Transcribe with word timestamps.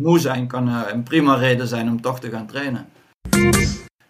moe 0.00 0.18
zijn 0.18 0.46
kan 0.46 0.68
eh, 0.68 0.80
een 0.92 1.02
prima 1.02 1.34
reden 1.34 1.68
zijn 1.68 1.88
om 1.88 2.00
toch 2.00 2.20
te 2.20 2.30
gaan 2.30 2.46
trainen. 2.46 2.86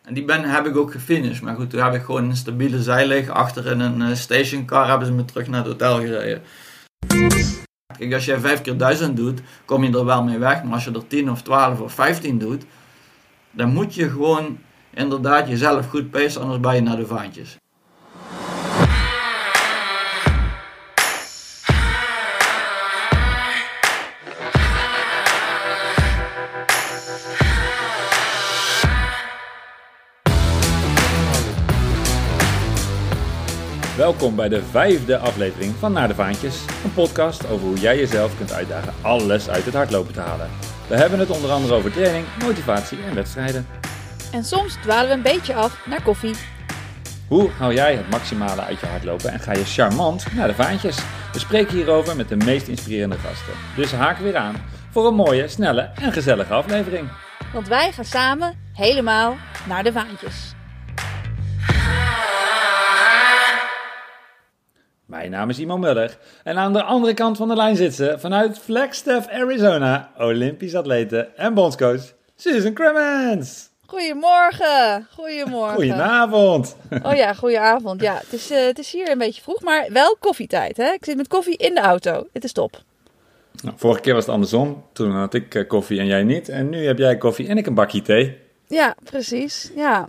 En 0.03 0.15
die 0.15 0.25
ben, 0.25 0.43
heb 0.43 0.67
ik 0.67 0.77
ook 0.77 0.93
gefinished. 0.93 1.43
Maar 1.43 1.55
goed, 1.55 1.71
toen 1.71 1.83
heb 1.83 1.95
ik 1.95 2.03
gewoon 2.03 2.25
een 2.25 2.37
stabiele 2.37 2.83
zeilig. 2.83 3.29
Achter 3.29 3.67
in 3.67 3.81
een 3.81 4.01
uh, 4.01 4.15
stationcar 4.15 4.89
hebben 4.89 5.07
ze 5.07 5.13
me 5.13 5.25
terug 5.25 5.49
naar 5.49 5.59
het 5.59 5.69
hotel 5.69 5.99
gereden. 6.01 6.43
Kijk, 7.99 8.13
als 8.13 8.25
je 8.25 8.41
5 8.41 8.61
keer 8.61 8.77
1000 8.77 9.17
doet, 9.17 9.41
kom 9.65 9.85
je 9.85 9.99
er 9.99 10.05
wel 10.05 10.23
mee 10.23 10.39
weg. 10.39 10.63
Maar 10.63 10.73
als 10.73 10.85
je 10.85 10.91
er 10.91 11.07
10 11.07 11.31
of 11.31 11.43
12 11.43 11.81
of 11.81 11.93
15 11.93 12.39
doet, 12.39 12.65
dan 13.51 13.73
moet 13.73 13.95
je 13.95 14.11
gewoon 14.11 14.59
inderdaad 14.95 15.49
jezelf 15.49 15.89
goed 15.89 16.11
pacen, 16.11 16.41
anders 16.41 16.61
ben 16.61 16.75
je 16.75 16.81
naar 16.81 16.97
de 16.97 17.07
vaantjes. 17.07 17.57
Welkom 33.97 34.37
bij 34.37 34.49
de 34.49 34.63
vijfde 34.63 35.19
aflevering 35.19 35.75
van 35.75 35.93
Naar 35.93 36.09
de 36.09 36.15
Vaantjes, 36.15 36.65
een 36.85 36.95
podcast 36.95 37.49
over 37.49 37.67
hoe 37.67 37.77
jij 37.77 37.97
jezelf 37.97 38.37
kunt 38.37 38.53
uitdagen 38.53 38.93
alles 39.03 39.49
uit 39.49 39.65
het 39.65 39.75
hardlopen 39.75 40.13
te 40.13 40.21
halen. 40.21 40.51
We 40.89 40.97
hebben 40.97 41.19
het 41.19 41.31
onder 41.31 41.51
andere 41.51 41.75
over 41.75 41.93
training, 41.93 42.27
motivatie 42.43 42.99
en 43.09 43.15
wedstrijden. 43.15 43.67
En 44.33 44.45
soms 44.45 44.75
dwalen 44.83 45.09
we 45.09 45.15
een 45.15 45.23
beetje 45.23 45.55
af 45.55 45.87
naar 45.87 46.03
koffie. 46.03 46.35
Hoe 47.29 47.51
haal 47.51 47.73
jij 47.73 47.95
het 47.95 48.11
maximale 48.11 48.63
uit 48.63 48.81
je 48.81 48.87
hardlopen 48.87 49.33
en 49.33 49.41
ga 49.41 49.53
je 49.53 49.65
charmant 49.65 50.35
naar 50.35 50.49
de 50.49 50.55
vaantjes? 50.55 50.97
We 51.33 51.39
spreken 51.39 51.77
hierover 51.77 52.17
met 52.17 52.29
de 52.29 52.37
meest 52.37 52.69
inspirerende 52.69 53.19
gasten. 53.19 53.55
Dus 53.77 53.93
haak 53.93 54.19
weer 54.19 54.37
aan 54.37 54.57
voor 54.91 55.07
een 55.07 55.15
mooie, 55.15 55.49
snelle 55.49 55.91
en 55.95 56.13
gezellige 56.13 56.53
aflevering. 56.53 57.09
Want 57.53 57.69
wij 57.69 57.93
gaan 57.93 58.05
samen 58.05 58.55
helemaal 58.73 59.37
naar 59.67 59.83
de 59.83 59.93
vaantjes. 59.93 60.54
Mijn 65.15 65.31
naam 65.31 65.51
is 65.51 65.59
Imo 65.59 65.77
Muller 65.77 66.19
en 66.45 66.57
aan 66.57 66.73
de 66.73 66.83
andere 66.83 67.15
kant 67.15 67.37
van 67.37 67.49
de 67.49 67.57
lijn 67.57 67.77
zit 67.77 67.95
ze 67.95 68.15
vanuit 68.19 68.59
Flagstaff, 68.59 69.29
Arizona, 69.29 70.11
Olympisch 70.19 70.75
atlete 70.75 71.29
en 71.37 71.55
bondscoach 71.55 72.01
Susan 72.37 72.73
Cremens. 72.73 73.69
Goedemorgen. 73.87 75.07
Goedemorgen. 75.11 75.75
Goedenavond. 75.75 76.77
Oh 77.03 77.15
ja, 77.15 77.35
goedenavond. 77.35 78.01
Ja, 78.01 78.15
het 78.15 78.33
is, 78.33 78.51
uh, 78.51 78.67
het 78.67 78.79
is 78.79 78.93
hier 78.93 79.11
een 79.11 79.19
beetje 79.19 79.43
vroeg, 79.43 79.63
maar 79.63 79.87
wel 79.89 80.17
koffietijd. 80.21 80.77
Hè? 80.77 80.93
Ik 80.93 81.05
zit 81.05 81.17
met 81.17 81.29
koffie 81.29 81.57
in 81.57 81.75
de 81.75 81.81
auto. 81.81 82.27
Het 82.33 82.45
is 82.45 82.53
top. 82.53 82.83
Nou, 83.63 83.75
vorige 83.79 84.01
keer 84.01 84.15
was 84.15 84.25
het 84.25 84.35
andersom. 84.35 84.85
Toen 84.93 85.11
had 85.11 85.35
ik 85.35 85.55
uh, 85.55 85.69
koffie 85.69 86.01
en 86.01 86.07
jij 86.07 86.23
niet. 86.23 86.49
En 86.49 86.69
nu 86.69 86.87
heb 86.87 86.99
jij 86.99 87.17
koffie 87.19 87.49
en 87.49 87.57
ik 87.57 87.67
een 87.67 87.75
bakje 87.75 88.03
thee. 88.03 88.39
Ja, 88.67 88.97
precies. 89.05 89.71
Ja. 89.75 90.09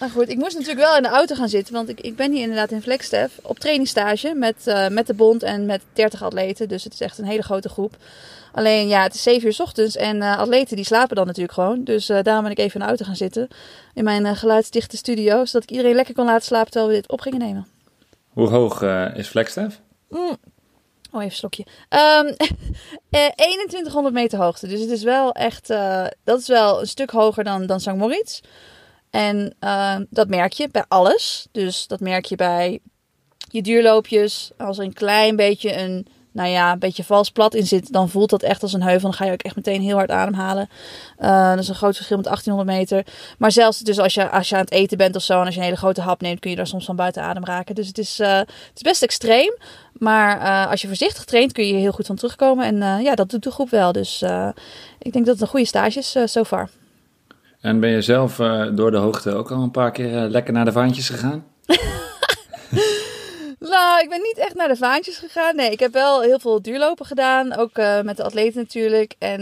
Nou 0.00 0.12
goed, 0.12 0.28
ik 0.28 0.36
moest 0.36 0.56
natuurlijk 0.56 0.86
wel 0.86 0.96
in 0.96 1.02
de 1.02 1.08
auto 1.08 1.34
gaan 1.34 1.48
zitten, 1.48 1.74
want 1.74 1.88
ik, 1.88 2.00
ik 2.00 2.16
ben 2.16 2.32
hier 2.32 2.40
inderdaad 2.40 2.70
in 2.70 2.82
Flagstaff 2.82 3.38
op 3.42 3.58
trainingsstage 3.58 4.34
met, 4.34 4.56
uh, 4.66 4.88
met 4.88 5.06
de 5.06 5.14
bond 5.14 5.42
en 5.42 5.66
met 5.66 5.82
30 5.92 6.22
atleten. 6.22 6.68
Dus 6.68 6.84
het 6.84 6.92
is 6.92 7.00
echt 7.00 7.18
een 7.18 7.24
hele 7.24 7.42
grote 7.42 7.68
groep. 7.68 7.96
Alleen 8.52 8.88
ja, 8.88 9.02
het 9.02 9.14
is 9.14 9.22
7 9.22 9.46
uur 9.46 9.52
s 9.52 9.60
ochtends 9.60 9.96
en 9.96 10.16
uh, 10.16 10.38
atleten 10.38 10.76
die 10.76 10.84
slapen 10.84 11.16
dan 11.16 11.26
natuurlijk 11.26 11.54
gewoon. 11.54 11.84
Dus 11.84 12.10
uh, 12.10 12.22
daarom 12.22 12.42
ben 12.42 12.52
ik 12.52 12.58
even 12.58 12.74
in 12.74 12.80
de 12.80 12.86
auto 12.86 13.04
gaan 13.04 13.16
zitten 13.16 13.48
in 13.94 14.04
mijn 14.04 14.36
geluidsdichte 14.36 14.96
studio, 14.96 15.44
zodat 15.44 15.62
ik 15.62 15.70
iedereen 15.70 15.94
lekker 15.94 16.14
kon 16.14 16.24
laten 16.24 16.44
slapen 16.44 16.70
terwijl 16.70 16.92
we 16.92 17.00
dit 17.00 17.10
op 17.10 17.20
gingen 17.20 17.38
nemen. 17.38 17.66
Hoe 18.28 18.48
hoog 18.48 18.82
is 19.14 19.28
Flagstaff? 19.28 19.80
Mm. 20.08 20.36
Oh, 21.12 21.22
even 21.22 21.24
een 21.24 21.30
slokje. 21.30 21.66
Um, 23.10 23.34
2100 23.34 24.14
meter 24.14 24.38
hoogte. 24.38 24.66
Dus 24.66 24.80
het 24.80 24.90
is 24.90 25.02
wel 25.02 25.32
echt, 25.32 25.68
dat 26.24 26.40
is 26.40 26.48
wel 26.48 26.80
een 26.80 26.86
stuk 26.86 27.10
hoger 27.10 27.44
dan, 27.44 27.66
dan 27.66 27.80
St. 27.80 27.94
Moritz. 27.94 28.40
En 29.10 29.54
uh, 29.60 29.96
dat 30.10 30.28
merk 30.28 30.52
je 30.52 30.68
bij 30.70 30.84
alles. 30.88 31.46
Dus 31.52 31.86
dat 31.86 32.00
merk 32.00 32.24
je 32.24 32.36
bij 32.36 32.80
je 33.48 33.62
duurloopjes. 33.62 34.50
Als 34.58 34.78
er 34.78 34.84
een 34.84 34.92
klein 34.92 35.36
beetje 35.36 35.76
een, 35.76 36.06
nou 36.32 36.48
ja, 36.48 36.72
een 36.72 36.78
beetje 36.78 37.04
vals 37.04 37.30
plat 37.30 37.54
in 37.54 37.66
zit, 37.66 37.92
dan 37.92 38.08
voelt 38.08 38.30
dat 38.30 38.42
echt 38.42 38.62
als 38.62 38.72
een 38.72 38.82
heuvel. 38.82 39.08
Dan 39.08 39.12
ga 39.12 39.24
je 39.24 39.32
ook 39.32 39.42
echt 39.42 39.56
meteen 39.56 39.80
heel 39.80 39.96
hard 39.96 40.10
ademhalen. 40.10 40.68
Uh, 41.18 41.50
dat 41.50 41.58
is 41.58 41.68
een 41.68 41.74
groot 41.74 41.96
verschil 41.96 42.16
met 42.16 42.26
1800 42.26 42.78
meter. 42.78 43.12
Maar 43.38 43.52
zelfs 43.52 43.78
dus 43.78 43.98
als 43.98 44.14
je, 44.14 44.30
als 44.30 44.48
je 44.48 44.54
aan 44.54 44.60
het 44.60 44.72
eten 44.72 44.96
bent 44.96 45.16
of 45.16 45.22
zo 45.22 45.40
en 45.40 45.44
als 45.44 45.54
je 45.54 45.60
een 45.60 45.66
hele 45.66 45.76
grote 45.76 46.00
hap 46.00 46.20
neemt, 46.20 46.40
kun 46.40 46.50
je 46.50 46.56
daar 46.56 46.66
soms 46.66 46.84
van 46.84 46.96
buiten 46.96 47.22
adem 47.22 47.44
raken. 47.44 47.74
Dus 47.74 47.86
het 47.86 47.98
is, 47.98 48.20
uh, 48.20 48.36
het 48.36 48.72
is 48.74 48.82
best 48.82 49.02
extreem. 49.02 49.56
Maar 49.92 50.40
uh, 50.40 50.70
als 50.70 50.80
je 50.80 50.86
voorzichtig 50.86 51.24
traint, 51.24 51.52
kun 51.52 51.66
je 51.66 51.74
heel 51.74 51.92
goed 51.92 52.06
van 52.06 52.16
terugkomen. 52.16 52.64
En 52.64 53.02
ja, 53.02 53.14
dat 53.14 53.30
doet 53.30 53.42
de 53.42 53.50
groep 53.50 53.70
wel. 53.70 53.92
Dus 53.92 54.22
ik 54.98 55.12
denk 55.12 55.24
dat 55.26 55.34
het 55.34 55.40
een 55.40 55.48
goede 55.48 55.66
stage 55.66 55.98
is 55.98 56.16
so 56.24 56.44
far. 56.44 56.68
En 57.60 57.80
ben 57.80 57.90
je 57.90 58.02
zelf 58.02 58.38
uh, 58.38 58.66
door 58.72 58.90
de 58.90 58.96
hoogte 58.96 59.32
ook 59.32 59.50
al 59.50 59.62
een 59.62 59.70
paar 59.70 59.90
keer 59.90 60.24
uh, 60.24 60.30
lekker 60.30 60.52
naar 60.52 60.64
de 60.64 60.72
vaantjes 60.72 61.08
gegaan? 61.08 61.44
nou, 63.58 64.00
ik 64.02 64.08
ben 64.08 64.22
niet 64.22 64.38
echt 64.38 64.54
naar 64.54 64.68
de 64.68 64.76
vaantjes 64.76 65.18
gegaan. 65.18 65.56
Nee, 65.56 65.70
ik 65.70 65.80
heb 65.80 65.92
wel 65.92 66.20
heel 66.20 66.38
veel 66.38 66.62
duurlopen 66.62 67.06
gedaan. 67.06 67.56
Ook 67.56 67.78
uh, 67.78 68.00
met 68.00 68.16
de 68.16 68.22
atleten 68.22 68.60
natuurlijk. 68.60 69.14
En 69.18 69.40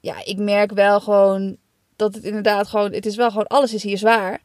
ja, 0.00 0.24
ik 0.24 0.38
merk 0.38 0.72
wel 0.72 1.00
gewoon 1.00 1.56
dat 1.96 2.14
het 2.14 2.24
inderdaad 2.24 2.68
gewoon... 2.68 2.92
Het 2.92 3.06
is 3.06 3.16
wel 3.16 3.28
gewoon... 3.28 3.46
Alles 3.46 3.74
is 3.74 3.82
hier 3.82 3.98
zwaar. 3.98 4.40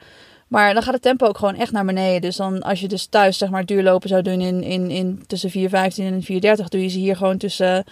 Maar 0.52 0.74
dan 0.74 0.84
gaat 0.84 0.94
het 0.94 1.02
tempo 1.02 1.26
ook 1.26 1.38
gewoon 1.38 1.56
echt 1.56 1.72
naar 1.72 1.86
beneden. 1.86 2.22
Dus 2.22 2.36
dan 2.36 2.62
als 2.62 2.80
je 2.80 2.88
dus 2.88 3.06
thuis 3.06 3.38
zeg 3.38 3.50
maar 3.50 3.66
duurlopen 3.66 4.10
zou 4.10 4.22
doen 4.22 4.42
in, 4.42 4.64
in, 4.64 4.90
in 4.90 5.24
tussen 5.28 5.50
4.15 5.50 5.56
en 5.96 6.24
4.30... 6.24 6.66
doe 6.68 6.82
je 6.82 6.88
ze 6.88 6.98
hier 6.98 7.16
gewoon 7.16 7.38
tussen 7.38 7.86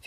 4,45 0.00 0.06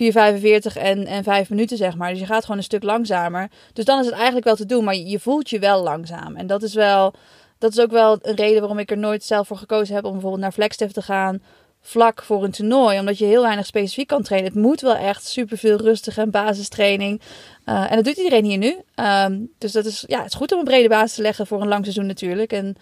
en, 0.74 1.06
en 1.06 1.24
5 1.24 1.50
minuten, 1.50 1.78
zeg 1.78 1.96
maar. 1.96 2.10
Dus 2.10 2.20
je 2.20 2.26
gaat 2.26 2.42
gewoon 2.42 2.58
een 2.58 2.64
stuk 2.64 2.84
langzamer. 2.84 3.50
Dus 3.74 3.86
dan 3.86 4.00
is 4.00 4.06
het 4.06 4.16
eigenlijk 4.16 4.46
wel 4.46 4.56
te 4.56 4.66
doen, 4.66 4.84
maar 4.84 4.96
je 4.96 5.20
voelt 5.20 5.50
je 5.50 5.60
wel 5.60 5.84
langzaam. 5.84 6.36
En 6.36 6.48
dat 6.48 6.64
is 6.64 6.74
wel, 6.74 7.14
dat 7.58 7.72
is 7.72 7.80
ook 7.80 7.92
wel 7.92 8.18
een 8.22 8.36
reden 8.36 8.60
waarom 8.60 8.80
ik 8.80 8.92
er 8.92 8.98
nooit 8.98 9.24
zelf 9.24 9.48
voor 9.48 9.58
gekozen 9.58 9.96
heb 9.96 10.06
om 10.06 10.12
bijvoorbeeld 10.12 10.42
naar 10.42 10.52
Flagstaff 10.52 10.94
te 10.94 11.02
gaan. 11.02 11.42
Vlak 11.88 12.24
voor 12.24 12.44
een 12.44 12.52
toernooi, 12.52 13.00
omdat 13.00 13.18
je 13.18 13.26
heel 13.26 13.42
weinig 13.42 13.66
specifiek 13.66 14.08
kan 14.08 14.24
trainen. 14.24 14.52
Het 14.52 14.62
moet 14.62 14.82
wel 14.82 14.96
echt 14.96 15.26
superveel 15.26 15.78
rustig 15.78 16.18
en 16.18 16.32
basistraining. 16.32 17.22
Uh, 17.66 17.92
en 17.92 17.96
dat 17.96 18.06
doet 18.06 18.18
iedereen 18.18 18.46
hier 18.46 18.58
nu. 18.58 18.78
Um, 18.96 19.52
dus 19.58 19.72
dat 19.72 19.86
is, 19.86 20.04
ja, 20.08 20.18
het 20.18 20.28
is 20.28 20.38
goed 20.38 20.52
om 20.52 20.60
een 20.60 20.66
brede 20.66 20.90
basis 20.90 21.16
te 21.16 21.22
leggen 21.22 21.48
voor 21.48 21.62
een 21.62 21.68
lang 21.68 21.84
seizoen 21.84 22.06
natuurlijk. 22.06 22.52
En 22.54 22.76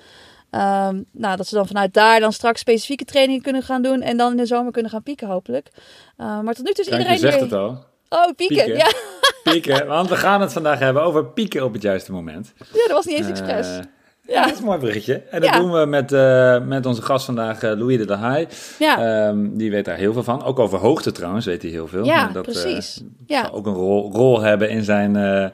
Um, 0.52 1.06
nou, 1.12 1.38
dat 1.38 1.48
ze 1.48 1.56
dan 1.56 1.68
vanuit 1.68 1.94
daar 1.94 2.20
dan 2.20 2.34
straks 2.34 2.60
specifieke 2.60 3.06
trainingen 3.06 3.42
kunnen 3.42 3.64
gaan 3.64 3.82
doen. 3.82 4.02
En 4.02 4.18
dan 4.18 4.32
in 4.32 4.38
de 4.38 4.46
zomer 4.46 4.72
kunnen 4.72 4.92
gaan 4.92 5.04
pieken, 5.04 5.28
hopelijk. 5.28 5.70
Uh, 6.18 6.40
maar 6.40 6.54
tot 6.54 6.66
nu 6.66 6.72
toe 6.72 6.84
is 6.84 6.90
Kijk, 6.90 7.02
iedereen. 7.02 7.22
Je 7.22 7.32
zegt 7.32 7.40
het 7.40 7.54
al. 7.54 7.86
Oh, 8.10 8.26
pieken. 8.36 8.56
pieken. 8.56 8.78
Ja. 8.78 8.92
Pieken, 9.44 9.88
want 9.88 10.10
we 10.10 10.16
gaan 10.16 10.42
het 10.42 10.54
vandaag 10.54 10.80
hebben 10.80 11.04
over 11.04 11.26
pieken 11.26 11.64
op 11.64 11.74
het 11.74 11.82
juiste 11.82 12.12
moment. 12.12 12.54
Ja, 12.58 12.88
dat 12.88 12.92
was 12.92 13.06
niet 13.06 13.18
eens 13.18 13.28
expres. 13.28 13.68
Uh, 13.68 13.80
ja. 14.28 14.44
dat 14.44 14.54
is 14.54 14.60
een 14.60 14.66
mooi 14.66 14.80
berichtje. 14.80 15.22
En 15.30 15.42
dat 15.42 15.50
ja. 15.50 15.60
doen 15.60 15.72
we 15.72 15.86
met, 15.86 16.12
uh, 16.12 16.62
met 16.62 16.86
onze 16.86 17.02
gast 17.02 17.26
vandaag, 17.26 17.64
uh, 17.64 17.72
Louis 17.72 17.98
de 17.98 18.06
Lahaye. 18.06 18.48
Ja. 18.80 19.28
Um, 19.28 19.58
die 19.58 19.72
weet 19.72 19.86
daar 19.86 19.98
heel 19.98 20.14
veel 20.14 20.24
van. 20.24 20.44
Ook 20.44 20.60
over 20.60 20.80
hoogte 20.80 21.12
trouwens 21.12 21.46
weet 21.46 21.62
hij 21.62 21.72
heel 21.72 21.88
veel. 21.88 22.06
Ja, 22.06 22.28
dat, 22.28 22.44
precies. 22.44 23.02
Uh, 23.02 23.08
ja. 23.28 23.46
zal 23.46 23.54
ook 23.54 23.66
een 23.66 23.74
rol, 23.74 24.12
rol 24.12 24.42
hebben 24.42 24.70
in 24.70 24.84
zijn 24.84 25.54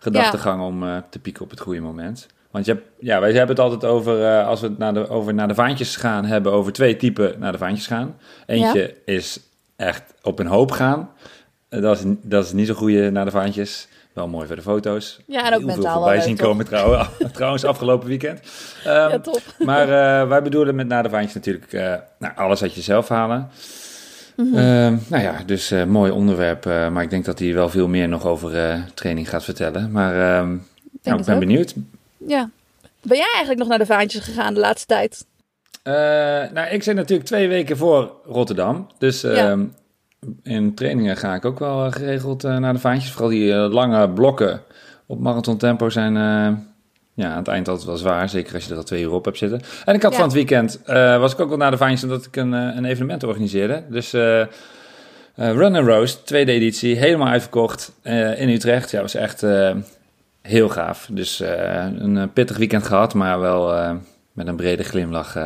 gedachtegang 0.00 0.62
om 0.62 1.02
te 1.10 1.18
pieken 1.18 1.42
op 1.42 1.50
het 1.50 1.60
goede 1.60 1.80
moment. 1.80 2.26
Want 2.50 2.64
je 2.64 2.72
hebt, 2.72 2.84
ja, 2.98 3.20
wij 3.20 3.28
hebben 3.32 3.56
het 3.56 3.64
altijd 3.64 3.84
over, 3.84 4.42
als 4.42 4.60
we 4.60 4.66
het 4.66 4.78
naar 4.78 4.94
de, 4.94 5.08
over 5.08 5.34
naar 5.34 5.48
de 5.48 5.54
vaantjes 5.54 5.96
gaan 5.96 6.24
hebben, 6.24 6.52
over 6.52 6.72
twee 6.72 6.96
typen 6.96 7.34
naar 7.38 7.52
de 7.52 7.58
vaantjes 7.58 7.86
gaan. 7.86 8.16
Eentje 8.46 8.94
is 9.04 9.40
echt 9.76 10.02
op 10.22 10.38
een 10.38 10.46
hoop 10.46 10.70
gaan. 10.70 11.10
Dat, 11.68 11.98
is, 11.98 12.04
dat 12.22 12.44
is 12.44 12.52
niet 12.52 12.66
zo 12.66 12.74
goede 12.74 13.10
naar 13.10 13.24
de 13.24 13.30
vaantjes. 13.30 13.88
Wel 14.12 14.28
mooi 14.28 14.46
voor 14.46 14.56
de 14.56 14.62
foto's. 14.62 15.20
Ja, 15.26 15.46
en 15.46 15.54
ook 15.54 15.60
Heel 15.60 15.82
veel 15.82 15.92
voorbij 15.92 16.20
zien 16.20 16.36
komen 16.36 16.64
trouwens, 16.64 17.08
trouwens 17.32 17.64
afgelopen 17.64 18.08
weekend. 18.08 18.38
Um, 18.86 18.92
Ja, 18.92 19.18
top. 19.18 19.40
Maar 19.58 19.86
uh, 19.88 20.28
wij 20.28 20.42
bedoelen 20.42 20.74
met 20.74 20.86
naar 20.86 21.02
de 21.02 21.10
vaantjes 21.10 21.34
natuurlijk 21.34 21.72
nou, 22.18 22.34
alles 22.36 22.62
uit 22.62 22.74
jezelf 22.74 23.08
halen. 23.08 23.50
Mm 24.36 24.54
-hmm. 24.54 25.00
nou 25.08 25.22
ja, 25.22 25.42
dus 25.46 25.72
uh, 25.72 25.84
mooi 25.84 26.10
onderwerp. 26.10 26.66
Uh, 26.66 26.88
maar 26.88 27.02
ik 27.02 27.10
denk 27.10 27.24
dat 27.24 27.38
hij 27.38 27.54
wel 27.54 27.68
veel 27.68 27.88
meer 27.88 28.08
nog 28.08 28.26
over 28.26 28.54
uh, 28.54 28.82
training 28.94 29.28
gaat 29.28 29.44
vertellen. 29.44 29.90
Maar 29.90 30.14
uh, 30.14 30.48
nou, 31.02 31.18
ik 31.18 31.24
ben 31.24 31.34
ook. 31.34 31.40
benieuwd. 31.40 31.74
Ja. 32.26 32.50
Ben 33.02 33.16
jij 33.16 33.26
eigenlijk 33.26 33.58
nog 33.58 33.68
naar 33.68 33.78
de 33.78 33.86
vaantjes 33.86 34.24
gegaan 34.24 34.54
de 34.54 34.60
laatste 34.60 34.86
tijd? 34.86 35.26
Uh, 35.84 35.94
nou, 36.52 36.68
ik 36.70 36.82
zit 36.82 36.94
natuurlijk 36.94 37.28
twee 37.28 37.48
weken 37.48 37.76
voor 37.76 38.12
Rotterdam. 38.24 38.86
Dus 38.98 39.24
uh, 39.24 39.36
ja. 39.36 39.56
In 40.42 40.74
trainingen 40.74 41.16
ga 41.16 41.34
ik 41.34 41.44
ook 41.44 41.58
wel 41.58 41.90
geregeld 41.90 42.44
uh, 42.44 42.56
naar 42.56 42.72
de 42.72 42.78
vaantjes. 42.78 43.12
Vooral 43.12 43.30
die 43.30 43.54
lange 43.54 44.10
blokken 44.10 44.62
op 45.06 45.20
marathon 45.20 45.56
tempo 45.56 45.88
zijn 45.90 46.14
ja, 47.14 47.30
aan 47.30 47.38
het 47.38 47.48
eind 47.48 47.68
altijd 47.68 47.86
wel 47.86 47.96
zwaar. 47.96 48.28
Zeker 48.28 48.54
als 48.54 48.64
je 48.64 48.70
er 48.70 48.76
al 48.76 48.82
twee 48.82 49.02
uur 49.02 49.12
op 49.12 49.24
hebt 49.24 49.38
zitten. 49.38 49.60
En 49.84 49.94
ik 49.94 50.02
had 50.02 50.10
ja. 50.12 50.16
van 50.18 50.26
het 50.26 50.36
weekend, 50.36 50.80
was 51.18 51.32
ik 51.32 51.40
ook 51.40 51.48
wel 51.48 51.58
naar 51.58 51.70
de 51.70 51.76
vaantjes 51.76 52.02
omdat 52.02 52.26
ik 52.26 52.36
een, 52.36 52.52
een 52.52 52.84
evenement 52.84 53.24
organiseerde. 53.24 53.82
Dus 53.88 54.12
Run 55.34 55.76
and 55.76 55.86
Roast, 55.86 56.26
tweede 56.26 56.52
editie, 56.52 56.96
helemaal 56.96 57.28
uitverkocht 57.28 57.92
in 58.36 58.48
Utrecht. 58.48 58.90
Ja, 58.90 59.00
was 59.00 59.14
echt 59.14 59.44
heel 60.42 60.68
gaaf. 60.68 61.08
Dus 61.10 61.42
een 61.98 62.30
pittig 62.32 62.56
weekend 62.56 62.86
gehad, 62.86 63.14
maar 63.14 63.40
wel 63.40 63.94
met 64.32 64.46
een 64.46 64.56
brede 64.56 64.82
glimlach 64.82 65.36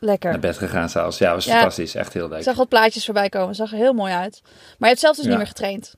Lekker. 0.00 0.30
naar 0.30 0.40
bed 0.40 0.58
gegaan 0.58 0.90
zelfs. 0.90 1.18
Ja, 1.18 1.34
was 1.34 1.44
ja. 1.44 1.52
fantastisch. 1.52 1.94
Echt 1.94 2.12
heel 2.12 2.28
leuk. 2.28 2.38
Ik 2.38 2.44
zag 2.44 2.56
wat 2.56 2.68
plaatjes 2.68 3.04
voorbij 3.04 3.28
komen. 3.28 3.54
Zag 3.54 3.72
er 3.72 3.78
heel 3.78 3.92
mooi 3.92 4.12
uit. 4.12 4.40
Maar 4.42 4.52
je 4.78 4.86
hebt 4.86 5.00
zelf 5.00 5.16
dus 5.16 5.24
ja. 5.24 5.30
niet 5.30 5.38
meer 5.38 5.48
getraind. 5.48 5.94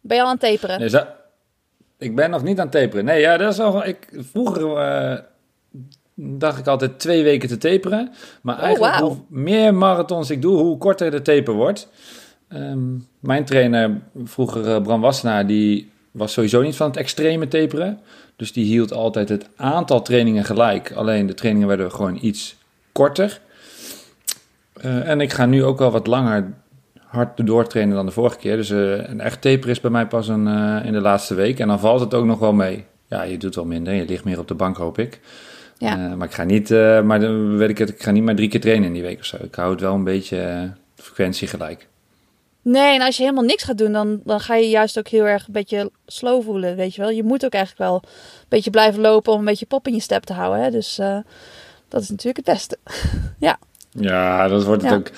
Ben 0.00 0.16
je 0.16 0.22
al 0.22 0.28
aan 0.28 0.36
het 0.40 0.60
taperen? 0.60 0.80
Nee, 0.80 1.04
ik 1.98 2.14
ben 2.14 2.30
nog 2.30 2.42
niet 2.42 2.58
aan 2.58 2.68
het 2.68 2.80
taperen. 2.80 3.04
Nee, 3.04 3.20
ja, 3.20 3.36
dat 3.36 3.52
is 3.52 3.60
al. 3.60 3.86
Ik, 3.86 4.08
vroeger 4.12 4.76
eh, 4.76 5.18
dacht 6.14 6.58
ik 6.58 6.66
altijd 6.66 6.98
twee 6.98 7.22
weken 7.22 7.48
te 7.48 7.58
taperen. 7.58 8.12
Maar 8.42 8.56
Oh, 8.56 8.62
eigenlijk 8.62 8.94
hoe 8.94 9.16
meer 9.28 9.74
marathons 9.74 10.30
ik 10.30 10.42
doe, 10.42 10.58
hoe 10.58 10.78
korter 10.78 11.10
de 11.10 11.22
taper 11.22 11.54
wordt. 11.54 11.88
Ehm, 12.48 12.98
mijn 13.20 13.44
trainer, 13.44 14.00
vroeger 14.24 14.74
eh, 14.74 14.82
Bram 14.82 15.00
Wassenaar, 15.00 15.46
die 15.46 15.90
was 16.10 16.32
sowieso 16.32 16.62
niet 16.62 16.76
van 16.76 16.86
het 16.86 16.96
extreme 16.96 17.48
taperen. 17.48 18.00
Dus 18.36 18.52
die 18.52 18.64
hield 18.64 18.92
altijd 18.92 19.28
het 19.28 19.48
aantal 19.56 20.02
trainingen 20.02 20.44
gelijk. 20.44 20.92
Alleen 20.92 21.26
de 21.26 21.34
trainingen 21.34 21.68
werden 21.68 21.92
gewoon 21.92 22.18
iets 22.20 22.56
korter. 22.96 23.40
Eh, 24.72 25.08
en 25.08 25.20
ik 25.20 25.32
ga 25.32 25.46
nu 25.46 25.64
ook 25.64 25.78
wel 25.78 25.90
wat 25.90 26.06
langer 26.06 26.52
hard 27.06 27.46
doortrainen 27.46 27.96
dan 27.96 28.06
de 28.06 28.12
vorige 28.12 28.36
keer. 28.36 28.56
Dus 28.56 28.70
eh, 28.70 29.08
een 29.08 29.20
echt 29.20 29.40
taper 29.40 29.68
is 29.68 29.80
bij 29.80 29.90
mij 29.90 30.06
pas 30.06 30.28
een, 30.28 30.46
eh, 30.46 30.86
in 30.86 30.92
de 30.92 31.00
laatste 31.00 31.34
week. 31.34 31.58
En 31.58 31.68
dan 31.68 31.80
valt 31.80 32.00
het 32.00 32.14
ook 32.14 32.24
nog 32.24 32.38
wel 32.38 32.52
mee. 32.52 32.84
Ja, 33.08 33.22
je 33.22 33.38
doet 33.38 33.54
wel 33.54 33.64
minder. 33.64 33.94
Je 33.94 34.04
ligt 34.04 34.24
meer 34.24 34.38
op 34.38 34.48
de 34.48 34.54
bank, 34.54 34.76
hoop 34.76 34.98
ik. 34.98 35.20
Ja. 35.78 35.96
Maar 35.96 36.26
ik 36.26 36.34
ga 36.34 36.44
niet, 36.44 36.70
maar 37.04 37.20
dan 37.20 37.56
weet 37.56 37.68
ik 37.68 37.78
het, 37.78 37.88
ik 37.88 38.02
ga 38.02 38.10
niet 38.10 38.22
maar 38.22 38.34
drie 38.34 38.48
keer 38.48 38.60
trainen 38.60 38.86
in 38.86 38.92
die 38.92 39.02
week 39.02 39.18
of 39.18 39.24
zo. 39.24 39.36
Ik 39.40 39.54
hou 39.54 39.70
het 39.70 39.80
wel 39.80 39.94
een 39.94 40.04
beetje 40.04 40.72
frequentie 40.94 41.48
gelijk. 41.48 41.88
Nee, 42.62 42.94
en 42.94 43.02
als 43.02 43.16
je 43.16 43.22
helemaal 43.22 43.44
niks 43.44 43.62
gaat 43.62 43.78
doen, 43.78 43.92
dan, 43.92 44.20
dan 44.24 44.40
ga 44.40 44.54
je 44.54 44.68
juist 44.68 44.98
ook 44.98 45.08
heel 45.08 45.26
erg 45.26 45.46
een 45.46 45.52
beetje 45.52 45.90
slow 46.06 46.42
voelen, 46.42 46.76
weet 46.76 46.94
je 46.94 47.00
wel. 47.00 47.10
Je 47.10 47.22
moet 47.22 47.44
ook 47.44 47.52
eigenlijk 47.52 47.90
wel 47.90 48.00
een 48.02 48.46
beetje 48.48 48.70
blijven 48.70 49.00
lopen 49.00 49.32
om 49.32 49.38
een 49.38 49.44
beetje 49.44 49.66
pop 49.66 49.86
in 49.86 49.94
je 49.94 50.00
step 50.00 50.22
te 50.22 50.32
houden. 50.32 50.64
Hè? 50.64 50.70
Dus 50.70 50.98
eh, 50.98 51.18
dat 51.88 52.02
is 52.02 52.08
natuurlijk 52.10 52.46
het 52.46 52.54
beste. 52.54 52.78
Ja, 54.00 54.48
dat 54.48 54.64
wordt 54.64 54.82
het 54.82 54.90
Ja. 54.90 54.96
ook. 54.96 55.10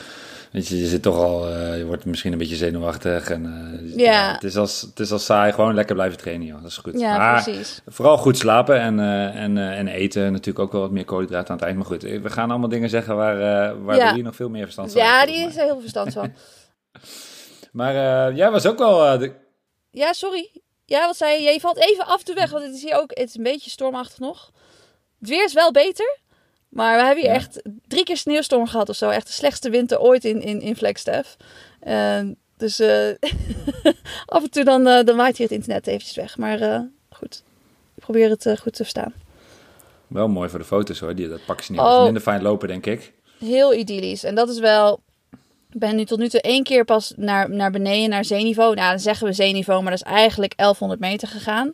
Weet 0.52 0.68
je, 0.68 0.78
je 0.80 0.86
zit 0.86 1.02
toch 1.02 1.16
al, 1.16 1.48
eh, 1.48 1.78
je 1.78 1.84
wordt 1.84 2.04
misschien 2.04 2.32
een 2.32 2.38
beetje 2.38 2.56
zenuwachtig. 2.56 3.30
En, 3.30 3.46
eh, 3.82 3.96
Ja. 3.96 4.32
het, 4.32 4.44
is 4.44 4.56
als, 4.56 4.80
het 4.80 5.00
is 5.00 5.12
als 5.12 5.24
saai, 5.24 5.52
gewoon 5.52 5.74
lekker 5.74 5.94
blijven 5.94 6.18
trainen, 6.18 6.46
joh. 6.46 6.62
Dat 6.62 6.70
is 6.70 6.76
goed. 6.76 7.00
Ja, 7.00 7.16
maar 7.16 7.42
precies. 7.42 7.80
vooral 7.86 8.16
goed 8.18 8.38
slapen 8.38 8.80
en, 8.80 9.00
eh, 9.00 9.42
en, 9.42 9.58
en 9.58 9.88
eten. 9.88 10.32
Natuurlijk 10.32 10.58
ook 10.58 10.72
wel 10.72 10.80
wat 10.80 10.90
meer 10.90 11.04
koolhydraten 11.04 11.48
aan 11.50 11.56
het 11.56 11.64
eind. 11.64 11.76
Maar 11.76 11.86
goed, 11.86 12.02
we 12.02 12.30
gaan 12.30 12.50
allemaal 12.50 12.68
dingen 12.68 12.88
zeggen 12.90 13.16
waar, 13.16 13.36
waar 13.84 13.96
Ja. 13.96 14.04
Louis 14.08 14.22
nog 14.22 14.36
veel 14.36 14.48
meer 14.48 14.62
verstand 14.62 14.92
van 14.92 15.02
Ja, 15.02 15.26
die 15.26 15.34
is 15.36 15.56
er 15.56 15.62
heel 15.62 15.68
veel 15.72 15.80
verstand 15.80 16.12
van. 16.12 16.32
Maar 17.72 17.94
jij 18.34 18.50
was 18.50 18.66
ook 18.66 18.78
wel... 18.78 19.18
de- 19.18 19.34
Ja, 19.90 20.12
sorry. 20.12 20.50
Ja, 20.84 21.06
wat 21.06 21.16
zei 21.16 21.42
je? 21.42 21.50
Je 21.52 21.60
valt 21.60 21.78
even 21.78 22.06
af 22.06 22.22
de 22.22 22.32
weg, 22.34 22.50
want 22.50 22.64
het 22.64 22.74
is 22.74 22.82
hier 22.82 22.96
ook 23.00 23.10
het 23.10 23.28
is 23.28 23.36
een 23.36 23.42
beetje 23.42 23.70
stormachtig 23.70 24.18
nog. 24.18 24.50
Het 25.20 25.28
weer 25.28 25.44
is 25.44 25.52
wel 25.52 25.70
beter, 25.72 26.18
maar 26.68 26.96
we 26.98 27.04
hebben 27.04 27.24
hier 27.24 27.32
Ja. 27.32 27.38
echt 27.38 27.62
drie 27.86 28.04
keer 28.04 28.16
sneeuwstorm 28.16 28.66
gehad 28.66 28.88
of 28.88 28.96
zo. 28.96 29.08
Echt 29.08 29.26
de 29.26 29.32
slechtste 29.32 29.70
winter 29.70 30.00
ooit 30.00 30.24
in, 30.24 30.42
in, 30.42 30.60
in 30.60 30.76
Flagstaff. 30.76 31.36
Dus 32.56 32.80
eh, 32.80 33.08
af 34.26 34.42
en 34.42 34.50
toe 34.50 34.64
dan, 34.64 34.84
dan 34.84 35.16
waait 35.16 35.36
hier 35.36 35.46
het 35.46 35.56
internet 35.56 35.86
eventjes 35.86 36.16
weg. 36.16 36.36
Maar 36.36 36.60
eh, 36.60 36.80
goed, 37.10 37.42
ik 37.94 38.02
probeer 38.02 38.30
het 38.30 38.42
goed 38.60 38.72
te 38.72 38.82
verstaan. 38.82 39.14
wel 40.06 40.28
mooi 40.28 40.48
voor 40.48 40.58
de 40.58 40.64
foto's 40.64 41.00
hoor. 41.00 41.14
Die, 41.14 41.28
dat 41.28 41.40
ze 41.64 41.72
niet. 41.72 41.80
Oh. 41.80 42.02
Minder 42.04 42.22
fijn 42.22 42.42
lopen, 42.42 42.68
denk 42.68 42.86
ik. 42.86 43.12
Heel 43.38 43.74
idyllisch. 43.74 44.24
En 44.24 44.34
dat 44.34 44.48
is 44.48 44.58
wel. 44.58 45.00
Ik 45.70 45.78
ben 45.78 45.96
nu 45.96 46.04
tot 46.04 46.18
nu 46.18 46.28
toe 46.28 46.40
één 46.40 46.62
keer 46.62 46.84
pas 46.84 47.12
naar, 47.16 47.50
naar 47.50 47.70
beneden, 47.70 48.10
naar 48.10 48.24
zeeniveau. 48.24 48.74
Nou, 48.74 48.90
dan 48.90 48.98
zeggen 48.98 49.26
we 49.26 49.32
zeeniveau, 49.32 49.82
maar 49.82 49.90
dat 49.90 50.00
is 50.00 50.12
eigenlijk 50.12 50.56
1100 50.56 51.00
meter 51.00 51.28
gegaan. 51.28 51.70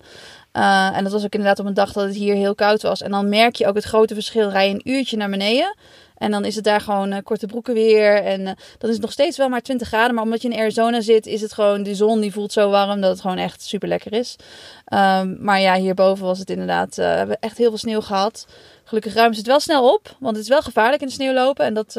Eh, 0.54 0.96
en 0.96 1.02
dat 1.02 1.12
was 1.12 1.24
ook 1.24 1.32
inderdaad 1.32 1.58
op 1.58 1.66
een 1.66 1.74
dag 1.74 1.92
dat 1.92 2.04
het 2.04 2.14
hier 2.14 2.34
heel 2.34 2.54
koud 2.54 2.82
was. 2.82 3.02
En 3.02 3.10
dan 3.10 3.28
merk 3.28 3.56
je 3.56 3.66
ook 3.66 3.74
het 3.74 3.84
grote 3.84 4.14
verschil. 4.14 4.50
Rij 4.50 4.68
je 4.68 4.74
een 4.74 4.90
uurtje 4.90 5.16
naar 5.16 5.30
beneden. 5.30 5.76
En 6.16 6.30
dan 6.30 6.44
is 6.44 6.54
het 6.54 6.64
daar 6.64 6.80
gewoon 6.80 7.12
eh, 7.12 7.22
korte 7.22 7.46
broeken 7.46 7.74
weer. 7.74 8.22
En 8.22 8.40
eh, 8.46 8.52
dan 8.78 8.88
is 8.88 8.94
het 8.94 9.00
nog 9.00 9.12
steeds 9.12 9.36
wel 9.36 9.48
maar 9.48 9.60
20 9.60 9.88
graden. 9.88 10.14
Maar 10.14 10.24
omdat 10.24 10.42
je 10.42 10.48
in 10.48 10.58
Arizona 10.58 11.00
zit, 11.00 11.26
is 11.26 11.40
het 11.40 11.52
gewoon... 11.52 11.82
De 11.82 11.94
zon 11.94 12.20
die 12.20 12.32
voelt 12.32 12.52
zo 12.52 12.70
warm 12.70 13.00
dat 13.00 13.10
het 13.10 13.20
gewoon 13.20 13.36
echt 13.36 13.62
super 13.62 13.88
lekker 13.88 14.12
is. 14.12 14.36
Ehm, 14.84 15.44
maar 15.44 15.60
ja, 15.60 15.76
hierboven 15.76 16.24
was 16.24 16.38
het 16.38 16.50
inderdaad... 16.50 16.96
we 16.96 17.02
hebben 17.02 17.36
echt 17.40 17.58
heel 17.58 17.68
veel 17.68 17.78
sneeuw 17.78 18.00
gehad. 18.00 18.46
Gelukkig 18.84 19.14
ruimen 19.14 19.34
ze 19.34 19.40
het 19.40 19.50
wel 19.50 19.60
snel 19.60 19.92
op. 19.94 20.16
Want 20.18 20.36
het 20.36 20.44
is 20.44 20.50
wel 20.50 20.62
gevaarlijk 20.62 21.02
in 21.02 21.08
de 21.08 21.14
sneeuw 21.14 21.32
lopen. 21.32 21.64
En 21.64 21.74
dat 21.74 21.96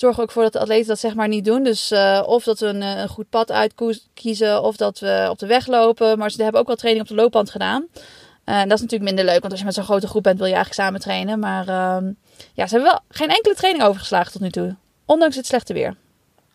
zorgt 0.00 0.16
er 0.16 0.22
ook 0.22 0.30
voor 0.30 0.42
dat 0.42 0.52
de 0.52 0.58
atleten 0.58 0.88
dat 0.88 0.98
zeg 0.98 1.14
maar 1.14 1.28
niet 1.28 1.44
doen. 1.44 1.62
Dus 1.62 1.90
eh, 1.90 2.22
of 2.26 2.44
dat 2.44 2.58
we 2.58 2.66
een, 2.66 2.82
eh, 2.82 3.00
een 3.00 3.08
goed 3.08 3.28
pad 3.28 3.52
uitkiezen. 3.52 4.62
Of 4.62 4.76
dat 4.76 4.98
we 4.98 5.26
op 5.30 5.38
de 5.38 5.46
weg 5.46 5.66
lopen. 5.66 6.18
Maar 6.18 6.30
ze 6.30 6.42
hebben 6.42 6.60
ook 6.60 6.66
wel 6.66 6.76
training 6.76 7.04
op 7.04 7.16
de 7.16 7.22
loopband 7.22 7.50
gedaan. 7.50 7.86
Eh, 8.44 8.60
en 8.60 8.68
dat 8.68 8.78
is 8.78 8.82
natuurlijk 8.82 9.10
minder 9.10 9.24
leuk. 9.24 9.40
Want 9.40 9.50
als 9.50 9.58
je 9.58 9.66
met 9.66 9.74
zo'n 9.74 9.84
grote 9.84 10.06
groep 10.06 10.22
bent, 10.22 10.38
wil 10.38 10.46
je 10.46 10.54
eigenlijk 10.54 10.82
samen 10.82 11.00
trainen. 11.00 11.38
Maar 11.38 11.68
ehm, 11.68 12.04
ja, 12.52 12.66
ze 12.66 12.74
hebben 12.74 12.82
wel 12.82 13.00
geen 13.08 13.28
enkele 13.28 13.54
training 13.54 13.84
overgeslagen 13.84 14.32
tot 14.32 14.40
nu 14.40 14.50
toe. 14.50 14.76
Ondanks 15.04 15.36
het 15.36 15.46
slechte 15.46 15.72
weer. 15.72 15.96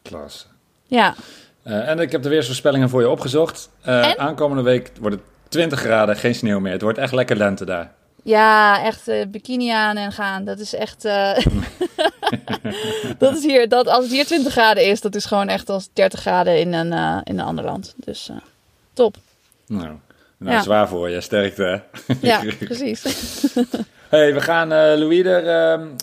Klas. 0.02 0.48
Ja, 0.88 1.16
en 1.64 2.00
ik 2.00 2.12
heb 2.12 2.24
de 2.24 2.30
weersvoorspellingen 2.30 2.90
voor 2.90 3.02
je 3.02 3.10
opgezocht. 3.10 3.70
En? 3.82 4.20
aankomende 4.20 4.64
week 4.64 4.92
wordt 5.00 5.16
het 5.16 5.26
20 5.48 5.80
graden, 5.80 6.16
geen 6.16 6.36
sneeuw 6.36 6.60
meer. 6.60 6.72
Het 6.72 6.82
wordt 6.82 6.98
echt 6.98 7.14
lekker 7.14 7.36
lente 7.36 7.66
daar. 7.66 7.94
Ja 8.26 8.84
echt 8.84 9.08
eh, 9.08 9.26
bikini 9.28 9.70
aan 9.72 9.98
en 9.98 10.12
gaan. 10.12 10.46
Dat 10.46 10.60
is 10.60 10.74
echt... 10.76 11.06
eh, 11.06 11.38
dat 13.18 13.36
is 13.38 13.44
hier, 13.44 13.70
dat, 13.70 13.88
als 13.88 14.04
het 14.04 14.14
hier 14.14 14.26
20 14.26 14.52
graden 14.52 14.86
is, 14.86 15.02
dat 15.02 15.16
is 15.16 15.26
gewoon 15.26 15.48
echt 15.48 15.70
als 15.70 15.90
30 15.94 16.20
graden 16.20 16.60
in 16.60 16.74
een, 16.74 16.94
eh, 16.94 17.18
in 17.24 17.40
een 17.40 17.46
ander 17.46 17.64
land. 17.66 17.94
Dus 17.98 18.30
top. 18.94 19.16
Nou, 19.68 19.90
nou 20.38 20.56
Ja. 20.56 20.62
zwaar 20.62 20.88
voor 20.88 21.10
je. 21.10 21.22
Sterkte. 21.22 21.82
Ja, 22.22 22.42
precies. 22.60 23.04
Hey, 24.10 24.34
we 24.34 24.42
gaan 24.42 24.68
Louis 24.70 25.26
er 25.26 25.48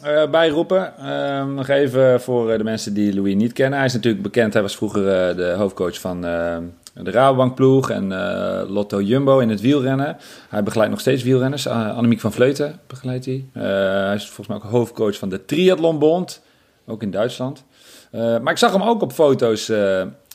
eh, 0.02 0.30
bij 0.30 0.48
roepen. 0.48 0.96
Ehm, 0.98 1.54
nog 1.54 1.68
even 1.68 2.20
voor 2.20 2.58
de 2.58 2.64
mensen 2.64 2.94
die 2.94 3.14
Louis 3.14 3.34
niet 3.34 3.52
kennen. 3.52 3.78
Hij 3.78 3.86
is 3.86 3.92
natuurlijk 3.92 4.22
bekend. 4.22 4.52
Hij 4.52 4.62
was 4.62 4.76
vroeger 4.76 5.36
de 5.36 5.54
hoofdcoach 5.56 6.00
van 6.00 6.24
eh, 6.24 6.56
de 6.94 7.10
Rabobank 7.10 7.54
ploeg 7.54 7.90
en 7.90 8.12
eh, 8.12 8.70
Lotto 8.70 9.00
Jumbo 9.00 9.38
in 9.38 9.48
het 9.48 9.60
wielrennen. 9.60 10.16
Hij 10.48 10.62
begeleidt 10.62 10.90
nog 10.92 11.00
steeds 11.00 11.22
wielrenners. 11.22 11.66
Uh, 11.66 11.96
Annemiek 11.96 12.20
van 12.20 12.32
Vleuten 12.32 12.80
begeleidt 12.86 13.24
hij. 13.24 13.44
Eh, 13.52 13.62
hij 14.06 14.14
is 14.14 14.24
volgens 14.26 14.46
mij 14.46 14.56
ook 14.56 14.62
hoofdcoach 14.62 15.16
van 15.18 15.28
de 15.28 15.44
Triathlonbond. 15.44 16.42
Ook 16.86 17.02
in 17.02 17.10
Duitsland. 17.10 17.64
Eh, 18.10 18.20
maar 18.38 18.52
ik 18.52 18.58
zag 18.58 18.72
hem 18.72 18.82
ook 18.82 19.02
op 19.02 19.12
foto's 19.12 19.68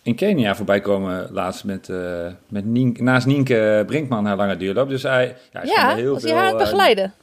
in 0.04 0.15
Kenia 0.15 0.56
voorbij 0.56 0.80
komen 0.81 1.27
laatst 1.31 1.63
met, 1.63 1.89
met 2.48 2.65
Nien- 2.65 2.98
naast 3.00 3.25
Nienke 3.25 3.83
Brinkman 3.88 4.25
haar 4.25 4.38
lange 4.38 4.57
duurloop. 4.57 4.89
Dus 4.89 5.04
hij, 5.04 5.36
ja, 5.51 5.59
hij 5.59 5.69
Ja, 5.69 5.95
heel 5.95 6.13
was 6.13 6.21
hij 6.21 6.31
veel, 6.31 6.39
haar 6.39 6.50
het 6.50 6.57
begeleiden? 6.57 7.13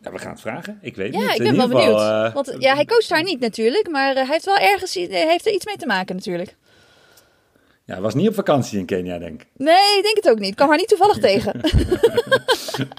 ja, 0.00 0.12
we 0.12 0.18
gaan 0.18 0.30
het 0.32 0.40
vragen. 0.40 0.78
Ik 0.82 0.96
weet 0.96 1.14
Ja, 1.14 1.20
niet. 1.20 1.30
ik 1.30 1.36
In 1.36 1.44
ben 1.44 1.56
wel 1.56 1.68
benieuwd. 1.68 2.32
Want 2.32 2.54
ja, 2.58 2.74
hij 2.74 2.84
coacht 2.84 3.10
haar 3.10 3.22
niet 3.22 3.40
natuurlijk, 3.40 3.88
maar 3.90 4.14
hij 4.14 4.26
heeft 4.26 4.44
wel 4.44 4.56
ergens 4.56 4.94
heeft 5.08 5.46
er 5.46 5.52
iets 5.52 5.66
mee 5.66 5.76
te 5.76 5.86
maken 5.86 6.14
natuurlijk. 6.14 6.54
Ja, 7.84 7.92
hij 7.92 8.00
was 8.02 8.14
niet 8.14 8.28
op 8.28 8.34
vakantie 8.34 8.78
in 8.78 8.84
Kenia, 8.86 9.18
denk 9.18 9.40
ik. 9.42 9.48
Nee, 9.56 9.96
ik 9.96 10.02
denk 10.02 10.16
het 10.16 10.28
ook 10.30 10.38
niet. 10.38 10.48
Ik 10.50 10.56
kwam 10.56 10.68
haar 10.68 10.76
niet 10.78 10.88
toevallig 10.88 11.18
tegen. 11.28 11.60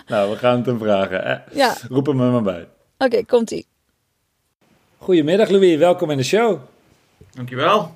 Nou, 0.07 0.31
we 0.31 0.37
gaan 0.37 0.57
het 0.57 0.65
hem 0.65 0.79
vragen. 0.79 1.25
Eh, 1.25 1.55
ja, 1.57 1.75
roep 1.89 2.05
hem 2.05 2.21
er 2.21 2.31
maar 2.31 2.41
bij. 2.41 2.67
oké, 2.97 3.25
komt-ie. 3.25 3.65
Goedemiddag 4.97 5.49
Louis, 5.49 5.77
welkom 5.77 6.11
in 6.11 6.17
de 6.17 6.23
show. 6.23 6.59
Dankjewel. 7.33 7.95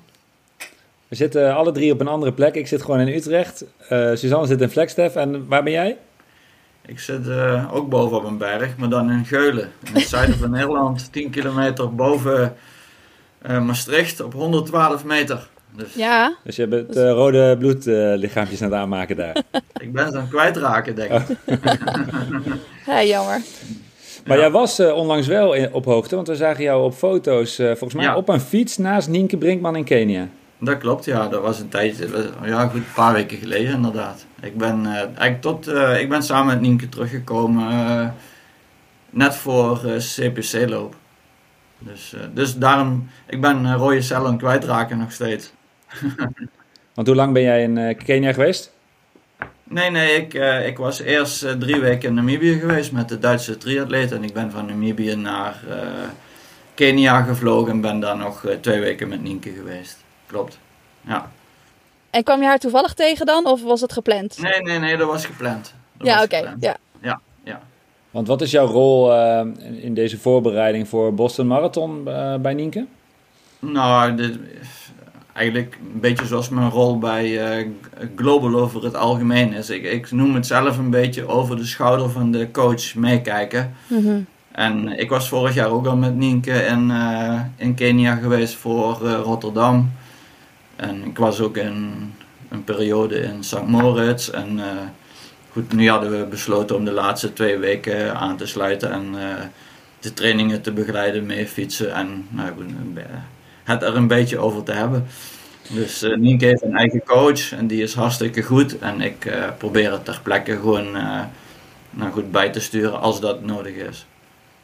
We 1.08 1.16
zitten 1.16 1.54
alle 1.54 1.72
drie 1.72 1.92
op 1.92 2.00
een 2.00 2.08
andere 2.08 2.32
plek. 2.32 2.54
Ik 2.54 2.66
zit 2.66 2.82
gewoon 2.82 3.00
in 3.00 3.08
Utrecht. 3.08 3.64
Eh, 3.88 4.10
Suzanne 4.14 4.46
zit 4.46 4.60
in 4.60 4.68
Flagstaff. 4.70 5.16
En 5.16 5.48
waar 5.48 5.62
ben 5.62 5.72
jij? 5.72 5.98
Ik 6.86 6.98
zit 7.00 7.28
eh, 7.28 7.74
ook 7.74 7.88
boven 7.88 8.16
op 8.16 8.24
een 8.24 8.38
berg, 8.38 8.76
maar 8.76 8.88
dan 8.88 9.10
in 9.10 9.24
Geulen. 9.24 9.70
In 9.84 9.94
het 9.94 10.08
zuiden 10.08 10.38
van 10.38 10.50
Nederland, 10.60 11.12
10 11.12 11.30
kilometer 11.30 11.94
boven 11.94 12.56
eh, 13.42 13.60
Maastricht 13.62 14.20
op 14.20 14.32
112 14.32 15.04
meter. 15.04 15.48
Dus 15.80 15.94
Ja, 15.94 16.36
Dus 16.44 16.56
je 16.56 16.66
bent 16.66 16.96
eh, 16.96 17.10
rode 17.10 17.56
bloedlichaampjes 17.58 18.62
aan 18.62 18.70
het 18.70 18.78
aanmaken 18.80 19.16
daar. 19.16 19.36
ik 19.80 19.92
ben 19.92 20.08
ze 20.10 20.14
aan 20.16 20.20
het 20.20 20.30
kwijtraken, 20.30 20.94
denk 20.94 21.10
ik. 21.12 21.36
ja 22.86 23.02
jammer. 23.04 23.40
Maar 24.26 24.36
Ja. 24.36 24.42
jij 24.42 24.50
was 24.52 24.78
eh, 24.78 24.92
onlangs 24.94 25.26
wel 25.26 25.52
in- 25.54 25.72
op 25.72 25.84
hoogte, 25.84 26.14
want 26.14 26.28
we 26.28 26.36
zagen 26.36 26.62
jou 26.62 26.84
op 26.84 26.94
foto's, 26.94 27.58
eh, 27.58 27.66
volgens 27.66 27.94
mij 27.94 28.04
Ja. 28.04 28.16
op 28.16 28.28
een 28.28 28.40
fiets 28.40 28.76
naast 28.78 29.08
Nienke 29.08 29.36
Brinkman 29.36 29.76
in 29.76 29.84
Kenia. 29.84 30.28
Dat 30.58 30.78
klopt, 30.78 31.04
ja. 31.04 31.28
Dat 31.28 31.42
was 31.42 31.58
een 31.60 31.68
tijdje, 31.68 32.08
ja 32.44 32.66
goed, 32.66 32.74
een 32.74 32.84
paar 32.94 33.12
weken 33.12 33.38
geleden 33.38 33.72
inderdaad. 33.74 34.24
Ik 34.42 34.56
ben, 34.58 34.86
eh, 34.86 34.92
eigenlijk 34.92 35.40
tot, 35.40 35.66
eh, 35.68 36.00
ik 36.00 36.08
ben 36.08 36.22
samen 36.22 36.46
met 36.46 36.60
Nienke 36.60 36.88
teruggekomen, 36.88 37.70
eh, 37.70 38.08
net 39.10 39.34
voor 39.36 39.80
CPC-loop. 39.98 40.94
Dus, 41.78 42.12
eh, 42.14 42.20
dus 42.34 42.56
daarom, 42.56 43.08
ik 43.26 43.40
ben 43.40 43.74
rode 43.76 44.02
cellen 44.02 44.30
het 44.30 44.40
kwijtraken 44.40 44.98
nog 44.98 45.12
steeds. 45.12 45.52
Want 46.94 47.06
hoe 47.06 47.16
lang 47.16 47.32
ben 47.32 47.42
jij 47.42 47.62
in 47.62 47.78
eh, 47.78 47.98
Kenia 48.04 48.32
geweest? 48.32 48.72
Nee, 49.64 49.90
nee, 49.90 50.12
ik, 50.16 50.34
eh, 50.34 50.66
ik 50.66 50.76
was 50.78 51.00
eerst 51.00 51.42
eh, 51.42 51.52
drie 51.52 51.80
weken 51.80 52.08
in 52.08 52.14
Namibië 52.14 52.58
geweest 52.58 52.92
met 52.92 53.08
de 53.08 53.18
Duitse 53.18 53.58
triatleet. 53.58 54.12
En 54.12 54.24
ik 54.24 54.32
ben 54.32 54.50
van 54.50 54.66
Namibië 54.66 55.14
naar 55.14 55.60
eh, 55.68 55.76
Kenia 56.74 57.22
gevlogen 57.22 57.72
en 57.72 57.80
ben 57.80 58.00
daar 58.00 58.16
nog 58.16 58.46
twee 58.60 58.80
weken 58.80 59.08
met 59.08 59.22
Nienke 59.22 59.50
geweest. 59.50 59.96
Klopt. 60.26 60.58
Ja. 61.00 61.30
En 62.10 62.22
kwam 62.22 62.40
je 62.40 62.46
haar 62.46 62.58
toevallig 62.58 62.94
tegen 62.94 63.26
dan, 63.26 63.46
of 63.46 63.62
was 63.62 63.80
het 63.80 63.92
gepland? 63.92 64.38
Nee, 64.42 64.60
nee, 64.62 64.78
nee, 64.78 64.96
dat 64.96 65.08
was 65.08 65.24
gepland. 65.24 65.74
Dat 65.96 66.06
ja, 66.06 66.22
oké. 66.22 66.36
Ja. 66.60 66.76
Ja, 67.02 67.20
ja. 67.44 67.60
Want 68.10 68.26
wat 68.26 68.40
is 68.40 68.50
jouw 68.50 68.66
rol 68.66 69.14
in- 69.60 69.94
deze 69.94 70.18
voorbereiding 70.18 70.88
voor 70.88 71.14
Boston 71.14 71.46
Marathon 71.46 72.04
bij 72.42 72.54
Nienke? 72.54 72.86
Nou, 73.58 74.14
dit, 74.14 74.38
eigenlijk 75.32 75.78
een 75.94 76.00
beetje 76.00 76.26
zoals 76.26 76.48
mijn 76.48 76.70
rol 76.70 76.98
bij 76.98 77.58
uh, 77.60 77.68
Global 78.16 78.54
over 78.54 78.84
het 78.84 78.96
algemeen 78.96 79.52
is. 79.52 79.70
Ik, 79.70 79.84
ik 79.84 80.10
noem 80.10 80.34
het 80.34 80.46
zelf 80.46 80.78
een 80.78 80.90
beetje 80.90 81.28
over 81.28 81.56
de 81.56 81.64
schouder 81.64 82.10
van 82.10 82.30
de 82.30 82.50
coach 82.50 82.94
meekijken. 82.94 83.74
Mhm. 83.86 84.20
En 84.52 84.98
ik 84.98 85.08
was 85.08 85.28
vorig 85.28 85.54
jaar 85.54 85.70
ook 85.70 85.86
al 85.86 85.96
met 85.96 86.16
Nienke 86.16 86.52
in, 86.52 86.90
uh, 86.90 87.40
in 87.56 87.74
Kenia 87.74 88.14
geweest 88.14 88.54
voor 88.54 89.00
uh, 89.02 89.20
Rotterdam. 89.22 89.92
En 90.76 91.04
ik 91.04 91.18
was 91.18 91.40
ook 91.40 91.56
in 91.56 91.94
een 92.48 92.64
periode 92.64 93.16
in 93.16 93.44
St. 93.44 93.66
Moritz. 93.66 94.28
En 94.28 94.60
goed, 95.52 95.72
nu 95.72 95.88
hadden 95.88 96.10
we 96.10 96.26
besloten 96.26 96.76
om 96.76 96.84
de 96.84 96.92
laatste 96.92 97.32
twee 97.32 97.58
weken 97.58 98.16
aan 98.16 98.36
te 98.36 98.46
sluiten 98.46 98.92
en 98.92 99.14
de 100.00 100.14
trainingen 100.14 100.62
te 100.62 100.72
begeleiden, 100.72 101.26
mee 101.26 101.46
fietsen 101.46 101.94
en 101.94 102.26
nou, 102.28 102.52
het 103.70 103.82
er 103.82 103.96
een 103.96 104.06
beetje 104.06 104.38
over 104.38 104.62
te 104.62 104.72
hebben. 104.72 105.06
Dus 105.68 106.02
uh, 106.02 106.16
Nienke 106.16 106.44
heeft 106.44 106.62
een 106.62 106.76
eigen 106.76 107.02
coach 107.04 107.52
en 107.52 107.66
die 107.66 107.82
is 107.82 107.94
hartstikke 107.94 108.42
goed. 108.42 108.78
En 108.78 109.00
ik 109.00 109.24
uh, 109.24 109.44
probeer 109.58 109.92
het 109.92 110.04
ter 110.04 110.20
plekke 110.22 110.52
gewoon 110.52 110.96
uh, 110.96 111.20
nou 111.90 112.12
goed 112.12 112.30
bij 112.30 112.50
te 112.50 112.60
sturen 112.60 113.00
als 113.00 113.20
dat 113.20 113.44
nodig 113.44 113.74
is. 113.74 114.06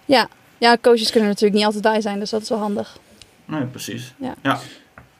Ja. 0.05 0.29
ja, 0.59 0.77
coaches 0.81 1.11
kunnen 1.11 1.29
natuurlijk 1.29 1.57
niet 1.57 1.65
altijd 1.65 1.83
bij 1.83 2.01
zijn, 2.01 2.19
dus 2.19 2.31
dat 2.31 2.43
is 2.43 2.49
wel 2.49 2.59
handig. 2.59 2.99
Nee, 3.45 3.65
precies. 3.65 4.15
Ja. 4.17 4.35
ja. 4.43 4.59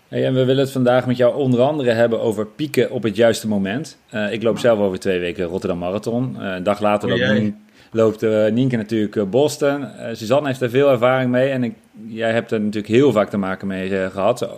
Hey, 0.09 0.27
en 0.27 0.35
we 0.35 0.45
willen 0.45 0.63
het 0.65 0.73
vandaag 0.73 1.07
met 1.07 1.17
jou 1.17 1.35
onder 1.35 1.61
andere 1.61 1.91
hebben 1.91 2.21
over 2.21 2.47
pieken 2.47 2.91
op 2.91 3.03
het 3.03 3.17
juiste 3.17 3.49
moment. 3.49 3.99
ik 4.31 4.43
loop 4.43 4.59
zelf 4.59 4.79
over 4.79 4.99
twee 4.99 5.19
weken 5.19 5.45
Rotterdam 5.45 5.79
Marathon. 5.79 6.41
een 6.41 6.63
dag 6.63 6.81
later 6.81 7.09
loopt, 7.09 7.33
Nien, 7.33 7.66
loopt 7.97 8.21
Nienke 8.53 8.77
natuurlijk 8.77 9.31
Boston. 9.31 9.87
Suzanne 10.13 10.49
heeft 10.49 10.61
er 10.61 10.71
veel 10.71 10.91
ervaring 10.91 11.31
mee 11.31 11.49
en 11.49 11.65
ik, 11.65 11.75
jij 12.07 12.33
hebt 12.33 12.51
er 12.51 12.61
natuurlijk 12.61 12.93
heel 12.93 13.13
vaak 13.13 13.31
te 13.31 13.37
maken 13.37 13.67
mee 13.67 14.11
gehad. 14.11 14.49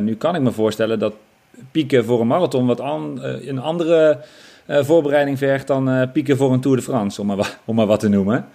Nu 0.00 0.14
kan 0.14 0.34
ik 0.34 0.40
me 0.40 0.50
voorstellen 0.50 0.98
dat 0.98 1.14
pieken 1.70 2.04
voor 2.04 2.20
een 2.20 2.26
marathon 2.26 2.66
wat 2.66 2.80
een 2.80 3.58
andere 3.58 4.20
voorbereiding 4.66 5.38
vergt 5.38 5.66
dan 5.66 6.10
pieken 6.12 6.36
voor 6.36 6.52
een 6.52 6.60
Tour 6.60 6.76
de 6.76 6.82
France, 6.82 7.20
om 7.20 7.26
maar, 7.26 7.58
om 7.64 7.74
maar 7.74 7.86
wat 7.86 8.00
te 8.00 8.08
noemen. 8.08 8.48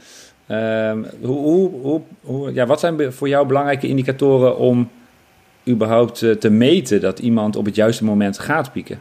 Ehm, 0.47 1.03
hoe, 1.21 1.69
hoe, 1.69 2.01
hoe, 2.21 2.53
ja, 2.53 2.65
wat 2.65 2.79
zijn 2.79 3.13
voor 3.13 3.27
jou 3.27 3.47
belangrijke 3.47 3.87
indicatoren 3.87 4.57
om 4.57 4.89
überhaupt 5.67 6.25
te 6.39 6.49
meten 6.49 7.01
dat 7.01 7.19
iemand 7.19 7.55
op 7.55 7.65
het 7.65 7.75
juiste 7.75 8.03
moment 8.03 8.39
gaat 8.39 8.71
pieken? 8.71 8.99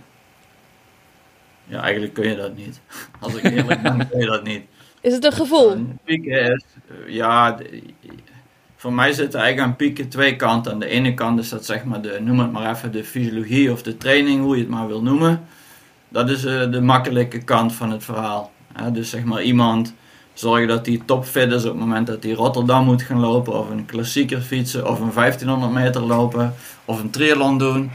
Ja, 1.64 1.82
eigenlijk 1.82 2.14
kun 2.14 2.28
je 2.28 2.36
dat 2.36 2.56
niet. 2.56 2.80
Als 3.20 3.34
ik 3.34 3.42
eerlijk 3.42 3.82
ben, 3.82 4.08
kun 4.08 4.20
je 4.20 4.26
dat 4.26 4.44
niet. 4.44 4.62
Is 5.00 5.12
het 5.12 5.24
een 5.24 5.32
gevoel? 5.32 5.76
is, 6.04 6.64
ja, 7.06 7.58
voor 8.76 8.92
mij 8.92 9.12
zitten 9.12 9.40
eigenlijk 9.40 9.70
aan 9.70 9.76
pieken 9.76 10.08
twee 10.08 10.36
kanten. 10.36 10.72
Aan 10.72 10.78
de 10.78 10.88
ene 10.88 11.14
kant 11.14 11.38
is 11.40 11.48
dat 11.48 11.64
zeg 11.64 11.84
maar 11.84 12.00
de, 12.00 12.18
noem 12.20 12.38
het 12.38 12.52
maar 12.52 12.70
even, 12.70 12.92
de 12.92 13.04
fysiologie 13.04 13.72
of 13.72 13.82
de 13.82 13.96
training, 13.96 14.42
hoe 14.42 14.56
je 14.56 14.62
het 14.62 14.70
maar 14.70 14.86
wil 14.86 15.02
noemen. 15.02 15.40
Dat 16.08 16.30
is 16.30 16.44
uh, 16.44 16.70
de 16.70 16.80
makkelijke 16.80 17.38
kant 17.38 17.72
van 17.72 17.90
het 17.90 18.04
verhaal. 18.04 18.52
dus 18.92 19.10
zeg 19.10 19.24
maar 19.24 19.42
iemand 19.42 19.94
zorgen 20.34 20.68
dat 20.68 20.86
hij 20.86 21.02
topfit 21.04 21.52
is 21.52 21.64
op 21.64 21.70
het 21.70 21.80
moment 21.80 22.06
dat 22.06 22.22
hij 22.22 22.32
Rotterdam 22.32 22.84
moet 22.84 23.02
gaan 23.02 23.20
lopen, 23.20 23.58
of 23.58 23.70
een 23.70 23.86
klassieker 23.86 24.40
fietsen, 24.40 24.88
of 24.88 25.00
een 25.00 25.12
1500 25.14 25.72
meter 25.72 26.00
lopen, 26.00 26.54
of 26.84 27.00
een 27.00 27.10
triathlon 27.10 27.58
doen. 27.58 27.90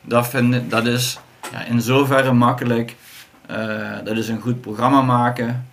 Dat, 0.00 0.32
dat 0.68 0.86
is 0.86 1.18
ja, 1.52 1.64
in 1.64 1.80
zoverre 1.80 2.32
makkelijk. 2.32 2.96
Uh, 3.50 3.96
dat 4.04 4.16
is 4.16 4.28
een 4.28 4.40
goed 4.40 4.60
programma 4.60 5.02
maken. 5.02 5.66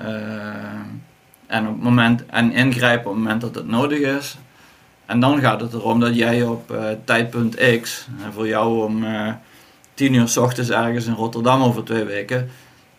Uh, 0.00 0.06
en, 1.46 1.66
op 1.66 1.74
het 1.74 1.82
moment, 1.82 2.26
en 2.26 2.52
ingrijpen 2.52 3.10
op 3.10 3.16
het 3.16 3.22
moment 3.24 3.40
dat 3.40 3.54
het 3.54 3.66
nodig 3.66 3.98
is. 3.98 4.36
En 5.06 5.20
dan 5.20 5.40
gaat 5.40 5.60
het 5.60 5.72
erom 5.72 6.00
dat 6.00 6.14
jij 6.14 6.42
op 6.42 6.70
uh, 6.70 6.84
tijdpunt 7.04 7.56
X, 7.80 8.06
en 8.24 8.32
voor 8.32 8.46
jou 8.46 8.84
om 8.84 9.04
uh, 9.04 9.32
10 9.94 10.14
uur 10.14 10.28
s 10.28 10.36
ochtends 10.36 10.70
ergens 10.70 11.06
in 11.06 11.14
Rotterdam 11.14 11.62
over 11.62 11.84
twee 11.84 12.04
weken, 12.04 12.48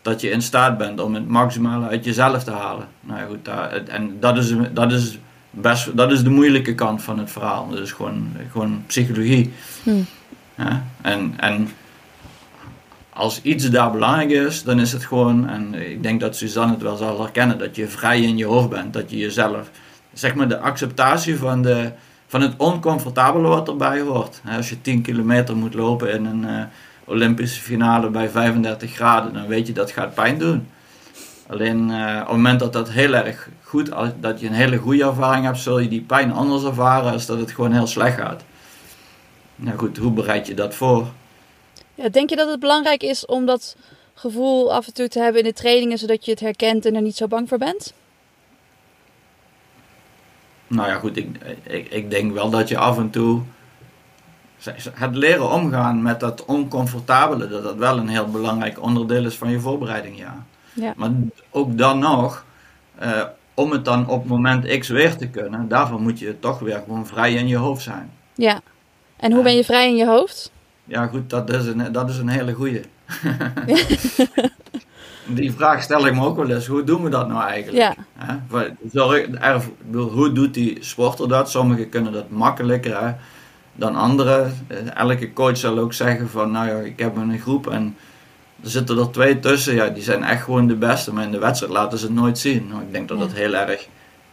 dat 0.01 0.21
je 0.21 0.29
in 0.29 0.41
staat 0.41 0.77
bent 0.77 1.01
om 1.01 1.13
het 1.13 1.27
maximale 1.27 1.87
uit 1.87 2.05
jezelf 2.05 2.43
te 2.43 2.51
halen. 2.51 2.87
Nou 3.01 3.19
ja, 3.19 3.25
goed, 3.25 3.45
daar, 3.45 3.71
en 3.71 4.17
dat 4.19 4.37
is, 4.37 4.55
dat, 4.71 4.91
is 4.91 5.17
best, 5.49 5.97
dat 5.97 6.11
is 6.11 6.23
de 6.23 6.29
moeilijke 6.29 6.75
kant 6.75 7.01
van 7.01 7.19
het 7.19 7.31
verhaal. 7.31 7.69
Dat 7.69 7.79
is 7.79 7.91
gewoon, 7.91 8.31
gewoon 8.51 8.83
psychologie. 8.87 9.53
Hm. 9.83 10.01
Ja, 10.57 10.85
en, 11.01 11.33
en 11.37 11.69
als 13.15 13.41
iets 13.41 13.69
daar 13.69 13.91
belangrijk 13.91 14.29
is, 14.29 14.63
dan 14.63 14.79
is 14.79 14.91
het 14.91 15.05
gewoon, 15.05 15.49
en 15.49 15.73
ik 15.73 16.03
denk 16.03 16.19
dat 16.19 16.35
Suzanne 16.35 16.73
het 16.73 16.81
wel 16.81 16.95
zal 16.95 17.21
herkennen, 17.21 17.57
dat 17.57 17.75
je 17.75 17.87
vrij 17.87 18.21
in 18.21 18.37
je 18.37 18.45
hoofd 18.45 18.69
bent. 18.69 18.93
Dat 18.93 19.09
je 19.09 19.17
jezelf, 19.17 19.69
zeg 20.13 20.35
maar 20.35 20.47
de 20.47 20.59
acceptatie 20.59 21.37
van, 21.37 21.61
de, 21.61 21.91
van 22.27 22.41
het 22.41 22.53
oncomfortabele 22.57 23.47
wat 23.47 23.67
erbij 23.67 24.01
hoort. 24.01 24.41
Als 24.55 24.69
je 24.69 24.81
10 24.81 25.01
kilometer 25.01 25.55
moet 25.55 25.73
lopen 25.73 26.11
in 26.11 26.25
een 26.25 26.43
uh, 26.43 26.63
Olympische 27.05 27.61
finale 27.61 28.09
bij 28.09 28.29
35 28.29 28.93
graden, 28.93 29.33
dan 29.33 29.47
weet 29.47 29.67
je 29.67 29.73
dat 29.73 29.91
gaat 29.91 30.13
pijn 30.13 30.37
doen. 30.37 30.67
Alleen 31.47 31.89
uh, 31.89 32.17
op 32.21 32.27
het 32.27 32.35
moment 32.35 32.59
dat 32.59 32.73
dat 32.73 32.89
heel 32.89 33.13
erg 33.13 33.49
goed, 33.61 33.91
dat 34.19 34.39
je 34.39 34.47
een 34.47 34.53
hele 34.53 34.77
goede 34.77 35.03
ervaring 35.03 35.45
hebt, 35.45 35.57
zul 35.57 35.79
je 35.79 35.87
die 35.87 36.01
pijn 36.01 36.31
anders 36.31 36.63
ervaren 36.63 37.11
als 37.11 37.25
dat 37.25 37.39
het 37.39 37.51
gewoon 37.51 37.73
heel 37.73 37.87
slecht 37.87 38.17
gaat. 38.17 38.43
Nou 39.55 39.77
goed, 39.77 39.97
hoe 39.97 40.11
bereid 40.11 40.47
je 40.47 40.53
dat 40.53 40.75
voor? 40.75 41.07
Ja, 41.95 42.09
denk 42.09 42.29
je 42.29 42.35
dat 42.35 42.49
het 42.49 42.59
belangrijk 42.59 43.03
is 43.03 43.25
om 43.25 43.45
dat 43.45 43.75
gevoel 44.13 44.73
af 44.73 44.87
en 44.87 44.93
toe 44.93 45.07
te 45.07 45.19
hebben 45.19 45.41
in 45.41 45.47
de 45.47 45.53
trainingen, 45.53 45.97
zodat 45.97 46.25
je 46.25 46.31
het 46.31 46.39
herkent 46.39 46.85
en 46.85 46.95
er 46.95 47.01
niet 47.01 47.15
zo 47.15 47.27
bang 47.27 47.49
voor 47.49 47.57
bent? 47.57 47.93
Nou 50.67 50.89
ja, 50.89 50.95
goed, 50.97 51.17
ik, 51.17 51.37
ik, 51.63 51.89
ik 51.89 52.09
denk 52.09 52.33
wel 52.33 52.49
dat 52.49 52.67
je 52.67 52.77
af 52.77 52.97
en 52.97 53.09
toe 53.09 53.41
het 54.93 55.15
leren 55.15 55.51
omgaan 55.51 56.01
met 56.01 56.19
dat 56.19 56.45
oncomfortabele, 56.45 57.47
dat 57.47 57.63
dat 57.63 57.75
wel 57.75 57.97
een 57.97 58.07
heel 58.07 58.29
belangrijk 58.29 58.81
onderdeel 58.81 59.25
is 59.25 59.35
van 59.35 59.49
je 59.49 59.59
voorbereiding, 59.59 60.17
ja. 60.17 60.45
ja. 60.73 60.93
Maar 60.95 61.11
ook 61.49 61.77
dan 61.77 61.99
nog, 61.99 62.45
uh, 63.01 63.23
om 63.53 63.71
het 63.71 63.85
dan 63.85 64.09
op 64.09 64.25
moment 64.25 64.77
X 64.77 64.87
weer 64.87 65.15
te 65.15 65.27
kunnen, 65.27 65.67
daarvoor 65.67 66.01
moet 66.01 66.19
je 66.19 66.39
toch 66.39 66.59
weer 66.59 66.81
gewoon 66.83 67.07
vrij 67.07 67.33
in 67.33 67.47
je 67.47 67.57
hoofd 67.57 67.83
zijn. 67.83 68.11
Ja. 68.33 68.61
En 69.17 69.31
hoe 69.31 69.43
ben 69.43 69.55
je 69.55 69.63
vrij 69.63 69.87
in 69.87 69.95
je 69.95 70.05
hoofd? 70.05 70.51
Ja, 70.85 71.07
goed, 71.07 71.29
dat 71.29 71.49
is 71.49 71.65
een, 71.65 71.91
dat 71.91 72.09
is 72.09 72.17
een 72.17 72.27
hele 72.27 72.53
goeie. 72.53 72.81
Die 75.27 75.51
vraag 75.51 75.83
stel 75.83 76.07
ik 76.07 76.13
me 76.13 76.25
ook 76.25 76.37
wel 76.37 76.49
eens. 76.49 76.67
Hoe 76.67 76.83
doen 76.83 77.03
we 77.03 77.09
dat 77.09 77.27
nou 77.27 77.43
eigenlijk? 77.49 77.95
Ja. 78.17 78.43
Zorg, 78.91 79.27
hoe 79.91 80.31
doet 80.31 80.53
die 80.53 80.77
sporter 80.79 81.27
dat? 81.27 81.49
Sommigen 81.49 81.89
kunnen 81.89 82.11
dat 82.11 82.29
makkelijker 82.29 83.03
hè, 83.03 83.11
dan 83.73 83.95
anderen. 83.95 84.67
Elke 84.93 85.33
coach 85.33 85.57
zal 85.57 85.79
ook 85.79 85.93
zeggen 85.93 86.29
van, 86.29 86.51
nou 86.51 86.67
ja, 86.67 86.75
ik 86.75 86.99
heb 86.99 87.15
een 87.15 87.39
groep 87.39 87.67
en 87.67 87.95
er 88.63 88.69
zitten 88.69 88.97
er 88.97 89.11
twee 89.11 89.39
tussen. 89.39 89.75
Ja, 89.75 89.87
die 89.87 90.03
zijn 90.03 90.23
echt 90.23 90.43
gewoon 90.43 90.67
de 90.67 90.75
beste, 90.75 91.13
maar 91.13 91.23
in 91.23 91.31
de 91.31 91.39
wedstrijd 91.39 91.73
laten 91.73 91.97
ze 91.97 92.05
het 92.05 92.15
nooit 92.15 92.37
zien. 92.37 92.67
Nou, 92.67 92.81
ik 92.81 92.91
denk 92.91 93.07
dat 93.07 93.19
dat 93.19 93.33
heel 93.33 93.53
erg 93.53 93.87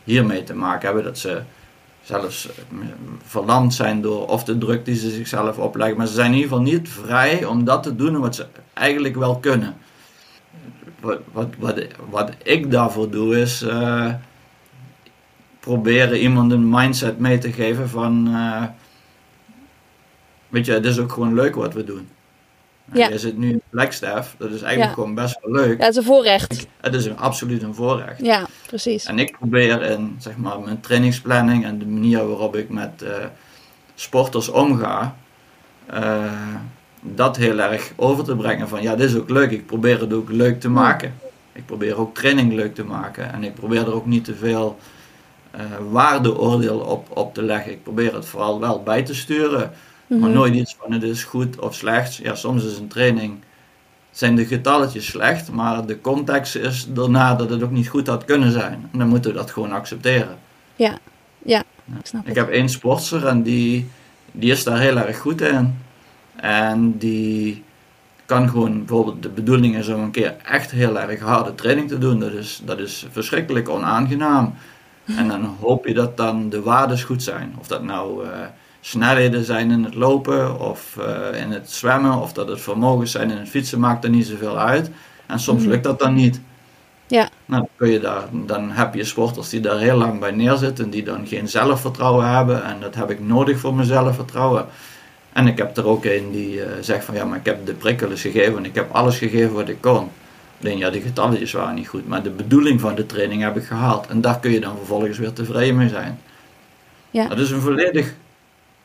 hiermee 0.05 0.43
te 0.45 0.55
maken 0.55 0.87
hebben. 0.87 1.05
Dat 1.05 1.19
ze 1.19 1.43
zelfs 2.03 2.49
eh, 2.49 2.55
verlamd 3.25 3.75
zijn 3.75 4.01
door 4.01 4.29
of 4.29 4.45
de 4.45 4.59
druk 4.59 4.85
die 4.85 4.97
ze 4.97 5.11
zichzelf 5.11 5.59
opleggen. 5.59 5.97
Maar 5.97 6.07
ze 6.07 6.15
zijn 6.15 6.31
in 6.31 6.37
ieder 6.37 6.49
geval 6.49 6.65
niet 6.65 6.89
vrij 6.89 7.45
om 7.45 7.65
dat 7.65 7.83
te 7.83 7.97
doen 7.97 8.19
wat 8.19 8.35
ze 8.35 8.47
eigenlijk 8.73 9.17
wel 9.17 9.37
kunnen. 9.37 9.77
Wat, 11.01 11.21
wat, 11.33 11.49
wat, 11.59 11.87
wat 12.11 12.31
ik 12.43 12.71
daarvoor 12.71 13.11
doe 13.11 13.41
is 13.41 13.63
uh, 13.63 14.15
proberen 15.61 16.19
iemand 16.19 16.53
een 16.53 16.69
mindset 16.69 17.19
mee 17.19 17.39
te 17.39 17.53
geven 17.53 17.89
van... 17.89 18.29
Uh, 18.29 18.65
weet 20.49 20.67
je, 20.67 20.73
het 20.73 20.85
is 20.85 20.99
ook 20.99 21.13
gewoon 21.13 21.35
leuk 21.35 21.55
wat 21.55 21.75
we 21.75 21.85
doen. 21.85 22.09
Ja. 22.93 23.09
Je 23.09 23.19
zit 23.19 23.37
nu 23.37 23.51
in 23.51 23.63
Blackstaff, 23.71 24.35
dat 24.39 24.51
is 24.51 24.63
eigenlijk 24.63 24.91
Ja. 24.91 24.95
gewoon 24.95 25.15
best 25.15 25.39
wel 25.43 25.53
leuk. 25.53 25.79
Ja, 25.79 25.85
het 25.85 25.91
is 25.91 25.97
een 25.97 26.05
voorrecht. 26.05 26.67
Het 26.81 26.95
is 26.95 27.05
een, 27.07 27.19
absoluut 27.19 27.63
een 27.63 27.75
voorrecht. 27.75 28.21
Ja, 28.25 28.47
precies. 28.67 29.05
En 29.05 29.19
ik 29.19 29.37
probeer 29.39 29.83
in 29.83 30.17
zeg 30.19 30.37
maar, 30.37 30.61
mijn 30.61 30.81
trainingsplanning 30.81 31.65
en 31.65 31.79
de 31.79 31.87
manier 31.87 32.27
waarop 32.29 32.57
ik 32.57 32.69
met 32.69 33.03
eh, 33.03 33.11
sporters 33.95 34.49
omga, 34.49 35.15
eh, 35.87 36.33
dat 37.01 37.37
heel 37.37 37.59
erg 37.59 37.93
over 37.97 38.25
te 38.25 38.37
brengen. 38.37 38.69
Van 38.69 38.83
ja, 38.83 38.97
dit 38.97 39.11
is 39.11 39.17
ook 39.17 39.31
leuk. 39.31 39.51
Ik 39.51 39.67
probeer 39.67 40.01
het 40.01 40.13
ook 40.13 40.31
leuk 40.31 40.61
te 40.61 40.69
maken. 40.69 41.15
Ik 41.53 41.67
probeer 41.67 41.99
ook 41.99 42.15
training 42.15 42.53
leuk 42.53 42.75
te 42.75 42.85
maken. 42.85 43.33
En 43.33 43.45
ik 43.45 43.55
probeer 43.55 43.81
er 43.81 43.95
ook 43.95 44.07
niet 44.07 44.25
te 44.25 44.35
veel 44.35 44.79
eh, 45.51 45.61
waardeoordeel 45.91 46.79
op, 46.79 47.17
op 47.19 47.35
te 47.35 47.43
leggen. 47.43 47.73
Ik 47.73 47.83
probeer 47.83 48.15
het 48.15 48.27
vooral 48.27 48.61
wel 48.61 48.83
bij 48.83 49.03
te 49.03 49.15
sturen. 49.15 49.71
Maar 50.21 50.29
Mhm. 50.29 50.39
nooit 50.39 50.55
iets 50.55 50.77
van 50.81 50.93
het 50.93 51.03
is 51.03 51.25
goed 51.25 51.59
of 51.59 51.75
slecht. 51.75 52.17
Ja, 52.17 52.35
soms 52.35 52.65
is 52.65 52.77
een 52.79 52.89
training 52.89 53.39
zijn 54.11 54.35
de 54.37 54.47
getalletjes 54.47 55.07
slecht, 55.07 55.51
maar 55.51 55.87
de 55.87 56.01
context 56.01 56.55
is 56.57 56.87
daarna 56.89 57.35
dat 57.35 57.51
het 57.51 57.63
ook 57.63 57.71
niet 57.71 57.89
goed 57.89 58.07
had 58.07 58.25
kunnen 58.25 58.53
zijn. 58.53 58.89
En 58.93 58.99
dan 58.99 59.09
moeten 59.09 59.31
we 59.31 59.37
dat 59.37 59.51
gewoon 59.51 59.73
accepteren. 59.73 60.39
Ja, 60.77 60.99
ja, 61.45 61.59
ik 61.99 62.07
snap 62.07 62.21
Ik 62.23 62.27
het. 62.29 62.37
heb 62.37 62.49
één 62.49 62.69
sportster 62.69 63.27
en 63.27 63.43
die, 63.43 63.89
die 64.33 64.51
is 64.51 64.65
daar 64.65 64.79
heel 64.81 64.97
erg 64.99 65.19
goed 65.19 65.41
in. 65.41 65.79
En 66.37 66.99
die 66.99 67.63
kan 68.27 68.49
gewoon, 68.49 68.79
bijvoorbeeld 68.79 69.23
de 69.23 69.29
bedoeling 69.29 69.77
is 69.77 69.89
om 69.89 70.01
een 70.03 70.11
keer 70.11 70.35
echt 70.45 70.71
heel 70.71 71.01
erg 71.01 71.21
harde 71.21 71.55
training 71.55 71.89
te 71.89 71.99
doen. 71.99 72.19
Dat 72.21 72.33
is, 72.33 72.61
dat 72.65 72.79
is 72.79 73.07
verschrikkelijk 73.11 73.69
onaangenaam. 73.69 74.55
En 75.19 75.29
dan 75.29 75.45
hoop 75.61 75.87
je 75.87 75.95
dat 75.95 76.17
dan 76.17 76.49
de 76.49 76.63
waardes 76.63 77.05
goed 77.05 77.23
zijn. 77.23 77.55
Of 77.59 77.67
dat 77.67 77.83
nou 77.83 78.25
eh, 78.25 78.31
snelheden 78.85 79.45
zijn 79.45 79.71
in 79.71 79.85
het 79.85 79.95
lopen 79.95 80.61
of 80.61 80.97
eh, 80.97 81.41
in 81.41 81.51
het 81.51 81.71
zwemmen 81.71 82.21
of 82.21 82.33
dat 82.33 82.49
het 82.49 82.61
vermogens 82.61 83.11
zijn 83.11 83.31
in 83.31 83.37
het 83.37 83.49
fietsen, 83.49 83.81
maakt 83.81 84.05
er 84.05 84.11
niet 84.11 84.27
zoveel 84.27 84.59
uit. 84.59 84.91
En 85.27 85.39
soms 85.41 85.61
Mhm. 85.63 85.71
lukt 85.71 85.85
dat 85.85 85.99
dan 85.99 86.15
niet. 86.15 86.41
Ja. 87.07 87.29
Nou, 87.47 87.61
dan, 87.63 87.69
kun 87.77 87.91
je 87.91 88.01
daar, 88.01 88.23
dan 88.33 88.71
heb 88.71 88.95
je 88.95 89.05
sporters 89.05 89.49
die 89.49 89.61
daar 89.61 89.79
heel 89.79 89.97
lang 89.97 90.21
bij 90.21 90.31
neerzitten, 90.31 90.91
die 90.91 91.03
dan 91.05 91.27
geen 91.27 91.49
zelfvertrouwen 91.49 92.29
hebben. 92.29 92.65
En 92.65 92.77
dat 92.81 92.95
heb 92.95 93.11
ik 93.11 93.21
nodig 93.21 93.59
voor 93.59 93.75
mijn 93.75 93.87
zelfvertrouwen. 93.87 94.67
En 95.33 95.47
ik 95.47 95.59
heb 95.59 95.77
er 95.77 95.87
ook 95.87 96.05
een 96.05 96.31
die 96.31 96.63
eh, 96.63 96.71
zegt 96.81 97.05
van 97.05 97.15
ja, 97.15 97.25
maar 97.25 97.39
ik 97.39 97.45
heb 97.47 97.67
de 97.67 97.73
prikkels 97.75 98.21
gegeven 98.21 98.57
en 98.57 98.65
ik 98.65 98.75
heb 98.75 98.91
alles 98.93 99.19
gegeven 99.19 99.53
wat 99.53 99.69
ik 99.69 99.81
kon. 99.81 100.09
Alleen 100.61 100.79
ja, 100.79 100.91
de 100.91 101.01
getalletjes 101.01 101.53
waren 101.53 101.75
niet 101.75 101.89
goed, 101.89 102.09
maar 102.09 102.23
de 102.23 102.31
bedoeling 102.31 102.81
van 102.81 102.95
de 102.95 103.07
training 103.07 103.43
heb 103.43 103.57
ik 103.57 103.65
gehaald. 103.65 104.07
En 104.07 104.21
daar 104.21 104.41
kun 104.41 104.51
je 104.51 104.61
dan 104.61 104.77
vervolgens 104.77 105.19
weer 105.19 105.33
tevreden 105.33 105.77
mee 105.77 105.89
zijn. 105.89 106.21
Ja. 107.11 107.29
Dat 107.29 107.39
is 107.39 107.51
een 107.51 107.61
volledig 107.61 108.15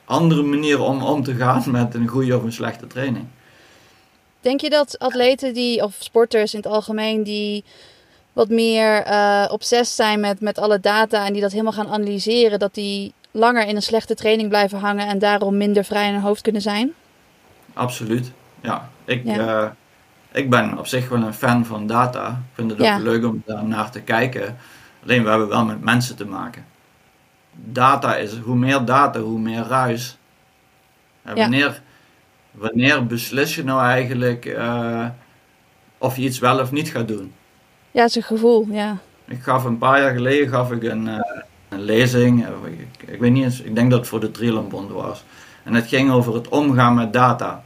andere 0.08 0.42
manier 0.44 0.80
om 0.82 1.04
om 1.04 1.24
te 1.24 1.34
gaan 1.36 1.64
met 1.66 1.94
een 1.94 2.08
goede 2.08 2.38
of 2.38 2.44
een 2.44 2.52
slechte 2.54 2.88
training. 2.88 3.26
Denk 4.42 4.62
je 4.62 4.70
dat 4.70 5.00
atleten 5.00 5.54
die, 5.54 5.84
of 5.84 5.96
sporters 6.00 6.54
in 6.54 6.60
het 6.60 6.68
algemeen, 6.72 7.24
die 7.24 7.64
wat 8.34 8.50
meer 8.50 9.02
eh 9.04 9.46
obsessief 9.50 9.96
zijn 9.96 10.20
met, 10.20 10.40
met 10.42 10.58
alle 10.60 10.80
data 10.80 11.26
en 11.26 11.34
die 11.34 11.42
dat 11.42 11.52
helemaal 11.52 11.72
gaan 11.74 11.88
analyseren, 11.90 12.60
dat 12.60 12.74
die 12.74 13.14
langer 13.32 13.68
in 13.68 13.76
een 13.76 13.82
slechte 13.82 14.16
training 14.16 14.50
blijven 14.50 14.80
hangen 14.80 15.08
en 15.08 15.20
daarom 15.20 15.58
minder 15.58 15.84
vrij 15.84 16.08
in 16.08 16.14
hun 16.14 16.22
hoofd 16.22 16.42
kunnen 16.42 16.62
zijn? 16.62 16.94
Absoluut. 17.74 18.32
Ja, 18.62 18.90
ik, 19.06 19.22
Ja. 19.26 19.62
eh, 19.64 19.70
ik 20.32 20.50
ben 20.50 20.78
op 20.78 20.88
zich 20.88 21.10
wel 21.10 21.22
een 21.22 21.34
fan 21.34 21.66
van 21.66 21.88
data. 21.88 22.28
Ik 22.28 22.36
vind 22.54 22.70
het 22.72 22.80
ook 22.80 22.86
Ja. 22.86 22.98
leuk 22.98 23.26
om 23.26 23.44
daar 23.46 23.66
naar 23.66 23.92
te 23.92 24.02
kijken. 24.02 24.58
Alleen 25.04 25.24
we 25.24 25.30
hebben 25.30 25.48
wel 25.48 25.66
met 25.66 25.82
mensen 25.82 26.16
te 26.16 26.26
maken. 26.26 26.66
Data 27.66 28.16
is, 28.16 28.38
hoe 28.38 28.56
meer 28.56 28.86
data, 28.86 29.20
hoe 29.20 29.40
meer 29.40 29.64
ruis. 29.64 30.18
En 31.24 31.36
wanneer, 31.36 31.82
wanneer 32.52 33.06
beslis 33.06 33.56
je 33.56 33.64
nou 33.64 33.82
eigenlijk 33.82 34.46
eh, 34.46 35.06
of 35.98 36.16
je 36.16 36.22
iets 36.22 36.40
wel 36.40 36.60
of 36.60 36.72
niet 36.72 36.90
gaat 36.90 37.08
doen? 37.08 37.34
Ja, 37.92 38.02
het 38.02 38.10
is 38.10 38.16
een 38.16 38.24
gevoel, 38.24 38.68
ja. 38.70 38.98
Ik 39.26 39.42
gaf 39.42 39.64
een 39.64 39.78
paar 39.78 40.02
jaar 40.02 40.14
geleden 40.14 40.50
gaf 40.50 40.72
ik 40.72 40.84
een, 40.84 41.08
eh, 41.08 41.42
een 41.70 41.82
lezing. 41.82 42.46
Ik, 42.66 43.10
ik 43.10 43.20
weet 43.20 43.32
niet 43.32 43.44
eens, 43.44 43.62
ik 43.62 43.76
denk 43.76 43.90
dat 43.90 44.00
het 44.00 44.08
voor 44.08 44.20
de 44.20 44.32
Triathlonbond 44.32 44.92
was. 44.92 45.24
En 45.64 45.74
het 45.74 45.88
ging 45.88 46.12
over 46.12 46.34
het 46.34 46.48
omgaan 46.48 46.96
met 46.96 47.14
data. 47.14 47.64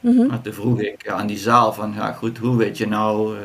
Maar 0.00 0.40
toen 0.40 0.52
vroeg 0.52 0.80
ik 0.80 1.08
aan 1.08 1.26
die 1.26 1.38
zaal 1.38 1.72
van, 1.72 1.92
ja 1.96 2.12
goed, 2.12 2.38
hoe 2.38 2.56
weet 2.56 2.78
je 2.78 2.88
nou, 2.88 3.36
eh, 3.36 3.42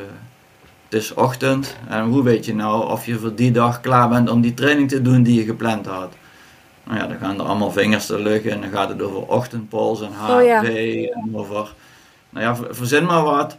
het 0.88 1.00
is 1.02 1.14
ochtend, 1.14 1.76
en 1.88 2.04
hoe 2.04 2.22
weet 2.22 2.44
je 2.44 2.54
nou 2.54 2.90
of 2.90 3.06
je 3.06 3.18
voor 3.18 3.34
die 3.34 3.50
dag 3.50 3.80
klaar 3.80 4.08
bent 4.08 4.30
om 4.30 4.40
die 4.40 4.54
training 4.54 4.88
te 4.88 5.02
doen 5.02 5.22
die 5.22 5.34
je 5.38 5.44
gepland 5.44 5.86
had? 5.86 6.12
Nou 6.84 6.98
ja, 6.98 7.06
dan 7.06 7.16
gaan 7.20 7.38
er 7.40 7.46
allemaal 7.46 7.70
vingers 7.72 8.06
te 8.06 8.18
lukken 8.22 8.50
en 8.50 8.60
dan 8.60 8.70
gaat 8.70 8.88
het 8.88 9.02
over 9.02 9.26
ochtendpols 9.28 10.00
en 10.02 10.12
HV 10.12 10.30
Oh 10.30 10.44
ja. 10.44 10.62
en 10.64 11.30
over, 11.32 11.72
nou 12.30 12.44
ja, 12.44 12.56
ver- 12.56 12.74
verzin 12.74 13.04
maar 13.04 13.22
wat. 13.22 13.52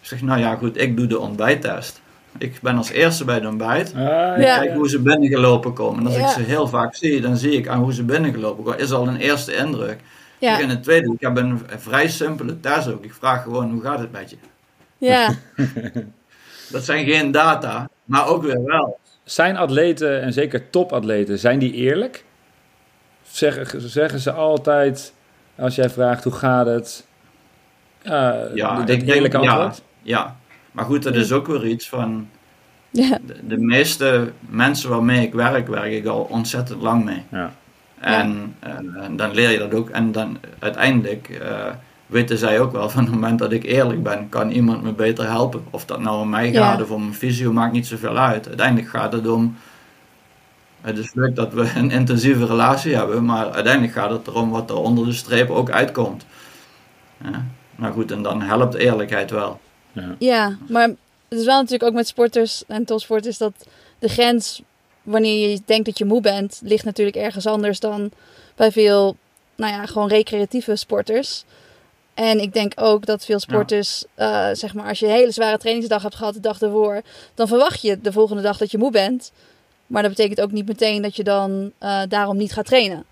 Ik 0.00 0.06
zeg, 0.06 0.22
nou 0.22 0.40
ja 0.40 0.54
goed, 0.56 0.80
ik 0.80 0.96
doe 0.96 1.06
de 1.06 1.18
ontbijttest. 1.18 2.00
Ik 2.38 2.58
ben 2.62 2.76
als 2.76 2.90
eerste 2.90 3.24
bij 3.24 3.40
de 3.40 3.48
ontbijt. 3.48 3.92
Ah, 3.94 4.02
Ja. 4.02 4.58
Kijk 4.58 4.72
hoe 4.74 4.88
ze 4.88 4.98
binnengelopen 5.00 5.72
komen. 5.72 6.00
En 6.00 6.06
als 6.06 6.16
Ja. 6.16 6.22
ik 6.22 6.28
ze 6.28 6.40
heel 6.42 6.66
vaak 6.68 6.94
zie, 6.94 7.20
dan 7.20 7.36
zie 7.36 7.52
ik 7.52 7.68
aan 7.68 7.80
hoe 7.80 7.92
ze 7.94 8.04
binnengelopen 8.04 8.64
komen. 8.64 8.78
Is 8.78 8.92
al 8.92 9.08
een 9.08 9.16
eerste 9.16 9.54
indruk. 9.54 10.00
Ja, 10.38 10.60
En 10.60 10.68
het 10.68 10.82
tweede, 10.82 11.12
ik 11.12 11.20
heb 11.20 11.36
een 11.36 11.60
vrij 11.78 12.08
simpele 12.08 12.60
test 12.60 12.88
ook. 12.92 13.04
Ik 13.04 13.14
vraag 13.14 13.42
gewoon, 13.42 13.70
hoe 13.72 13.82
gaat 13.82 13.98
het 13.98 14.12
met 14.12 14.30
je? 14.30 14.36
ja. 14.98 15.34
Dat 16.70 16.84
zijn 16.84 17.06
geen 17.06 17.30
data, 17.30 17.88
maar 18.04 18.26
ook 18.26 18.42
weer 18.42 18.64
wel. 18.64 18.98
Zijn 19.24 19.56
atleten, 19.56 20.22
en 20.22 20.32
zeker 20.32 20.70
topatleten, 20.70 21.38
zijn 21.38 21.58
die 21.58 21.72
eerlijk? 21.72 22.24
Zeggen, 23.22 23.90
zeggen 23.90 24.20
ze 24.20 24.32
altijd, 24.32 25.12
als 25.56 25.74
jij 25.74 25.90
vraagt 25.90 26.24
hoe 26.24 26.32
gaat 26.32 26.66
het, 26.66 27.06
ja, 28.02 28.48
Ja, 28.54 28.76
dat 28.76 28.88
ik 28.88 29.08
eerlijke 29.08 29.38
ja. 29.38 29.52
antwoord? 29.52 29.82
Ja, 30.02 30.36
maar 30.72 30.84
goed, 30.84 31.02
dat 31.02 31.14
is 31.14 31.32
ook 31.32 31.46
weer 31.46 31.66
iets 31.66 31.88
van... 31.88 32.28
ja. 32.90 33.18
De, 33.26 33.46
de 33.46 33.58
meeste 33.58 34.32
mensen 34.40 34.90
waarmee 34.90 35.26
ik 35.26 35.34
werk, 35.34 35.68
werk 35.68 35.92
ik 35.92 36.06
al 36.06 36.26
ontzettend 36.30 36.82
lang 36.82 37.04
mee. 37.04 37.22
Ja. 37.30 37.52
En, 38.00 38.56
eh, 38.60 39.04
en 39.04 39.16
dan 39.16 39.30
leer 39.34 39.50
je 39.50 39.58
dat 39.58 39.74
ook. 39.74 39.90
En 39.90 40.12
dan 40.12 40.38
uiteindelijk 40.58 41.28
eh, 41.28 41.66
weten 42.10 42.38
zij 42.38 42.60
ook 42.60 42.72
wel 42.72 42.88
van 42.88 43.04
het 43.04 43.12
moment 43.12 43.38
dat 43.38 43.52
ik 43.52 43.64
eerlijk 43.64 44.02
ben, 44.02 44.28
kan 44.28 44.50
iemand 44.50 44.82
me 44.82 44.92
beter 44.92 45.26
helpen. 45.26 45.64
Of 45.70 45.84
dat 45.84 46.00
nou 46.00 46.20
om 46.20 46.28
mij 46.28 46.52
Ja. 46.52 46.70
gaat 46.70 46.82
of 46.82 46.90
om 46.90 47.00
mijn 47.02 47.14
fysio, 47.14 47.52
maakt 47.52 47.72
niet 47.72 47.86
zoveel 47.86 48.16
uit. 48.18 48.48
Uiteindelijk 48.48 48.88
gaat 48.88 49.12
het 49.12 49.28
om. 49.28 49.56
Het 50.80 50.98
is 50.98 51.14
leuk 51.14 51.36
dat 51.36 51.52
we 51.52 51.72
een 51.76 51.90
intensieve 51.90 52.46
relatie 52.46 52.94
hebben, 52.94 53.24
maar 53.24 53.50
uiteindelijk 53.50 53.92
gaat 53.92 54.10
het 54.10 54.26
erom 54.26 54.50
wat 54.50 54.70
er 54.70 54.76
onder 54.76 55.04
de 55.04 55.12
streep 55.12 55.50
ook 55.50 55.70
uitkomt. 55.70 56.24
Ja. 57.24 57.44
Maar 57.74 57.92
goed, 57.92 58.10
en 58.10 58.22
dan 58.22 58.42
helpt 58.42 58.74
eerlijkheid 58.74 59.30
wel. 59.30 59.60
Ja. 59.92 60.14
Ja, 60.18 60.56
maar 60.68 60.88
het 61.28 61.38
is 61.38 61.44
wel 61.44 61.56
natuurlijk 61.56 61.90
ook 61.90 61.96
met 61.96 62.06
sporters 62.06 62.64
en 62.66 62.84
topsporters 62.84 63.38
dat 63.38 63.52
de 63.98 64.08
grens 64.08 64.62
wanneer 65.02 65.48
je 65.48 65.60
denkt 65.64 65.86
dat 65.86 65.98
je 65.98 66.04
moe 66.04 66.20
bent, 66.20 66.60
ligt 66.64 66.84
natuurlijk 66.84 67.16
ergens 67.16 67.46
anders 67.46 67.80
dan 67.80 68.10
bij 68.56 68.72
veel, 68.72 69.16
nou 69.56 69.72
ja, 69.72 69.86
gewoon 69.86 70.08
recreatieve 70.08 70.76
sporters. 70.76 71.44
En 72.20 72.40
ik 72.40 72.52
denk 72.52 72.72
ook 72.76 73.06
dat 73.06 73.24
veel 73.24 73.38
sporters, 73.38 74.04
eh, 74.14 74.48
zeg 74.52 74.74
maar, 74.74 74.88
als 74.88 74.98
je 74.98 75.06
een 75.06 75.12
hele 75.12 75.30
zware 75.30 75.58
trainingsdag 75.58 76.02
hebt 76.02 76.14
gehad 76.14 76.34
de 76.34 76.40
dag 76.40 76.60
ervoor, 76.60 77.02
dan 77.34 77.48
verwacht 77.48 77.82
je 77.82 78.00
de 78.00 78.12
volgende 78.12 78.42
dag 78.42 78.56
dat 78.58 78.70
je 78.70 78.78
moe 78.78 78.90
bent. 78.90 79.32
Maar 79.86 80.02
dat 80.02 80.10
betekent 80.10 80.40
ook 80.40 80.52
niet 80.52 80.66
meteen 80.66 81.02
dat 81.02 81.16
je 81.16 81.24
dan 81.24 81.72
eh, 81.78 82.00
daarom 82.08 82.36
niet 82.36 82.52
gaat 82.52 82.66
trainen. 82.66 83.04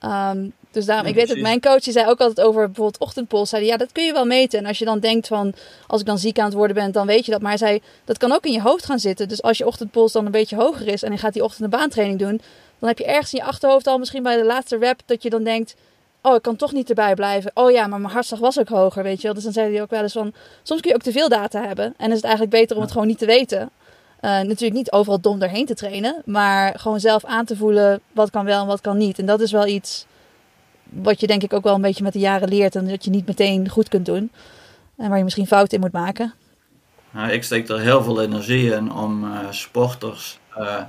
Ehm, 0.00 0.48
dus 0.70 0.84
daarom, 0.84 1.04
Ja, 1.04 1.10
ik 1.10 1.18
weet 1.18 1.28
dat 1.28 1.38
mijn 1.38 1.60
coach 1.60 1.80
die 1.80 1.92
zei 1.92 2.06
ook 2.06 2.20
altijd 2.20 2.46
over 2.46 2.66
bijvoorbeeld 2.66 2.98
ochtendpols. 2.98 3.48
Zei 3.50 3.64
ja, 3.64 3.76
dat 3.76 3.92
kun 3.92 4.04
je 4.04 4.12
wel 4.12 4.24
meten. 4.24 4.58
En 4.58 4.66
als 4.66 4.78
je 4.78 4.84
dan 4.84 5.00
denkt 5.00 5.26
van, 5.26 5.54
als 5.86 6.00
ik 6.00 6.06
dan 6.06 6.18
ziek 6.18 6.38
aan 6.38 6.44
het 6.44 6.54
worden 6.54 6.76
ben, 6.76 6.92
dan 6.92 7.06
weet 7.06 7.24
je 7.24 7.30
dat. 7.30 7.40
Maar 7.40 7.50
hij 7.50 7.58
zei, 7.58 7.80
dat 8.04 8.18
kan 8.18 8.32
ook 8.32 8.44
in 8.44 8.52
je 8.52 8.62
hoofd 8.62 8.84
gaan 8.84 8.98
zitten. 8.98 9.28
Dus 9.28 9.42
als 9.42 9.58
je 9.58 9.66
ochtendpols 9.66 10.12
dan 10.12 10.24
een 10.24 10.30
beetje 10.30 10.56
hoger 10.56 10.88
is 10.88 11.02
en 11.02 11.12
je 11.12 11.18
gaat 11.18 11.32
die 11.32 11.44
ochtend 11.44 11.64
een 11.64 11.78
baantraining 11.78 12.18
doen, 12.18 12.40
dan 12.78 12.88
heb 12.88 12.98
je 12.98 13.04
ergens 13.04 13.32
in 13.32 13.38
je 13.38 13.44
achterhoofd 13.44 13.86
al 13.86 13.98
misschien 13.98 14.22
bij 14.22 14.36
de 14.36 14.44
laatste 14.44 14.78
rep 14.78 15.00
dat 15.06 15.22
je 15.22 15.30
dan 15.30 15.44
denkt, 15.44 15.74
oh, 16.22 16.34
ik 16.34 16.42
kan 16.42 16.56
toch 16.56 16.72
niet 16.72 16.88
erbij 16.88 17.14
blijven. 17.14 17.50
Oh 17.54 17.70
ja, 17.70 17.86
maar 17.86 18.00
mijn 18.00 18.12
hartslag 18.12 18.40
was 18.40 18.58
ook 18.58 18.68
hoger, 18.68 19.02
weet 19.02 19.16
je 19.16 19.22
wel. 19.22 19.34
Dus 19.34 19.44
dan 19.44 19.52
zei 19.52 19.72
hij 19.72 19.82
ook 19.82 19.90
wel 19.90 20.02
eens 20.02 20.12
van, 20.12 20.32
soms 20.62 20.80
kun 20.80 20.90
je 20.90 20.96
ook 20.96 21.02
te 21.02 21.12
veel 21.12 21.28
data 21.28 21.66
hebben. 21.66 21.94
En 21.96 22.08
is 22.08 22.16
het 22.16 22.24
eigenlijk 22.24 22.54
beter 22.54 22.76
om 22.76 22.82
het 22.82 22.92
gewoon 22.92 23.06
niet 23.06 23.18
te 23.18 23.26
weten. 23.26 23.70
Eh, 24.20 24.30
natuurlijk 24.30 24.72
niet 24.72 24.92
overal 24.92 25.20
dom 25.20 25.38
doorheen 25.38 25.66
te 25.66 25.74
trainen, 25.74 26.22
maar 26.24 26.78
gewoon 26.78 27.00
zelf 27.00 27.24
aan 27.24 27.44
te 27.44 27.56
voelen 27.56 28.00
wat 28.12 28.30
kan 28.30 28.44
wel 28.44 28.60
en 28.60 28.66
wat 28.66 28.80
kan 28.80 28.96
niet. 28.96 29.18
En 29.18 29.26
dat 29.26 29.40
is 29.40 29.52
wel 29.52 29.66
iets 29.66 30.06
wat 30.82 31.20
je 31.20 31.26
denk 31.26 31.42
ik 31.42 31.52
ook 31.52 31.64
wel 31.64 31.74
een 31.74 31.80
beetje 31.80 32.02
met 32.02 32.12
de 32.12 32.18
jaren 32.18 32.48
leert 32.48 32.74
en 32.74 32.88
dat 32.88 33.04
je 33.04 33.10
niet 33.10 33.26
meteen 33.26 33.68
goed 33.68 33.88
kunt 33.88 34.06
doen. 34.06 34.30
En 34.96 35.08
waar 35.08 35.18
je 35.18 35.24
misschien 35.24 35.46
fouten 35.46 35.74
in 35.74 35.80
moet 35.80 35.92
maken. 35.92 36.34
Nou, 37.10 37.30
ik 37.30 37.44
steek 37.44 37.68
er 37.68 37.80
heel 37.80 38.02
veel 38.02 38.22
energie 38.22 38.72
in 38.72 38.92
om 38.92 39.24
eh, 39.24 39.50
sporters 39.50 40.38
eh, 40.54 40.82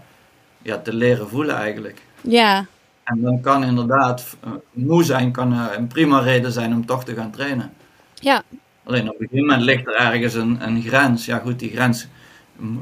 ja, 0.61 0.77
te 0.77 0.93
leren 0.93 1.29
voelen 1.29 1.55
eigenlijk. 1.55 2.01
Ja, 2.21 2.65
En 3.11 3.21
dan 3.21 3.41
kan 3.41 3.63
inderdaad 3.63 4.37
eh, 4.39 4.51
moe 4.71 5.03
zijn 5.03 5.31
kan 5.31 5.53
eh, 5.53 5.65
een 5.77 5.87
prima 5.87 6.19
reden 6.19 6.51
zijn 6.51 6.73
om 6.73 6.85
toch 6.85 7.03
te 7.03 7.13
gaan 7.13 7.31
trainen. 7.31 7.71
ja, 8.13 8.43
Alleen 8.83 9.09
op 9.09 9.19
een 9.19 9.27
gegeven 9.27 9.45
moment 9.45 9.61
ligt 9.61 9.87
er 9.87 9.95
ergens 9.95 10.33
een, 10.33 10.67
een 10.67 10.81
grens. 10.81 11.25
Ja 11.25 11.37
goed, 11.37 11.59
die 11.59 11.69
grens 11.69 12.07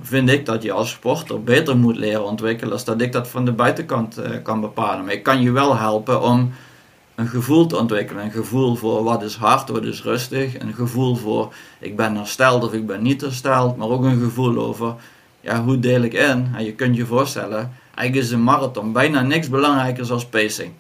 vind 0.02 0.30
ik 0.30 0.46
dat 0.46 0.63
je 0.63 0.72
als 0.72 0.89
sporter 0.89 1.44
beter 1.44 1.78
moet 1.78 1.96
leren 1.98 2.26
ontwikkelen 2.26 2.74
als 2.74 2.86
dat 2.86 3.02
ik 3.02 3.12
dat 3.12 3.28
van 3.28 3.46
de 3.46 3.52
buitenkant 3.52 4.18
eh, 4.18 4.32
kan 4.44 4.62
bepalen. 4.62 5.06
Maar 5.06 5.13
ik 5.13 5.24
kan 5.24 5.42
je 5.42 5.52
wel 5.52 5.78
helpen 5.78 6.22
om 6.22 6.52
een 7.15 7.28
gevoel 7.28 7.65
te 7.65 7.78
ontwikkelen. 7.78 8.24
Een 8.24 8.32
gevoel 8.32 8.76
voor 8.76 9.04
wat 9.04 9.24
is 9.24 9.36
hard, 9.36 9.70
wat 9.70 9.84
is 9.84 10.04
rustig. 10.04 10.60
Een 10.60 10.74
gevoel 10.74 11.15
voor 11.15 11.54
ik 11.80 11.96
ben 11.96 12.15
hersteld 12.15 12.63
of 12.63 12.74
ik 12.74 12.86
ben 12.88 13.02
niet 13.02 13.22
hersteld. 13.22 13.78
Maar 13.78 13.88
ook 13.88 14.04
een 14.04 14.20
gevoel 14.20 14.58
over 14.58 14.96
ja, 15.42 15.63
hoe 15.63 15.80
deel 15.80 16.02
ik 16.02 16.13
in. 16.13 16.48
En 16.56 16.63
je 16.63 16.74
kunt 16.74 16.96
je 16.96 17.06
voorstellen, 17.06 17.72
eigenlijk 17.99 18.27
is 18.27 18.31
een 18.31 18.43
marathon 18.43 18.91
bijna 18.91 19.21
niks 19.21 19.49
belangrijker 19.49 20.12
als 20.12 20.25
pacing. 20.25 20.71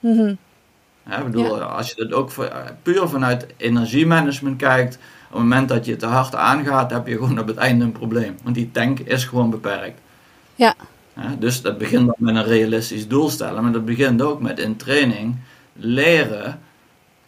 mhm, 0.00 0.34
Hè, 1.02 1.18
ik 1.18 1.24
bedoel, 1.24 1.62
als 1.62 1.88
je 1.88 1.94
dat 1.96 2.12
ook 2.12 2.30
voor- 2.30 2.44
eh, 2.44 2.58
puur 2.82 3.08
vanuit 3.08 3.46
energiemanagement 3.56 4.56
kijkt, 4.56 4.94
op 4.94 5.32
het 5.32 5.38
moment 5.42 5.68
dat 5.68 5.84
je 5.86 5.96
te 5.96 6.06
hard 6.06 6.34
aangaat, 6.34 6.90
heb 6.90 7.06
je 7.06 7.14
gewoon 7.14 7.38
op 7.38 7.46
het 7.46 7.56
einde 7.56 7.84
een 7.84 7.92
probleem. 7.92 8.36
Want 8.42 8.54
die 8.54 8.70
tank 8.70 8.98
is 8.98 9.24
gewoon 9.24 9.50
beperkt. 9.50 10.00
ja, 11.16 11.34
dus 11.38 11.62
dat 11.62 11.78
begint 11.78 12.06
dan 12.06 12.14
met 12.18 12.36
een 12.36 12.44
realistisch 12.44 13.08
doel 13.08 13.28
stellen, 13.30 13.62
maar 13.62 13.72
dat 13.72 13.84
begint 13.84 14.22
ook 14.22 14.40
met 14.40 14.58
in 14.58 14.76
training 14.76 15.36
leren 15.72 16.60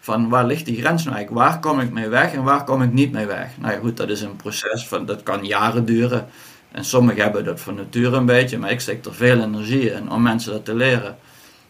van 0.00 0.28
waar 0.28 0.46
ligt 0.46 0.64
die 0.64 0.80
grens 0.80 1.04
nou 1.04 1.16
eigenlijk? 1.16 1.46
Waar 1.46 1.60
kom 1.60 1.80
ik 1.80 1.90
mee 1.92 2.08
weg 2.08 2.32
en 2.32 2.42
waar 2.42 2.64
kom 2.64 2.82
ik 2.82 2.92
niet 2.92 3.12
mee 3.12 3.26
weg? 3.26 3.48
Nou 3.58 3.72
ja, 3.72 3.78
goed, 3.78 3.96
dat 3.96 4.08
is 4.08 4.20
een 4.20 4.36
proces 4.36 4.86
van, 4.88 5.06
dat 5.06 5.22
kan 5.22 5.44
jaren 5.44 5.84
duren. 5.84 6.26
En 6.72 6.84
sommigen 6.84 7.22
hebben 7.22 7.44
dat 7.44 7.60
van 7.60 7.74
nature 7.74 8.16
een 8.16 8.26
beetje, 8.26 8.58
maar 8.58 8.70
ik 8.70 8.80
steek 8.80 9.04
er 9.04 9.14
veel 9.14 9.40
energie 9.40 9.92
in 9.92 10.10
om 10.10 10.22
mensen 10.22 10.52
dat 10.52 10.64
te 10.64 10.74
leren. 10.74 11.16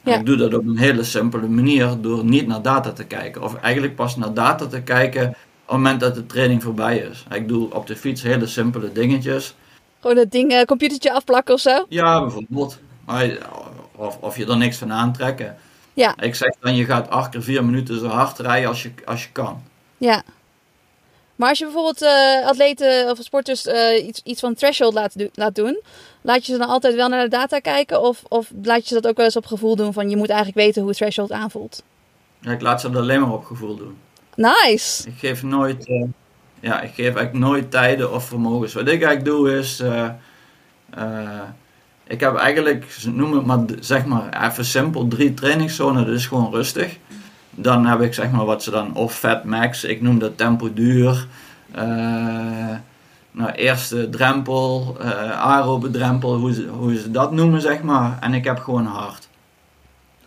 Ja. 0.03 0.19
Ik 0.19 0.27
doe 0.27 0.37
dat 0.37 0.55
op 0.55 0.67
een 0.67 0.79
hele 0.79 1.03
simpele 1.03 1.49
manier 1.49 1.97
door 2.01 2.25
niet 2.25 2.47
naar 2.47 2.62
data 2.62 2.93
te 2.93 3.05
kijken. 3.05 3.43
Of 3.43 3.55
eigenlijk 3.55 3.95
pas 3.97 4.17
naar 4.17 4.35
data 4.35 4.67
te 4.67 4.81
kijken 4.81 5.29
op 5.29 5.35
het 5.67 5.77
moment 5.77 6.01
dat 6.01 6.15
de 6.15 6.27
training 6.27 6.62
voorbij 6.62 6.99
is. 6.99 7.25
Ik 7.31 7.49
doe 7.49 7.75
op 7.75 7.87
de 7.87 7.97
fiets 7.97 8.23
hele 8.23 8.47
simpele 8.47 8.93
dingetjes. 8.93 9.55
gewoon 10.01 10.17
het 10.17 10.31
ding, 10.31 10.53
eh, 10.53 10.65
computertje 10.65 11.12
afplakken 11.12 11.55
of 11.55 11.61
zo. 11.61 11.87
Ja, 11.88 12.21
bijvoorbeeld. 12.21 12.79
Maar, 13.05 13.38
of, 13.97 14.19
of 14.21 14.37
je 14.37 14.47
er 14.47 14.57
niks 14.57 14.77
van 14.77 14.93
aantrekken. 14.93 15.57
Ja. 15.95 16.15
Ik 16.21 16.35
zeg 16.35 16.51
dan, 16.61 16.75
je 16.75 16.85
gaat 16.85 17.11
acht 17.11 17.31
keer 17.31 17.43
vier 17.43 17.65
minuten 17.65 17.99
zo 17.99 18.07
hard 18.07 18.38
rijden 18.38 18.69
als 18.69 18.83
je, 18.83 18.91
als 19.05 19.23
je 19.23 19.29
kan. 19.33 19.62
Ja. 19.99 20.23
Maar 21.43 21.51
als 21.51 21.61
je 21.61 21.65
bijvoorbeeld 21.65 22.03
eh, 22.03 22.47
atleten 22.47 23.11
of 23.11 23.19
sporters 23.21 23.67
eh, 23.67 24.07
iets, 24.07 24.21
iets 24.25 24.41
van 24.41 24.55
threshold 24.55 24.95
laat, 24.95 25.19
do- 25.19 25.29
laat 25.35 25.55
doen, 25.55 25.81
laat 26.21 26.47
je 26.47 26.53
ze 26.53 26.59
dan 26.59 26.69
altijd 26.69 26.95
wel 26.95 27.09
naar 27.09 27.23
de 27.23 27.29
data 27.29 27.59
kijken? 27.59 28.03
Of, 28.03 28.23
of 28.29 28.51
laat 28.63 28.83
je 28.83 28.89
ze 28.89 28.95
dat 28.95 29.07
ook 29.07 29.17
wel 29.17 29.25
eens 29.25 29.37
op 29.37 29.47
gevoel 29.47 29.77
doen 29.77 29.93
van 29.93 30.11
je 30.11 30.17
moet 30.17 30.29
eigenlijk 30.29 30.59
weten 30.59 30.83
hoe 30.83 30.95
threshold 30.95 31.33
aanvoelt? 31.33 31.83
Ja, 32.39 32.51
ik 32.53 32.61
laat 32.61 32.81
ze 32.81 32.91
dat 32.91 33.03
alleen 33.03 33.21
maar 33.21 33.33
op 33.33 33.45
gevoel 33.45 33.77
doen. 33.77 33.97
Nice! 34.35 35.09
Ik 35.09 35.15
geef 35.19 35.43
nooit, 35.43 35.87
eh, 35.87 36.05
ja, 36.61 36.81
ik 36.81 36.91
geef 36.95 37.05
eigenlijk 37.05 37.33
nooit 37.33 37.71
tijden 37.71 38.13
of 38.13 38.25
vermogens. 38.25 38.73
Wat 38.73 38.89
ik 38.89 39.03
eigenlijk 39.03 39.25
doe 39.25 39.59
is, 39.59 39.83
ik 42.07 42.21
heb 42.21 42.37
eigenlijk, 42.37 42.91
ze 42.91 43.11
noemen 43.11 43.37
het 43.37 43.47
maar, 43.47 43.65
zeg 43.81 44.05
maar 44.05 44.49
even 44.49 44.65
simpel, 44.65 45.09
drie 45.09 45.35
trainingszones, 45.35 46.07
dat 46.07 46.15
is 46.15 46.27
gewoon 46.27 46.55
rustig. 46.55 46.97
Dan 47.55 47.87
heb 47.87 48.01
ik 48.01 48.15
zeg 48.15 48.31
maar 48.31 48.45
wat 48.45 48.62
ze 48.62 48.71
dan, 48.71 48.95
of 48.95 49.15
fat 49.15 49.45
max, 49.45 49.85
ik 49.85 50.01
noem 50.03 50.19
dat 50.19 50.37
tempo 50.37 50.73
duur. 50.73 51.27
Eh, 51.71 51.85
nou, 53.31 53.51
eerste 53.53 54.09
drempel, 54.11 54.97
eh 55.01 55.31
aerobe 55.41 55.91
drempel, 55.91 56.35
hoe 56.35 56.53
ze, 56.55 56.67
hoe 56.67 56.97
ze 56.99 57.11
dat 57.11 57.33
noemen 57.33 57.61
zeg 57.61 57.83
maar. 57.83 58.19
En 58.21 58.35
ik 58.35 58.45
heb 58.45 58.59
gewoon 58.59 58.87
hard. 58.87 59.29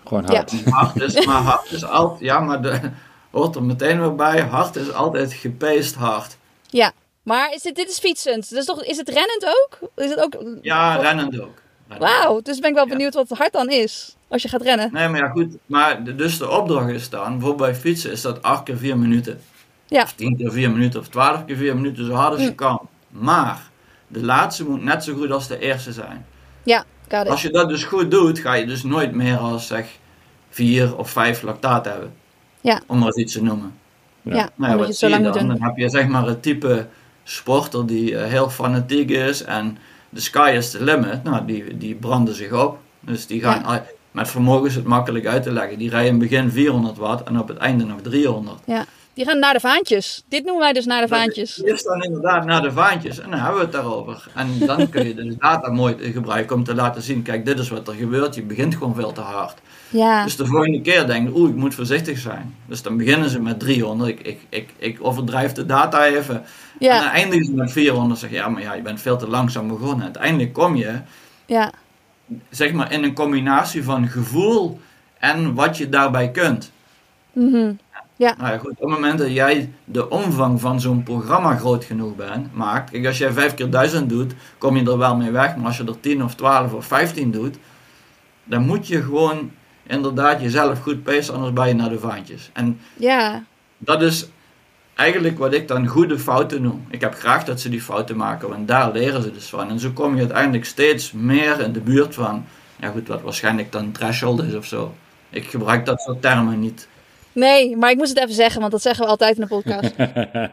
Gewoon 0.06 0.24
Ja. 0.28 0.34
hard. 0.34 0.54
Hard 0.70 1.02
is, 1.02 1.26
maar 1.26 1.42
hard 1.42 1.72
is 1.72 1.86
altijd, 1.86 2.20
ja, 2.22 2.40
maar 2.40 2.62
de, 2.62 2.80
hoort 3.32 3.56
er 3.56 3.64
meteen 3.64 4.00
weer 4.00 4.16
bij, 4.16 4.42
hard 4.42 4.76
is 4.76 4.94
altijd 4.94 5.34
gepaced 5.34 5.96
hard. 5.96 6.38
Ja. 6.70 6.92
Maar 7.24 7.54
is 7.54 7.62
dit, 7.62 7.76
dit 7.76 7.90
is 7.90 8.00
fietsend. 8.00 8.50
Dus 8.50 8.66
toch, 8.66 8.84
is 8.84 8.98
het 8.98 9.10
rennend 9.10 9.46
ook? 9.46 9.90
Is 9.96 10.10
het 10.10 10.20
ook... 10.22 10.36
Ja, 10.62 10.96
rennend 10.96 11.42
ook. 11.42 11.62
Wauw, 12.00 12.42
dus 12.42 12.60
ben 12.60 12.70
ik 12.70 12.76
wel 12.76 12.86
Ja. 12.86 12.92
benieuwd 12.92 13.14
wat 13.14 13.30
hard 13.30 13.54
dan 13.54 13.70
is. 13.70 14.16
Als 14.28 14.42
je 14.42 14.48
gaat 14.50 14.62
rennen. 14.62 14.90
Nee, 14.94 15.08
maar 15.08 15.20
ja, 15.20 15.28
goed. 15.28 15.58
Maar 15.66 16.04
de- 16.04 16.16
dus 16.16 16.38
de 16.38 16.50
opdracht 16.50 16.90
is 16.90 17.10
dan, 17.10 17.32
bijvoorbeeld 17.32 17.58
bij 17.72 17.76
fietsen 17.80 18.12
is 18.12 18.22
dat 18.22 18.42
8 18.42 18.64
keer 18.64 18.78
4 18.78 18.98
minuten. 18.98 19.42
Ja. 19.88 20.02
Of 20.04 20.14
10 20.14 20.38
keer 20.38 20.52
4 20.52 20.72
minuten, 20.72 21.00
of 21.00 21.08
12 21.08 21.46
keer 21.46 21.56
4 21.58 21.76
minuten, 21.76 22.06
zo 22.06 22.12
hard 22.14 22.32
als 22.34 22.42
je 22.42 22.48
Mm. 22.50 22.56
kan. 22.56 22.80
Maar, 23.10 23.62
de 24.08 24.24
laatste 24.24 24.66
moet 24.70 24.84
net 24.84 25.04
zo 25.04 25.14
goed 25.16 25.32
als 25.32 25.48
de 25.48 25.60
eerste 25.60 25.92
zijn. 25.94 26.26
Ja, 26.64 26.84
got 27.10 27.28
Als 27.30 27.42
je 27.42 27.50
dat 27.50 27.70
dus 27.70 27.84
goed 27.84 28.12
doet, 28.12 28.40
ga 28.40 28.54
je 28.54 28.66
dus 28.66 28.84
nooit 28.84 29.12
meer 29.14 29.38
als 29.38 29.68
zeg 29.68 29.88
4 30.50 30.98
of 30.98 31.10
5 31.10 31.42
lactaat 31.42 31.86
hebben. 31.86 32.14
Ja. 32.62 32.82
Om 32.88 32.98
maar 32.98 33.08
eens 33.08 33.18
iets 33.18 33.34
te 33.34 33.44
noemen. 33.44 33.74
Ja, 34.22 34.32
Nou 34.32 34.50
ja, 34.58 34.70
je 34.70 34.76
wat 34.76 34.96
zo 34.96 35.08
zie 35.08 35.18
je 35.18 35.24
dan? 35.32 35.48
Dan 35.48 35.62
heb 35.62 35.78
je 35.78 35.90
zeg 35.90 36.08
maar 36.08 36.26
het 36.26 36.42
type 36.42 36.88
sporter 37.24 37.86
die 37.86 38.18
eh, 38.18 38.28
heel 38.30 38.50
fanatiek 38.50 39.10
is 39.10 39.44
en 39.44 39.78
de 40.10 40.20
sky 40.22 40.54
is 40.56 40.72
the 40.72 40.84
limit. 40.84 41.24
Nou, 41.24 41.46
die, 41.46 41.78
die 41.78 41.96
branden 41.96 42.36
zich 42.36 42.52
op. 42.52 42.78
Dus 43.00 43.28
die 43.28 43.42
gaan, 43.42 43.82
met 44.16 44.30
vermogen 44.30 44.68
is 44.68 44.76
het 44.76 44.86
makkelijk 44.86 45.26
uit 45.26 45.44
te 45.44 45.52
leggen. 45.52 45.78
Die 45.78 45.90
rijden 45.90 46.14
in 46.14 46.20
het 46.20 46.30
begin 46.30 46.52
400 46.52 46.98
watt 46.98 47.28
en 47.28 47.40
op 47.40 47.48
het 47.48 47.58
einde 47.58 47.86
nog 47.86 48.02
300. 48.02 48.60
Die 49.14 49.26
gaan 49.26 49.40
naar 49.40 49.54
de 49.54 49.60
vaantjes. 49.60 50.24
Dit 50.28 50.44
noemen 50.44 50.62
wij 50.64 50.74
dus 50.74 50.86
naar 50.86 51.02
de 51.02 51.08
vaantjes. 51.08 51.58
is 51.58 51.84
dan 51.84 52.04
inderdaad 52.04 52.46
naar 52.46 52.62
de 52.62 52.72
vaantjes 52.72 53.20
en 53.20 53.30
dan 53.30 53.40
hebben 53.40 53.58
we 53.58 53.64
het 53.64 53.72
daarover. 53.72 54.28
En 54.34 54.48
dan 54.60 54.90
kun 54.90 55.08
je 55.08 55.14
de 55.14 55.36
data 55.40 55.72
mooi 55.72 55.96
gebruiken 56.00 56.56
om 56.56 56.64
te 56.64 56.76
laten 56.76 57.02
zien, 57.02 57.22
kijk 57.22 57.46
dit 57.46 57.60
is 57.60 57.70
wat 57.70 57.88
er 57.88 57.94
gebeurt, 57.94 58.36
je 58.36 58.42
begint 58.44 58.76
gewoon 58.76 58.96
veel 58.96 59.12
te 59.12 59.22
hard. 59.22 59.58
Ja, 59.90 60.24
Dus 60.24 60.36
de 60.36 60.46
volgende 60.46 60.82
keer 60.82 61.08
denk 61.08 61.28
je, 61.28 61.36
oeh, 61.36 61.50
ik 61.50 61.56
moet 61.56 61.76
voorzichtig 61.76 62.18
zijn. 62.18 62.56
Dus 62.66 62.82
dan 62.82 62.98
beginnen 62.98 63.30
ze 63.30 63.42
met 63.42 63.60
300. 63.60 64.10
Ik, 64.10 64.20
ik, 64.22 64.40
ik, 64.50 64.70
ik 64.78 64.98
overdrijf 65.02 65.52
de 65.52 65.66
data 65.66 66.06
even. 66.06 66.36
En 66.36 66.44
dan 66.80 66.90
ja, 66.90 67.12
eindigen 67.12 67.46
ze 67.46 67.54
met 67.54 67.72
400. 67.72 68.20
Zeg 68.20 68.30
je, 68.30 68.36
ja, 68.36 68.50
maar 68.50 68.62
ja, 68.62 68.74
je 68.74 68.82
bent 68.82 69.02
veel 69.02 69.18
te 69.18 69.28
langzaam 69.28 69.68
begonnen. 69.68 70.04
Uiteindelijk 70.04 70.54
kom 70.54 70.76
je, 70.76 71.00
ja. 71.46 71.72
Zeg 72.50 72.74
maar, 72.74 72.92
in 72.92 73.04
een 73.04 73.14
combinatie 73.14 73.84
van 73.84 74.08
gevoel 74.08 74.80
en 75.20 75.54
wat 75.54 75.78
je 75.78 75.90
daarbij 75.90 76.32
kunt. 76.32 76.72
Mhm. 77.34 77.74
Nou 78.18 78.52
ja, 78.52 78.58
goed, 78.58 78.70
op 78.70 78.80
het 78.80 78.90
moment 78.90 79.20
dat 79.20 79.32
jij 79.32 79.74
de 79.86 80.10
omvang 80.10 80.62
van 80.62 80.82
zo'n 80.82 81.04
programma 81.04 81.56
groot 81.56 81.84
genoeg 81.84 82.16
bent, 82.16 82.54
maakt. 82.54 82.92
Kijk, 82.92 83.06
als 83.06 83.18
jij 83.18 83.32
5 83.32 83.54
keer 83.54 83.70
1000 83.70 84.10
doet, 84.10 84.34
kom 84.58 84.78
je 84.78 84.92
er 84.92 84.98
wel 84.98 85.16
mee 85.16 85.32
weg. 85.32 85.56
Maar 85.56 85.66
als 85.66 85.78
je 85.78 85.84
er 85.84 86.00
10 86.00 86.24
of 86.24 86.36
12 86.36 86.74
of 86.74 86.86
15 86.86 87.32
doet, 87.32 87.58
dan 88.44 88.66
moet 88.66 88.88
je 88.88 89.02
gewoon 89.02 89.52
inderdaad 89.88 90.42
jezelf 90.42 90.82
goed 90.82 91.04
pacen, 91.04 91.34
anders 91.34 91.54
ben 91.54 91.68
je 91.68 91.74
naar 91.74 91.90
de 91.90 92.00
vaantjes. 92.00 92.50
En 92.54 92.80
Ja, 92.94 93.44
dat 93.78 94.02
is 94.02 94.28
eigenlijk 94.96 95.38
wat 95.38 95.54
ik 95.54 95.68
dan 95.68 95.88
goede 95.88 96.20
fouten 96.20 96.62
noem. 96.62 96.86
Ik 96.90 97.02
heb 97.02 97.14
graag 97.14 97.44
dat 97.44 97.60
ze 97.60 97.70
die 97.70 97.82
fouten 97.82 98.18
maken, 98.18 98.50
want 98.50 98.68
daar 98.68 98.92
leren 98.92 99.22
ze 99.22 99.32
dus 99.32 99.46
van. 99.46 99.70
En 99.70 99.80
zo 99.80 99.92
kom 99.94 100.14
je 100.14 100.20
uiteindelijk 100.20 100.66
steeds 100.66 101.12
meer 101.12 101.60
in 101.60 101.72
de 101.74 101.80
buurt 101.80 102.14
van, 102.14 102.46
ja 102.80 102.90
goed, 102.90 103.08
wat 103.08 103.22
waarschijnlijk 103.22 103.72
dan 103.72 103.92
threshold 103.92 104.44
is 104.44 104.54
of 104.56 104.66
zo. 104.66 104.94
Ik 105.30 105.46
gebruik 105.46 105.86
dat 105.86 106.02
soort 106.02 106.22
termen 106.22 106.60
niet. 106.60 106.88
nee, 107.32 107.78
maar 107.78 107.92
ik 107.92 107.98
moest 107.98 108.10
het 108.10 108.20
even 108.20 108.34
zeggen, 108.36 108.60
want 108.60 108.72
dat 108.72 108.82
zeggen 108.82 109.04
we 109.04 109.10
altijd 109.10 109.36
in 109.36 109.42
de 109.42 109.48
podcast. 109.48 109.94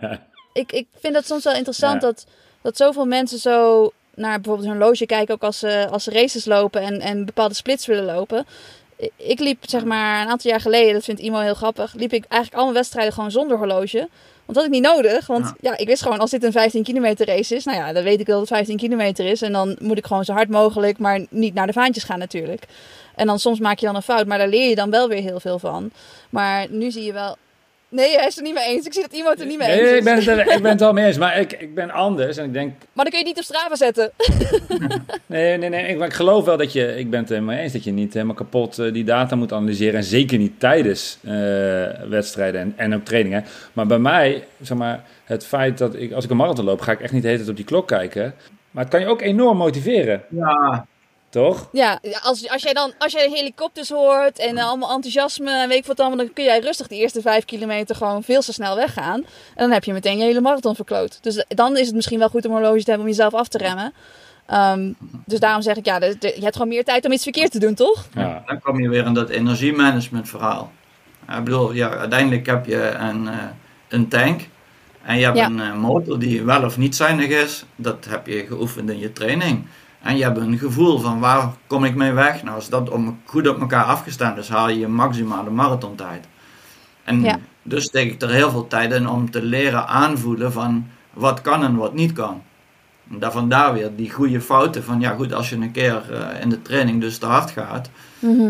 ik, 0.63 0.73
ik 0.73 0.87
vind 1.01 1.15
het 1.15 1.27
soms 1.27 1.45
wel 1.45 1.55
interessant 1.55 2.03
Ja. 2.03 2.09
dat, 2.09 2.27
dat 2.63 2.77
zoveel 2.77 3.07
mensen 3.07 3.39
zo 3.39 3.91
naar 4.15 4.41
bijvoorbeeld 4.41 4.69
hun 4.69 4.79
loge 4.79 5.07
kijken, 5.07 5.35
ook 5.35 5.43
als 5.43 5.59
ze, 5.59 5.89
als 5.91 6.05
ze 6.05 6.11
races 6.11 6.45
lopen 6.45 6.83
en, 6.83 7.01
en 7.01 7.25
bepaalde 7.25 7.55
splits 7.55 7.87
willen 7.87 8.05
lopen. 8.05 8.47
Ik 9.17 9.39
liep 9.39 9.59
zeg 9.69 9.85
maar 9.85 10.23
een 10.23 10.29
aantal 10.29 10.51
jaar 10.51 10.61
geleden, 10.61 10.93
dat 10.93 11.05
vindt 11.05 11.21
Imo 11.21 11.39
heel 11.39 11.55
grappig, 11.55 11.95
liep 11.95 12.13
ik 12.13 12.25
eigenlijk 12.25 12.55
allemaal 12.55 12.75
wedstrijden 12.75 13.13
gewoon 13.13 13.31
zonder 13.31 13.57
horloge. 13.57 14.09
Want 14.45 14.57
dat 14.57 14.57
had 14.57 14.65
ik 14.65 14.71
niet 14.71 14.95
nodig, 14.95 15.27
want 15.27 15.53
ja. 15.61 15.77
ik 15.77 15.87
wist 15.87 16.03
gewoon 16.03 16.19
als 16.19 16.31
dit 16.31 16.45
een 16.45 16.53
15 16.53 16.83
kilometer 16.83 17.27
race 17.27 17.55
is, 17.55 17.65
nou 17.65 17.79
ja, 17.79 17.93
dan 17.93 18.03
weet 18.03 18.21
ik 18.21 18.27
wel 18.27 18.39
dat 18.39 18.49
het 18.49 18.57
15 18.57 18.77
kilometer 18.77 19.27
is. 19.27 19.43
En 19.43 19.53
dan 19.53 19.77
moet 19.81 19.99
ik 19.99 20.07
gewoon 20.07 20.25
zo 20.25 20.33
hard 20.33 20.49
mogelijk, 20.49 20.99
maar 20.99 21.27
niet 21.31 21.55
naar 21.55 21.67
de 21.67 21.73
vaantjes 21.73 22.05
gaan 22.05 22.19
natuurlijk. 22.19 22.65
En 23.15 23.27
dan 23.27 23.39
soms 23.39 23.59
maak 23.59 23.79
je 23.79 23.87
dan 23.87 23.97
een 23.97 24.03
fout, 24.03 24.27
maar 24.27 24.39
daar 24.39 24.49
leer 24.49 24.69
je 24.69 24.75
dan 24.75 24.91
wel 24.91 25.09
weer 25.09 25.23
heel 25.23 25.41
veel 25.41 25.59
van. 25.59 25.91
Maar 26.31 26.67
nu 26.71 26.91
zie 26.91 27.05
je 27.05 27.13
wel... 27.13 27.37
Nee, 27.93 28.15
hij 28.15 28.27
is 28.27 28.35
het 28.35 28.37
er 28.37 28.43
niet 28.43 28.55
mee 28.55 28.65
eens. 28.67 28.87
Ik 28.87 28.93
zie 28.93 29.03
dat 29.03 29.13
iemand 29.13 29.33
het 29.33 29.41
er 29.43 29.47
niet 29.49 29.59
mee 29.59 29.69
eens 29.69 29.81
Nee, 29.81 29.91
is. 29.91 29.99
ik 29.99 30.05
ben, 30.05 30.15
het, 30.17 30.27
er- 30.27 30.53
ik 30.57 30.63
ben 30.63 30.71
het 30.71 30.81
wel 30.89 30.93
mee 30.93 31.07
eens, 31.07 31.19
maar 31.19 31.39
ik, 31.39 31.53
ik 31.53 31.75
ben 31.75 31.91
anders 31.91 32.37
en 32.37 32.45
ik 32.45 32.53
denk, 32.53 32.73
Maar 32.93 33.05
dan 33.05 33.13
kun 33.15 33.19
je 33.19 33.27
het 33.27 33.37
niet 33.37 33.39
op 33.39 33.55
Strava 33.55 33.77
zetten. 33.77 34.11
nee, 35.27 35.57
nee, 35.59 35.69
nee, 35.69 35.87
ik, 35.87 35.99
maar 35.99 36.07
ik 36.07 36.13
geloof 36.15 36.45
wel 36.45 36.57
dat 36.57 36.73
je, 36.73 36.99
ik 36.99 37.11
ben 37.11 37.21
het 37.21 37.31
er 37.31 37.43
mee 37.43 37.59
eens 37.59 37.73
dat 37.73 37.85
je 37.85 37.91
niet 37.93 38.13
helemaal 38.15 38.35
kapot 38.35 38.79
eh, 38.79 38.93
die 38.93 39.05
data 39.05 39.37
moet 39.37 39.53
analyseren 39.53 39.95
en 39.95 40.05
zeker 40.05 40.39
niet 40.39 40.61
tijdens 40.61 41.19
eh, 41.23 41.33
wedstrijden 42.09 42.61
en, 42.61 42.73
en 42.77 42.95
op 42.95 43.05
trainingen. 43.05 43.45
Maar 43.73 43.87
bij 43.87 43.99
mij, 43.99 44.45
zeg 44.61 44.77
maar, 44.79 45.05
het 45.25 45.47
feit 45.47 45.79
dat 45.79 45.95
ik, 45.95 46.13
als 46.13 46.25
ik 46.25 46.31
een 46.31 46.37
marathon 46.37 46.65
loop, 46.65 46.81
ga 46.81 46.93
ik 46.93 47.01
echt 47.01 47.13
niet 47.13 47.23
de 47.23 47.27
hele 47.29 47.39
tijd 47.39 47.51
op 47.51 47.57
die 47.57 47.65
klok 47.67 47.89
kijken. 47.89 48.35
Maar 48.71 48.83
het 48.85 48.93
kan 48.93 49.01
je 49.03 49.07
ook 49.07 49.23
enorm 49.23 49.57
motiveren, 49.57 50.23
Ja, 50.29 50.87
toch? 51.33 51.69
Ja, 51.73 52.01
als, 52.23 52.49
als 52.49 52.63
jij 52.63 52.73
dan 52.73 52.93
als 52.99 53.13
jij 53.13 53.29
helikopters 53.31 53.89
hoort 53.89 54.39
en 54.39 54.59
eh, 54.59 54.65
allemaal 54.69 54.91
enthousiasme 54.95 55.51
en 55.51 55.69
weet 55.69 55.79
ik 55.79 55.87
wat 55.87 56.01
allemaal, 56.01 56.19
dan 56.19 56.33
kun 56.33 56.45
jij 56.45 56.61
rustig 56.61 56.87
de 56.89 56.97
eerste 56.97 57.21
vijf 57.21 57.45
kilometer 57.45 57.97
gewoon 57.97 58.23
veel 58.23 58.41
te 58.41 58.53
snel 58.53 58.77
weggaan. 58.77 59.21
En 59.21 59.25
dan 59.57 59.71
heb 59.71 59.85
je 59.85 59.93
meteen 59.93 60.19
je 60.19 60.25
hele 60.25 60.41
marathon 60.41 60.75
verkloot. 60.75 61.19
Dus 61.23 61.37
eh, 61.37 61.45
dan 61.49 61.77
is 61.77 61.87
het 61.87 61.95
misschien 61.95 62.19
wel 62.19 62.29
goed 62.29 62.45
om 62.45 62.51
een 62.51 62.57
horloge 62.63 62.83
te 62.85 62.91
hebben 62.91 63.07
om 63.07 63.13
jezelf 63.13 63.35
af 63.35 63.49
te 63.49 63.59
remmen. 63.59 63.93
Ehm, 64.47 64.93
dus 65.27 65.41
daarom 65.41 65.63
zeg 65.63 65.77
ik, 65.77 65.85
ja, 65.85 65.99
de- 65.99 66.17
de- 66.19 66.33
je 66.37 66.43
hebt 66.43 66.57
gewoon 66.57 66.69
meer 66.71 66.85
tijd 66.85 67.05
om 67.05 67.13
iets 67.13 67.23
verkeerd 67.23 67.51
te 67.53 67.59
doen, 67.59 67.75
toch? 67.75 68.07
Ja. 68.15 68.43
dan 68.47 68.61
kom 68.61 68.81
je 68.81 68.89
weer 68.89 69.07
in 69.07 69.15
dat 69.15 69.29
energiemanagement 69.29 70.29
verhaal. 70.29 70.73
Ik 71.39 71.45
bedoel, 71.45 71.73
ja, 71.73 71.89
uiteindelijk 71.97 72.47
heb 72.47 72.67
je 72.67 72.83
een, 72.91 73.29
eh, 73.29 73.35
een 73.89 74.09
tank 74.09 74.41
en 75.03 75.19
je 75.19 75.25
hebt 75.25 75.37
Ja. 75.37 75.47
een 75.47 75.79
motor 75.79 76.19
die 76.19 76.43
wel 76.43 76.65
of 76.65 76.77
niet 76.79 76.97
zuinig 76.97 77.29
is. 77.29 77.65
Dat 77.77 78.05
heb 78.09 78.27
je 78.27 78.47
geoefend 78.47 78.91
in 78.91 78.99
je 78.99 79.13
training. 79.13 79.67
En 80.03 80.17
je 80.17 80.23
hebt 80.23 80.39
een 80.39 80.59
gevoel 80.59 80.99
van 80.99 81.21
waar 81.21 81.53
kom 81.67 81.85
ik 81.85 81.95
mee 81.95 82.13
weg? 82.13 82.43
Nou, 82.43 82.57
als 82.57 82.69
dat 82.69 82.91
om, 82.91 83.21
goed 83.25 83.49
op 83.49 83.61
elkaar 83.61 83.85
afgestemd 83.85 84.39
is, 84.39 84.49
haal 84.49 84.69
je 84.69 84.79
je 84.79 84.89
maximale 84.89 85.51
marathontijd. 85.51 86.27
En 87.05 87.21
Ja. 87.23 87.39
dus 87.63 87.85
steek 87.85 88.13
ik 88.13 88.23
er 88.23 88.31
heel 88.31 88.51
veel 88.51 88.67
tijd 88.67 88.93
in 88.93 89.09
om 89.09 89.31
te 89.31 89.43
leren 89.43 89.87
aanvoelen 89.89 90.53
van 90.53 90.87
wat 91.13 91.41
kan 91.41 91.65
en 91.65 91.77
wat 91.77 91.95
niet 91.95 92.13
kan. 92.13 92.43
En 93.11 93.19
daar 93.19 93.33
vandaar 93.33 93.73
weer 93.73 93.91
die 93.97 94.11
goede 94.11 94.41
fouten 94.41 94.85
van, 94.85 95.01
ja 95.01 95.15
goed, 95.15 95.33
als 95.33 95.49
je 95.51 95.57
een 95.57 95.71
keer 95.73 96.13
eh, 96.13 96.41
in 96.41 96.49
de 96.49 96.63
training 96.63 97.01
dus 97.01 97.19
te 97.19 97.27
hard 97.27 97.51
gaat, 97.51 97.91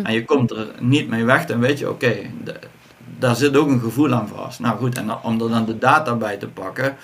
en 0.04 0.12
je 0.12 0.24
komt 0.24 0.50
er 0.50 0.66
niet 0.80 1.08
mee 1.08 1.24
weg, 1.24 1.46
dan 1.46 1.58
weet 1.58 1.78
je, 1.78 1.90
oké, 1.90 2.14
daar 3.18 3.36
zit 3.36 3.56
ook 3.56 3.68
een 3.68 3.80
gevoel 3.80 4.12
aan 4.14 4.28
vast. 4.28 4.60
Nou 4.60 4.78
goed, 4.78 4.98
en 4.98 5.22
om 5.22 5.40
er 5.40 5.48
dan 5.48 5.64
de 5.64 5.78
data 5.78 6.14
bij 6.14 6.36
te 6.36 6.46
pakken. 6.46 6.96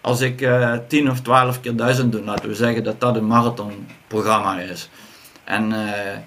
Als 0.00 0.20
ik 0.20 0.40
eh 0.40 0.74
10 0.88 1.10
of 1.10 1.20
12 1.20 1.60
keer 1.60 1.76
1000 1.76 2.12
doe, 2.12 2.24
laten 2.24 2.48
we 2.48 2.54
zeggen 2.54 2.84
dat 2.84 3.00
dat 3.00 3.16
een 3.16 3.26
marathonprogramma 3.26 4.60
is. 4.60 4.90
En 5.44 5.72
eh, 5.72 6.18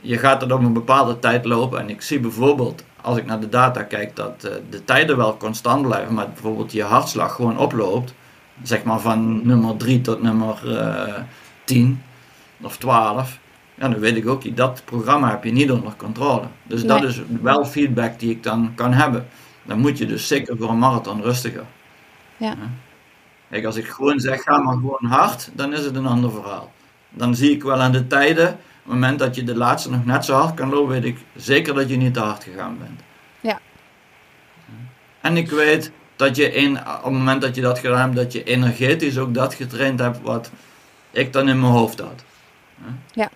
je 0.00 0.18
gaat 0.18 0.40
het 0.40 0.52
op 0.52 0.60
een 0.60 0.72
bepaalde 0.72 1.18
tijd 1.18 1.44
lopen. 1.44 1.80
En 1.80 1.90
ik 1.90 2.02
zie 2.02 2.20
bijvoorbeeld, 2.20 2.84
als 3.00 3.16
ik 3.16 3.26
naar 3.26 3.40
de 3.40 3.48
data 3.48 3.82
kijk, 3.82 4.16
dat 4.16 4.44
eh, 4.44 4.52
de 4.70 4.84
tijden 4.84 5.16
wel 5.16 5.36
constant 5.36 5.82
blijven. 5.82 6.14
Maar 6.14 6.28
bijvoorbeeld 6.28 6.72
je 6.72 6.82
hartslag 6.82 7.34
gewoon 7.34 7.58
oploopt. 7.58 8.14
Zeg 8.62 8.82
maar 8.82 9.00
van 9.00 9.46
nummer 9.46 9.76
3 9.76 10.00
tot 10.00 10.22
nummer 10.22 10.78
eh 10.78 11.14
10 11.64 12.02
of 12.62 12.76
12. 12.76 13.38
Ja, 13.74 13.88
dan 13.88 14.00
weet 14.00 14.16
ik 14.16 14.28
ook, 14.28 14.56
dat 14.56 14.82
programma 14.84 15.30
heb 15.30 15.44
je 15.44 15.52
niet 15.52 15.70
onder 15.70 15.92
controle. 15.96 16.46
Dus 16.62 16.84
dat 16.84 17.02
is 17.02 17.20
wel 17.42 17.64
feedback 17.64 18.18
die 18.18 18.30
ik 18.30 18.42
dan 18.42 18.72
kan 18.74 18.92
hebben. 18.92 19.26
Dan 19.62 19.78
moet 19.78 19.98
je 19.98 20.06
dus 20.06 20.26
zeker 20.26 20.56
voor 20.56 20.68
een 20.68 20.78
marathon 20.78 21.22
rustiger. 21.22 21.64
Ja. 22.36 22.54
Kijk, 23.50 23.64
als 23.64 23.76
ik 23.76 23.86
gewoon 23.86 24.20
zeg, 24.20 24.42
ga 24.42 24.58
maar 24.58 24.74
gewoon 24.74 25.04
hard, 25.04 25.50
dan 25.52 25.72
is 25.72 25.84
het 25.84 25.96
een 25.96 26.06
ander 26.06 26.30
verhaal. 26.30 26.72
Dan 27.10 27.34
zie 27.34 27.50
ik 27.50 27.62
wel 27.62 27.80
aan 27.80 27.92
de 27.92 28.06
tijden, 28.06 28.46
het 28.46 28.56
moment 28.84 29.18
dat 29.18 29.34
je 29.34 29.44
de 29.44 29.56
laatste 29.56 29.90
nog 29.90 30.04
net 30.04 30.24
zo 30.24 30.34
hard 30.34 30.54
kan 30.54 30.68
lopen, 30.68 30.88
weet 30.88 31.04
ik 31.04 31.18
zeker 31.36 31.74
dat 31.74 31.88
je 31.88 31.96
niet 31.96 32.14
te 32.14 32.20
hard 32.20 32.44
gegaan 32.44 32.78
bent. 32.78 33.00
Ja. 33.40 33.60
En 35.20 35.36
ik 35.36 35.50
weet 35.50 35.92
dat 36.16 36.36
je 36.36 36.52
in, 36.52 36.76
op 36.76 37.04
het 37.04 37.12
moment 37.12 37.42
dat 37.42 37.54
je 37.54 37.60
dat 37.60 37.78
gedaan 37.78 38.00
hebt, 38.00 38.16
dat 38.16 38.32
je 38.32 38.44
energetisch 38.44 39.18
ook 39.18 39.34
dat 39.34 39.54
getraind 39.54 40.00
hebt 40.00 40.20
wat 40.22 40.50
ik 41.10 41.32
dan 41.32 41.48
in 41.48 41.60
mijn 41.60 41.72
hoofd 41.72 42.00
had. 42.00 42.24
Ja, 43.12 43.30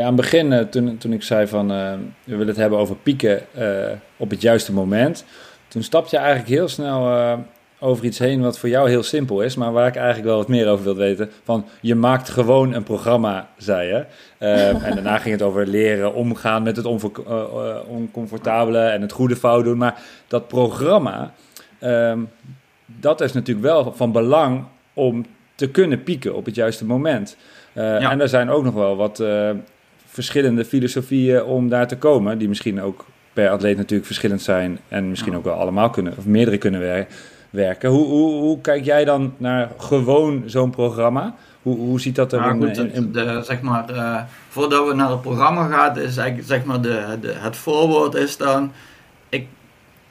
aan 0.00 0.06
het 0.06 0.16
begin, 0.16 0.52
eh, 0.52 0.64
toen, 0.64 0.98
toen 0.98 1.12
ik 1.12 1.22
zei 1.22 1.46
van 1.46 1.72
uh, 1.72 1.92
we 2.24 2.30
willen 2.32 2.46
het 2.46 2.56
hebben 2.56 2.78
over 2.78 2.96
pieken 2.96 3.46
uh, 3.58 3.92
op 4.16 4.30
het 4.30 4.40
juiste 4.40 4.72
moment, 4.72 5.24
toen 5.68 5.82
stapte 5.82 6.16
je 6.16 6.22
eigenlijk 6.22 6.48
heel 6.48 6.68
snel 6.68 7.10
uh, 7.10 7.38
over 7.84 8.04
iets 8.04 8.18
heen 8.18 8.40
wat 8.40 8.58
voor 8.58 8.68
jou 8.68 8.88
heel 8.88 9.02
simpel 9.02 9.42
is, 9.42 9.56
maar 9.56 9.72
waar 9.72 9.86
ik 9.86 9.96
eigenlijk 9.96 10.26
wel 10.26 10.36
wat 10.36 10.48
meer 10.48 10.68
over 10.68 10.84
wil 10.84 10.96
weten. 10.96 11.30
Van 11.44 11.66
je 11.80 11.94
maakt 11.94 12.28
gewoon 12.28 12.72
een 12.74 12.82
programma, 12.82 13.48
zei 13.56 13.88
je. 13.88 14.04
en 14.38 14.94
daarna 14.94 15.18
ging 15.18 15.34
het 15.34 15.42
over 15.42 15.66
leren 15.66 16.14
omgaan 16.14 16.62
met 16.62 16.76
het 16.76 16.86
oncomfortabele 17.88 18.78
en 18.78 19.00
het 19.00 19.12
goede 19.12 19.36
fout 19.36 19.64
doen. 19.64 19.78
Maar 19.78 20.00
dat 20.28 20.48
programma, 20.48 21.32
um, 21.80 22.28
dat 22.86 23.20
is 23.20 23.32
natuurlijk 23.32 23.66
wel 23.66 23.92
van 23.96 24.12
belang 24.12 24.64
om 24.94 25.26
te 25.54 25.70
kunnen 25.70 26.02
pieken 26.02 26.34
op 26.34 26.44
het 26.44 26.54
juiste 26.54 26.84
moment. 26.84 27.36
Ja. 27.74 28.10
En 28.10 28.20
er 28.20 28.28
zijn 28.28 28.50
ook 28.50 28.64
nog 28.64 28.74
wel 28.74 28.96
wat 28.96 29.22
verschillende 30.06 30.64
filosofieën 30.64 31.44
om 31.44 31.68
daar 31.68 31.88
te 31.88 31.96
komen, 31.96 32.38
die 32.38 32.48
misschien 32.48 32.82
ook 32.82 33.04
per 33.32 33.48
atleet 33.48 33.76
natuurlijk 33.76 34.06
verschillend 34.06 34.42
zijn 34.42 34.78
en 34.88 35.08
misschien 35.08 35.36
ook 35.36 35.44
wel 35.44 35.54
allemaal 35.54 35.90
kunnen, 35.90 36.14
of 36.16 36.26
meerdere 36.26 36.58
kunnen 36.58 36.80
wer 36.80 37.06
werken. 37.54 37.90
Hoe, 37.90 38.06
hoe, 38.06 38.40
hoe, 38.40 38.60
kijk 38.60 38.84
jij 38.84 39.04
dan 39.04 39.34
naar 39.36 39.70
gewoon 39.78 40.42
zo'n 40.46 40.70
programma? 40.70 41.34
Hoe, 41.62 41.76
hoe 41.76 42.00
ziet 42.00 42.14
dat 42.14 42.32
er 42.32 42.40
nou, 42.40 42.52
in, 42.52 42.66
goed, 42.66 42.76
in, 42.76 42.92
in... 42.92 43.12
De, 43.12 43.42
zeg 43.44 43.60
maar, 43.60 43.90
uh, 43.90 44.20
voordat 44.48 44.88
we 44.88 44.94
naar 44.94 45.10
het 45.10 45.20
programma 45.20 45.68
gaan, 45.68 45.98
is 45.98 46.16
eigenlijk 46.16 46.48
zeg 46.48 46.64
maar 46.64 46.80
de, 46.80 47.18
de, 47.20 47.32
het 47.36 47.56
voorwoord 47.56 48.14
is 48.14 48.36
dan, 48.36 48.72
ik, 49.28 49.46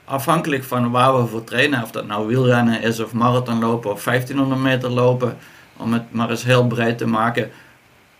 afhankelijk 0.04 0.64
van 0.64 0.90
waar 0.90 1.20
we 1.20 1.26
voor 1.26 1.44
trainen, 1.44 1.82
of 1.82 1.90
dat 1.90 2.06
nou 2.06 2.26
wielrennen 2.26 2.82
is 2.82 3.00
of 3.00 3.12
marathonlopen 3.12 3.90
of 3.90 4.04
1500 4.04 4.60
meter 4.60 4.90
lopen, 4.90 5.36
om 5.76 5.92
het 5.92 6.12
maar 6.12 6.30
eens 6.30 6.44
heel 6.44 6.66
breed 6.66 6.98
te 6.98 7.06
maken, 7.06 7.50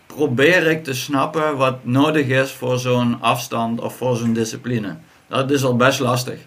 probeer 0.05 0.67
ik 0.67 0.83
te 0.83 0.93
snappen 0.93 1.57
wat 1.57 1.75
nodig 1.81 2.27
is 2.27 2.51
voor 2.51 2.79
zo'n 2.79 3.21
afstand 3.21 3.81
of 3.81 3.95
voor 3.95 4.15
zo'n 4.15 4.33
discipline. 4.33 4.95
Dat 5.27 5.51
is 5.51 5.63
al 5.63 5.75
best 5.75 5.99
lastig. 5.99 6.39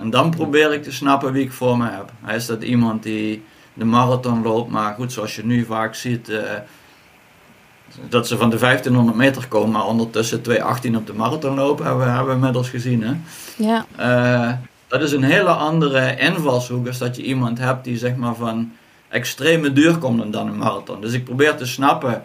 En 0.00 0.10
dan 0.10 0.30
probeer 0.30 0.72
ik 0.72 0.82
te 0.82 0.92
snappen 0.92 1.32
wie 1.32 1.44
ik 1.44 1.52
voor 1.52 1.76
me 1.76 1.88
heb. 1.90 2.12
Is 2.34 2.46
dat 2.46 2.62
iemand 2.62 3.02
die 3.02 3.44
de 3.74 3.84
marathon 3.84 4.42
loopt, 4.42 4.70
maar 4.70 4.94
goed, 4.94 5.12
zoals 5.12 5.36
je 5.36 5.44
nu 5.44 5.64
vaak 5.64 5.94
ziet, 5.94 6.28
uh, 6.28 6.40
dat 8.08 8.26
ze 8.26 8.36
van 8.36 8.50
de 8.50 8.58
1500 8.58 9.16
meter 9.16 9.48
komen, 9.48 9.70
maar 9.70 9.86
ondertussen 9.86 10.42
2.18 10.48 10.96
op 10.96 11.06
de 11.06 11.12
marathon 11.12 11.54
lopen, 11.54 11.84
hebben 11.86 12.04
we, 12.04 12.10
hebben 12.10 12.28
we 12.28 12.34
inmiddels 12.34 12.68
gezien. 12.68 13.02
Hè? 13.02 13.14
Ja. 13.56 13.86
Uh, 14.00 14.52
dat 14.86 15.02
is 15.02 15.12
een 15.12 15.22
hele 15.22 15.50
andere 15.50 16.16
invalshoek 16.16 16.86
als 16.86 16.98
dat 16.98 17.16
je 17.16 17.22
iemand 17.22 17.58
hebt 17.58 17.84
die 17.84 17.98
zeg 17.98 18.16
maar 18.16 18.34
van 18.34 18.72
extreme 19.08 19.72
duur 19.72 19.98
komt 19.98 20.32
dan 20.32 20.46
een 20.48 20.58
marathon. 20.58 21.00
Dus 21.00 21.12
ik 21.12 21.24
probeer 21.24 21.56
te 21.56 21.66
snappen 21.66 22.22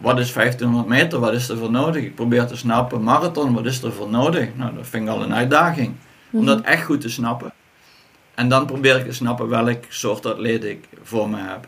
wat 0.00 0.18
is 0.18 0.32
1500 0.32 0.88
meter, 0.88 1.18
wat 1.18 1.32
is 1.32 1.48
er 1.48 1.56
voor 1.56 1.70
nodig? 1.70 2.02
Ik 2.02 2.14
probeer 2.14 2.46
te 2.46 2.56
snappen, 2.56 3.02
marathon, 3.02 3.54
wat 3.54 3.66
is 3.66 3.82
er 3.82 3.92
voor 3.92 4.08
nodig? 4.08 4.48
Nou, 4.54 4.74
dat 4.74 4.86
vind 4.86 5.08
ik 5.08 5.14
al 5.14 5.22
een 5.22 5.34
uitdaging. 5.34 5.94
Om 6.30 6.46
dat 6.46 6.60
echt 6.60 6.84
goed 6.84 7.00
te 7.00 7.08
snappen. 7.08 7.52
En 8.34 8.48
dan 8.48 8.66
probeer 8.66 8.96
ik 8.96 9.04
te 9.04 9.12
snappen 9.12 9.48
welk 9.48 9.84
soort 9.88 10.26
atleet 10.26 10.64
ik 10.64 10.88
voor 11.02 11.28
me 11.28 11.36
heb. 11.38 11.66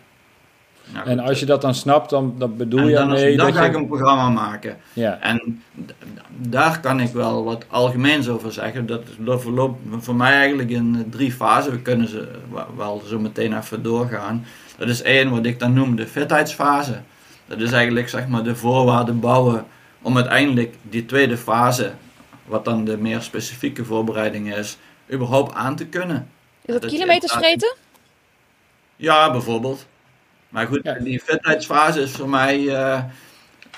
Nou, 0.92 1.06
en 1.06 1.18
als 1.18 1.40
je 1.40 1.46
dat 1.46 1.60
dan 1.60 1.74
snapt, 1.74 2.10
dan, 2.10 2.34
dan 2.38 2.56
bedoel 2.56 2.80
en 2.80 2.88
je 2.88 2.94
dan, 2.94 3.08
mee 3.08 3.36
dan 3.36 3.46
dat 3.46 3.56
ga 3.56 3.64
je... 3.64 3.70
ik 3.70 3.76
een 3.76 3.86
programma 3.86 4.28
maken. 4.28 4.76
Ja. 4.92 5.18
En 5.20 5.62
daar 6.28 6.80
kan 6.80 7.00
ik 7.00 7.12
wel 7.12 7.44
wat 7.44 7.64
algemeens 7.68 8.28
over 8.28 8.52
zeggen. 8.52 8.86
Dat, 8.86 9.02
dat 9.18 9.42
verloopt 9.42 9.80
voor 9.98 10.14
mij 10.14 10.32
eigenlijk 10.32 10.70
in 10.70 11.06
drie 11.10 11.32
fasen. 11.32 11.72
We 11.72 11.78
kunnen 11.78 12.08
ze 12.08 12.28
wel 12.76 13.02
zo 13.06 13.18
meteen 13.18 13.56
even 13.56 13.82
doorgaan. 13.82 14.44
Dat 14.76 14.88
is 14.88 15.02
één 15.02 15.30
wat 15.30 15.46
ik 15.46 15.58
dan 15.58 15.72
noem 15.72 15.96
de 15.96 16.06
fitheidsfase. 16.06 17.00
Dat 17.46 17.60
is 17.60 17.72
eigenlijk 17.72 18.08
zeg 18.08 18.28
maar 18.28 18.42
de 18.42 18.56
voorwaarden 18.56 19.20
bouwen 19.20 19.64
om 20.02 20.16
uiteindelijk 20.16 20.74
die 20.82 21.06
tweede 21.06 21.36
fase, 21.36 21.92
wat 22.52 22.64
dan 22.64 22.84
de 22.84 22.96
meer 22.96 23.22
specifieke 23.22 23.84
voorbereiding 23.84 24.54
is, 24.54 24.78
überhaupt 25.12 25.54
aan 25.54 25.76
te 25.76 25.86
kunnen. 25.86 26.28
Is 26.64 26.80
dat, 26.80 26.90
kilometers 26.90 27.32
vreten? 27.32 27.74
Ja, 28.96 29.30
bijvoorbeeld. 29.30 29.86
Maar 30.48 30.66
goed, 30.66 30.80
ja. 30.82 30.94
die 30.94 31.20
fitheidsfase 31.20 32.00
is 32.00 32.12
voor 32.12 32.28
mij 32.28 32.58
uh, 32.60 33.02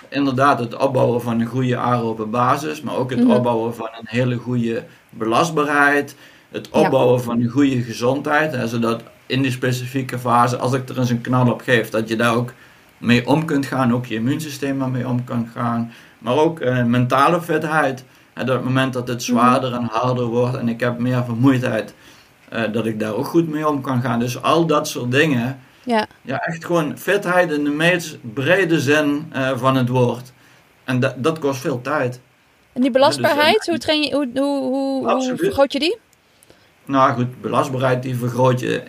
inderdaad 0.08 0.58
het 0.58 0.76
opbouwen 0.76 1.22
van 1.22 1.40
een 1.40 1.46
goede 1.46 1.76
aerobe 1.76 2.26
basis, 2.26 2.80
maar 2.80 2.96
ook 2.96 3.10
het 3.10 3.18
mm 3.18 3.26
-hmm. 3.26 3.34
opbouwen 3.34 3.74
van 3.74 3.88
een 4.00 4.06
hele 4.06 4.36
goede 4.36 4.84
belastbaarheid, 5.10 6.16
het 6.50 6.70
opbouwen 6.70 7.16
ja. 7.16 7.22
van 7.22 7.40
een 7.40 7.48
goede 7.48 7.82
gezondheid, 7.82 8.52
hè, 8.52 8.68
zodat 8.68 9.02
in 9.26 9.42
die 9.42 9.50
specifieke 9.50 10.18
fase, 10.18 10.56
als 10.56 10.72
ik 10.72 10.88
er 10.88 10.98
eens 10.98 11.10
een 11.10 11.20
knal 11.20 11.52
op 11.52 11.60
geef, 11.60 11.90
dat 11.90 12.08
je 12.08 12.16
daar 12.16 12.34
ook 12.34 12.52
mee 12.98 13.26
om 13.26 13.44
kunt 13.44 13.66
gaan, 13.66 13.94
ook 13.94 14.06
je 14.06 14.14
immuunsysteem 14.14 14.82
ermee 14.82 15.08
om 15.08 15.24
kan 15.24 15.48
gaan, 15.54 15.92
maar 16.18 16.36
ook 16.36 16.60
uh, 16.60 16.84
mentale 16.84 17.42
fitheid. 17.42 18.04
En 18.34 18.42
op 18.42 18.48
het 18.48 18.64
moment 18.64 18.92
dat 18.92 19.08
het 19.08 19.22
zwaarder 19.22 19.72
en 19.72 19.88
harder 19.90 20.24
wordt 20.24 20.56
en 20.56 20.68
ik 20.68 20.80
heb 20.80 20.98
meer 20.98 21.24
vermoeidheid, 21.24 21.94
uh, 22.52 22.72
dat 22.72 22.86
ik 22.86 23.00
daar 23.00 23.14
ook 23.14 23.26
goed 23.26 23.48
mee 23.48 23.68
om 23.68 23.80
kan 23.80 24.00
gaan. 24.00 24.18
Dus 24.18 24.42
al 24.42 24.66
dat 24.66 24.88
soort 24.88 25.10
dingen. 25.10 25.60
Ja, 25.84 26.06
ja 26.22 26.38
echt 26.38 26.64
gewoon 26.64 26.98
fitheid 26.98 27.50
in 27.50 27.64
de 27.64 27.70
meest 27.70 28.18
brede 28.34 28.80
zin 28.80 29.32
uh, 29.36 29.58
van 29.58 29.76
het 29.76 29.88
woord. 29.88 30.32
En 30.84 31.00
dat, 31.00 31.14
dat 31.16 31.38
kost 31.38 31.60
veel 31.60 31.80
tijd. 31.80 32.20
En 32.72 32.80
die 32.80 32.90
belastbaarheid, 32.90 33.56
dus, 33.56 33.66
hoe, 33.66 33.78
train 33.78 34.02
je, 34.02 34.14
hoe, 34.14 34.28
hoe, 34.34 34.60
hoe, 34.60 35.10
hoe 35.10 35.36
vergroot 35.36 35.72
je 35.72 35.78
die? 35.78 35.98
Nou 36.84 37.12
goed, 37.12 37.40
belastbaarheid 37.40 38.02
die 38.02 38.16
vergroot 38.16 38.60
je 38.60 38.82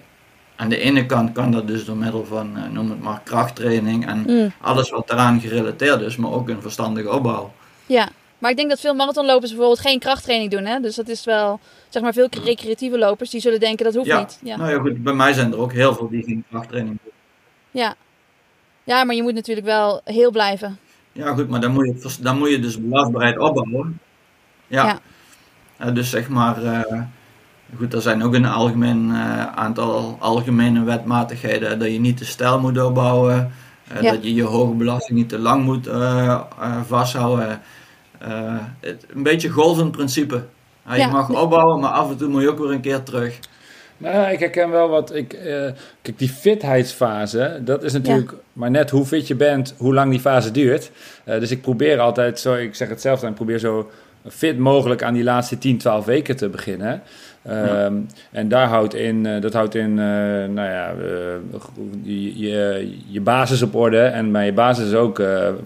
aan 0.56 0.70
de 0.70 0.78
ene 0.78 1.06
kant 1.06 1.32
kan 1.32 1.52
dat 1.52 1.68
dus 1.68 1.86
door 1.86 1.98
middel 1.98 2.26
van, 2.26 2.58
uh, 2.58 2.64
noem 2.72 2.90
het 2.90 3.02
maar, 3.02 3.22
krachttraining 3.24 4.08
en 4.08 4.24
mm. 4.28 4.54
alles 4.62 4.90
wat 4.90 5.08
daaraan 5.08 5.40
gerelateerd 5.40 6.02
is, 6.02 6.16
maar 6.16 6.32
ook 6.32 6.50
een 6.50 6.62
verstandige 6.62 7.12
opbouw. 7.12 7.54
Ja, 7.86 8.10
maar 8.46 8.54
ik 8.54 8.60
denk 8.60 8.74
dat 8.74 8.80
veel 8.80 8.96
marathonlopers 8.96 9.50
bijvoorbeeld 9.50 9.80
geen 9.80 10.00
krachttraining 10.00 10.52
doen. 10.52 10.66
Hè? 10.66 10.80
Dus 10.80 10.96
dat 10.96 11.08
is 11.08 11.24
wel, 11.24 11.60
zeg 11.90 12.02
maar, 12.02 12.14
veel 12.14 12.28
recreatieve 12.44 12.98
lopers 12.98 13.30
die 13.30 13.42
zullen 13.42 13.60
denken 13.60 13.86
dat 13.86 13.96
hoeft 13.96 14.08
ja. 14.08 14.20
niet. 14.20 14.40
Ja, 14.44 14.58
nou 14.58 14.72
ja, 14.72 14.80
goed, 14.80 15.04
bij 15.04 15.14
mij 15.14 15.34
zijn 15.34 15.52
er 15.52 15.58
ook 15.58 15.74
heel 15.74 15.96
veel 15.96 16.10
die 16.10 16.24
geen 16.24 16.44
krachttraining 16.50 16.98
doen. 17.04 17.12
Ja. 17.72 17.96
ja, 18.84 19.04
maar 19.04 19.16
je 19.16 19.24
moet 19.24 19.34
natuurlijk 19.34 19.66
wel 19.66 20.02
heel 20.04 20.32
blijven. 20.32 20.80
Ja, 21.12 21.34
goed, 21.34 21.50
maar 21.50 21.60
dan 21.62 21.72
moet 21.72 21.86
je, 21.86 22.22
dan 22.22 22.38
moet 22.38 22.50
je 22.50 22.60
dus 22.60 22.82
belastbaarheid 22.82 23.38
opbouwen. 23.38 24.00
Ja. 24.68 24.86
ja. 24.86 25.00
Uh, 25.88 25.96
dus 25.96 26.10
zeg 26.10 26.30
maar. 26.30 26.64
Uh, 26.64 27.02
Goed, 27.78 27.94
er 27.94 28.02
zijn 28.02 28.24
ook 28.24 28.34
een 28.34 28.46
algemeen 28.46 29.10
uh, 29.10 29.46
aantal 29.46 30.18
algemene 30.20 30.84
wetmatigheden 30.84 31.80
dat 31.80 31.92
je 31.92 32.00
niet 32.00 32.18
te 32.18 32.26
stijl 32.26 32.60
moet 32.60 32.82
opbouwen, 32.82 33.52
ja. 34.02 34.12
dat 34.12 34.24
je 34.24 34.34
je 34.34 34.44
hoge 34.44 34.74
belasting 34.74 35.18
niet 35.18 35.30
te 35.30 35.40
lang 35.40 35.64
moet 35.64 35.88
uh. 38.28 38.56
Het, 38.80 39.06
een 39.14 39.24
beetje 39.24 39.50
golvend 39.50 39.92
principe. 39.92 40.44
je 40.90 40.98
ja. 40.98 41.08
mag 41.08 41.30
opbouwen, 41.30 41.80
maar 41.80 41.92
af 41.92 42.10
en 42.10 42.18
toe 42.18 42.30
moet 42.30 42.42
je 42.42 42.50
ook 42.50 42.60
weer 42.60 42.72
een 42.72 42.82
keer 42.82 43.04
terug. 43.04 43.40
Nou, 43.98 44.32
ik 44.32 44.40
herken 44.40 44.70
wel 44.70 44.90
wat 44.90 45.16
ik. 45.16 45.28
kijk, 46.02 46.18
die 46.18 46.30
fitheidsfase, 46.30 47.60
dat 47.62 47.84
is 47.84 47.94
natuurlijk 47.94 48.32
ja. 48.32 48.38
maar 48.54 48.72
net 48.72 48.90
hoe 48.90 49.06
fit 49.06 49.28
je 49.28 49.36
bent, 49.36 49.76
hoe 49.78 49.94
lang 49.94 50.12
die 50.12 50.20
fase 50.20 50.52
duurt. 50.52 50.92
dus 51.24 51.52
ik 51.52 51.62
probeer 51.62 52.00
altijd 52.00 52.40
zo, 52.40 52.54
ik 52.54 52.76
zeg 52.76 52.90
het 52.90 53.02
zelf 53.02 53.20
dan, 53.20 53.30
ik 53.30 53.36
probeer 53.36 53.60
zo 53.60 53.90
fit 54.28 54.58
mogelijk 54.58 55.04
aan 55.04 55.14
die 55.14 55.24
laatste 55.24 55.58
10, 55.58 55.78
12 55.78 56.06
weken 56.06 56.36
te 56.36 56.50
beginnen. 56.50 57.02
Ja. 57.48 57.86
Um, 57.86 58.08
en 58.32 58.48
daar 58.48 58.68
houdt 58.68 58.94
in, 58.94 59.26
uh, 59.26 59.42
dat 59.42 59.54
houdt 59.54 59.76
in, 59.76 59.90
uh, 59.90 59.96
nou 59.96 60.56
ja, 60.56 60.94
uh, 60.94 61.06
je, 62.04 62.40
je, 62.40 62.90
je, 63.08 63.22
basis 63.22 63.62
op 63.62 63.76
orde. 63.76 64.00
En 64.00 64.32
bij 64.32 64.46
je 64.46 64.54
basis 64.54 64.94
ook, 64.94 65.20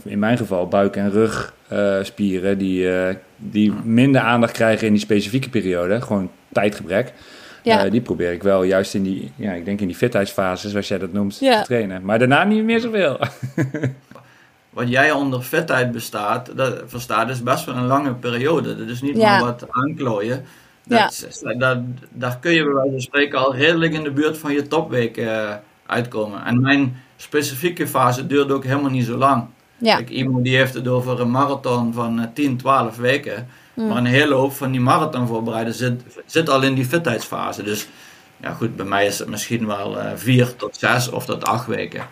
in 0.03 0.19
mijn 0.19 0.37
geval, 0.37 0.67
buik- 0.67 0.95
en 0.95 1.11
rugspieren, 1.11 2.57
die, 2.57 2.89
die 3.37 3.73
minder 3.83 4.21
aandacht 4.21 4.53
krijgen 4.53 4.87
in 4.87 4.93
die 4.93 5.01
specifieke 5.01 5.49
periode. 5.49 6.01
Gewoon 6.01 6.29
tijdgebrek. 6.51 7.13
Ja. 7.63 7.89
die 7.89 8.01
probeer 8.01 8.31
ik 8.31 8.43
wel 8.43 8.63
juist 8.63 8.93
in 8.93 9.03
die, 9.03 9.31
ja, 9.35 9.51
ik 9.51 9.65
denk 9.65 9.81
in 9.81 9.87
die 9.87 9.95
fitheidsfase, 9.95 10.69
zoals 10.69 10.87
jij 10.87 10.97
dat 10.97 11.13
noemt, 11.13 11.37
ja. 11.39 11.59
te 11.59 11.65
trainen. 11.65 12.03
Maar 12.03 12.19
daarna 12.19 12.43
niet 12.43 12.63
meer 12.63 12.79
zoveel. 12.79 13.19
wat 14.69 14.89
jij 14.89 15.11
onder 15.11 15.43
vetheid 15.43 15.91
bestaat, 15.91 16.51
dat, 16.55 16.81
verstaat, 16.85 17.29
is 17.29 17.43
best 17.43 17.65
wel 17.65 17.75
een 17.75 17.85
lange 17.85 18.13
periode. 18.13 18.75
Dat 18.75 18.87
is 18.87 19.01
niet 19.01 19.17
maar 19.17 19.41
wat 19.41 19.65
aanklooien. 19.69 20.45
Dat, 20.89 21.41
ja. 21.41 21.53
dat, 21.53 21.77
daar 22.09 22.37
kun 22.39 22.51
je 22.51 22.63
bij 22.63 22.73
wijze 22.73 22.91
van 22.91 23.01
spreken 23.01 23.39
al 23.39 23.55
redelijk 23.55 23.93
in 23.93 24.03
de 24.03 24.11
buurt 24.11 24.37
van 24.37 24.53
je 24.53 24.67
topweek 24.67 25.17
uh, 25.17 25.53
uitkomen. 25.85 26.45
En 26.45 26.61
mijn 26.61 27.01
specifieke 27.15 27.87
fase 27.87 28.27
duurt 28.27 28.51
ook 28.51 28.63
helemaal 28.63 28.89
niet 28.89 29.05
zo 29.05 29.17
lang. 29.17 29.45
Ja. 29.77 29.95
Kijk, 29.95 30.09
iemand 30.09 30.43
die 30.43 30.55
heeft 30.55 30.73
het 30.73 30.87
over 30.87 31.19
een 31.19 31.31
marathon 31.31 31.93
van 31.93 32.19
uh, 32.19 32.25
10, 32.33 32.57
12 32.57 32.97
weken. 32.97 33.47
Mm. 33.73 33.87
Maar 33.87 33.97
een 33.97 34.05
hele 34.05 34.33
hoop 34.33 34.53
van 34.53 34.71
die 34.71 34.81
marathon 34.81 35.27
voorbereiden 35.27 35.73
zit, 35.73 36.01
zit 36.25 36.49
al 36.49 36.61
in 36.61 36.73
die 36.73 36.85
fitheidsfase. 36.85 37.63
Dus 37.63 37.87
ja 38.41 38.53
goed, 38.53 38.75
bij 38.75 38.85
mij 38.85 39.05
is 39.05 39.19
het 39.19 39.27
misschien 39.27 39.67
wel 39.67 39.97
uh, 39.97 40.11
4 40.15 40.55
tot 40.55 40.77
6 40.77 41.09
of 41.09 41.25
tot 41.25 41.43
8 41.43 41.65
weken. 41.65 42.07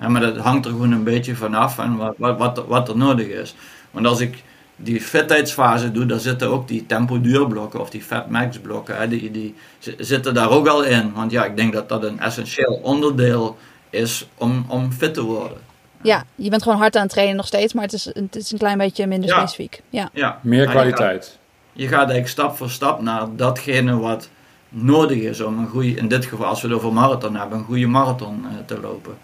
Ja, 0.00 0.08
maar 0.08 0.20
dat 0.20 0.36
hangt 0.36 0.64
er 0.64 0.70
gewoon 0.70 0.92
een 0.92 1.04
beetje 1.04 1.34
vanaf 1.34 1.78
en 1.78 1.96
wat, 1.96 2.14
wat, 2.18 2.38
wat, 2.38 2.64
wat 2.66 2.88
er 2.88 2.96
nodig 2.96 3.26
is. 3.26 3.54
Want 3.90 4.06
als 4.06 4.20
ik 4.20 4.42
die 4.82 5.00
fitheidsfase 5.00 5.92
doe, 5.92 6.06
daar 6.06 6.18
zitten 6.20 6.48
ook 6.50 6.68
die 6.68 6.86
tempo 6.86 7.20
duurblokken 7.20 7.80
of 7.80 7.90
die 7.90 8.02
fat 8.02 8.30
max 8.30 8.58
blokken. 8.58 8.96
Hè, 8.96 9.08
die, 9.08 9.30
die 9.30 9.54
zitten 9.98 10.34
daar 10.34 10.50
ook 10.50 10.66
al 10.68 10.82
in. 10.84 11.12
Want 11.14 11.30
ja, 11.30 11.44
ik 11.44 11.56
denk 11.56 11.72
dat 11.72 11.88
dat 11.88 12.02
een 12.04 12.20
essentieel 12.20 12.80
onderdeel 12.82 13.56
is 13.90 14.26
om, 14.38 14.64
om 14.68 14.92
fit 14.92 15.14
te 15.14 15.22
worden. 15.22 15.58
Ja, 16.02 16.24
je 16.34 16.50
bent 16.50 16.62
gewoon 16.62 16.78
hard 16.78 16.96
aan 16.96 17.02
het 17.02 17.10
trainen 17.10 17.36
nog 17.36 17.46
steeds, 17.46 17.72
maar 17.72 17.84
het 17.84 17.92
is, 17.92 18.04
het 18.04 18.36
is 18.36 18.52
een 18.52 18.58
klein 18.58 18.78
beetje 18.78 19.06
minder 19.06 19.28
Ja. 19.28 19.36
specifiek. 19.36 19.82
Ja. 19.90 20.08
Ja. 20.12 20.38
Meer 20.42 20.66
Maar 20.66 20.74
je 20.74 20.80
gaat- 20.80 20.94
kwaliteit. 20.94 21.38
Je 21.72 21.88
gaat 21.88 21.98
eigenlijk 21.98 22.28
stap 22.28 22.56
voor 22.56 22.70
stap 22.70 23.00
naar 23.00 23.26
datgene 23.36 23.98
wat 23.98 24.28
nodig 24.68 25.18
is 25.18 25.40
om 25.40 25.58
een 25.58 25.68
goede, 25.68 25.88
in 25.94 26.08
dit 26.08 26.24
geval 26.24 26.46
als 26.46 26.62
we 26.62 26.68
het 26.68 26.76
over 26.76 26.92
marathon 26.92 27.36
hebben, 27.36 27.58
een 27.58 27.64
goede 27.64 27.86
marathon 27.86 28.44
eh, 28.50 28.56
te 28.66 28.80
lopen. 28.80 29.14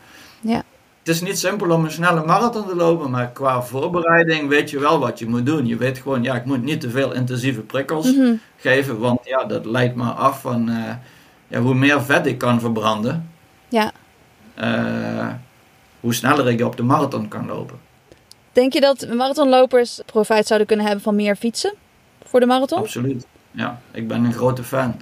Het 1.08 1.16
is 1.16 1.22
niet 1.22 1.38
simpel 1.38 1.70
om 1.70 1.84
een 1.84 1.90
snelle 1.90 2.24
marathon 2.24 2.66
te 2.66 2.74
lopen, 2.76 3.10
maar 3.10 3.30
qua 3.30 3.62
voorbereiding 3.62 4.48
weet 4.48 4.70
je 4.70 4.78
wel 4.78 4.98
wat 4.98 5.18
je 5.18 5.26
moet 5.28 5.46
doen. 5.46 5.66
Je 5.66 5.76
weet 5.76 5.98
gewoon, 5.98 6.22
ja, 6.22 6.34
ik 6.34 6.44
moet 6.44 6.62
niet 6.62 6.80
te 6.80 6.90
veel 6.90 7.12
intensieve 7.12 7.60
prikkels 7.60 8.12
Mhm. 8.14 8.34
geven, 8.56 8.98
want 8.98 9.20
ja, 9.24 9.44
dat 9.44 9.64
leidt 9.64 9.94
me 9.94 10.04
af 10.04 10.40
van 10.40 10.68
eh, 10.68 10.94
ja, 11.46 11.60
hoe 11.60 11.74
meer 11.74 12.02
vet 12.02 12.26
ik 12.26 12.38
kan 12.38 12.60
verbranden, 12.60 13.30
ja. 13.68 13.92
eh, 14.54 15.28
hoe 16.00 16.14
sneller 16.14 16.48
ik 16.48 16.60
op 16.60 16.76
de 16.76 16.82
marathon 16.82 17.28
kan 17.28 17.46
lopen. 17.46 17.78
Denk 18.52 18.72
je 18.72 18.80
dat 18.80 19.06
marathonlopers 19.14 20.00
profijt 20.06 20.46
zouden 20.46 20.66
kunnen 20.68 20.86
hebben 20.86 21.04
van 21.04 21.14
meer 21.16 21.36
fietsen 21.36 21.74
voor 22.24 22.40
de 22.40 22.46
marathon? 22.46 22.78
Absoluut. 22.78 23.26
Ja, 23.50 23.80
ik 23.90 24.08
ben 24.08 24.24
een 24.24 24.32
grote 24.32 24.64
fan. 24.64 25.00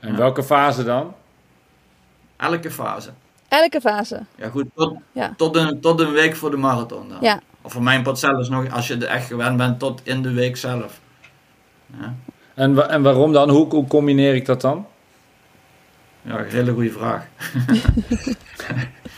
En 0.00 0.16
welke 0.16 0.42
fase 0.42 0.84
dan? 0.84 1.14
Elke 2.36 2.70
fase. 2.70 3.10
Elke 3.62 3.80
fase. 3.80 4.20
Ja, 4.36 4.48
goed, 4.48 4.64
tot, 4.74 4.96
Ja. 5.12 5.34
tot, 5.36 5.56
een, 5.56 5.80
tot 5.80 6.00
een 6.00 6.12
week 6.12 6.36
voor 6.36 6.50
de 6.50 6.56
marathon 6.56 7.08
dan. 7.08 7.18
Ja. 7.20 7.40
Of 7.62 7.72
voor 7.72 7.82
mijn 7.82 8.02
part 8.02 8.18
zelfs 8.18 8.48
nog, 8.48 8.70
als 8.72 8.86
je 8.88 8.94
er 8.96 9.04
echt 9.04 9.26
gewend 9.26 9.56
bent, 9.56 9.78
tot 9.78 10.00
in 10.04 10.22
de 10.22 10.32
week 10.32 10.56
zelf. 10.56 11.00
Ja, 12.00 12.14
En, 12.54 12.74
wa- 12.74 12.88
en 12.88 13.02
waarom 13.02 13.32
dan? 13.32 13.48
Hoe, 13.50 13.68
hoe 13.68 13.86
combineer 13.86 14.34
ik 14.34 14.46
dat 14.46 14.60
dan? 14.60 14.86
ja 16.22 16.38
een 16.38 16.50
hele 16.50 16.72
goede 16.72 16.90
vraag. 16.90 17.26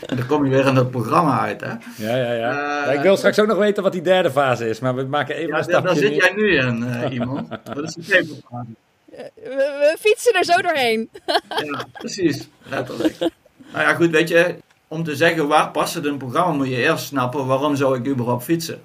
en 0.05 0.17
dan 0.17 0.25
kom 0.27 0.43
je 0.45 0.49
weer 0.51 0.65
in 0.67 0.75
dat 0.75 0.91
programma 0.91 1.39
uit, 1.39 1.61
hè? 1.61 1.67
Ja, 1.97 2.15
ja, 2.15 2.31
ja. 2.33 2.49
Eh, 2.51 2.85
Ja, 2.85 2.91
ik 2.91 3.01
wil 3.01 3.17
straks 3.17 3.39
ook 3.39 3.47
nog 3.47 3.57
weten 3.57 3.83
wat 3.83 3.91
die 3.91 4.01
derde 4.01 4.31
fase 4.31 4.69
is, 4.69 4.79
maar 4.79 4.95
we 4.95 5.03
maken 5.03 5.35
even 5.35 5.47
Ja, 5.49 5.57
een 5.59 5.67
daar, 5.67 5.81
daar 5.81 5.95
stapje. 5.95 6.13
zit 6.13 6.23
jij 6.23 6.33
nu 6.35 6.57
in, 6.57 6.83
eh, 6.83 7.11
iemand. 7.11 7.49
Dat 7.63 7.83
is 7.83 7.93
de 7.93 8.01
taperfase. 8.01 8.69
We, 9.35 9.75
we 9.79 9.95
fietsen 9.99 10.33
er 10.33 10.45
zo 10.45 10.61
doorheen. 10.61 11.09
Ja, 11.63 11.85
precies. 11.91 12.47
Letterlijk. 12.69 13.15
Nou 13.73 13.83
ja, 13.87 13.93
goed, 13.93 14.09
weet 14.09 14.29
je, 14.29 14.55
om 14.87 15.03
te 15.03 15.15
zeggen 15.15 15.47
waar 15.47 15.71
past 15.71 15.93
het 15.93 16.05
in 16.05 16.11
een 16.11 16.17
programma, 16.17 16.53
moet 16.53 16.67
je 16.67 16.75
eerst 16.75 17.05
snappen 17.05 17.45
waarom 17.45 17.75
zou 17.75 17.97
ik 17.99 18.07
überhaupt 18.07 18.43
fietsen. 18.43 18.81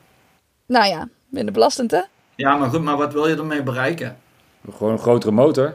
Nou 0.67 0.87
ja, 0.87 1.09
minder 1.29 1.53
belastend 1.53 1.91
hè? 1.91 2.01
Ja, 2.35 2.57
maar 2.57 2.69
goed, 2.71 2.83
maar 2.83 2.97
wat 2.97 3.13
wil 3.13 3.29
je 3.29 3.37
ermee 3.37 3.63
bereiken? 3.63 4.17
Gewoon 4.77 4.93
een 4.93 4.99
grotere 4.99 5.33
motor. 5.33 5.75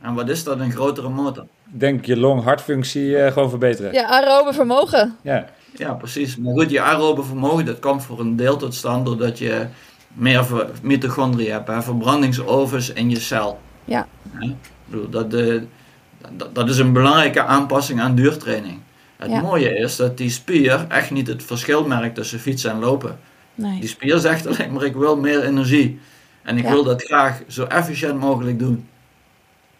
En 0.00 0.14
wat 0.14 0.28
is 0.28 0.44
dat, 0.44 0.60
een 0.60 0.72
grotere 0.72 1.08
motor? 1.08 1.42
Ik 1.72 1.80
denk 1.80 2.04
je 2.04 2.16
long-hartfunctie 2.16 3.16
eh, 3.16 3.32
gewoon 3.32 3.48
verbeteren. 3.50 3.92
Ja, 3.92 4.06
aerobe 4.06 4.52
vermogen. 4.52 5.16
Ja. 5.22 5.46
Ja, 5.76 5.92
precies. 5.94 6.36
Maar 6.36 6.52
goed, 6.52 6.70
je 6.70 6.80
aerobe 6.80 7.22
vermogen, 7.22 7.64
dat 7.64 7.78
komt 7.78 8.02
voor 8.04 8.20
een 8.20 8.36
deel 8.36 8.56
tot 8.56 8.74
stand 8.74 9.06
doordat 9.06 9.38
je 9.38 9.66
meer 10.12 10.44
ver- 10.44 10.70
mitochondriën 10.82 11.52
hebt, 11.52 11.68
hè, 11.68 11.82
verbrandingsovens 11.82 12.92
in 12.92 13.10
je 13.10 13.20
cel. 13.20 13.60
Ja. 13.84 14.06
Hè? 14.32 14.46
Ik 14.46 14.56
bedoel, 14.84 15.08
dat, 15.08 15.34
eh, 15.34 15.60
dat, 16.30 16.54
dat 16.54 16.68
is 16.68 16.78
een 16.78 16.92
belangrijke 16.92 17.44
aanpassing 17.44 18.00
aan 18.00 18.14
duurtraining. 18.14 18.78
Het 19.16 19.30
Ja. 19.30 19.40
mooie 19.40 19.76
is 19.76 19.96
dat 19.96 20.16
die 20.16 20.30
spier 20.30 20.84
echt 20.88 21.10
niet 21.10 21.26
het 21.26 21.42
verschil 21.44 21.86
merkt 21.86 22.14
tussen 22.14 22.38
fietsen 22.38 22.70
en 22.70 22.78
lopen. 22.78 23.18
Die 23.54 23.66
Nee. 23.66 23.86
spier 23.86 24.18
zegt 24.18 24.46
alleen 24.46 24.72
maar 24.72 24.84
ik 24.84 24.94
wil 24.94 25.16
meer 25.16 25.42
energie. 25.44 26.00
En 26.42 26.56
ik 26.58 26.64
Ja. 26.64 26.70
wil 26.70 26.84
dat 26.84 27.02
graag 27.02 27.40
zo 27.48 27.64
efficiënt 27.64 28.20
mogelijk 28.20 28.58
doen. 28.58 28.86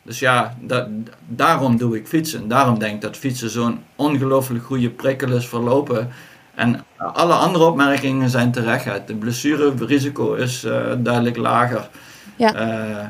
Dus 0.02 0.18
ja, 0.18 0.56
da- 0.60 0.88
daarom 1.26 1.76
doe 1.76 1.96
ik 1.96 2.06
fietsen. 2.06 2.48
Daarom 2.48 2.78
denk 2.78 2.94
ik 2.94 3.00
dat 3.00 3.16
fietsen 3.16 3.50
zo'n 3.50 3.78
ongelooflijk 3.96 4.64
goede 4.64 4.90
prikkel 4.90 5.32
is 5.32 5.46
voor 5.46 5.60
lopen. 5.60 6.08
En 6.54 6.84
alle 6.96 7.32
andere 7.34 7.64
opmerkingen 7.64 8.30
zijn 8.30 8.52
terecht. 8.52 8.84
Het 8.84 9.18
blessurerisico 9.18 10.34
is 10.34 10.64
eh, 10.64 10.80
duidelijk 10.98 11.36
lager. 11.36 11.88
Ja. 12.36 12.54
Eh, 12.54 13.06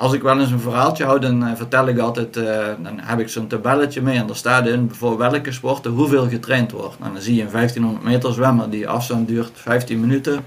als 0.00 0.12
ik 0.12 0.22
wel 0.22 0.40
eens 0.40 0.50
een 0.50 0.60
verhaaltje 0.60 1.04
hou, 1.04 1.20
dan 1.20 1.46
eh, 1.46 1.56
vertel 1.56 1.88
ik 1.88 1.98
altijd, 1.98 2.36
eh, 2.36 2.66
dan 2.82 3.00
heb 3.00 3.18
ik 3.18 3.28
zo'n 3.28 3.46
tabelletje 3.46 4.02
mee 4.02 4.18
en 4.18 4.26
daar 4.26 4.36
staat 4.36 4.66
in 4.66 4.90
voor 4.92 5.18
welke 5.18 5.52
sporten 5.52 5.90
hoeveel 5.90 6.28
getraind 6.28 6.72
wordt. 6.72 6.98
Nou, 6.98 7.12
dan 7.12 7.22
zie 7.22 7.34
je 7.34 7.42
een 7.42 7.50
1500 7.50 8.04
meter 8.04 8.32
zwemmer, 8.32 8.70
die 8.70 8.88
afstand 8.88 9.28
duurt 9.28 9.50
15 9.54 10.00
minuten. 10.00 10.44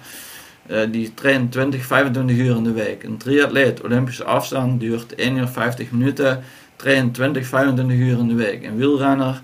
Eh, 0.66 0.80
die 0.92 1.14
traint 1.14 1.52
20, 1.52 1.86
25 1.86 2.38
uur 2.38 2.56
in 2.56 2.64
de 2.64 2.72
week. 2.72 3.04
Een 3.04 3.18
triatleet, 3.18 3.82
Olympische 3.82 4.24
afstand, 4.24 4.80
duurt 4.80 5.16
1 5.16 5.38
uur 5.38 5.48
50 5.48 5.92
minuten, 5.92 6.44
traint 6.76 7.14
20, 7.14 7.46
25 7.46 7.98
uur 7.98 8.18
in 8.18 8.28
de 8.28 8.36
week. 8.36 8.64
Een 8.64 8.78
wielrenner, 8.78 9.42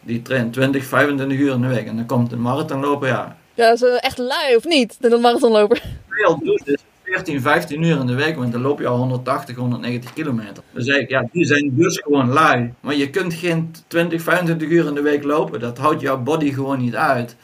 die 0.00 0.22
traint 0.22 0.52
20, 0.52 0.84
25 0.84 1.38
uur 1.38 1.52
in 1.52 1.60
de 1.60 1.68
week. 1.68 1.86
En 1.86 1.96
dan 1.96 2.06
komt 2.06 2.32
een 2.32 2.42
marathonloper, 2.42 3.08
ja, 3.08 3.36
Ja, 3.54 3.68
dat 3.68 3.82
is 3.82 3.98
echt 4.00 4.18
lui 4.18 4.56
of 4.56 4.64
niet? 4.64 4.96
De 5.00 5.18
marathonloper. 5.18 5.82
veel 6.08 6.38
doet 6.42 6.68
is 6.68 6.78
14, 7.12 7.40
15 7.40 7.82
uur 7.82 8.00
in 8.00 8.06
de 8.06 8.14
week, 8.14 8.36
want 8.36 8.52
dan 8.52 8.60
loop 8.60 8.80
je 8.80 8.86
al 8.86 8.96
180, 8.96 9.56
190 9.56 10.12
kilometer. 10.12 10.62
Dan 10.72 10.82
zeg 10.82 10.96
ik, 10.96 11.08
ja, 11.08 11.28
die 11.32 11.44
zijn 11.44 11.70
dus 11.74 11.98
gewoon 11.98 12.28
lui. 12.28 12.72
Maar 12.80 12.94
je 12.94 13.10
kunt 13.10 13.34
geen 13.34 13.74
20, 13.86 14.22
25 14.22 14.68
uur 14.68 14.86
in 14.86 14.94
de 14.94 15.02
week 15.02 15.24
lopen. 15.24 15.60
Dat 15.60 15.78
houdt 15.78 16.00
jouw 16.00 16.18
body 16.18 16.52
gewoon 16.52 16.78
niet 16.78 16.96
uit. 16.96 17.36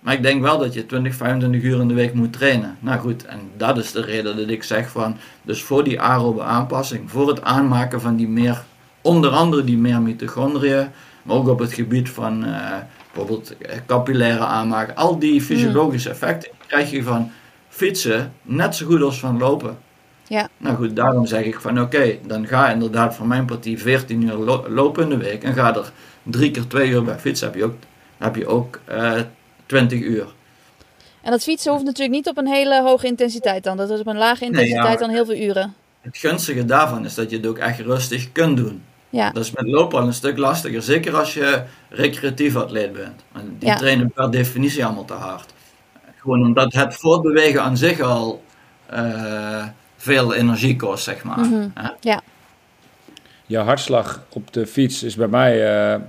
Maar 0.00 0.14
ik 0.14 0.22
denk 0.22 0.42
wel 0.42 0.58
dat 0.58 0.74
je 0.74 0.86
20, 0.86 1.14
25 1.14 1.62
uur 1.62 1.80
in 1.80 1.88
de 1.88 1.94
week 1.94 2.14
moet 2.14 2.32
trainen. 2.32 2.76
Nou 2.80 3.00
goed, 3.00 3.24
en 3.24 3.38
dat 3.56 3.78
is 3.78 3.92
de 3.92 4.00
reden 4.00 4.36
dat 4.36 4.48
ik 4.48 4.62
zeg 4.62 4.90
van, 4.90 5.16
dus 5.42 5.62
voor 5.62 5.84
die 5.84 6.00
aerobe 6.00 6.42
aanpassing, 6.42 7.10
voor 7.10 7.28
het 7.28 7.42
aanmaken 7.42 8.00
van 8.00 8.16
die 8.16 8.28
meer, 8.28 8.64
onder 9.00 9.30
andere 9.30 9.64
die 9.64 9.78
meer 9.78 10.00
mitochondriën, 10.00 10.88
maar 11.22 11.36
ook 11.36 11.48
op 11.48 11.58
het 11.58 11.72
gebied 11.72 12.10
van 12.10 12.44
eh, 12.44 12.76
bijvoorbeeld 13.12 13.56
eh, 13.56 13.76
capillaire 13.86 14.44
aanmaken, 14.44 14.96
al 14.96 15.18
die 15.18 15.42
fysiologische 15.42 16.10
effecten 16.10 16.50
krijg 16.66 16.90
je 16.90 17.02
van 17.02 17.30
fietsen 17.76 18.32
net 18.42 18.74
zo 18.76 18.86
goed 18.86 19.02
als 19.02 19.18
van 19.20 19.38
lopen. 19.38 19.78
Ja. 20.26 20.48
Nou 20.56 20.76
goed, 20.76 20.96
daarom 20.96 21.26
zeg 21.26 21.44
ik 21.44 21.60
van 21.60 21.80
oké, 21.80 22.18
dan 22.26 22.46
ga 22.46 22.70
inderdaad 22.70 23.14
voor 23.14 23.26
mijn 23.26 23.44
partij 23.44 23.78
14 23.78 24.22
uur 24.22 24.32
lo- 24.34 24.64
lopen 24.68 25.02
in 25.02 25.08
de 25.08 25.16
week 25.16 25.42
en 25.44 25.54
ga 25.54 25.74
er 25.76 25.92
drie 26.22 26.50
keer 26.50 26.66
twee 26.66 26.90
uur 26.90 27.04
bij 27.04 27.18
fietsen, 27.18 27.46
heb 27.46 27.56
je 27.56 27.64
ook, 27.64 27.74
heb 28.18 28.36
je 28.36 28.46
ook 28.46 28.80
eh 28.84 29.20
20 29.66 30.00
uur. 30.00 30.26
En 31.22 31.30
dat 31.30 31.42
fietsen 31.42 31.72
hoeft 31.72 31.84
natuurlijk 31.84 32.14
niet 32.16 32.28
op 32.28 32.36
een 32.38 32.46
hele 32.48 32.82
hoge 32.82 33.06
intensiteit 33.06 33.64
dan. 33.64 33.76
Dat 33.76 33.90
is 33.90 34.00
op 34.00 34.06
een 34.06 34.16
lage 34.16 34.44
intensiteit 34.44 34.98
dan 34.98 35.10
heel 35.10 35.24
veel 35.24 35.36
uren. 35.36 35.74
Het 36.00 36.16
gunstige 36.16 36.64
daarvan 36.64 37.04
is 37.04 37.14
dat 37.14 37.30
je 37.30 37.36
het 37.36 37.46
ook 37.46 37.58
echt 37.58 37.80
rustig 37.80 38.32
kunt 38.32 38.56
doen. 38.56 38.82
Ja, 39.10 39.30
Dat 39.30 39.44
is 39.44 39.50
met 39.50 39.66
lopen 39.66 39.98
al 40.00 40.06
een 40.06 40.12
stuk 40.14 40.38
lastiger, 40.38 40.82
zeker 40.82 41.16
als 41.16 41.34
je 41.34 41.62
recreatief 41.88 42.56
atleet 42.56 42.92
bent. 42.92 43.22
Want 43.32 43.44
die 43.58 43.68
Ja. 43.68 43.76
trainen 43.76 44.10
per 44.10 44.30
definitie 44.30 44.84
allemaal 44.84 45.04
te 45.04 45.12
hard. 45.12 45.52
Gewoon 46.22 46.42
omdat 46.42 46.72
het 46.72 46.94
voortbewegen 46.96 47.62
aan 47.62 47.76
zich 47.76 48.00
al 48.00 48.42
eh, 48.86 49.66
veel 49.96 50.34
energie 50.34 50.76
kost, 50.76 51.04
zeg 51.04 51.24
maar. 51.24 51.38
Mhm. 51.38 51.68
Hè? 51.74 52.14
Je 53.46 53.58
hartslag 53.58 54.22
op 54.28 54.52
de 54.52 54.66
fiets 54.66 55.02
is 55.02 55.14
bij 55.16 55.28
mij, 55.28 55.52
eh, 55.92 56.00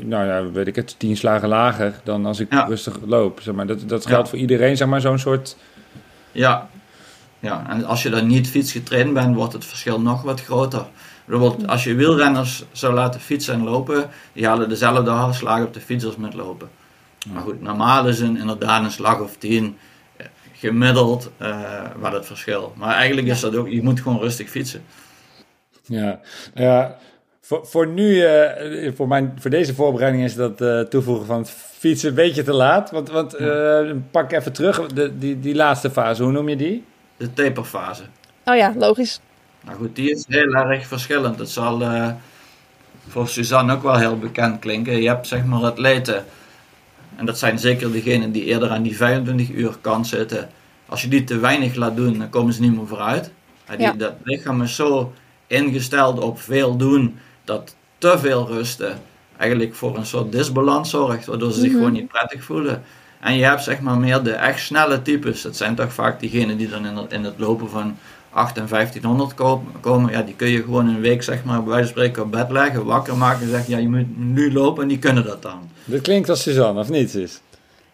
nou 0.00 0.26
ja, 0.26 0.50
weet 0.50 0.66
ik 0.66 0.76
het, 0.76 0.94
tien 0.98 1.16
slagen 1.16 1.48
lager 1.48 2.00
dan 2.04 2.26
als 2.26 2.40
ik 2.40 2.52
Ja. 2.52 2.64
rustig 2.64 2.98
loop. 3.06 3.40
Zeg 3.40 3.54
maar. 3.54 3.66
Dat, 3.66 3.88
dat 3.88 4.06
geldt 4.06 4.24
Ja. 4.24 4.30
voor 4.30 4.38
iedereen, 4.38 4.76
zeg 4.76 4.88
maar, 4.88 5.00
zo'n 5.00 5.18
soort... 5.18 5.56
Ja. 6.32 6.68
ja, 7.38 7.64
en 7.68 7.84
als 7.84 8.02
je 8.02 8.10
dan 8.10 8.26
niet 8.26 8.48
fietsgetraind 8.48 9.12
bent, 9.14 9.34
wordt 9.34 9.52
het 9.52 9.64
verschil 9.64 10.00
nog 10.00 10.22
wat 10.22 10.40
groter. 10.42 10.86
Bijvoorbeeld 11.24 11.68
als 11.68 11.84
je 11.84 11.94
wielrenners 11.94 12.64
zou 12.72 12.94
laten 12.94 13.20
fietsen 13.20 13.54
en 13.54 13.64
lopen, 13.64 14.08
die 14.32 14.46
halen 14.46 14.68
dezelfde 14.68 15.10
hartslag 15.10 15.62
op 15.64 15.74
de 15.74 15.80
fiets 15.80 16.04
als 16.04 16.16
met 16.16 16.34
lopen. 16.34 16.68
Maar 17.32 17.42
goed, 17.42 17.62
normaal 17.62 18.08
is 18.08 18.20
een, 18.20 18.36
inderdaad 18.36 18.84
een 18.84 18.90
slag 18.90 19.20
of 19.20 19.36
tien 19.36 19.76
eh, 20.16 20.26
gemiddeld 20.52 21.30
eh 21.36 21.82
wat 21.96 22.12
het 22.12 22.26
verschil. 22.26 22.72
Maar 22.76 22.94
eigenlijk 22.94 23.26
is 23.26 23.40
dat 23.40 23.56
ook, 23.56 23.68
je 23.68 23.82
moet 23.82 24.00
gewoon 24.00 24.18
rustig 24.18 24.48
fietsen. 24.48 24.82
Ja, 25.82 26.20
ja 26.54 26.98
voor, 27.46 27.66
voor 27.66 27.86
nu, 27.86 28.20
eh, 28.20 28.92
voor, 28.94 29.08
mijn, 29.08 29.36
voor 29.38 29.50
deze 29.50 29.74
voorbereiding 29.74 30.24
is 30.24 30.34
dat 30.34 30.60
eh, 30.60 30.80
toevoegen 30.80 31.26
van 31.26 31.46
fietsen 31.78 32.08
een 32.08 32.14
beetje 32.14 32.42
te 32.42 32.52
laat. 32.52 32.90
Want, 32.90 33.10
want 33.10 33.34
eh, 33.34 33.90
pak 34.10 34.32
even 34.32 34.52
terug, 34.52 34.86
de, 34.86 35.18
die, 35.18 35.40
die 35.40 35.54
laatste 35.54 35.90
fase, 35.90 36.22
hoe 36.22 36.32
noem 36.32 36.48
je 36.48 36.56
die? 36.56 36.84
De 37.16 37.32
taperfase. 37.32 38.02
oh 38.44 38.56
ja, 38.56 38.74
logisch. 38.76 39.20
Nou 39.64 39.78
goed, 39.78 39.96
die 39.96 40.10
is 40.10 40.24
heel 40.28 40.54
erg 40.54 40.86
verschillend. 40.86 41.38
Dat 41.38 41.50
zal 41.50 41.82
eh, 41.82 42.10
voor 43.08 43.28
Suzanne 43.28 43.72
ook 43.74 43.82
wel 43.82 43.96
heel 43.96 44.18
bekend 44.18 44.58
klinken. 44.58 45.02
Je 45.02 45.08
hebt 45.08 45.26
zeg 45.26 45.44
maar 45.44 45.64
atleten, 45.64 46.24
en 47.16 47.26
dat 47.26 47.38
zijn 47.38 47.58
zeker 47.58 47.92
degenen 47.92 48.32
die 48.32 48.44
eerder 48.44 48.70
aan 48.70 48.82
die 48.82 48.96
25 48.96 49.50
uur 49.50 49.76
kant 49.80 50.06
zitten. 50.06 50.48
Als 50.86 51.02
je 51.02 51.08
die 51.08 51.24
te 51.24 51.38
weinig 51.38 51.74
laat 51.74 51.96
doen, 51.96 52.18
dan 52.18 52.30
komen 52.30 52.52
ze 52.52 52.60
niet 52.60 52.76
meer 52.76 52.86
vooruit. 52.86 53.30
Ja, 53.68 53.76
die, 53.76 53.86
Ja. 53.86 53.92
Dat 53.92 54.14
lichaam 54.24 54.62
is 54.62 54.74
zo 54.74 55.12
ingesteld 55.46 56.20
op 56.20 56.40
veel 56.40 56.76
doen, 56.76 57.18
dat 57.44 57.76
te 57.98 58.18
veel 58.18 58.46
rusten 58.46 58.98
eigenlijk 59.36 59.74
voor 59.74 59.96
een 59.96 60.06
soort 60.06 60.32
disbalans 60.32 60.90
zorgt, 60.90 61.26
waardoor 61.26 61.52
ze 61.52 61.60
zich 61.60 61.72
gewoon 61.72 61.92
niet 61.92 62.08
prettig 62.08 62.44
voelen. 62.44 62.82
En 63.20 63.34
je 63.34 63.44
hebt 63.44 63.62
zeg 63.62 63.80
maar 63.80 63.98
meer 63.98 64.22
de 64.22 64.32
echt 64.32 64.60
snelle 64.60 65.02
types. 65.02 65.42
Dat 65.42 65.56
zijn 65.56 65.74
toch 65.74 65.92
vaak 65.92 66.20
diegenen 66.20 66.56
die 66.56 66.68
dan 66.68 66.86
in 66.86 66.96
het, 66.96 67.12
in 67.12 67.24
het 67.24 67.38
lopen 67.38 67.70
van 67.70 67.96
8 68.36 68.56
en 68.58 68.66
1500 68.68 69.34
komen. 69.80 70.12
Ja, 70.12 70.22
die 70.22 70.34
kun 70.34 70.48
je 70.48 70.62
gewoon 70.62 70.88
een 70.88 71.00
week 71.00 71.22
zeg 71.22 71.44
maar 71.44 71.62
bij 71.62 71.72
wijze 71.72 71.82
van 71.82 71.92
spreken 71.92 72.22
op 72.22 72.30
bed 72.30 72.50
leggen, 72.50 72.84
wakker 72.84 73.16
maken 73.16 73.42
en 73.42 73.48
zeggen 73.50 73.70
ja 73.70 73.78
je 73.78 73.88
moet 73.88 74.18
nu 74.18 74.52
lopen 74.52 74.82
en 74.82 74.88
die 74.88 74.98
kunnen 74.98 75.24
dat 75.24 75.42
dan. 75.42 75.70
Dat 75.84 76.00
klinkt 76.00 76.28
als 76.28 76.42
Suzanne, 76.42 76.80
of 76.80 76.88
niet 76.88 77.10
Sis? 77.10 77.40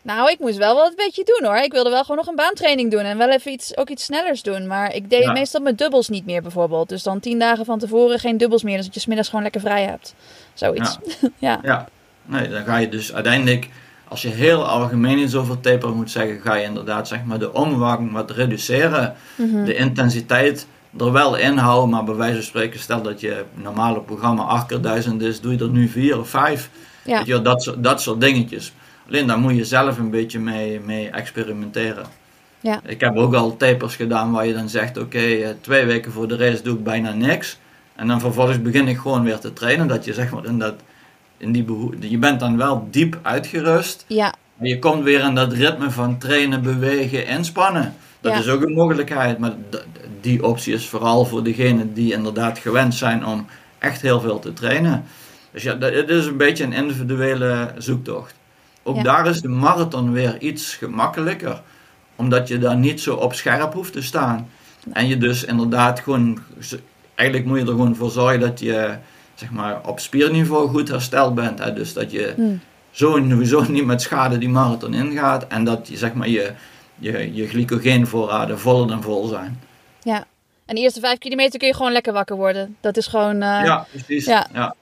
Nou, 0.03 0.31
ik 0.31 0.39
moest 0.39 0.57
wel 0.57 0.75
wat 0.75 0.89
een 0.89 0.97
beetje 0.97 1.25
doen 1.25 1.49
hoor. 1.51 1.57
Ik 1.63 1.73
wilde 1.73 1.91
wel 1.91 2.01
gewoon 2.01 2.17
nog 2.17 2.27
een 2.27 2.35
baantraining 2.37 2.91
doen 2.91 3.01
en 3.01 3.19
wel 3.19 3.31
even 3.31 3.53
iets, 3.53 3.77
ook 3.77 3.89
iets 3.89 4.05
snellers 4.05 4.43
doen. 4.43 4.67
Maar 4.67 4.95
ik 4.95 5.11
deed 5.11 5.23
Ja. 5.23 5.33
meestal 5.33 5.61
met 5.61 5.79
dubbels 5.79 6.09
niet 6.09 6.27
meer 6.27 6.43
bijvoorbeeld. 6.43 6.89
Dus 6.89 7.03
dan 7.03 7.21
tien 7.21 7.39
dagen 7.39 7.65
van 7.65 7.79
tevoren 7.79 8.19
geen 8.19 8.37
dubbels 8.37 8.63
meer. 8.63 8.77
Dus 8.77 8.85
dat 8.85 8.95
je 8.95 9.01
smiddags 9.01 9.29
gewoon 9.29 9.43
lekker 9.43 9.61
vrij 9.61 9.83
hebt. 9.83 10.15
Zoiets. 10.55 10.99
Ja. 11.39 11.61
Ja, 11.71 11.89
nee, 12.27 12.49
dan 12.49 12.65
ga 12.65 12.77
je 12.77 12.89
dus 12.89 13.15
uiteindelijk, 13.15 13.69
als 14.13 14.23
je 14.23 14.29
heel 14.29 14.67
algemeen 14.67 15.19
iets 15.19 15.35
over 15.35 15.61
taper 15.61 15.95
moet 15.95 16.11
zeggen, 16.11 16.41
ga 16.41 16.55
je 16.55 16.65
inderdaad 16.65 17.09
zeg 17.09 17.25
maar 17.25 17.39
de 17.39 17.53
omvang 17.53 18.13
wat 18.13 18.31
reduceren. 18.31 19.15
De 19.65 19.75
intensiteit 19.75 20.67
er 20.99 21.13
wel 21.13 21.37
in 21.37 21.57
houden, 21.57 21.91
maar 21.91 22.05
bij 22.05 22.15
wijze 22.15 22.35
van 22.35 22.43
spreken, 22.43 22.81
stel 22.81 23.03
dat 23.03 23.21
je 23.21 23.45
normale 23.55 24.01
programma 24.01 24.43
8 24.43 24.67
keer 24.67 24.81
1000 24.81 25.23
is, 25.23 25.41
doe 25.41 25.53
je 25.53 25.59
er 25.59 25.69
nu 25.69 25.89
4 25.89 26.19
of 26.19 26.29
5. 26.29 26.71
Ja. 27.05 27.17
Weet 27.17 27.27
je, 27.27 27.33
wel, 27.33 27.43
dat, 27.43 27.63
soort, 27.63 27.85
dat 27.85 28.03
soort 28.03 28.21
dingetjes. 28.21 28.73
Alleen 29.09 29.27
daar 29.27 29.39
moet 29.39 29.57
je 29.57 29.65
zelf 29.65 29.99
een 29.99 30.11
beetje 30.11 30.39
mee, 30.39 30.81
mee 30.81 31.11
experimenteren. 31.11 32.07
Ja. 32.61 32.81
Ik 32.85 33.01
heb 33.01 33.17
ook 33.17 33.35
al 33.35 33.57
tapers 33.57 33.97
gedaan 33.97 34.33
waar 34.33 34.47
je 34.47 34.55
dan 34.55 34.69
zegt, 34.69 34.99
oké, 34.99 35.19
eh, 35.19 35.49
twee 35.61 35.85
weken 35.85 36.13
voor 36.13 36.29
de 36.29 36.37
race 36.37 36.63
doe 36.63 36.77
ik 36.77 36.85
bijna 36.85 37.13
niks. 37.13 37.59
En 37.95 38.07
dan 38.07 38.21
vervolgens 38.21 38.63
begin 38.63 38.89
ik 38.89 38.99
gewoon 38.99 39.25
weer 39.25 39.39
te 39.39 39.53
trainen. 39.53 39.89
Dat 39.89 40.05
je 40.05 40.15
zeg 40.15 40.31
maar 40.31 40.45
in 40.45 40.59
dat, 40.59 40.75
in 41.43 41.53
die 41.53 41.65
je 42.01 42.19
bent 42.19 42.41
dan 42.41 42.57
wel 42.57 42.89
diep 42.91 43.19
uitgerust. 43.23 44.05
Ja. 44.09 44.35
Maar 44.57 44.69
je 44.69 44.79
komt 44.79 45.03
weer 45.05 45.21
in 45.25 45.35
dat 45.35 45.53
ritme 45.53 45.91
van 45.91 46.19
trainen, 46.19 46.63
bewegen, 46.63 47.27
inspannen. 47.27 47.95
Dat 48.21 48.33
Ja. 48.33 48.39
is 48.39 48.49
ook 48.49 48.63
een 48.63 48.75
mogelijkheid. 48.75 49.39
Maar 49.39 49.53
die 50.21 50.45
optie 50.45 50.75
is 50.75 50.89
vooral 50.89 51.25
voor 51.25 51.43
degenen 51.43 51.95
die 51.95 52.13
inderdaad 52.13 52.59
gewend 52.59 52.95
zijn 52.95 53.27
om 53.27 53.47
echt 53.79 54.03
heel 54.03 54.21
veel 54.21 54.39
te 54.39 54.53
trainen. 54.53 55.05
Dus 55.51 55.63
ja, 55.63 55.75
dat- 55.75 55.95
het 55.95 56.09
is 56.09 56.27
een 56.27 56.37
beetje 56.37 56.65
een 56.65 56.73
individuele 56.73 57.73
zoektocht. 57.79 58.35
Ook 58.83 58.97
Ja. 58.97 59.03
daar 59.03 59.27
is 59.27 59.41
de 59.41 59.49
marathon 59.49 60.13
weer 60.13 60.41
iets 60.41 60.75
gemakkelijker. 60.75 61.61
Omdat 62.17 62.49
je 62.49 62.59
daar 62.59 62.77
niet 62.77 63.01
zo 63.01 63.15
op 63.15 63.35
scherp 63.35 63.73
hoeft 63.73 63.93
te 63.93 64.03
staan. 64.03 64.49
En 64.93 65.07
je 65.07 65.19
dus 65.19 65.45
inderdaad 65.45 66.01
gewoon... 66.01 66.39
Eigenlijk 67.15 67.49
moet 67.49 67.59
je 67.59 67.65
er 67.65 67.71
gewoon 67.71 67.97
voor 67.97 68.11
zorgen 68.11 68.41
dat 68.41 68.61
je 68.61 68.95
zeg 69.43 69.51
maar, 69.51 69.81
op 69.87 70.01
spierniveau 70.01 70.69
goed 70.69 70.89
hersteld 70.89 71.35
bent. 71.35 71.59
Hè? 71.59 71.73
Dus 71.73 71.93
dat 71.93 72.11
je 72.11 72.33
Hm. 72.37 72.55
sowieso 72.91 73.65
niet 73.69 73.85
met 73.85 74.03
schade 74.03 74.39
die 74.39 74.49
marathon 74.49 74.95
ingaat. 74.95 75.47
En 75.47 75.65
dat 75.65 75.89
je, 75.89 75.97
zeg 75.97 76.13
maar, 76.15 76.29
je, 76.29 76.53
je, 76.99 77.35
je 77.35 77.49
glycogeenvoorraden 77.49 78.59
voller 78.59 78.89
dan 78.89 79.03
vol 79.03 79.27
zijn. 79.27 79.61
ja. 80.03 80.25
En 80.67 80.75
de 80.75 80.81
eerste 80.81 81.01
vijf 81.01 81.19
kilometer 81.19 81.59
kun 81.59 81.69
je 81.69 81.75
gewoon 81.75 81.93
lekker 81.93 82.13
wakker 82.13 82.37
worden. 82.37 82.77
Dat 82.81 82.97
is 82.97 83.07
gewoon... 83.07 83.35
eh, 83.35 83.61
ja, 83.65 83.87
precies. 83.91 84.25
ja. 84.25 84.47
Ja. 84.53 84.75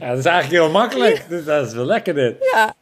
Ja, 0.00 0.08
dat 0.08 0.18
is 0.18 0.24
eigenlijk 0.24 0.62
heel 0.62 0.70
makkelijk. 0.72 1.24
Dus 1.28 1.44
dat 1.44 1.66
is 1.66 1.72
wel 1.74 1.84
lekker 1.84 2.14
dit. 2.14 2.34
ja. 2.52 2.74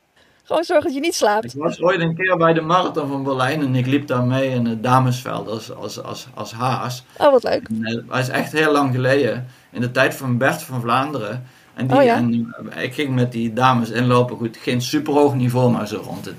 Gewoon 0.45 0.65
zorgen 0.65 0.85
dat 0.87 0.95
je 0.95 1.01
niet 1.01 1.15
slaapt. 1.15 1.45
Ik 1.55 1.61
was 1.63 1.81
ooit 1.81 2.01
een 2.01 2.15
keer 2.17 2.37
bij 2.37 2.53
de 2.53 2.61
marathon 2.61 3.09
van 3.09 3.23
Berlijn 3.23 3.61
en 3.61 3.75
ik 3.75 3.87
liep 3.87 4.07
daar 4.07 4.25
mee 4.25 4.49
in 4.51 4.67
het 4.67 4.83
damesveld 4.83 5.49
als, 5.49 5.75
als, 5.75 6.03
als, 6.03 6.27
als 6.35 6.53
haas. 6.53 7.05
Oh, 7.19 7.31
wat 7.31 7.43
leuk. 7.43 7.69
En, 7.69 7.85
eh, 7.85 7.95
Dat 8.09 8.19
is 8.19 8.29
echt 8.29 8.53
heel 8.53 8.73
lang 8.73 8.95
geleden. 8.95 9.47
In 9.73 9.81
de 9.81 9.91
tijd 9.91 10.15
van 10.15 10.39
Bert 10.39 10.63
van 10.63 10.81
Vlaanderen. 10.81 11.45
En, 11.75 11.87
die, 11.87 11.97
Oh 11.97 12.05
ja? 12.05 12.15
en 12.17 12.55
eh, 12.71 12.83
ik 12.83 12.95
ging 12.95 13.15
met 13.15 13.33
die 13.33 13.53
dames 13.53 13.91
inlopen. 13.91 14.37
Goed, 14.37 14.57
geen 14.57 14.83
super 14.83 15.13
hoog 15.13 15.35
niveau, 15.35 15.71
maar 15.73 15.89
zo 15.89 16.03
rond 16.05 16.25
de 16.25 16.35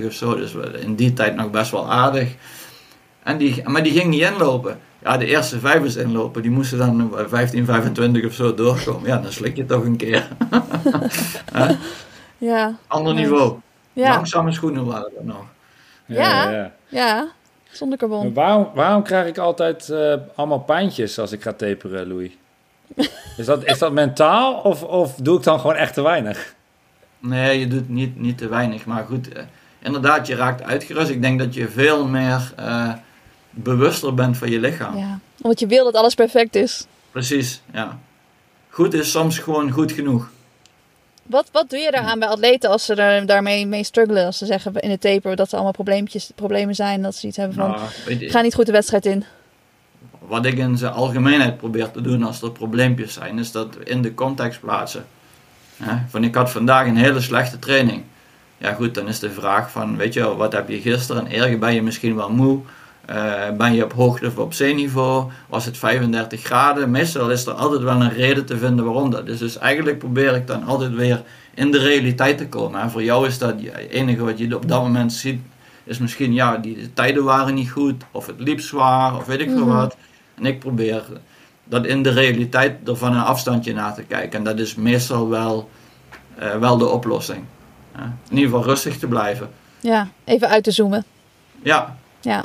2,37 0.00 0.04
of 0.06 0.12
zo. 0.12 0.36
Dus 0.36 0.52
we- 0.52 0.78
in 0.80 0.94
die 0.94 1.12
tijd 1.12 1.34
nog 1.34 1.50
best 1.50 1.70
wel 1.70 1.90
aardig. 1.92 2.34
En 3.22 3.38
die, 3.38 3.68
maar 3.68 3.82
die 3.82 3.92
ging 3.92 4.06
niet 4.10 4.20
inlopen. 4.22 4.78
Ja, 5.02 5.16
de 5.16 5.26
eerste 5.26 5.58
vijf 5.58 5.84
is 5.84 5.96
inlopen. 5.96 6.42
Die 6.42 6.50
moesten 6.50 6.78
dan 6.78 7.18
eh, 7.18 7.24
15, 7.28 7.64
25 7.64 8.24
of 8.26 8.32
zo 8.32 8.54
doorkomen. 8.54 9.08
Ja, 9.08 9.18
dan 9.18 9.32
slik 9.32 9.56
je 9.56 9.64
toch 9.66 9.84
een 9.84 9.96
keer. 9.96 10.28
Ja. 12.38 12.76
Ander 12.86 13.14
niveau. 13.14 13.58
Ja. 13.92 14.08
Langzame 14.08 14.52
schoenen 14.52 14.84
waren 14.86 15.12
er 15.18 15.24
nog. 15.24 15.44
Ja. 16.06 16.70
Ja. 16.88 17.28
Zonder 17.72 17.98
carbon. 17.98 18.32
Waarom, 18.32 18.70
waarom 18.74 19.02
krijg 19.02 19.26
ik 19.26 19.38
altijd 19.38 19.88
eh, 19.88 20.14
allemaal 20.34 20.60
pijntjes 20.60 21.18
als 21.18 21.32
ik 21.32 21.42
ga 21.42 21.52
taperen, 21.52 22.08
Louis? 22.08 22.30
Is 23.36 23.46
dat, 23.46 23.64
is 23.64 23.78
dat 23.78 23.92
mentaal 23.92 24.54
of, 24.54 24.82
of 24.82 25.14
doe 25.14 25.36
ik 25.36 25.42
dan 25.44 25.60
gewoon 25.60 25.76
echt 25.76 25.94
te 25.94 26.02
weinig? 26.02 26.54
Nee, 27.18 27.58
je 27.58 27.68
doet 27.68 27.88
niet, 27.88 28.20
niet 28.20 28.38
te 28.38 28.48
weinig. 28.48 28.84
Maar 28.84 29.04
goed, 29.04 29.32
eh, 29.32 29.42
inderdaad, 29.82 30.26
je 30.26 30.34
raakt 30.34 30.62
uitgerust. 30.62 31.10
Ik 31.10 31.22
denk 31.22 31.38
dat 31.38 31.54
je 31.54 31.68
veel 31.68 32.06
meer 32.06 32.52
eh, 32.56 32.92
bewuster 33.50 34.14
bent 34.14 34.36
van 34.36 34.50
je 34.50 34.60
lichaam. 34.60 34.96
Ja. 34.96 35.18
Omdat 35.40 35.60
je 35.60 35.66
wil 35.66 35.84
dat 35.84 35.94
alles 35.94 36.14
perfect 36.14 36.54
is. 36.54 36.86
Precies, 37.10 37.62
ja. 37.72 37.98
Goed 38.68 38.94
is 38.94 39.10
soms 39.10 39.38
gewoon 39.38 39.70
goed 39.70 39.92
genoeg. 39.92 40.30
Wat, 41.22 41.48
wat 41.52 41.70
doe 41.70 41.78
je 41.78 41.90
daaraan 41.90 42.18
bij 42.18 42.28
atleten 42.28 42.70
als 42.70 42.84
ze 42.84 43.22
daarmee 43.26 43.66
mee 43.66 43.84
struggelen? 43.84 44.26
Als 44.26 44.38
ze 44.38 44.46
zeggen 44.46 44.74
in 44.74 44.90
de 44.90 44.98
taper 44.98 45.36
dat 45.36 45.48
er 45.48 45.54
allemaal 45.54 45.72
probleempjes, 45.72 46.30
problemen 46.34 46.74
zijn. 46.74 47.02
Dat 47.02 47.14
ze 47.14 47.26
iets 47.26 47.36
hebben 47.36 47.56
van, 47.56 47.70
Nou, 47.70 48.28
ga 48.30 48.40
niet 48.40 48.54
goed 48.54 48.66
de 48.66 48.72
wedstrijd 48.72 49.06
in. 49.06 49.24
wat 50.18 50.46
ik 50.46 50.58
in 50.58 50.78
zijn 50.78 50.92
algemeenheid 50.92 51.56
probeer 51.56 51.90
te 51.90 52.00
doen 52.00 52.22
als 52.22 52.42
er 52.42 52.50
probleempjes 52.52 53.12
zijn, 53.12 53.38
is 53.38 53.52
dat 53.52 53.76
in 53.84 54.02
de 54.02 54.14
context 54.14 54.60
plaatsen. 54.60 55.06
Van 56.08 56.24
ik 56.24 56.34
had 56.34 56.50
vandaag 56.50 56.86
een 56.86 56.96
hele 56.96 57.20
slechte 57.20 57.58
training. 57.58 58.02
Ja 58.58 58.72
goed, 58.72 58.94
dan 58.94 59.08
is 59.08 59.18
de 59.18 59.30
vraag 59.30 59.70
van, 59.70 59.96
weet 59.96 60.14
je 60.14 60.20
wel, 60.20 60.36
wat 60.36 60.52
heb 60.52 60.68
je 60.68 60.80
gisteren? 60.80 61.30
Ergens 61.30 61.58
ben 61.58 61.74
je 61.74 61.82
misschien 61.82 62.16
wel 62.16 62.30
moe. 62.30 62.60
Eh, 63.06 63.50
ben 63.56 63.74
je 63.74 63.84
op 63.84 63.92
hoogte 63.92 64.26
of 64.26 64.36
op 64.38 64.52
zeeniveau? 64.54 65.30
Was 65.48 65.64
het 65.64 65.78
35 65.78 66.42
graden? 66.42 66.90
Meestal 66.90 67.30
is 67.30 67.46
er 67.46 67.52
altijd 67.52 67.82
wel 67.82 68.00
een 68.00 68.12
reden 68.12 68.44
te 68.46 68.58
vinden 68.58 68.84
waarom 68.84 69.10
dat 69.10 69.28
is. 69.28 69.38
Dus 69.38 69.58
eigenlijk 69.58 69.98
probeer 69.98 70.34
ik 70.34 70.46
dan 70.46 70.64
altijd 70.64 70.94
weer 70.94 71.22
in 71.54 71.70
de 71.70 71.78
realiteit 71.78 72.38
te 72.38 72.48
komen. 72.48 72.80
En 72.80 72.90
voor 72.90 73.02
jou 73.02 73.26
is 73.26 73.38
dat 73.38 73.54
het 73.60 73.76
enige 73.90 74.24
wat 74.24 74.38
je 74.38 74.56
op 74.56 74.68
dat 74.68 74.82
moment 74.82 75.12
ziet, 75.12 75.40
is 75.84 75.98
misschien 75.98 76.32
ja, 76.32 76.56
die 76.56 76.92
tijden 76.92 77.24
waren 77.24 77.54
niet 77.54 77.70
goed, 77.70 78.02
of 78.10 78.26
het 78.26 78.40
liep 78.40 78.60
zwaar, 78.60 79.16
of 79.16 79.24
weet 79.26 79.40
ik 79.40 79.48
veel 79.50 79.66
Mhm. 79.66 79.76
wat. 79.76 79.96
En 80.34 80.46
ik 80.46 80.58
probeer 80.58 81.02
dat 81.64 81.86
in 81.86 82.02
de 82.02 82.10
realiteit 82.10 82.88
er 82.88 82.96
van 82.96 83.12
een 83.14 83.22
afstandje 83.22 83.72
naar 83.74 83.94
te 83.94 84.02
kijken. 84.02 84.38
En 84.38 84.44
dat 84.44 84.58
is 84.58 84.74
meestal 84.74 85.28
wel, 85.28 85.70
eh, 86.34 86.56
wel 86.56 86.78
de 86.78 86.88
oplossing. 86.88 87.44
In 88.28 88.36
ieder 88.36 88.50
geval 88.50 88.64
rustig 88.64 88.98
te 88.98 89.06
blijven. 89.06 89.50
Ja, 89.80 90.08
even 90.24 90.48
uit 90.48 90.64
te 90.64 90.70
zoomen. 90.70 91.04
Ja, 91.62 91.96
Ja, 92.20 92.44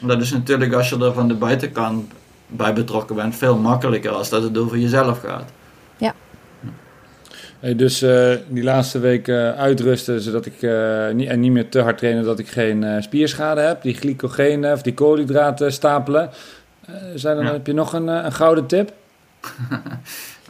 dat 0.00 0.20
is 0.20 0.32
natuurlijk 0.32 0.72
als 0.72 0.88
je 0.88 1.04
er 1.04 1.12
van 1.12 1.28
de 1.28 1.34
buitenkant 1.34 2.12
bij 2.46 2.72
betrokken 2.72 3.16
bent 3.16 3.36
veel 3.36 3.56
makkelijker 3.56 4.10
als 4.10 4.28
dat 4.28 4.42
het 4.42 4.58
over 4.58 4.78
jezelf 4.78 5.20
gaat. 5.20 5.50
Hey, 7.62 7.76
dus 7.76 8.02
eh, 8.02 8.32
die 8.48 8.62
laatste 8.62 8.98
week 8.98 9.28
eh, 9.28 9.50
uitrusten, 9.50 10.20
zodat 10.20 10.46
ik 10.46 10.62
eh, 10.62 11.08
niet, 11.10 11.28
en 11.28 11.40
niet 11.40 11.52
meer 11.52 11.68
te 11.68 11.80
hard 11.80 11.98
trainen, 11.98 12.24
dat 12.24 12.38
ik 12.38 12.48
geen 12.48 12.84
eh, 12.84 13.02
spierschade 13.02 13.60
heb. 13.60 13.82
Die 13.82 13.94
glycogeen 13.94 14.66
of 14.66 14.82
die 14.82 14.94
koolhydraten 14.94 15.72
stapelen. 15.72 16.30
Eh, 16.86 16.94
zijn 17.14 17.36
er, 17.36 17.44
Ja. 17.44 17.52
Heb 17.52 17.66
je 17.66 17.72
nog 17.72 17.92
een, 17.92 18.06
een 18.06 18.32
gouden 18.32 18.66
tip? 18.66 18.92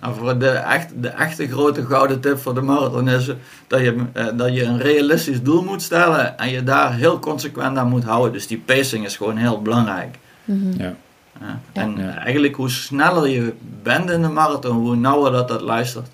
Nou, 0.03 0.15
voor 0.15 0.39
de, 0.39 0.49
echt, 0.49 0.89
de 1.03 1.09
echte 1.09 1.49
grote 1.49 1.85
gouden 1.85 2.21
tip 2.21 2.39
voor 2.39 2.55
de 2.55 2.61
marathon 2.61 3.09
is 3.09 3.31
dat 3.67 3.81
je, 3.81 4.05
eh, 4.13 4.27
dat 4.35 4.55
je 4.55 4.63
een 4.65 4.79
realistisch 4.81 5.43
doel 5.43 5.63
moet 5.63 5.83
stellen 5.83 6.39
en 6.39 6.51
je 6.51 6.63
daar 6.65 6.95
heel 6.95 7.19
consequent 7.19 7.77
aan 7.79 7.89
moet 7.89 8.05
houden. 8.05 8.33
Dus 8.33 8.47
die 8.47 8.59
pacing 8.59 9.05
is 9.05 9.17
gewoon 9.17 9.37
heel 9.37 9.63
belangrijk. 9.63 10.17
Mhm. 10.45 10.83
Ja. 10.83 10.95
Ja. 11.41 11.61
En 11.73 11.97
Ja. 11.97 12.09
eh, 12.09 12.17
eigenlijk 12.17 12.55
hoe 12.55 12.71
sneller 12.71 13.29
je 13.29 13.53
bent 13.83 14.11
in 14.11 14.23
de 14.23 14.29
marathon, 14.29 14.77
hoe 14.77 14.97
nauwer 14.97 15.33
dat 15.33 15.49
dat 15.49 15.61
luistert. 15.61 16.09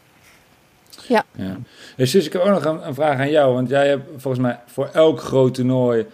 Ja. 1.09 1.57
Suus, 1.99 2.27
ik 2.27 2.33
heb 2.33 2.43
ook 2.43 2.49
nog 2.49 2.65
een, 2.65 2.87
een 2.87 2.95
vraag 2.95 3.19
aan 3.19 3.31
jou. 3.31 3.55
Want 3.55 3.69
jij 3.69 3.89
hebt 3.89 4.05
volgens 4.17 4.43
mij 4.43 4.59
voor 4.67 4.89
elk 4.93 5.21
groot 5.21 5.55
toernooi... 5.55 6.07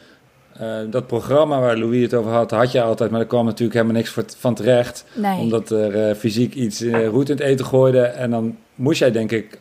eh, 0.59 0.77
dat 0.91 1.07
programma 1.07 1.61
waar 1.61 1.77
Louis 1.77 2.03
het 2.03 2.15
over 2.15 2.31
had, 2.31 2.51
had 2.51 2.73
je 2.73 2.83
altijd. 2.83 3.11
Maar 3.11 3.21
er 3.21 3.27
kwam 3.27 3.45
natuurlijk 3.45 3.73
helemaal 3.73 3.97
niks 3.97 4.15
van 4.39 4.55
terecht. 4.55 5.05
nee. 5.15 5.39
Omdat 5.39 5.71
er 5.71 6.09
eh, 6.09 6.17
fysiek 6.17 6.55
iets 6.55 6.83
uh, 6.83 7.07
roet 7.07 7.29
in 7.29 7.37
het 7.37 7.45
eten 7.45 7.67
gooide. 7.67 8.01
En 8.01 8.31
dan 8.31 8.57
moest 8.75 8.99
jij 8.99 9.11
denk 9.11 9.31
ik 9.31 9.59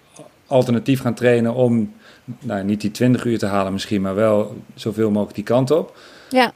alternatief 0.48 1.02
gaan 1.02 1.14
trainen 1.14 1.54
om... 1.54 1.94
Nou, 2.40 2.64
niet 2.64 2.82
die 2.82 2.92
20 2.92 3.26
uur 3.26 3.38
te 3.38 3.46
halen 3.46 3.74
misschien, 3.74 4.02
maar 4.02 4.16
wel 4.16 4.56
zoveel 4.76 5.10
mogelijk 5.10 5.36
die 5.36 5.44
kant 5.44 5.72
op. 5.72 5.98
Ja. 6.30 6.54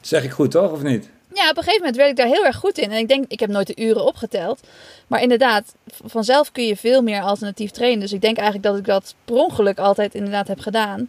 Zeg 0.00 0.24
ik 0.24 0.30
goed, 0.30 0.50
toch? 0.50 0.72
Of 0.72 0.82
niet? 0.82 1.10
Ja, 1.34 1.50
op 1.50 1.56
een 1.56 1.62
gegeven 1.62 1.78
moment 1.78 1.96
werd 1.96 2.10
ik 2.10 2.16
daar 2.16 2.26
heel 2.26 2.44
erg 2.44 2.56
goed 2.56 2.78
in. 2.78 2.90
En 2.90 2.98
ik 2.98 3.08
denk, 3.08 3.24
ik 3.28 3.40
heb 3.40 3.50
nooit 3.50 3.66
de 3.66 3.82
uren 3.82 4.04
opgeteld. 4.04 4.60
Maar 5.06 5.22
inderdaad, 5.22 5.74
vanzelf 6.04 6.52
kun 6.52 6.66
je 6.66 6.76
veel 6.76 7.02
meer 7.02 7.22
alternatief 7.22 7.70
trainen. 7.70 8.00
Dus 8.00 8.12
ik 8.12 8.20
denk 8.20 8.36
eigenlijk 8.36 8.66
dat 8.66 8.78
ik 8.78 8.84
dat 8.84 9.14
per 9.24 9.34
ongeluk 9.34 9.78
altijd 9.78 10.14
inderdaad 10.14 10.48
heb 10.48 10.60
gedaan. 10.60 11.08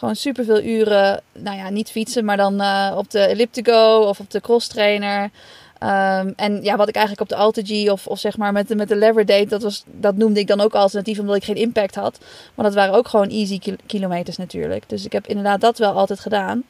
Gewoon 0.00 0.16
superveel 0.16 0.62
uren, 0.62 1.22
nou 1.32 1.56
ja, 1.56 1.68
niet 1.68 1.90
fietsen, 1.90 2.24
maar 2.24 2.36
dan 2.36 2.60
eh, 2.60 2.94
op 2.96 3.10
de 3.10 3.18
elliptico 3.18 3.96
of 3.98 4.20
op 4.20 4.30
de 4.30 4.40
cross 4.40 4.68
trainer. 4.68 5.30
Ehm, 5.78 6.32
en 6.36 6.62
ja, 6.62 6.76
wat 6.76 6.88
ik 6.88 6.94
eigenlijk 6.94 7.30
op 7.30 7.36
de 7.36 7.42
Alta 7.42 7.62
G 7.64 7.90
of, 7.90 8.06
of 8.06 8.18
zeg 8.18 8.36
maar 8.36 8.52
met 8.52 8.68
de, 8.68 8.76
met 8.76 8.88
de 8.88 8.96
lever 8.96 9.26
deed, 9.26 9.50
dat, 9.50 9.62
was, 9.62 9.84
dat 9.86 10.16
noemde 10.16 10.40
ik 10.40 10.46
dan 10.46 10.60
ook 10.60 10.74
alternatief 10.74 11.18
omdat 11.18 11.36
ik 11.36 11.44
geen 11.44 11.56
impact 11.56 11.94
had. 11.94 12.18
Maar 12.54 12.64
dat 12.64 12.74
waren 12.74 12.94
ook 12.94 13.08
gewoon 13.08 13.28
easy 13.28 13.60
kilometers 13.86 14.36
natuurlijk. 14.36 14.88
Dus 14.88 15.04
ik 15.04 15.12
heb 15.12 15.26
inderdaad 15.26 15.60
dat 15.60 15.78
wel 15.78 15.92
altijd 15.92 16.20
gedaan. 16.20 16.62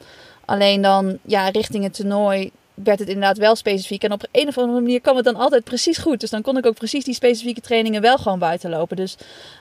Alleen 0.45 0.81
dan, 0.81 1.17
ja, 1.21 1.49
richting 1.49 1.83
het 1.83 1.93
toernooi 1.93 2.51
werd 2.73 2.99
het 2.99 3.07
inderdaad 3.07 3.37
wel 3.37 3.55
specifiek. 3.55 4.03
En 4.03 4.11
op 4.11 4.27
een 4.31 4.47
of 4.47 4.57
andere 4.57 4.81
manier 4.81 5.01
kwam 5.01 5.15
het 5.15 5.25
dan 5.25 5.35
altijd 5.35 5.63
precies 5.63 5.97
goed. 5.97 6.19
Dus 6.19 6.29
dan 6.29 6.41
kon 6.41 6.57
ik 6.57 6.65
ook 6.65 6.75
precies 6.75 7.03
die 7.03 7.13
specifieke 7.13 7.61
trainingen 7.61 8.01
wel 8.01 8.17
gewoon 8.17 8.39
buiten 8.39 8.69
lopen. 8.69 8.95
Dus 8.95 9.17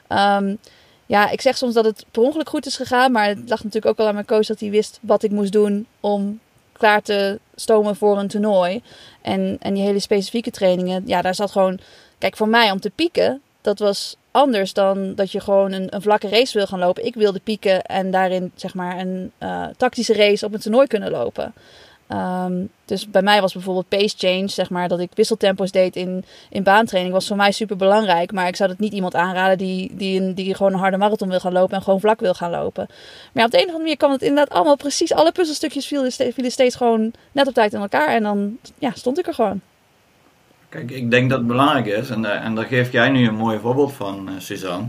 um, 0.09 0.59
ja, 1.11 1.31
ik 1.31 1.41
zeg 1.41 1.57
soms 1.57 1.75
dat 1.75 1.85
het 1.85 2.05
per 2.11 2.23
ongeluk 2.23 2.49
goed 2.49 2.67
is 2.67 2.77
gegaan. 2.77 3.13
Maar 3.13 3.29
het 3.29 3.39
lag 3.39 3.59
natuurlijk 3.59 3.87
ook 3.87 3.97
wel 3.97 4.07
aan 4.07 4.15
mijn 4.15 4.27
coach 4.27 4.47
dat 4.47 4.61
hij 4.61 4.71
wist 4.71 4.99
wat 5.03 5.23
ik 5.23 5.31
moest 5.31 5.53
doen 5.53 5.87
om 6.01 6.41
klaar 6.73 7.03
te 7.03 7.39
stomen 7.55 7.97
voor 7.97 8.19
een 8.19 8.29
toernooi. 8.29 8.83
En, 9.23 9.57
en 9.61 9.75
die 9.75 9.83
hele 9.83 9.99
specifieke 9.99 10.51
trainingen, 10.51 11.03
ja, 11.07 11.23
daar 11.23 11.35
zat 11.35 11.51
gewoon... 11.51 11.79
Kijk, 12.19 12.37
voor 12.37 12.49
mij 12.49 12.71
om 12.71 12.81
te 12.81 12.91
pieken, 12.91 13.41
dat 13.61 13.79
was 13.79 14.17
anders 14.31 14.73
dan 14.73 15.15
dat 15.15 15.33
je 15.33 15.41
gewoon 15.41 15.73
een, 15.73 15.95
een 15.95 16.03
vlakke 16.03 16.29
race 16.29 16.59
wil 16.59 16.67
gaan 16.67 16.79
lopen. 16.79 17.07
Ik 17.07 17.15
wilde 17.15 17.41
pieken 17.41 17.83
en 17.83 18.11
daarin 18.11 18.53
zeg 18.55 18.75
maar 18.75 18.99
een 18.99 19.33
uh, 19.39 19.67
tactische 19.77 20.15
race 20.15 20.47
op 20.47 20.55
een 20.55 20.61
toernooi 20.61 20.87
kunnen 20.87 21.11
lopen. 21.11 21.55
Um, 22.13 22.69
dus 22.85 23.11
bij 23.11 23.23
mij 23.23 23.41
was 23.41 23.53
bijvoorbeeld 23.53 23.89
pace 23.89 24.15
change, 24.19 24.49
zeg 24.49 24.71
maar, 24.71 24.89
dat 24.89 25.01
ik 25.01 25.11
wisseltempo's 25.15 25.71
deed 25.71 25.97
in, 25.97 26.25
in 26.49 26.63
baantraining, 26.63 27.15
was 27.15 27.27
voor 27.27 27.37
mij 27.37 27.53
super 27.53 27.77
belangrijk. 27.77 28.33
Maar 28.33 28.49
ik 28.49 28.57
zou 28.57 28.69
dat 28.69 28.79
niet 28.79 28.93
iemand 28.93 29.15
aanraden 29.15 29.59
die, 29.59 29.97
die, 29.97 30.21
een, 30.21 30.35
die 30.35 30.55
gewoon 30.55 30.73
een 30.73 30.79
harde 30.79 30.97
marathon 30.97 31.29
wil 31.29 31.41
gaan 31.41 31.53
lopen 31.53 31.77
en 31.77 31.83
gewoon 31.83 32.01
vlak 32.01 32.21
wil 32.21 32.35
gaan 32.35 32.51
lopen. 32.51 32.87
Maar 32.89 33.31
ja, 33.33 33.45
op 33.45 33.51
de 33.51 33.57
een 33.57 33.63
of 33.63 33.69
andere 33.69 33.79
manier 33.83 33.97
kwam 33.97 34.13
het 34.13 34.23
inderdaad 34.23 34.57
allemaal 34.57 34.77
precies, 34.77 35.13
alle 35.13 35.33
puzzelstukjes 35.33 35.87
vielen, 35.87 36.13
vielen 36.13 36.51
steeds 36.51 36.77
gewoon 36.77 37.13
net 37.33 37.47
op 37.47 37.55
tijd 37.55 37.73
in 37.73 37.81
elkaar. 37.81 38.09
En 38.09 38.23
dan 38.23 38.59
ja, 38.79 38.91
stond 38.95 39.19
ik 39.19 39.27
er 39.27 39.35
gewoon. 39.35 39.61
Kijk, 40.69 40.91
ik 40.91 41.11
denk 41.11 41.31
dat 41.31 41.39
het 41.39 41.49
belangrijk 41.49 41.87
is, 41.87 42.11
en, 42.11 42.25
en 42.43 42.55
daar 42.55 42.65
geef 42.65 42.93
jij 42.93 43.09
nu 43.09 43.29
een 43.29 43.35
mooi 43.35 43.59
voorbeeld 43.59 43.93
van, 43.93 44.29
uh, 44.29 44.35
Suzanne, 44.39 44.87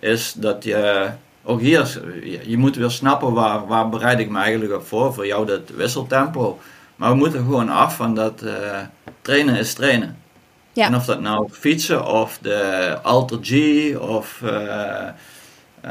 is 0.00 0.32
dat 0.32 0.64
je 0.64 1.10
ook 1.46 1.60
hier, 1.60 2.02
je 2.46 2.58
moet 2.58 2.76
weer 2.76 2.90
snappen 2.90 3.32
waar, 3.32 3.66
waar 3.66 3.88
bereid 3.88 4.18
ik 4.18 4.30
me 4.30 4.38
eigenlijk 4.38 4.74
op 4.74 4.86
voor. 4.86 5.14
Voor 5.14 5.26
jou 5.26 5.46
dat 5.46 5.60
wisseltempo. 5.76 6.58
Maar 6.96 7.10
we 7.10 7.16
moeten 7.16 7.40
gewoon 7.40 7.68
af 7.68 7.96
van 7.96 8.14
dat 8.14 8.42
uh, 8.44 8.52
trainen 9.22 9.56
is 9.56 9.74
trainen. 9.74 10.16
Ja. 10.72 10.86
En 10.86 10.94
of 10.94 11.04
dat 11.04 11.20
nou 11.20 11.48
fietsen 11.50 12.06
of 12.06 12.38
de 12.42 12.98
Alter 13.02 13.38
G 13.42 13.52
of 13.98 14.40
uh, 14.44 14.50
uh, 15.84 15.90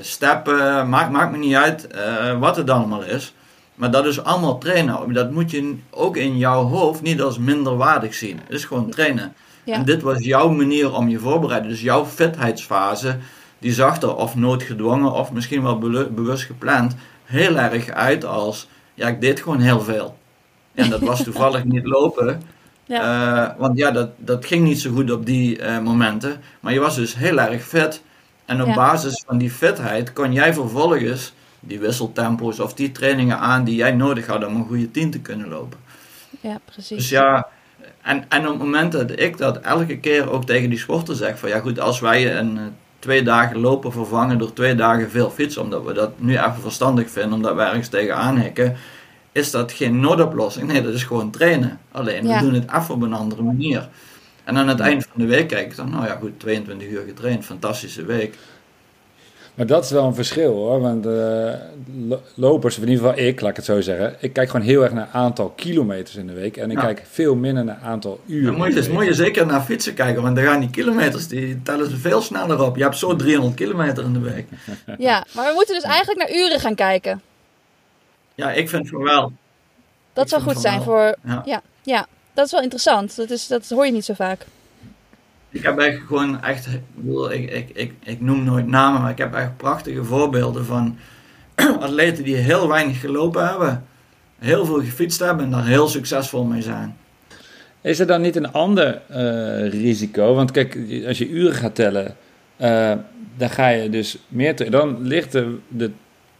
steppen, 0.00 0.88
maakt, 0.88 1.10
maakt 1.10 1.32
me 1.32 1.38
niet 1.38 1.54
uit 1.54 1.88
wat 2.38 2.56
het 2.56 2.70
allemaal 2.70 3.02
is. 3.02 3.34
Maar 3.74 3.90
dat 3.90 4.06
is 4.06 4.24
allemaal 4.24 4.58
trainen. 4.58 5.12
Dat 5.12 5.30
moet 5.30 5.50
je 5.50 5.76
ook 5.90 6.16
in 6.16 6.38
jouw 6.38 6.62
hoofd 6.62 7.02
niet 7.02 7.22
als 7.22 7.38
minderwaardig 7.38 8.14
zien. 8.14 8.40
Het 8.44 8.52
is 8.52 8.64
gewoon 8.64 8.90
trainen. 8.90 9.34
Ja. 9.64 9.74
En 9.74 9.84
dit 9.84 10.02
was 10.02 10.24
jouw 10.24 10.48
manier 10.48 10.94
om 10.94 11.08
je 11.08 11.18
voorbereiden. 11.18 11.70
Dus 11.70 11.80
jouw 11.80 12.04
fitheidsfase 12.06 13.16
die 13.64 13.72
zag 13.72 14.02
er 14.02 14.16
of 14.16 14.34
noodgedwongen 14.34 15.12
of 15.12 15.32
misschien 15.32 15.62
wel 15.62 15.78
bewust 16.14 16.44
gepland 16.44 16.96
heel 17.24 17.56
erg 17.56 17.88
uit 17.88 18.24
als 18.24 18.68
ja, 18.94 19.08
ik 19.08 19.20
deed 19.20 19.40
gewoon 19.40 19.60
heel 19.60 19.80
veel. 19.80 20.18
En 20.74 20.90
dat 20.90 21.00
was 21.00 21.22
toevallig 21.28 21.64
niet 21.64 21.84
lopen. 21.84 22.42
Ja. 22.84 23.52
Uh, 23.52 23.60
want 23.60 23.78
ja, 23.78 23.90
dat, 23.90 24.10
dat 24.16 24.46
ging 24.46 24.64
niet 24.64 24.80
zo 24.80 24.90
goed 24.90 25.10
op 25.10 25.26
die 25.26 25.58
uh, 25.58 25.78
momenten. 25.78 26.40
Maar 26.60 26.72
je 26.72 26.80
was 26.80 26.94
dus 26.94 27.14
heel 27.14 27.40
erg 27.40 27.62
fit. 27.62 28.02
En 28.44 28.62
op 28.62 28.68
ja. 28.68 28.74
basis 28.74 29.24
van 29.26 29.38
die 29.38 29.50
fitheid 29.50 30.12
kon 30.12 30.32
jij 30.32 30.54
vervolgens 30.54 31.32
die 31.60 31.78
wisseltempo's 31.78 32.60
of 32.60 32.74
die 32.74 32.92
trainingen 32.92 33.38
aan 33.38 33.64
die 33.64 33.76
jij 33.76 33.92
nodig 33.92 34.26
had 34.26 34.46
om 34.46 34.56
een 34.56 34.66
goede 34.66 34.90
team 34.90 35.10
te 35.10 35.20
kunnen 35.20 35.48
lopen. 35.48 35.78
Ja, 36.40 36.60
precies. 36.64 36.96
Dus 36.96 37.08
ja, 37.08 37.48
en, 38.02 38.24
en 38.28 38.42
op 38.42 38.52
het 38.52 38.62
moment 38.62 38.92
dat 38.92 39.20
ik 39.20 39.38
dat 39.38 39.60
elke 39.60 39.98
keer 39.98 40.30
ook 40.30 40.44
tegen 40.44 40.70
die 40.70 40.78
sporter 40.78 41.14
zeg: 41.14 41.38
van 41.38 41.48
ja, 41.48 41.58
goed, 41.58 41.80
als 41.80 42.00
wij 42.00 42.36
een 42.36 42.74
twee 43.04 43.22
dagen 43.22 43.58
lopen 43.58 43.92
vervangen 43.92 44.38
door 44.38 44.52
twee 44.52 44.74
dagen 44.74 45.10
veel 45.10 45.30
fietsen, 45.30 45.62
omdat 45.62 45.84
we 45.84 45.92
dat 45.92 46.10
nu 46.16 46.32
even 46.32 46.60
verstandig 46.60 47.10
vinden, 47.10 47.32
omdat 47.32 47.54
we 47.54 47.62
ergens 47.62 47.88
tegenaan 47.88 48.38
hikken, 48.38 48.76
is 49.32 49.50
dat 49.50 49.72
geen 49.72 50.00
noodoplossing. 50.00 50.66
Nee, 50.66 50.82
dat 50.82 50.94
is 50.94 51.02
gewoon 51.02 51.30
trainen. 51.30 51.78
Alleen, 51.92 52.26
we 52.26 52.38
doen 52.38 52.54
het 52.54 52.70
even 52.76 52.94
op 52.94 53.02
een 53.02 53.12
andere 53.12 53.42
manier. 53.42 53.88
En 54.44 54.56
aan 54.56 54.68
het 54.68 54.80
eind 54.80 55.06
van 55.10 55.20
de 55.20 55.26
week 55.26 55.48
kijk 55.48 55.70
ik 55.70 55.76
dan, 55.76 55.90
nou 55.90 56.06
ja, 56.06 56.16
goed, 56.20 56.40
22 56.40 56.88
uur 56.88 57.04
getraind, 57.06 57.44
fantastische 57.44 58.04
week. 58.04 58.38
Maar 59.54 59.66
dat 59.66 59.84
is 59.84 59.90
wel 59.90 60.04
een 60.04 60.14
verschil 60.14 60.52
hoor. 60.52 60.80
Want 60.80 61.06
uh, 61.06 61.52
lopers, 62.34 62.78
in 62.78 62.88
ieder 62.88 63.04
geval 63.04 63.24
ik, 63.24 63.40
laat 63.40 63.50
ik 63.50 63.56
het 63.56 63.64
zo 63.64 63.80
zeggen. 63.80 64.16
Ik 64.20 64.32
kijk 64.32 64.50
gewoon 64.50 64.66
heel 64.66 64.82
erg 64.82 64.92
naar 64.92 65.08
aantal 65.12 65.48
kilometers 65.48 66.16
in 66.16 66.26
de 66.26 66.32
week. 66.32 66.56
En 66.56 66.70
ik 66.70 66.76
kijk 66.76 67.02
veel 67.10 67.34
minder 67.34 67.64
naar 67.64 67.78
aantal 67.82 68.20
uren. 68.26 68.46
Dan 68.46 68.54
moet 68.54 68.66
je, 68.66 68.74
dus 68.74 68.88
moet 68.88 69.04
je 69.04 69.14
zeker 69.14 69.46
naar 69.46 69.60
fietsen 69.60 69.94
kijken. 69.94 70.22
Want 70.22 70.36
dan 70.36 70.44
gaan 70.44 70.60
die 70.60 70.70
kilometers, 70.70 71.28
die 71.28 71.62
tellen 71.62 71.90
ze 71.90 71.96
veel 71.96 72.20
sneller 72.20 72.62
op. 72.62 72.76
Je 72.76 72.82
hebt 72.82 72.96
zo 72.96 73.16
300 73.16 73.54
kilometer 73.54 74.04
in 74.04 74.12
de 74.12 74.18
week. 74.18 74.46
Ja, 74.98 75.26
maar 75.34 75.46
we 75.46 75.52
moeten 75.54 75.74
dus 75.74 75.84
eigenlijk 75.84 76.18
naar 76.18 76.38
uren 76.38 76.60
gaan 76.60 76.74
kijken. 76.74 77.22
Ja, 78.34 78.52
ik 78.52 78.68
vind 78.68 78.88
voor 78.88 79.02
wel. 79.02 79.32
Dat 80.12 80.28
zou 80.28 80.42
goed 80.42 80.60
zijn 80.60 80.82
voor... 80.82 81.16
Ja. 81.24 81.42
ja. 81.44 81.62
Ja, 81.82 82.06
dat 82.34 82.46
is 82.46 82.52
wel 82.52 82.62
interessant. 82.62 83.16
Dat, 83.16 83.30
is, 83.30 83.46
dat 83.46 83.68
hoor 83.68 83.86
je 83.86 83.92
niet 83.92 84.04
zo 84.04 84.14
vaak 84.14 84.46
ik 85.54 85.62
heb 85.62 85.78
echt 85.78 85.98
gewoon 86.06 86.42
echt, 86.42 86.68
ik, 87.30 87.50
ik, 87.50 87.70
ik, 87.74 87.92
ik 88.02 88.20
noem 88.20 88.44
nooit 88.44 88.66
namen, 88.66 89.00
maar 89.00 89.10
ik 89.10 89.18
heb 89.18 89.34
echt 89.34 89.56
prachtige 89.56 90.04
voorbeelden 90.04 90.64
van 90.64 90.96
atleten 91.80 92.24
die 92.24 92.36
heel 92.36 92.68
weinig 92.68 93.00
gelopen 93.00 93.48
hebben, 93.48 93.84
heel 94.38 94.64
veel 94.66 94.80
gefietst 94.80 95.20
hebben 95.20 95.44
en 95.44 95.50
daar 95.50 95.66
heel 95.66 95.88
succesvol 95.88 96.44
mee 96.44 96.62
zijn. 96.62 96.96
Is 97.80 97.98
er 97.98 98.06
dan 98.06 98.20
niet 98.20 98.36
een 98.36 98.52
ander 98.52 99.02
uh, 99.10 99.70
risico? 99.70 100.34
Want 100.34 100.50
kijk, 100.50 100.78
als 101.06 101.18
je 101.18 101.28
uren 101.28 101.54
gaat 101.54 101.74
tellen, 101.74 102.16
uh, 102.60 102.92
dan 103.36 103.50
ga 103.50 103.68
je 103.68 103.90
dus 103.90 104.18
meer. 104.28 104.70
Dan 104.70 105.06
ligt 105.06 105.32
de, 105.32 105.58
de. 105.68 105.90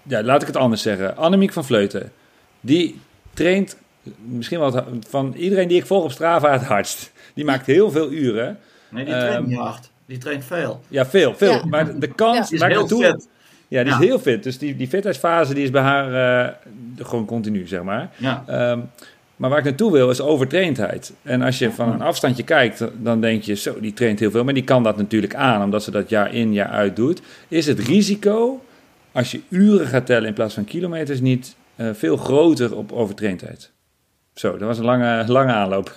Ja, 0.02 0.22
laat 0.22 0.40
ik 0.40 0.46
het 0.46 0.56
anders 0.56 0.82
zeggen. 0.82 1.16
Annemiek 1.16 1.52
van 1.52 1.64
Vleuten. 1.64 2.12
Die 2.60 3.00
traint 3.34 3.76
misschien 4.22 4.58
wel 4.58 4.84
van 5.08 5.34
iedereen 5.36 5.68
die 5.68 5.78
ik 5.78 5.86
volg 5.86 6.04
op 6.04 6.12
Strava 6.12 6.52
het 6.52 6.62
hardst. 6.62 7.12
Die 7.34 7.44
maakt 7.44 7.66
heel 7.66 7.90
veel 7.90 8.12
uren. 8.12 8.58
Nee, 8.94 9.04
die 9.04 9.14
traint 9.14 9.36
um, 9.36 9.46
niet 9.48 9.58
hard. 9.58 9.90
Die 10.06 10.18
traint 10.18 10.44
veel. 10.44 10.80
Ja, 10.88 11.06
veel. 11.06 11.34
veel. 11.34 11.52
Ja. 11.52 11.64
Maar 11.64 11.98
de 11.98 12.06
kans... 12.06 12.48
Die 12.48 12.58
is 12.58 12.64
heel 12.64 12.78
naartoe, 12.78 13.04
fit. 13.04 13.28
Ja, 13.68 13.82
die 13.82 13.92
is 13.92 13.98
heel 13.98 14.18
fit. 14.18 14.42
Dus 14.42 14.58
die, 14.58 14.76
die 14.76 14.88
fitheidsfase 14.88 15.54
die 15.54 15.64
is 15.64 15.70
bij 15.70 15.82
haar 15.82 16.46
uh, 16.46 16.52
gewoon 17.06 17.24
continu, 17.24 17.66
zeg 17.66 17.82
maar. 17.82 18.10
Ja. 18.16 18.70
Um, 18.70 18.90
maar 19.36 19.50
waar 19.50 19.58
ik 19.58 19.64
naartoe 19.64 19.92
wil 19.92 20.10
is 20.10 20.20
overtraindheid. 20.20 21.12
En 21.22 21.42
als 21.42 21.58
je 21.58 21.72
van 21.72 21.92
een 21.92 22.02
afstandje 22.02 22.42
kijkt, 22.42 22.84
dan 23.02 23.20
denk 23.20 23.42
je, 23.42 23.54
zo, 23.54 23.80
die 23.80 23.92
traint 23.92 24.20
heel 24.20 24.30
veel. 24.30 24.44
Maar 24.44 24.54
die 24.54 24.64
kan 24.64 24.82
dat 24.82 24.96
natuurlijk 24.96 25.34
aan, 25.34 25.62
omdat 25.62 25.82
ze 25.82 25.90
dat 25.90 26.08
jaar 26.08 26.34
in, 26.34 26.52
jaar 26.52 26.68
uit 26.68 26.96
doet. 26.96 27.22
Is 27.48 27.66
het 27.66 27.78
risico, 27.78 28.64
als 29.12 29.30
je 29.30 29.40
uren 29.48 29.86
gaat 29.86 30.06
tellen 30.06 30.28
in 30.28 30.34
plaats 30.34 30.54
van 30.54 30.64
kilometers, 30.64 31.20
niet 31.20 31.56
uh, 31.76 31.88
veel 31.92 32.16
groter 32.16 32.76
op 32.76 32.92
overtraindheid? 32.92 33.70
Zo, 34.34 34.50
dat 34.56 34.68
was 34.68 34.78
een 34.78 34.84
lange, 34.84 35.24
lange 35.26 35.52
aanloop. 35.52 35.92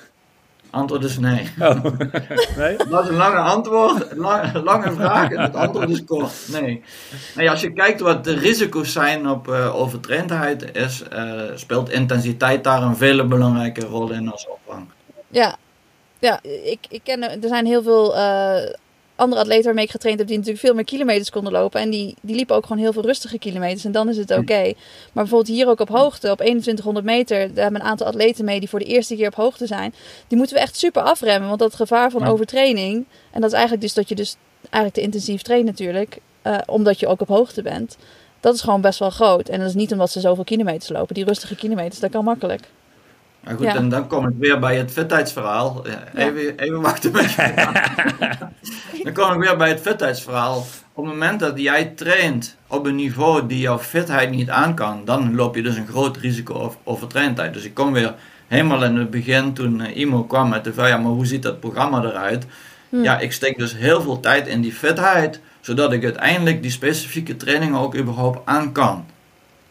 Antwoord 0.69 1.03
is 1.03 1.19
nee. 1.19 1.49
Oh. 1.59 1.83
nee? 2.57 2.77
Dat 2.89 3.03
is 3.03 3.09
een 3.09 3.15
lange 3.15 3.37
antwoord, 3.37 4.15
lange, 4.15 4.61
lange 4.63 4.91
vraag 4.91 5.31
en 5.31 5.41
het 5.41 5.55
antwoord 5.55 5.89
is 5.89 6.03
kort. 6.03 6.33
Nee. 6.51 6.83
nee. 7.35 7.49
Als 7.49 7.61
je 7.61 7.73
kijkt 7.73 7.99
wat 7.99 8.23
de 8.23 8.33
risico's 8.33 8.91
zijn 8.91 9.29
op 9.29 9.47
uh, 9.47 9.75
overtraindheid, 9.75 10.75
is, 10.75 11.03
uh, 11.13 11.41
speelt 11.55 11.89
intensiteit 11.89 12.63
daar 12.63 12.81
een 12.81 12.95
vele 12.95 13.25
belangrijke 13.25 13.85
rol 13.85 14.11
in 14.11 14.31
als 14.31 14.47
opvang. 14.47 14.87
Ja, 15.27 15.57
ja 16.19 16.39
ik, 16.43 16.79
ik 16.89 17.01
ken, 17.03 17.21
er 17.21 17.47
zijn 17.47 17.65
heel 17.65 17.83
veel 17.83 18.15
uh, 18.15 18.73
andere 19.17 19.41
atleten 19.41 19.65
waarmee 19.65 19.85
ik 19.85 19.91
getraind 19.91 20.19
heb, 20.19 20.27
die 20.27 20.37
natuurlijk 20.37 20.65
veel 20.65 20.75
meer 20.75 20.83
kilometers 20.83 21.29
konden 21.29 21.51
lopen. 21.51 21.81
En 21.81 21.89
die, 21.89 22.15
die 22.21 22.35
liepen 22.35 22.55
ook 22.55 22.65
gewoon 22.65 22.81
heel 22.81 22.93
veel 22.93 23.05
rustige 23.05 23.39
kilometers. 23.39 23.85
En 23.85 23.91
dan 23.91 24.09
is 24.09 24.17
het 24.17 24.31
oké. 24.31 24.61
Maar 24.63 25.23
bijvoorbeeld 25.23 25.55
hier 25.55 25.67
ook 25.67 25.79
op 25.79 25.89
hoogte, 25.89 26.31
op 26.31 26.37
2100 26.37 27.05
meter, 27.05 27.53
daar 27.53 27.63
hebben 27.63 27.81
een 27.81 27.87
aantal 27.87 28.07
atleten 28.07 28.45
mee 28.45 28.59
die 28.59 28.69
voor 28.69 28.79
de 28.79 28.85
eerste 28.85 29.15
keer 29.15 29.27
op 29.27 29.35
hoogte 29.35 29.67
zijn. 29.67 29.93
Die 30.27 30.37
moeten 30.37 30.55
we 30.55 30.61
echt 30.61 30.77
super 30.77 31.01
afremmen. 31.01 31.47
Want 31.47 31.59
dat 31.59 31.75
gevaar 31.75 32.11
van 32.11 32.25
overtraining, 32.25 33.05
en 33.31 33.41
dat 33.41 33.49
is 33.49 33.55
eigenlijk 33.55 33.81
dus 33.81 33.93
dat 33.93 34.09
je 34.09 34.15
dus 34.15 34.35
eigenlijk 34.59 34.93
te 34.93 35.01
intensief 35.01 35.41
traint 35.41 35.65
natuurlijk, 35.65 36.17
uh, 36.43 36.57
omdat 36.65 36.99
je 36.99 37.07
ook 37.07 37.21
op 37.21 37.27
hoogte 37.27 37.61
bent. 37.61 37.97
Dat 38.39 38.53
is 38.53 38.61
gewoon 38.61 38.81
best 38.81 38.99
wel 38.99 39.09
groot. 39.09 39.49
En 39.49 39.59
dat 39.59 39.67
is 39.67 39.73
niet 39.73 39.91
omdat 39.91 40.11
ze 40.11 40.19
zoveel 40.19 40.43
kilometers 40.43 40.89
lopen. 40.89 41.15
Die 41.15 41.25
rustige 41.25 41.55
kilometers, 41.55 41.99
dat 41.99 42.11
kan 42.11 42.23
makkelijk. 42.23 42.61
Maar 43.47 43.57
goed, 43.57 43.65
en 43.65 43.89
dan 43.89 44.07
kom 44.07 44.27
ik 44.27 44.33
weer 44.39 44.59
bij 44.59 44.77
het 44.77 44.91
vetheidsverhaal. 44.91 45.85
Even, 46.15 46.57
even 46.57 46.81
wachten 46.81 47.11
met 47.11 47.35
Dan 49.03 49.13
kom 49.13 49.33
ik 49.33 49.39
weer 49.39 49.57
bij 49.57 49.69
het 49.69 49.81
vetheidsverhaal. 49.81 50.57
Op 50.93 51.03
het 51.03 51.13
moment 51.13 51.39
dat 51.39 51.59
jij 51.59 51.85
traint 51.85 52.57
op 52.67 52.85
een 52.85 52.95
niveau 52.95 53.47
die 53.47 53.59
jouw 53.59 53.79
fitheid 53.79 54.29
niet 54.29 54.49
aan 54.49 54.75
kan, 54.75 55.01
dan 55.05 55.35
loop 55.35 55.55
je 55.55 55.61
dus 55.61 55.75
een 55.75 55.87
groot 55.87 56.17
risico 56.17 56.53
over, 56.53 56.79
over 56.83 57.07
traintijd. 57.07 57.53
Dus 57.53 57.63
ik 57.63 57.73
kom 57.73 57.93
weer 57.93 58.13
helemaal 58.47 58.83
in 58.83 58.95
het 58.95 59.09
begin 59.09 59.53
toen 59.53 59.79
uh, 59.79 59.97
Imo 59.97 60.23
kwam 60.23 60.49
met 60.49 60.63
de 60.63 60.73
vraag, 60.73 60.87
ja, 60.87 60.97
maar 60.97 61.11
hoe 61.11 61.25
ziet 61.25 61.43
dat 61.43 61.59
programma 61.59 62.03
eruit? 62.03 62.45
Hm. 62.89 63.03
Ja, 63.03 63.19
ik 63.19 63.31
steek 63.31 63.57
dus 63.57 63.75
heel 63.75 64.01
veel 64.01 64.19
tijd 64.19 64.47
in 64.47 64.61
die 64.61 64.73
fitheid, 64.73 65.39
zodat 65.61 65.93
ik 65.93 66.03
uiteindelijk 66.03 66.61
die 66.61 66.71
specifieke 66.71 67.35
trainingen 67.35 67.79
ook 67.79 67.95
überhaupt 67.95 68.39
aan 68.45 68.71
kan. 68.71 69.05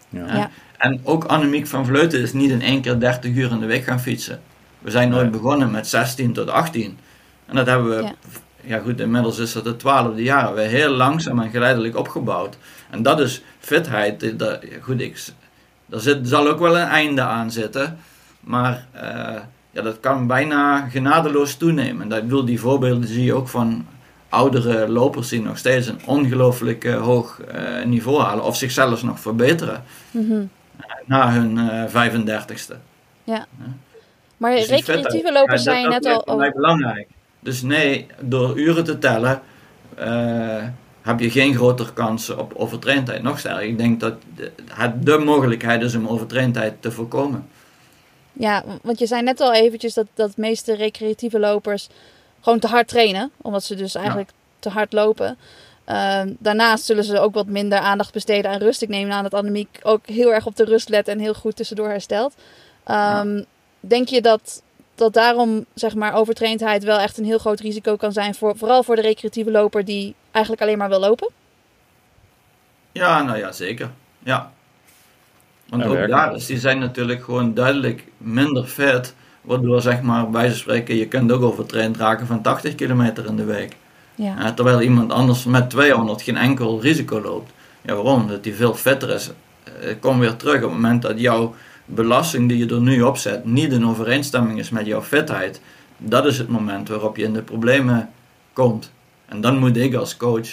Ja. 0.09 0.35
ja. 0.35 0.51
En 0.79 1.01
ook 1.05 1.25
Annemiek 1.25 1.67
van 1.67 1.87
Vleuten 1.87 2.21
is 2.21 2.33
niet 2.33 2.51
in 2.51 2.63
één 2.63 2.81
keer 2.81 2.99
30 3.01 3.35
uur 3.35 3.51
in 3.51 3.59
de 3.61 3.67
week 3.67 3.85
gaan 3.85 4.01
fietsen. 4.01 4.41
We 4.79 4.91
zijn 4.91 5.09
nooit 5.09 5.23
Nee. 5.23 5.31
begonnen 5.41 5.71
met 5.71 5.87
16 5.87 6.33
tot 6.33 6.51
18. 6.51 6.99
En 7.47 7.57
dat 7.57 7.67
hebben 7.67 7.89
we, 7.97 8.03
Ja. 8.03 8.13
ja, 8.61 8.79
goed, 8.79 9.01
inmiddels 9.01 9.39
is 9.39 9.53
dat 9.53 9.65
het 9.65 9.79
twaalfde 9.79 10.23
jaar. 10.23 10.55
We 10.55 10.61
heel 10.61 10.91
langzaam 10.91 11.41
en 11.41 11.51
geleidelijk 11.51 11.97
opgebouwd. 11.97 12.57
En 12.91 13.03
dat 13.03 13.21
is 13.21 13.43
fitheid. 13.59 14.23
eh, 14.23 14.33
Dat, 14.37 14.59
goed, 14.81 15.01
ik, 15.01 15.25
er 15.91 16.01
zit, 16.01 16.29
zal 16.29 16.49
ook 16.49 16.59
wel 16.59 16.77
een 16.79 16.87
einde 16.87 17.21
aan 17.23 17.51
zitten. 17.51 17.99
Maar 18.41 18.87
eh, 18.93 19.41
ja, 19.71 19.83
dat 19.83 20.01
kan 20.01 20.27
bijna 20.27 20.89
genadeloos 20.89 21.55
toenemen. 21.55 22.09
Dat, 22.09 22.19
ik 22.19 22.25
bedoel, 22.25 22.45
die 22.45 22.61
voorbeelden 22.61 23.09
zie 23.09 23.25
je 23.25 23.35
ook 23.35 23.49
van 23.49 23.87
oudere 24.29 24.89
lopers 24.89 25.29
die 25.29 25.43
nog 25.43 25.59
steeds 25.59 25.87
een 25.87 26.01
ongelooflijk 26.07 26.87
hoog 26.87 27.41
eh, 27.41 27.85
niveau 27.85 28.21
halen. 28.23 28.45
Of 28.45 28.57
zichzelf 28.57 29.03
nog 29.03 29.21
verbeteren 29.21 29.83
Mhm. 30.11 30.43
Na 31.07 31.33
hun 31.33 31.59
eh 31.59 32.11
35ste. 32.11 32.77
Maar 34.37 34.55
Dus 34.55 34.69
recreatieve 34.69 35.33
lopers 35.33 35.65
ja, 35.65 35.73
zijn 35.73 35.83
dat, 35.83 35.93
net 35.93 36.03
dat 36.03 36.27
al... 36.27 36.35
is 36.35 36.41
mij 36.41 36.53
belangrijk. 36.53 37.09
Dus 37.41 37.63
nee, 37.63 38.07
door 38.21 38.59
uren 38.59 38.85
te 38.85 38.99
tellen 38.99 39.43
eh, 39.97 40.65
heb 41.03 41.21
je 41.21 41.31
geen 41.31 41.55
grotere 41.55 41.93
kansen 41.93 42.39
op 42.39 42.55
overtraindheid. 42.55 43.23
Nog 43.23 43.39
sterker, 43.39 43.63
ik 43.63 43.79
denk 43.79 44.01
dat 44.01 44.15
het 44.73 45.07
de 45.07 45.19
mogelijkheid 45.19 45.83
is 45.83 45.95
om 45.95 46.09
overtraindheid 46.09 46.83
te 46.83 46.91
voorkomen. 46.91 47.49
Ja, 48.33 48.65
want 48.83 48.99
je 48.99 49.07
zei 49.07 49.23
net 49.23 49.41
al 49.41 49.55
eventjes 49.55 49.95
dat, 49.95 50.07
dat 50.15 50.29
de 50.35 50.41
meeste 50.41 50.75
recreatieve 50.75 51.39
lopers 51.39 51.89
gewoon 52.41 52.59
te 52.59 52.67
hard 52.67 52.89
trainen. 52.89 53.31
Omdat 53.37 53.65
ze 53.65 53.75
dus 53.75 53.95
eigenlijk 53.95 54.31
te 54.59 54.69
hard 54.69 54.93
lopen. 54.93 55.39
Ehm, 55.87 56.33
daarnaast 56.39 56.85
zullen 56.85 57.05
ze 57.05 57.21
ook 57.21 57.35
wat 57.35 57.47
minder 57.47 57.79
aandacht 57.79 58.13
besteden 58.13 58.51
aan 58.51 58.59
rust. 58.59 58.83
Ik 58.83 58.89
neem 58.89 59.11
aan 59.11 59.23
dat 59.23 59.35
Annemiek 59.35 59.81
ook 59.83 60.07
heel 60.07 60.33
erg 60.35 60.47
op 60.47 60.57
de 60.57 60.65
rust 60.65 60.89
let 60.89 61.09
en 61.09 61.19
heel 61.19 61.35
goed 61.35 61.57
tussendoor 61.57 61.89
herstelt. 61.89 62.35
Ehm, 62.85 63.43
Denk 63.81 64.09
je 64.09 64.21
dat, 64.21 64.63
dat 64.95 65.13
daarom 65.13 65.65
zeg 65.75 65.95
maar, 65.95 66.15
overtraindheid 66.15 66.85
wel 66.85 66.99
echt 66.99 67.19
een 67.19 67.25
heel 67.25 67.39
groot 67.39 67.61
risico 67.61 67.97
kan 67.97 68.13
zijn, 68.13 68.35
voor, 68.35 68.57
vooral 68.57 68.83
voor 68.83 68.97
de 68.97 69.03
recreatieve 69.03 69.51
loper 69.51 69.85
die 69.85 70.15
eigenlijk 70.31 70.63
alleen 70.63 70.79
maar 70.79 70.89
wil 70.89 71.01
lopen? 71.01 71.29
Ja, 72.93 73.23
nou 73.23 73.39
ja, 73.39 73.53
zeker. 73.53 73.91
Ja. 74.19 74.53
Want 75.69 75.83
Ja, 75.83 75.89
ook 75.89 76.09
daar 76.09 76.35
is, 76.35 76.47
die 76.47 76.59
zijn 76.59 76.79
natuurlijk 76.79 77.25
gewoon 77.25 77.55
duidelijk 77.55 78.05
minder 78.17 78.65
fit. 78.65 79.15
Waardoor, 79.41 79.81
zeg 79.81 80.03
maar, 80.03 80.31
bij 80.31 80.49
ze 80.49 80.57
spreken, 80.57 80.97
je 80.97 81.09
kunt 81.09 81.33
ook 81.33 81.43
overtraind 81.43 81.97
raken 81.97 82.27
van 82.27 82.43
80 82.43 82.75
kilometer 82.75 83.27
in 83.27 83.37
de 83.37 83.45
week. 83.45 83.77
Ja. 84.17 84.53
Terwijl 84.53 84.81
iemand 84.81 85.13
anders 85.13 85.45
met 85.45 85.71
200 85.71 86.23
geen 86.23 86.37
enkel 86.37 86.81
risico 86.81 87.21
loopt. 87.21 87.53
Ja, 87.83 87.95
waarom? 87.95 88.21
Omdat 88.21 88.45
hij 88.45 88.55
veel 88.55 88.75
fitter 88.75 89.11
is. 89.11 89.31
Eh, 89.81 89.95
kom 90.01 90.19
weer 90.19 90.37
terug 90.37 90.57
op 90.57 90.63
het 90.63 90.71
moment 90.71 91.03
dat 91.03 91.21
jouw 91.21 91.55
belasting 91.85 92.49
die 92.49 92.59
je 92.59 92.75
er 92.75 92.81
nu 92.81 93.03
op 93.03 93.17
zet 93.17 93.45
niet 93.45 93.73
in 93.73 93.87
overeenstemming 93.87 94.59
is 94.59 94.71
met 94.71 94.87
jouw 94.87 95.03
fitheid. 95.03 95.61
Dat 95.99 96.27
is 96.27 96.39
het 96.39 96.49
moment 96.49 96.89
waarop 96.89 97.17
je 97.17 97.23
in 97.23 97.33
de 97.33 97.43
problemen 97.43 98.11
komt. 98.53 98.93
En 99.27 99.41
dan 99.41 99.59
moet 99.59 99.77
ik 99.77 99.95
als 99.95 100.17
coach 100.17 100.49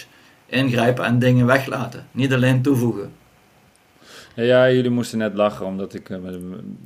ingrijpen 0.45 1.05
en 1.05 1.19
dingen 1.19 1.45
weglaten. 1.45 2.07
Niet 2.11 2.33
alleen 2.33 2.61
toevoegen. 2.61 3.11
Ja, 4.35 4.71
jullie 4.71 4.89
moesten 4.89 5.17
net 5.17 5.33
lachen 5.33 5.65
omdat 5.65 5.93
ik... 5.93 6.09
eh, 6.09 6.17
met, 6.17 6.33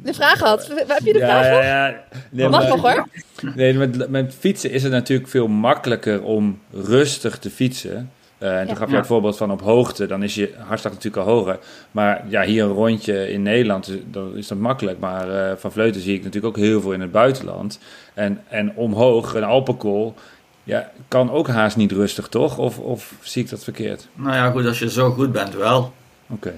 De 0.03 0.13
vraag 0.13 0.39
had. 0.39 0.67
Heb 0.87 0.99
je 1.03 1.13
de 1.13 1.19
ja, 1.19 1.25
vraag 1.27 1.45
ja, 1.63 1.87
ja. 1.87 2.03
Nee, 2.31 2.49
Mag 2.49 2.59
maar- 2.61 2.69
nog 2.77 2.81
hoor. 2.93 3.07
Nee, 3.55 3.73
met, 3.73 4.09
met 4.09 4.35
fietsen 4.39 4.71
is 4.71 4.83
het 4.83 4.91
natuurlijk 4.91 5.29
veel 5.29 5.47
makkelijker 5.47 6.23
om 6.23 6.59
rustig 6.71 7.39
te 7.39 7.49
fietsen. 7.49 8.11
Eh, 8.37 8.51
en 8.59 8.65
toen 8.65 8.73
Ja. 8.73 8.79
gaf 8.79 8.89
je 8.89 8.95
het 8.95 9.07
voorbeeld 9.07 9.37
van 9.37 9.51
op 9.51 9.61
hoogte, 9.61 10.05
dan 10.07 10.23
is 10.23 10.35
je 10.35 10.53
hartslag 10.57 10.93
natuurlijk 10.93 11.27
al 11.27 11.33
hoger. 11.33 11.59
Maar 11.91 12.23
ja, 12.27 12.43
hier 12.43 12.63
een 12.63 12.71
rondje 12.71 13.31
in 13.31 13.41
Nederland, 13.41 13.87
is- 13.89 13.95
dan 14.11 14.37
is 14.37 14.47
dat 14.47 14.57
makkelijk. 14.57 14.99
Maar 14.99 15.29
eh, 15.49 15.57
van 15.57 15.71
Vleuten 15.71 16.01
zie 16.01 16.15
ik 16.15 16.23
natuurlijk 16.23 16.57
ook 16.57 16.63
heel 16.63 16.81
veel 16.81 16.91
in 16.93 17.01
het 17.01 17.11
buitenland. 17.11 17.79
En, 18.13 18.39
en 18.47 18.71
omhoog, 18.75 19.33
een 19.35 19.43
Alpenkool, 19.43 20.15
ja, 20.63 20.91
kan 21.07 21.31
ook 21.31 21.47
haast 21.47 21.77
niet 21.77 21.91
rustig, 21.91 22.27
toch? 22.27 22.57
Of, 22.57 22.79
of 22.79 23.13
zie 23.21 23.43
ik 23.43 23.49
dat 23.49 23.63
verkeerd? 23.63 24.07
Nou 24.15 24.35
ja, 24.35 24.49
goed, 24.51 24.65
als 24.65 24.79
je 24.79 24.89
zo 24.89 25.11
goed 25.11 25.31
bent, 25.31 25.55
wel. 25.55 25.93
Oké, 26.29 26.53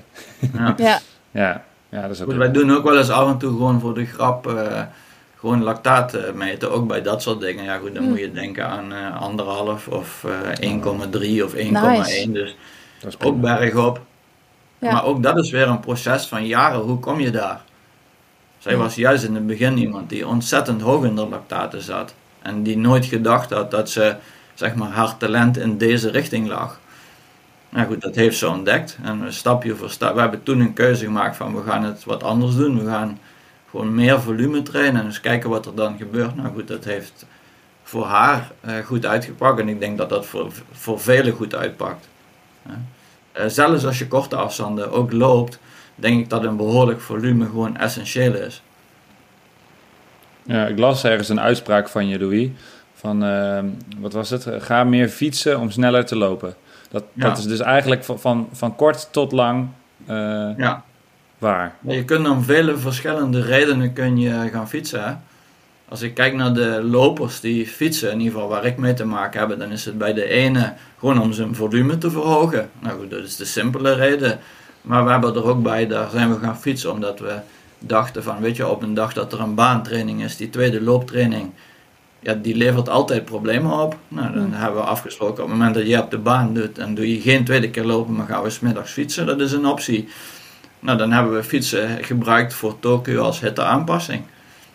Ja. 0.54 0.76
Ja, 0.78 1.00
ja. 1.32 1.64
ja, 1.90 2.02
dat 2.02 2.12
is 2.12 2.22
ook... 2.22 2.28
Goed, 2.30 2.38
wij 2.38 2.52
doen 2.52 2.72
ook 2.76 2.84
wel 2.84 2.98
eens 2.98 3.10
af 3.10 3.28
en 3.30 3.38
toe 3.38 3.50
gewoon 3.52 3.80
voor 3.80 3.94
de 3.94 4.06
grap 4.06 4.48
eh, 4.48 4.82
gewoon 5.40 5.64
lactaat 5.64 6.14
eh, 6.14 6.34
meten. 6.34 6.72
Ook 6.72 6.88
bij 6.88 7.02
dat 7.02 7.22
soort 7.22 7.40
dingen. 7.40 7.64
Ja 7.64 7.78
goed, 7.78 7.94
dan 7.94 8.04
Hmm. 8.04 8.12
moet 8.12 8.20
je 8.20 8.32
denken 8.32 8.68
aan 8.68 8.94
eh, 8.94 9.22
anderhalf 9.22 9.88
of 9.88 10.26
eh 10.60 10.72
1,3 10.72 11.44
of 11.44 11.54
1,1. 11.54 11.58
Nice. 11.72 12.32
Dus 12.32 12.56
dat 13.02 13.14
is 13.20 13.26
ook 13.28 13.42
bergop. 13.42 14.02
Ja. 14.80 14.92
Maar 14.92 15.04
ook 15.06 15.24
dat 15.24 15.38
is 15.38 15.52
weer 15.52 15.68
een 15.68 15.80
proces 15.80 16.26
van 16.26 16.46
jaren. 16.46 16.80
Hoe 16.80 17.00
kom 17.00 17.20
je 17.20 17.32
daar? 17.32 17.62
Zij 18.58 18.78
was 18.78 18.96
juist 18.96 19.24
in 19.24 19.36
het 19.36 19.48
begin 19.48 19.78
iemand 19.78 20.10
die 20.10 20.28
ontzettend 20.28 20.82
hoog 20.82 21.04
in 21.04 21.16
de 21.16 21.28
lactaten 21.28 21.82
zat. 21.82 22.14
En 22.42 22.64
die 22.64 22.78
nooit 22.78 23.06
gedacht 23.06 23.50
had 23.50 23.72
dat 23.72 23.90
ze, 23.90 24.16
zeg 24.54 24.76
maar, 24.76 24.90
haar 24.90 25.18
talent 25.18 25.58
in 25.58 25.78
deze 25.78 26.10
richting 26.10 26.48
lag. 26.48 26.80
Nou 27.70 27.88
goed, 27.88 28.02
dat 28.02 28.16
heeft 28.16 28.38
ze 28.38 28.48
ontdekt. 28.48 28.98
En 29.04 29.34
stapje 29.34 29.76
voor 29.76 29.90
stap. 29.90 30.14
We 30.14 30.20
hebben 30.20 30.44
toen 30.44 30.60
een 30.60 30.74
keuze 30.74 31.06
gemaakt 31.06 31.36
van 31.36 31.56
we 31.56 31.64
gaan 31.64 31.84
het 31.84 32.04
wat 32.04 32.24
anders 32.24 32.56
doen. 32.56 32.84
We 32.84 32.90
gaan 32.90 33.20
gewoon 33.70 33.96
meer 33.96 34.22
volume 34.22 34.62
trainen 34.62 35.02
en 35.02 35.06
eens 35.06 35.22
kijken 35.22 35.50
wat 35.50 35.66
er 35.66 35.76
dan 35.76 35.98
gebeurt. 35.98 36.36
Nou 36.36 36.54
goed, 36.54 36.68
dat 36.68 36.84
heeft 36.84 37.26
voor 37.84 38.06
haar 38.06 38.52
eh, 38.62 38.78
goed 38.78 39.06
uitgepakt. 39.06 39.60
En 39.60 39.70
ik 39.70 39.80
denk 39.80 39.98
dat 39.98 40.10
dat 40.10 40.26
voor, 40.26 40.52
voor 40.72 41.00
velen 41.00 41.34
goed 41.34 41.56
uitpakt. 41.56 42.08
Eh, 43.32 43.46
zelfs 43.48 43.86
als 43.86 44.00
je 44.00 44.08
korte 44.08 44.36
afstanden 44.36 44.92
ook 44.92 45.12
loopt, 45.12 45.60
denk 45.96 46.20
ik 46.20 46.30
dat 46.30 46.44
een 46.44 46.58
behoorlijk 46.58 47.02
volume 47.02 47.46
gewoon 47.46 47.78
essentieel 47.78 48.34
is. 48.34 48.62
Ja, 50.44 50.68
ik 50.68 50.80
las 50.80 51.04
ergens 51.04 51.30
een 51.30 51.40
uitspraak 51.40 51.90
van 51.90 52.08
je, 52.08 52.20
Louis. 52.20 52.50
Van, 52.94 53.24
ehm, 53.24 53.66
wat 53.98 54.14
was 54.14 54.30
het? 54.30 54.48
Ga 54.60 54.84
meer 54.84 55.08
fietsen 55.08 55.60
om 55.60 55.72
sneller 55.72 56.06
te 56.06 56.16
lopen. 56.16 56.56
Dat, 56.90 57.04
Ja. 57.14 57.28
dat 57.28 57.38
is 57.38 57.44
dus 57.48 57.60
eigenlijk 57.60 58.04
van, 58.04 58.20
van, 58.20 58.48
van 58.52 58.76
kort 58.76 59.08
tot 59.12 59.32
lang 59.32 59.68
eh, 60.06 60.16
Ja. 60.58 60.84
waar. 61.38 61.76
Je 61.82 62.06
kunt 62.06 62.30
om 62.30 62.44
vele 62.44 62.78
verschillende 62.78 63.42
redenen 63.42 63.94
kun 63.94 64.18
je 64.18 64.50
gaan 64.52 64.70
fietsen. 64.70 65.04
Hè? 65.04 65.14
Als 65.90 66.02
ik 66.02 66.14
kijk 66.14 66.34
naar 66.34 66.54
de 66.54 66.84
lopers 66.84 67.40
die 67.40 67.68
fietsen, 67.68 68.12
in 68.12 68.18
ieder 68.20 68.34
geval 68.34 68.50
waar 68.50 68.66
ik 68.66 68.78
mee 68.78 68.94
te 68.94 69.06
maken 69.06 69.40
heb, 69.40 69.60
dan 69.60 69.72
is 69.72 69.86
het 69.86 69.98
bij 69.98 70.14
de 70.14 70.26
ene 70.26 70.74
gewoon 71.00 71.22
om 71.22 71.34
zijn 71.34 71.56
volume 71.56 71.98
te 71.98 72.12
verhogen. 72.12 72.70
Nou 72.80 73.00
goed, 73.00 73.10
dat 73.10 73.24
is 73.24 73.36
de 73.36 73.46
simpele 73.46 73.94
reden. 73.94 74.40
Maar 74.82 75.04
we 75.06 75.12
hebben 75.12 75.36
er 75.36 75.46
ook 75.46 75.64
bij, 75.64 75.88
daar 75.88 76.10
zijn 76.10 76.34
we 76.34 76.40
gaan 76.40 76.58
fietsen 76.60 76.92
omdat 76.92 77.20
we 77.20 77.36
dachten 77.80 78.24
van, 78.24 78.40
weet 78.40 78.56
je, 78.56 78.68
op 78.68 78.82
een 78.82 78.94
dag 78.94 79.14
dat 79.14 79.34
er 79.34 79.40
een 79.40 79.56
baantraining 79.56 80.24
is, 80.24 80.38
die 80.38 80.50
tweede 80.50 80.82
looptraining, 80.82 81.52
ja, 82.20 82.34
die 82.34 82.56
levert 82.56 82.90
altijd 82.90 83.26
problemen 83.26 83.72
op. 83.72 83.98
Nou, 84.08 84.34
dan 84.34 84.54
hebben 84.54 84.82
we 84.82 84.88
afgesproken, 84.88 85.44
op 85.44 85.50
het 85.50 85.58
moment 85.58 85.76
dat 85.76 85.88
je 85.88 86.02
op 86.02 86.12
de 86.12 86.18
baan 86.18 86.54
doet, 86.54 86.76
dan 86.76 86.96
doe 86.96 87.14
je 87.14 87.22
geen 87.22 87.46
tweede 87.46 87.70
keer 87.70 87.86
lopen, 87.86 88.16
maar 88.16 88.28
gaan 88.28 88.44
we 88.44 88.50
smiddags 88.50 88.92
fietsen. 88.92 89.26
Dat 89.26 89.42
is 89.42 89.52
een 89.52 89.66
optie. 89.66 90.08
Nou, 90.80 90.98
dan 90.98 91.12
hebben 91.12 91.34
we 91.34 91.44
fietsen 91.44 92.04
gebruikt 92.04 92.54
voor 92.54 92.80
Tokio 92.80 93.22
als 93.24 93.40
hitteaanpassing. 93.40 94.22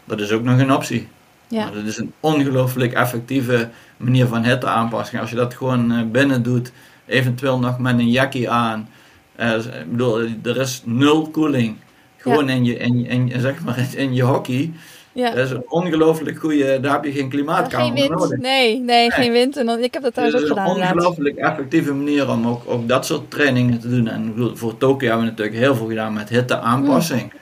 Dat 0.04 0.20
is 0.20 0.32
ook 0.32 0.42
nog 0.42 0.58
een 0.58 0.72
optie. 0.72 1.08
ja. 1.48 1.64
Nou, 1.64 1.74
dat 1.74 1.84
is 1.84 1.96
een 1.98 2.12
ongelooflijk 2.20 2.92
effectieve 2.92 3.68
manier 3.96 4.26
van 4.26 4.44
hitteaanpassing. 4.44 5.20
Als 5.20 5.30
je 5.30 5.36
dat 5.36 5.54
gewoon 5.54 5.92
eh, 5.92 6.02
binnen 6.10 6.42
doet, 6.42 6.72
eventueel 7.06 7.58
nog 7.58 7.78
met 7.78 7.98
een 7.98 8.10
jackie 8.10 8.50
aan. 8.50 8.88
Eh, 9.36 9.56
ik 9.56 9.90
bedoel, 9.90 10.20
er 10.42 10.56
is 10.60 10.82
nul 10.84 11.30
koeling. 11.30 11.76
Gewoon 12.16 12.48
in, 12.48 12.64
je, 12.64 12.76
in, 12.76 13.06
in, 13.06 13.40
zeg 13.40 13.64
maar, 13.64 13.86
in 13.96 14.14
je 14.14 14.22
hockey. 14.22 14.72
Ja. 15.14 15.28
Dat 15.30 15.44
is 15.44 15.50
een 15.50 15.64
ongelooflijk 15.68 16.38
goede, 16.38 16.80
daar 16.80 16.92
heb 16.92 17.04
je 17.04 17.12
geen 17.12 17.22
Ja, 17.22 17.28
klimaatkamer 17.28 17.86
geen 17.86 17.94
wind. 17.94 18.20
nodig. 18.20 18.38
Nee, 18.38 18.80
nee, 18.80 19.10
geen 19.10 19.32
wind. 19.32 19.56
En 19.56 19.66
dan, 19.66 19.78
ik 19.78 19.92
heb 19.94 20.02
dat 20.02 20.14
Het 20.14 20.14
thuis 20.14 20.34
is 20.34 20.34
ook 20.34 20.56
een 20.56 20.62
gedaan 20.62 20.66
inderdaad. 20.68 20.94
ongelooflijk 20.96 21.36
effectieve 21.36 21.92
manier 21.94 22.30
om 22.30 22.46
ook, 22.48 22.62
ook 22.66 22.88
dat 22.88 23.06
soort 23.06 23.30
trainingen 23.30 23.80
te 23.80 23.88
doen. 23.88 24.08
En 24.08 24.34
voor 24.54 24.76
Tokio 24.78 25.08
hebben 25.08 25.24
we 25.26 25.30
natuurlijk 25.30 25.56
heel 25.58 25.74
veel 25.74 25.86
gedaan 25.86 26.12
met 26.12 26.28
hitteaanpassing. 26.28 27.32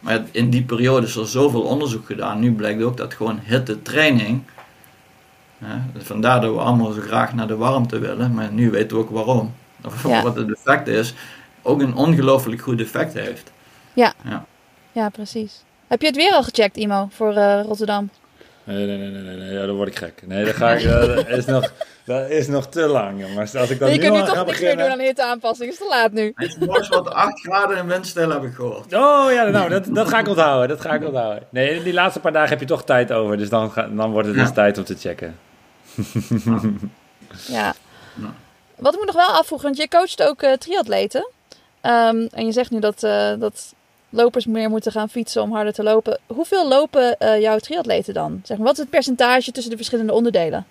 Maar 0.00 0.22
in 0.30 0.50
die 0.50 0.62
periode 0.62 1.06
is 1.06 1.16
er 1.16 1.26
zoveel 1.26 1.62
onderzoek 1.62 2.06
gedaan. 2.06 2.40
Nu 2.40 2.52
blijkt 2.52 2.82
ook 2.82 2.96
dat 2.96 3.14
gewoon 3.14 3.40
hittetraining. 3.44 4.42
Hè, 5.58 5.76
vandaar 6.02 6.40
dat 6.40 6.52
we 6.54 6.58
allemaal 6.60 6.92
zo 6.92 7.00
graag 7.00 7.34
naar 7.34 7.46
de 7.46 7.56
warmte 7.56 7.98
willen. 7.98 8.34
Maar 8.34 8.52
nu 8.52 8.70
weten 8.70 8.96
we 8.96 9.02
ook 9.02 9.10
waarom. 9.10 9.54
Of 9.84 10.08
Ja. 10.08 10.22
wat 10.22 10.36
het 10.36 10.52
effect 10.52 10.88
is. 10.88 11.14
Ook 11.62 11.80
een 11.80 11.94
ongelooflijk 11.94 12.60
goed 12.60 12.80
effect 12.80 13.14
heeft. 13.14 13.52
Ja, 14.92 15.08
precies. 15.12 15.62
Heb 15.94 16.02
je 16.02 16.08
het 16.08 16.16
weer 16.16 16.32
al 16.32 16.42
gecheckt, 16.42 16.76
Imo, 16.76 17.08
voor 17.10 17.34
eh, 17.34 17.60
Rotterdam? 17.64 18.10
Nee, 18.64 18.86
nee, 18.86 18.96
nee, 18.96 19.08
nee, 19.08 19.22
nee, 19.22 19.36
nee, 19.36 19.52
ja, 19.52 19.66
dan 19.66 19.76
word 19.76 19.88
ik 19.88 19.96
gek. 19.96 20.22
Nee, 20.26 20.44
dat, 20.44 20.54
ga 20.54 20.70
ik, 20.70 20.88
dat, 21.16 21.28
is 21.28 21.44
nog, 21.44 21.72
dat 22.04 22.30
is 22.30 22.48
nog 22.48 22.66
te 22.68 22.86
lang, 22.86 23.20
jongens. 23.26 23.54
Als 23.54 23.70
ik 23.70 23.78
dat 23.78 23.88
je 23.88 23.94
nu 23.94 24.00
kunt 24.00 24.14
nu 24.14 24.22
toch 24.24 24.46
niks 24.46 24.60
meer 24.60 24.76
doen 24.76 24.90
aan 24.90 24.98
hitteaanpassing. 24.98 25.70
Het 25.70 25.80
is 25.80 25.86
te 25.86 25.94
laat 25.94 26.12
nu. 26.12 26.32
Het 26.34 26.56
is 26.80 26.88
wat 26.88 27.10
8 27.10 27.40
graden 27.40 27.76
en 27.76 27.86
windstil 27.86 28.30
heb 28.30 28.42
ik 28.42 28.54
gehoord. 28.54 28.94
Oh 28.94 29.32
ja, 29.32 29.44
nou, 29.44 29.68
dat, 29.68 29.84
dat 29.88 30.08
ga 30.08 30.18
ik 30.18 30.28
onthouden. 30.28 30.68
Dat 30.68 30.80
ga 30.80 30.94
ik 30.94 31.04
onthouden. 31.04 31.42
Nee, 31.50 31.82
die 31.82 31.92
laatste 31.92 32.20
paar 32.20 32.32
dagen 32.32 32.48
heb 32.48 32.60
je 32.60 32.66
toch 32.66 32.84
tijd 32.84 33.12
over. 33.12 33.36
Dus 33.36 33.48
dan, 33.48 33.70
ga, 33.70 33.88
dan 33.88 34.10
wordt 34.10 34.28
het 34.28 34.36
dus 34.36 34.48
Ja. 34.48 34.52
tijd 34.54 34.78
om 34.78 34.84
te 34.84 34.96
checken. 34.96 35.38
Ja. 37.46 37.74
Ja. 38.14 38.34
Wat 38.76 38.94
ik 38.94 39.00
me 39.00 39.06
nog 39.06 39.14
wel 39.14 39.38
afvroeg, 39.38 39.62
want 39.62 39.76
je 39.76 39.88
coacht 39.88 40.22
ook 40.22 40.42
eh, 40.42 40.52
triatleten. 40.52 41.28
Ehm, 41.80 42.26
en 42.30 42.46
je 42.46 42.52
zegt 42.52 42.70
nu 42.70 42.80
dat, 42.80 43.02
eh, 43.02 43.32
dat 43.38 43.74
lopers 44.14 44.46
meer 44.46 44.70
moeten 44.70 44.92
gaan 44.92 45.08
fietsen 45.08 45.42
om 45.42 45.52
harder 45.52 45.72
te 45.72 45.82
lopen. 45.82 46.18
Hoeveel 46.26 46.68
lopen 46.68 47.16
uh, 47.18 47.40
jouw 47.40 47.58
triatleten 47.58 48.14
dan? 48.14 48.40
Zeg 48.42 48.56
maar, 48.56 48.66
wat 48.66 48.74
is 48.74 48.80
het 48.80 48.90
percentage 48.90 49.52
tussen 49.52 49.70
de 49.70 49.76
verschillende 49.76 50.12
onderdelen? 50.12 50.66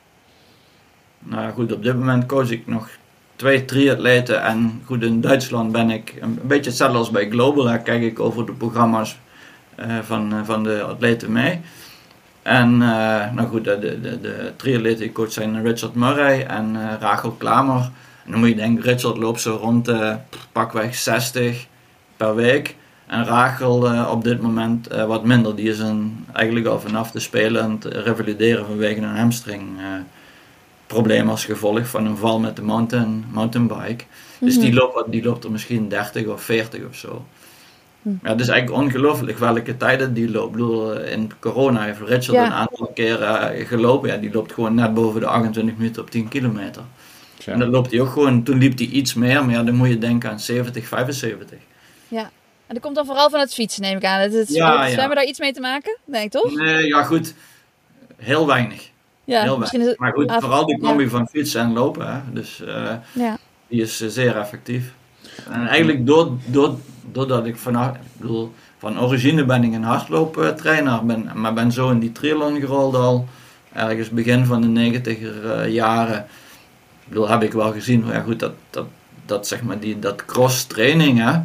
Nou 1.19 1.51
goed, 1.51 1.71
op 1.71 1.83
dit 1.83 1.95
moment 1.95 2.25
coach 2.25 2.49
ik 2.49 2.67
nog 2.67 2.89
twee 3.35 3.65
triatleten. 3.65 4.43
En 4.43 4.81
goed, 4.85 5.03
in 5.03 5.21
Duitsland 5.21 5.71
ben 5.71 5.89
ik 5.89 6.17
een 6.21 6.39
beetje 6.43 6.69
hetzelfde 6.69 6.97
als 6.97 7.11
bij 7.11 7.29
Global. 7.29 7.63
Daar 7.63 7.79
kijk 7.79 8.01
ik 8.01 8.19
over 8.19 8.45
de 8.45 8.53
programma's 8.53 9.17
uh, 9.79 9.99
van, 9.99 10.45
van 10.45 10.63
de 10.63 10.81
atleten 10.81 11.31
mee. 11.31 11.61
En 12.41 12.77
nou 12.77 13.47
goed, 13.47 13.63
de, 13.63 13.79
de, 13.79 14.21
de 14.21 14.51
triatleten 14.55 15.11
coach 15.11 15.31
zijn 15.31 15.63
Richard 15.63 15.95
Murray 15.95 16.43
en 16.45 16.75
uh, 16.75 16.93
Rachel 16.99 17.31
Klamer. 17.31 17.89
Dan 18.25 18.39
moet 18.39 18.49
je 18.49 18.55
denken, 18.55 18.83
Richard 18.83 19.17
loopt 19.17 19.41
zo 19.41 19.55
rond 19.61 19.91
pakweg 20.51 20.95
60 20.95 21.67
per 22.17 22.35
week. 22.35 22.75
En 23.13 23.25
Rachel 23.25 23.93
uh, 23.93 24.09
op 24.11 24.23
dit 24.23 24.41
moment 24.41 24.91
uh, 24.91 25.05
wat 25.05 25.23
minder. 25.23 25.55
Die 25.55 25.69
is 25.69 25.79
een, 25.79 26.25
eigenlijk 26.31 26.65
al 26.65 26.79
vanaf 26.79 27.11
de 27.11 27.19
Spelen 27.19 27.63
aan 27.63 27.71
het 27.71 27.85
revalideren 27.85 28.65
vanwege 28.65 29.01
een 29.01 29.17
hamstring 29.17 29.63
probleem 30.87 31.29
als 31.29 31.45
gevolg 31.45 31.87
van 31.87 32.05
een 32.05 32.17
val 32.17 32.39
met 32.39 32.55
de 32.55 32.61
mountain, 32.61 33.25
mountainbike. 33.31 34.03
Dus 34.39 34.59
die, 34.59 34.73
loopt, 34.73 35.11
die 35.11 35.23
loopt 35.23 35.43
er 35.43 35.51
misschien 35.51 35.89
30 35.89 36.27
of 36.27 36.41
40 36.41 36.85
of 36.87 36.95
zo. 36.95 37.25
Ja, 38.01 38.29
het 38.29 38.39
is 38.39 38.47
eigenlijk 38.47 38.83
ongelooflijk 38.83 39.37
welke 39.37 39.77
tijden 39.77 40.13
die 40.13 40.31
loopt. 40.31 40.45
Ik 40.45 40.51
bedoel, 40.51 40.99
in 40.99 41.31
corona 41.39 41.81
heeft 41.83 41.99
Richard 41.99 42.25
ja. 42.25 42.45
een 42.45 42.51
aantal 42.51 42.91
keren 42.93 43.65
gelopen. 43.65 44.09
Ja, 44.09 44.17
die 44.17 44.31
loopt 44.31 44.53
gewoon 44.53 44.75
net 44.75 44.93
boven 44.93 45.19
de 45.19 45.27
28 45.27 45.77
minuten 45.77 46.01
op 46.01 46.09
10 46.09 46.27
kilometer. 46.27 46.81
Ja. 47.37 47.53
En 47.53 47.59
dan 47.59 47.69
loopt 47.69 47.91
hij 47.91 48.01
ook 48.01 48.09
gewoon, 48.09 48.43
toen 48.43 48.57
liep 48.57 48.77
hij 48.77 48.87
iets 48.87 49.13
meer, 49.13 49.45
maar 49.45 49.53
ja, 49.53 49.63
dan 49.63 49.75
moet 49.75 49.87
je 49.87 49.97
denken 49.97 50.29
aan 50.29 50.39
70, 50.39 50.87
75. 50.87 51.57
Ja, 52.07 52.31
en 52.67 52.73
dat 52.73 52.81
komt 52.81 52.95
dan 52.95 53.05
vooral 53.05 53.29
van 53.29 53.39
het 53.39 53.53
fietsen, 53.53 53.81
neem 53.81 53.97
ik 53.97 54.05
aan. 54.05 54.19
Het, 54.19 54.33
het, 54.33 54.49
ja, 54.49 54.85
ja. 54.85 54.93
Zijn 54.93 55.09
we 55.09 55.15
daar 55.15 55.25
iets 55.25 55.39
mee 55.39 55.53
te 55.53 55.59
maken? 55.59 55.97
Nee, 56.05 56.29
toch? 56.29 56.55
Nee, 56.55 56.87
ja 56.87 57.03
goed, 57.03 57.33
heel 58.17 58.47
weinig. 58.47 58.89
Ja, 59.23 59.41
heel 59.41 59.59
weinig. 59.59 59.97
maar 59.97 60.13
goed, 60.13 60.31
vooral 60.31 60.65
die 60.65 60.79
combi 60.79 61.07
van 61.07 61.27
fietsen 61.27 61.61
en 61.61 61.73
lopen, 61.73 62.13
hè. 62.13 62.19
dus 62.33 62.61
uh, 62.65 62.91
ja. 63.13 63.37
die 63.67 63.81
is 63.81 64.01
uh, 64.01 64.09
zeer 64.09 64.37
effectief. 64.37 64.93
En 65.49 65.67
eigenlijk 65.67 66.05
door, 66.05 66.31
door, 66.45 66.77
doordat 67.11 67.45
ik 67.45 67.57
van, 67.57 67.83
ik 67.83 67.99
bedoel, 68.17 68.53
van 68.77 68.99
origine 68.99 69.45
ben 69.45 69.63
ik 69.63 69.73
een 69.73 69.83
hardlooptrainer, 69.83 71.05
ben, 71.05 71.31
maar 71.33 71.53
ben 71.53 71.71
zo 71.71 71.89
in 71.89 71.99
die 71.99 72.11
triathlon 72.11 72.59
gerold 72.59 72.95
al 72.95 73.27
ergens 73.73 74.09
begin 74.09 74.45
van 74.45 74.61
de 74.61 74.67
negentiger 74.67 75.65
uh, 75.65 75.73
jaren 75.73 76.27
bedoel, 77.13 77.29
heb 77.29 77.43
ik 77.43 77.53
wel 77.53 77.71
gezien, 77.71 78.05
ja 78.07 78.19
goed, 78.21 78.39
dat, 78.39 78.53
dat, 78.69 78.85
dat 79.25 79.47
zeg 79.47 79.63
maar 79.63 79.79
die, 79.79 79.99
dat 79.99 80.25
cross 80.25 80.65
training, 80.65 81.19
hè, 81.19 81.39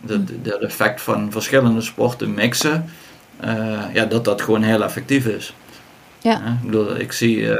dat, 0.00 0.20
dat 0.42 0.60
effect 0.60 1.00
van 1.00 1.32
verschillende 1.32 1.80
sporten 1.80 2.34
mixen, 2.34 2.84
uh, 3.44 3.82
ja, 3.92 4.04
dat 4.04 4.24
dat 4.24 4.42
gewoon 4.42 4.62
heel 4.62 4.84
effectief 4.84 5.26
is. 5.26 5.54
Ja. 6.18 6.58
Ik 6.62 6.64
bedoel, 6.70 6.96
ik 6.96 7.12
zie 7.12 7.36
uh, 7.36 7.56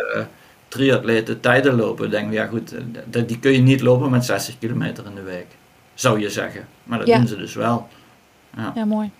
triatleten 0.69 1.41
tijden 1.41 1.75
lopen, 1.75 2.11
denk 2.11 2.33
ja 2.33 2.47
goed, 2.47 2.75
dat, 3.07 3.29
die 3.29 3.39
kun 3.39 3.53
je 3.53 3.59
niet 3.59 3.81
lopen 3.81 4.11
met 4.11 4.25
60 4.25 4.59
kilometer 4.59 5.05
in 5.07 5.15
de 5.15 5.23
week, 5.23 5.47
zou 5.95 6.21
je 6.21 6.31
zeggen. 6.31 6.67
Maar 6.85 6.99
dat 6.99 7.09
ja. 7.09 7.17
doen 7.19 7.27
ze 7.27 7.37
dus 7.37 7.55
wel. 7.55 7.89
Ja, 8.57 8.73
ja 8.75 8.85
mooi. 8.85 9.11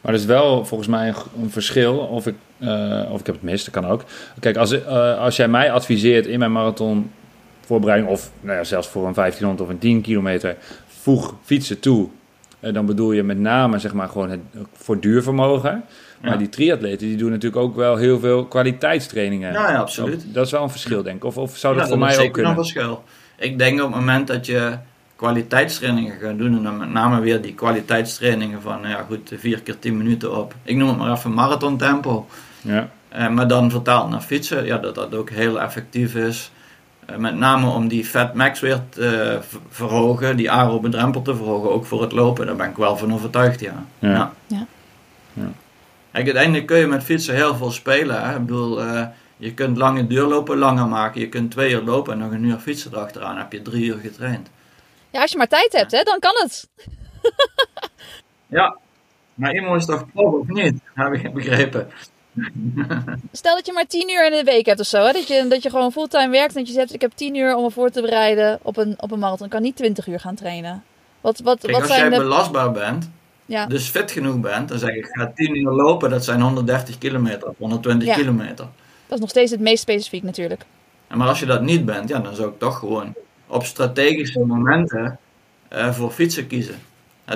Maar 0.00 0.12
er 0.12 0.18
is 0.18 0.24
wel 0.24 0.64
volgens 0.64 0.88
mij 0.88 1.14
een 1.42 1.50
verschil, 1.50 1.96
of 1.98 2.26
ik, 2.26 2.34
uh, 2.58 3.02
of 3.10 3.20
ik 3.20 3.26
heb 3.26 3.34
het 3.34 3.44
mis, 3.44 3.64
dat 3.64 3.74
kan 3.74 3.86
ook. 3.86 4.04
Kijk, 4.40 4.56
als, 4.56 4.72
uh, 4.72 5.18
als 5.18 5.36
jij 5.36 5.48
mij 5.48 5.72
adviseert 5.72 6.26
in 6.26 6.38
mijn 6.38 6.52
marathon 6.52 7.10
voorbereiding 7.66 8.10
of 8.10 8.30
nou 8.40 8.56
ja, 8.56 8.64
zelfs 8.64 8.88
voor 8.88 9.06
een 9.06 9.14
1500 9.14 9.68
of 9.68 9.74
een 9.74 9.80
10 9.80 10.00
kilometer 10.00 10.56
voeg 10.86 11.34
fietsen 11.42 11.80
toe. 11.80 12.08
En 12.64 12.74
dan 12.74 12.86
bedoel 12.86 13.12
je 13.12 13.22
met 13.22 13.38
name 13.38 13.78
zeg 13.78 13.92
maar 13.92 14.08
gewoon 14.08 14.30
het 14.30 14.40
voor 14.72 15.00
duurvermogen. 15.00 15.84
Maar 16.20 16.32
ja. 16.32 16.38
die 16.38 16.48
triatleten 16.48 17.06
die 17.06 17.16
doen 17.16 17.30
natuurlijk 17.30 17.62
ook 17.62 17.76
wel 17.76 17.96
heel 17.96 18.18
veel 18.18 18.44
kwaliteitstrainingen. 18.44 19.52
Ja, 19.52 19.70
ja 19.70 19.78
absoluut. 19.78 20.24
Dat 20.34 20.46
is 20.46 20.52
wel 20.52 20.62
een 20.62 20.70
verschil 20.70 21.02
denk 21.02 21.16
ik. 21.16 21.24
Of, 21.24 21.36
of 21.36 21.56
zou 21.56 21.74
dat 21.74 21.82
ja, 21.82 21.88
voor 21.88 21.98
mij 21.98 22.18
ook 22.18 22.32
kunnen? 22.32 22.50
een 22.50 22.58
verschil. 22.58 23.04
Ik 23.36 23.58
denk 23.58 23.80
op 23.80 23.86
het 23.86 23.96
moment 23.96 24.26
dat 24.26 24.46
je 24.46 24.78
kwaliteitstrainingen 25.16 26.18
gaat 26.20 26.38
doen 26.38 26.56
en 26.56 26.62
dan 26.62 26.76
met 26.76 26.90
name 26.90 27.20
weer 27.20 27.40
die 27.40 27.54
kwaliteitstrainingen 27.54 28.62
van 28.62 28.78
ja 28.82 29.04
goed 29.08 29.32
4 29.36 29.62
keer 29.62 29.78
10 29.78 29.96
minuten 29.96 30.36
op. 30.36 30.54
Ik 30.62 30.76
noem 30.76 30.88
het 30.88 30.98
maar 30.98 31.12
even 31.12 31.34
marathon 31.34 31.76
tempo. 31.76 32.26
Ja. 32.60 32.90
Uh, 33.16 33.28
maar 33.28 33.48
dan 33.48 33.70
vertaald 33.70 34.10
naar 34.10 34.20
fietsen, 34.20 34.64
ja, 34.64 34.78
dat 34.78 34.94
dat 34.94 35.14
ook 35.14 35.30
heel 35.30 35.60
effectief 35.60 36.14
is. 36.14 36.52
Eh, 37.06 37.16
met 37.16 37.34
name 37.34 37.70
om 37.70 37.88
die 37.88 38.04
fat 38.04 38.34
max 38.34 38.60
weer 38.60 38.80
te 38.88 39.40
verhogen, 39.68 40.36
die 40.36 40.50
aerobe 40.50 40.88
drempel 40.88 41.22
te 41.22 41.36
verhogen, 41.36 41.70
ook 41.70 41.86
voor 41.86 42.02
het 42.02 42.12
lopen. 42.12 42.46
Daar 42.46 42.56
ben 42.56 42.70
ik 42.70 42.76
wel 42.76 42.96
van 42.96 43.14
overtuigd, 43.14 43.60
ja. 43.60 43.84
ja. 43.98 44.10
ja. 44.10 44.32
ja. 44.46 44.66
ja. 45.32 45.48
Kijk, 46.12 46.26
uiteindelijk 46.26 46.66
kun 46.66 46.78
je 46.78 46.86
met 46.86 47.04
fietsen 47.04 47.34
heel 47.34 47.54
veel 47.54 47.70
spelen. 47.70 48.22
Hè? 48.22 48.34
Ik 48.34 48.46
bedoel, 48.46 48.84
uh, 48.84 49.06
je 49.36 49.54
kunt 49.54 49.76
lange 49.76 50.06
duurlopen 50.06 50.58
langer 50.58 50.86
maken. 50.86 51.20
Je 51.20 51.28
kunt 51.28 51.50
twee 51.50 51.72
uur 51.72 51.82
lopen 51.82 52.12
en 52.12 52.18
nog 52.18 52.30
een 52.30 52.44
uur 52.44 52.58
fietsen 52.58 52.92
erachteraan. 52.92 53.36
heb 53.36 53.52
je 53.52 53.62
drie 53.62 53.84
uur 53.84 53.98
getraind. 53.98 54.50
Ja, 55.10 55.20
als 55.20 55.30
je 55.30 55.36
maar 55.36 55.48
tijd 55.48 55.72
hebt, 55.72 55.92
hè, 55.92 56.02
dan 56.02 56.18
kan 56.18 56.34
het. 56.36 56.68
ja, 58.58 58.78
maar 59.34 59.54
iemand 59.54 59.80
is 59.80 59.86
toch 59.86 60.12
prof 60.12 60.34
of 60.34 60.46
niet? 60.46 60.80
Heb 60.94 61.12
ik 61.12 61.34
begrepen. 61.34 61.88
Stel 63.32 63.54
dat 63.54 63.66
je 63.66 63.72
maar 63.72 63.86
10 63.86 64.10
uur 64.10 64.26
in 64.26 64.32
de 64.32 64.42
week 64.44 64.66
hebt 64.66 64.80
of 64.80 64.86
zo. 64.86 65.04
Hè? 65.04 65.12
Dat, 65.12 65.28
je, 65.28 65.46
dat 65.48 65.62
je 65.62 65.70
gewoon 65.70 65.92
fulltime 65.92 66.28
werkt. 66.30 66.54
En 66.54 66.58
dat 66.58 66.66
je 66.68 66.74
zegt, 66.74 66.94
ik 66.94 67.00
heb 67.00 67.12
10 67.14 67.34
uur 67.34 67.54
om 67.56 67.62
me 67.62 67.70
voor 67.70 67.90
te 67.90 68.00
bereiden 68.00 68.58
op 68.62 68.76
een, 68.76 68.94
op 68.98 69.10
een 69.10 69.18
marathon. 69.18 69.46
Ik 69.46 69.52
kan 69.52 69.62
niet 69.62 69.76
20 69.76 70.06
uur 70.06 70.20
gaan 70.20 70.34
trainen. 70.34 70.82
Wat, 71.20 71.40
wat, 71.40 71.60
Kijk, 71.60 71.72
wat 71.72 71.80
als 71.80 71.90
zijn 71.90 72.00
jij 72.00 72.18
de... 72.18 72.24
belastbaar 72.24 72.72
bent, 72.72 73.10
ja. 73.46 73.66
dus 73.66 73.88
fit 73.88 74.10
genoeg 74.10 74.40
bent, 74.40 74.68
dan 74.68 74.78
zeg 74.78 74.94
ik, 74.94 75.06
ga 75.10 75.32
10 75.34 75.56
uur 75.56 75.70
lopen. 75.70 76.10
Dat 76.10 76.24
zijn 76.24 76.40
130 76.40 76.98
kilometer 76.98 77.48
of 77.48 77.54
120 77.58 78.08
Ja. 78.08 78.14
kilometer. 78.14 78.66
Dat 79.06 79.14
is 79.16 79.20
nog 79.20 79.28
steeds 79.30 79.50
het 79.50 79.60
meest 79.60 79.82
specifiek 79.82 80.22
natuurlijk. 80.22 80.64
En 81.08 81.18
Maar 81.18 81.28
als 81.28 81.40
je 81.40 81.46
dat 81.46 81.62
niet 81.62 81.84
bent, 81.84 82.08
ja, 82.08 82.18
dan 82.18 82.34
zou 82.34 82.48
ik 82.48 82.58
toch 82.58 82.78
gewoon 82.78 83.14
op 83.46 83.64
strategische 83.64 84.40
momenten 84.40 85.18
eh, 85.68 85.92
voor 85.92 86.10
fietsen 86.10 86.46
kiezen. 86.46 86.74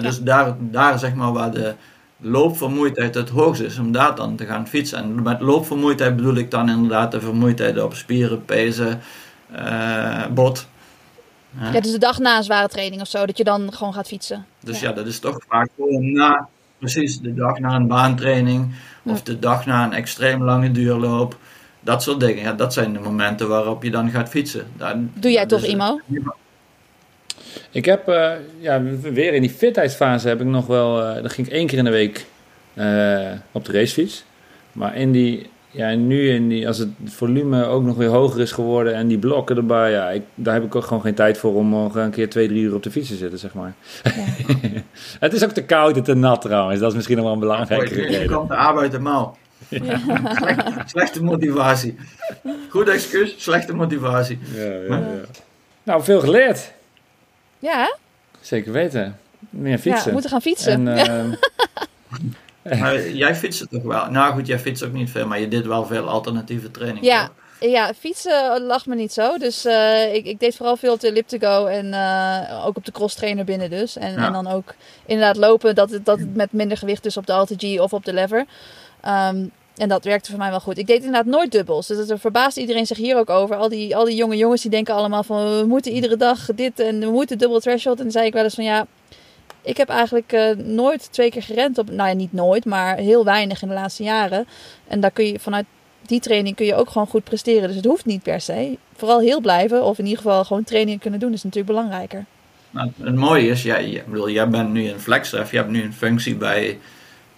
Dus 0.01 0.20
daar, 0.22 0.55
daar 0.59 0.99
zeg 0.99 1.14
maar 1.14 1.32
waar 1.32 1.51
de 1.51 1.74
loopvermoeidheid 2.20 3.14
het 3.14 3.28
hoogst 3.28 3.60
is, 3.60 3.78
om 3.78 3.92
daar 3.92 4.14
dan 4.14 4.36
te 4.36 4.46
gaan 4.46 4.68
fietsen. 4.68 4.98
En 4.98 5.22
met 5.22 5.40
loopvermoeidheid 5.40 6.16
bedoel 6.16 6.36
ik 6.36 6.50
dan 6.50 6.68
inderdaad 6.68 7.10
de 7.12 7.20
vermoeidheid 7.20 7.82
op 7.82 7.94
spieren, 7.94 8.44
pezen, 8.44 9.00
eh, 9.50 10.26
bot. 10.26 10.66
Ja. 11.60 11.80
dus 11.80 11.92
de 11.92 11.98
dag 11.98 12.18
na 12.18 12.36
een 12.36 12.42
zware 12.42 12.68
training 12.68 13.00
of 13.00 13.08
zo, 13.08 13.26
dat 13.26 13.38
je 13.38 13.44
dan 13.44 13.72
gewoon 13.72 13.94
gaat 13.94 14.06
fietsen. 14.06 14.46
Dus 14.60 14.80
ja, 14.80 14.92
dat 14.92 15.06
is 15.06 15.18
toch 15.18 15.38
vaak 15.48 15.68
gewoon 15.76 16.12
na, 16.12 16.48
precies, 16.78 17.20
de 17.20 17.34
dag 17.34 17.58
na 17.58 17.74
een 17.74 17.86
baantraining 17.86 18.74
of 19.02 19.22
de 19.22 19.38
dag 19.38 19.66
na 19.66 19.84
een 19.84 19.92
extreem 19.92 20.42
lange 20.42 20.70
duurloop. 20.70 21.36
Dat 21.80 22.02
soort 22.02 22.20
dingen, 22.20 22.42
ja, 22.42 22.52
dat 22.52 22.72
zijn 22.72 22.92
de 22.92 22.98
momenten 22.98 23.48
waarop 23.48 23.82
je 23.82 23.90
dan 23.90 24.10
gaat 24.10 24.28
fietsen. 24.28 24.66
Daar, 24.76 24.96
Doe 25.14 25.30
jij 25.30 25.46
toch, 25.46 25.62
Imo? 25.62 26.00
Ik 27.70 27.84
heb, 27.84 28.08
eh, 28.08 28.30
ja, 28.58 28.82
weer 29.00 29.34
in 29.34 29.40
die 29.40 29.50
fitheidsfase 29.50 30.28
heb 30.28 30.40
ik 30.40 30.46
nog 30.46 30.66
wel, 30.66 31.02
eh 31.02 31.14
dan 31.14 31.30
ging 31.30 31.46
ik 31.46 31.52
één 31.52 31.66
keer 31.66 31.78
in 31.78 31.84
de 31.84 31.90
week 31.90 32.26
eh, 32.74 33.30
op 33.52 33.64
de 33.64 33.72
racefiets. 33.72 34.24
Maar 34.72 34.96
in 34.96 35.12
die, 35.12 35.50
ja, 35.70 35.94
nu 35.94 36.30
in 36.30 36.48
die, 36.48 36.66
als 36.66 36.78
het 36.78 36.88
volume 37.04 37.64
ook 37.64 37.82
nog 37.82 37.96
weer 37.96 38.08
hoger 38.08 38.40
is 38.40 38.52
geworden 38.52 38.94
en 38.94 39.06
die 39.06 39.18
blokken 39.18 39.56
erbij, 39.56 39.90
ja, 39.90 40.10
ik, 40.10 40.22
daar 40.34 40.54
heb 40.54 40.64
ik 40.64 40.74
ook 40.74 40.84
gewoon 40.84 41.02
geen 41.02 41.14
tijd 41.14 41.38
voor 41.38 41.54
om 41.54 41.68
nog 41.68 41.94
een 41.94 42.10
keer 42.10 42.30
twee, 42.30 42.48
drie 42.48 42.62
uur 42.62 42.74
op 42.74 42.82
de 42.82 42.90
fiets 42.90 43.08
te 43.08 43.16
zitten, 43.16 43.38
zeg 43.38 43.54
maar. 43.54 43.74
het 45.20 45.32
is 45.32 45.44
ook 45.44 45.50
te 45.50 45.64
koud 45.64 45.96
en 45.96 46.02
te 46.02 46.14
nat 46.14 46.40
trouwens, 46.40 46.80
dat 46.80 46.88
is 46.90 46.94
misschien 46.94 47.16
nog 47.16 47.24
wel 47.24 47.34
een 47.34 47.40
belangrijke 47.40 47.94
Hier 47.94 48.06
reden. 48.06 48.36
komt 48.36 48.48
de 48.48 48.56
arbeid. 48.56 48.92
Slechte, 49.68 50.82
slechte 50.86 51.24
motivatie. 51.24 51.96
Goed 52.68 52.88
excuus, 52.88 53.34
slechte 53.38 53.74
motivatie. 53.74 54.38
Ja, 54.54 54.64
ja, 54.64 54.84
ja. 54.88 55.04
Nou, 55.82 56.02
veel 56.02 56.20
geleerd. 56.20 56.72
Ja? 57.59 57.96
Zeker 58.40 58.72
weten. 58.72 59.18
Meer 59.50 59.70
ja 59.72 59.78
fietsen. 59.78 60.06
we 60.06 60.12
moeten 60.12 60.30
gaan 60.30 60.40
fietsen. 60.42 60.88
En, 60.88 60.88
ehm, 61.09 61.34
Maar 62.80 63.09
jij 63.09 63.34
fietst 63.34 63.66
toch 63.70 63.82
wel? 63.82 64.11
Nou 64.11 64.34
goed, 64.34 64.46
jij 64.46 64.59
fietst 64.59 64.84
ook 64.84 64.92
niet 64.92 65.11
veel, 65.11 65.26
maar 65.26 65.40
je 65.40 65.48
deed 65.48 65.66
wel 65.66 65.86
veel 65.86 66.09
alternatieve 66.09 66.70
training. 66.70 67.04
Ja, 67.04 67.30
ja, 67.61 67.92
fietsen 67.98 68.62
lag 68.62 68.86
me 68.86 68.94
niet 68.94 69.12
zo. 69.12 69.38
Dus 69.38 69.64
eh, 69.64 70.14
ik, 70.14 70.26
ik 70.26 70.40
deed 70.40 70.56
vooral 70.56 70.76
veel 70.76 70.92
op 70.92 71.00
de 71.00 71.09
elliptico 71.09 71.66
en 71.66 71.94
eh, 71.94 72.66
ook 72.66 72.76
op 72.76 72.84
de 72.84 72.92
cross 72.92 73.14
trainer 73.14 73.44
binnen 73.44 73.70
dus. 73.70 73.96
En, 73.96 74.12
Ja. 74.12 74.26
en 74.26 74.32
dan 74.32 74.46
ook 74.46 74.74
inderdaad 75.06 75.36
lopen 75.36 75.74
dat 75.74 75.90
het, 75.90 76.04
dat 76.04 76.18
het 76.18 76.36
met 76.36 76.52
minder 76.52 76.76
gewicht 76.76 77.02
dus 77.02 77.16
op 77.16 77.26
de 77.26 77.32
Alta-G 77.32 77.78
of 77.80 77.92
op 77.92 78.04
de 78.04 78.12
lever. 78.12 78.46
Ehm, 79.00 79.46
en 79.78 79.88
dat 79.88 80.04
werkte 80.04 80.30
voor 80.30 80.38
mij 80.38 80.50
wel 80.50 80.60
goed. 80.60 80.78
Ik 80.78 80.86
deed 80.86 80.96
inderdaad 80.96 81.26
nooit 81.26 81.52
dubbels. 81.52 81.86
Dus 81.86 82.06
dat 82.06 82.20
verbaast 82.20 82.56
iedereen 82.56 82.86
zich 82.86 82.96
hier 82.96 83.16
ook 83.16 83.30
over. 83.30 83.56
Al 83.56 83.68
die, 83.68 83.96
al 83.96 84.04
die 84.04 84.16
jonge 84.16 84.36
jongens 84.36 84.62
die 84.62 84.70
denken 84.70 84.94
allemaal 84.94 85.22
van 85.22 85.58
we 85.58 85.64
moeten 85.66 85.92
iedere 85.92 86.16
dag 86.16 86.48
dit 86.54 86.80
en 86.80 87.00
we 87.00 87.10
moeten 87.10 87.38
dubbel 87.38 87.60
threshold. 87.60 87.96
En 87.96 88.02
dan 88.02 88.12
zei 88.12 88.26
ik 88.26 88.32
wel 88.32 88.44
eens 88.44 88.54
van 88.54 88.64
ja, 88.64 88.86
ik 89.62 89.76
heb 89.76 89.88
eigenlijk 89.88 90.32
eh, 90.32 90.50
nooit 90.56 91.12
twee 91.12 91.30
keer 91.30 91.42
gerend 91.42 91.78
op, 91.78 91.90
nou 91.90 92.08
ja 92.08 92.14
niet 92.14 92.32
nooit, 92.32 92.64
maar 92.64 92.96
heel 92.96 93.24
weinig 93.24 93.62
in 93.62 93.68
de 93.68 93.74
laatste 93.74 94.02
jaren. 94.02 94.46
En 94.88 95.00
daar 95.00 95.10
kun 95.10 95.26
je 95.26 95.38
vanuit 95.38 95.64
die 96.06 96.20
training 96.20 96.56
kun 96.56 96.66
je 96.66 96.74
ook 96.74 96.90
gewoon 96.90 97.06
goed 97.06 97.24
presteren. 97.24 97.66
Dus 97.66 97.76
het 97.76 97.84
hoeft 97.84 98.04
niet 98.04 98.22
per 98.22 98.40
se. 98.40 98.78
Vooral 98.96 99.20
heel 99.20 99.40
blijven 99.40 99.84
of 99.84 99.98
in 99.98 100.04
ieder 100.04 100.22
geval 100.22 100.44
gewoon 100.44 100.64
trainingen 100.64 101.00
kunnen 101.00 101.20
doen 101.20 101.32
is 101.32 101.42
natuurlijk 101.42 101.74
belangrijker. 101.74 102.24
Nou, 102.70 102.90
het 103.02 103.14
mooie 103.14 103.48
is, 103.48 103.62
jij, 103.62 104.02
bedoel, 104.06 104.30
jij 104.30 104.48
bent 104.48 104.72
nu 104.72 104.88
een 104.88 105.00
flexref, 105.00 105.50
je 105.50 105.56
hebt 105.56 105.70
nu 105.70 105.82
een 105.82 105.92
functie 105.92 106.34
bij, 106.36 106.78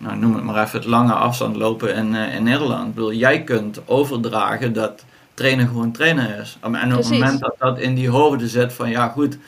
nou, 0.00 0.16
noem 0.16 0.34
het 0.34 0.44
maar 0.44 0.62
even, 0.62 0.78
het 0.78 0.88
lange 0.88 1.12
afstand 1.12 1.56
lopen 1.56 1.94
in, 1.94 2.14
uh, 2.14 2.34
in 2.34 2.42
Nederland. 2.42 2.88
Ik 2.88 2.94
bedoel, 2.94 3.12
jij 3.12 3.42
kunt 3.42 3.88
overdragen 3.88 4.72
dat 4.72 5.04
trainen 5.34 5.66
gewoon 5.66 5.92
trainen 5.92 6.38
is. 6.38 6.58
En 6.60 6.92
op 6.92 6.98
het 6.98 7.10
moment 7.10 7.40
dat 7.40 7.54
dat 7.58 7.78
in 7.78 7.94
die 7.94 8.08
hoofden 8.08 8.48
zit 8.48 8.72
van, 8.72 8.90
ja 8.90 9.08
goed, 9.08 9.38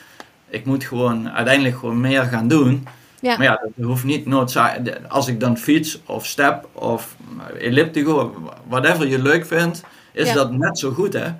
ik 0.47 0.65
moet 0.65 0.83
gewoon 0.83 1.29
uiteindelijk 1.29 1.77
gewoon 1.77 2.01
meer 2.01 2.23
gaan 2.23 2.47
doen. 2.47 2.87
Ja. 3.19 3.37
Maar 3.37 3.45
ja, 3.45 3.61
dat 3.75 3.85
hoeft 3.85 4.03
niet 4.03 4.25
noodzakelijk. 4.25 4.99
Als 5.07 5.27
ik 5.27 5.39
dan 5.39 5.57
fiets 5.57 6.01
of 6.05 6.25
step 6.25 6.67
of 6.73 7.15
elliptico, 7.59 8.35
whatever 8.67 9.07
je 9.07 9.21
leuk 9.21 9.45
vindt, 9.45 9.83
is 10.11 10.33
dat 10.33 10.51
net 10.51 10.79
zo 10.79 10.91
goed 10.91 11.13
hè. 11.13 11.31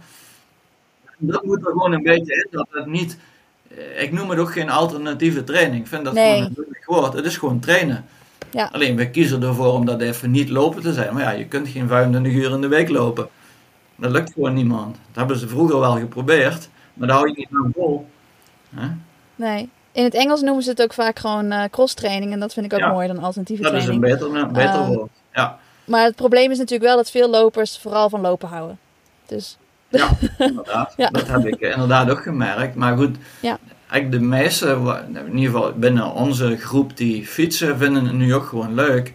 Dat 1.18 1.43
moet 1.43 1.66
er 1.66 1.72
gewoon 1.72 1.93
een 1.93 2.03
beetje 2.03 2.34
in, 2.34 2.47
dat 2.51 2.68
het 2.72 2.86
niet 2.86 3.18
ik 3.97 4.11
noem 4.11 4.30
het 4.30 4.39
ook 4.39 4.51
geen 4.51 4.70
alternatieve 4.70 5.43
training. 5.43 5.82
Ik 5.82 5.88
vind 5.88 6.05
dat 6.05 6.14
gewoon 6.14 6.41
een 6.41 6.66
woord. 6.86 7.14
Het 7.14 7.26
is 7.26 7.38
gewoon 7.38 7.59
trainen. 7.59 8.05
Ja. 8.53 8.69
Alleen 8.71 8.95
we 8.95 9.09
kiezen 9.09 9.43
ervoor 9.43 9.73
om 9.73 9.85
dat 9.85 10.01
even 10.01 10.31
niet 10.31 10.49
lopen 10.49 10.81
te 10.81 10.93
zijn. 10.93 11.13
Maar 11.13 11.23
ja, 11.23 11.31
je 11.31 11.45
kunt 11.45 11.67
geen 11.67 11.87
25 11.87 12.33
uur 12.33 12.51
in 12.51 12.61
de 12.61 12.67
week 12.67 12.89
lopen. 12.89 13.27
Dat 13.95 14.11
lukt 14.11 14.33
gewoon 14.33 14.53
niemand. 14.53 14.95
Dat 14.95 15.15
hebben 15.15 15.37
ze 15.37 15.47
vroeger 15.47 15.79
wel 15.79 15.97
geprobeerd, 15.97 16.69
maar 16.93 17.07
daar 17.07 17.17
hou 17.17 17.29
je 17.29 17.35
niet 17.37 17.49
aan 17.53 17.71
vol. 17.75 18.07
Nee. 19.35 19.69
In 19.91 20.03
het 20.03 20.13
Engels 20.13 20.41
noemen 20.41 20.63
ze 20.63 20.69
het 20.69 20.81
ook 20.81 20.93
vaak 20.93 21.19
gewoon 21.19 21.45
uh, 21.45 21.63
cross-training. 21.71 22.31
En 22.31 22.39
dat 22.39 22.53
vind 22.53 22.65
ik 22.65 22.73
ook 22.73 22.91
mooi 22.91 23.07
dan 23.07 23.19
alternatieve 23.19 23.61
training. 23.61 24.01
Dat 24.01 24.09
is 24.09 24.25
een 24.25 24.31
beter, 24.31 24.51
beter 24.51 24.79
uh, 24.79 24.87
woord. 24.87 25.11
Ja. 25.33 25.59
Maar 25.85 26.03
het 26.03 26.15
probleem 26.15 26.51
is 26.51 26.57
natuurlijk 26.57 26.89
wel 26.89 26.95
dat 26.95 27.11
veel 27.11 27.29
lopers 27.29 27.77
vooral 27.77 28.09
van 28.09 28.21
lopen 28.21 28.47
houden. 28.47 28.79
Dus 29.25 29.57
ja, 29.89 30.09
inderdaad. 30.37 30.93
Dat 30.97 31.27
heb 31.27 31.45
ik 31.45 31.59
inderdaad 31.59 32.09
ook 32.09 32.21
gemerkt. 32.21 32.75
Maar 32.75 32.97
goed, 32.97 33.17
ja. 33.39 33.57
Eigenlijk 33.93 34.23
de 34.23 34.29
meeste, 34.29 34.77
in 35.25 35.37
ieder 35.37 35.53
geval 35.53 35.73
binnen 35.75 36.11
onze 36.11 36.57
groep 36.57 36.97
die 36.97 37.25
fietsen, 37.25 37.77
vinden 37.77 38.05
het 38.05 38.13
nu 38.13 38.33
ook 38.33 38.45
gewoon 38.45 38.73
leuk. 38.73 39.13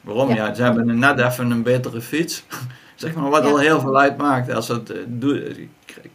Waarom? 0.00 0.34
Ja, 0.34 0.54
ze 0.54 0.62
hebben 0.62 0.98
net 0.98 1.20
even 1.20 1.50
een 1.50 1.62
betere 1.62 2.00
fiets. 2.00 2.44
zeg 2.94 3.14
maar 3.14 3.30
wat 3.30 3.44
al 3.44 3.58
heel 3.58 3.80
veel 3.80 3.98
uitmaakt. 3.98 4.52
Als 4.52 4.68
het 4.68 4.92
uh, 5.22 5.40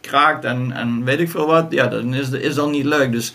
kraakt 0.00 0.44
en, 0.44 0.72
en 0.72 1.04
weet 1.04 1.20
ik 1.20 1.30
veel 1.30 1.46
wat, 1.46 1.66
ja, 1.70 1.86
dan 1.86 2.14
is, 2.14 2.30
is 2.30 2.54
dat 2.54 2.70
niet 2.70 2.84
leuk. 2.84 3.12
Dus 3.12 3.34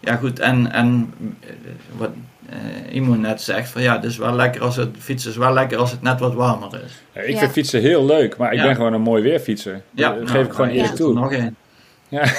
ja, 0.00 0.16
goed. 0.16 0.38
En, 0.38 0.72
en 0.72 1.12
eh, 1.40 1.50
wat, 1.96 2.10
uh, 2.50 2.94
iemand 2.94 3.20
net 3.20 3.42
zegt 3.42 3.68
van 3.68 3.82
ja, 3.82 3.94
het 3.94 4.04
is 4.04 4.16
wel 4.16 4.34
lekker 4.34 4.62
als 4.62 4.76
het 4.76 4.96
fietsen 4.98 5.30
is 5.30 5.36
wel 5.36 5.52
lekker 5.52 5.78
als 5.78 5.90
het 5.90 6.02
net 6.02 6.20
wat 6.20 6.34
warmer 6.34 6.80
is. 6.84 7.02
Ja, 7.12 7.20
ik 7.20 7.38
vind 7.38 7.52
fietsen 7.52 7.80
heel 7.80 8.06
leuk, 8.06 8.36
maar 8.36 8.52
ik 8.52 8.62
ben 8.62 8.74
gewoon 8.74 8.92
een 8.92 9.00
mooi 9.00 9.22
weerfietser. 9.22 9.82
Ja, 9.90 10.14
dat 10.14 10.30
geef 10.30 10.46
ik 10.46 10.52
gewoon 10.52 10.70
eerlijk 10.70 10.94
toe. 10.94 11.14
nog 11.14 11.32
één. 11.32 11.56
Ja. 12.08 12.24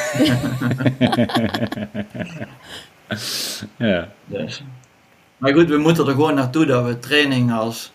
ja. 3.77 4.07
Dus. 4.25 4.63
Maar 5.37 5.53
goed, 5.53 5.69
we 5.69 5.77
moeten 5.77 6.07
er 6.07 6.11
gewoon 6.11 6.35
naartoe 6.35 6.65
dat 6.65 6.85
we 6.85 6.99
training 6.99 7.53
als 7.53 7.91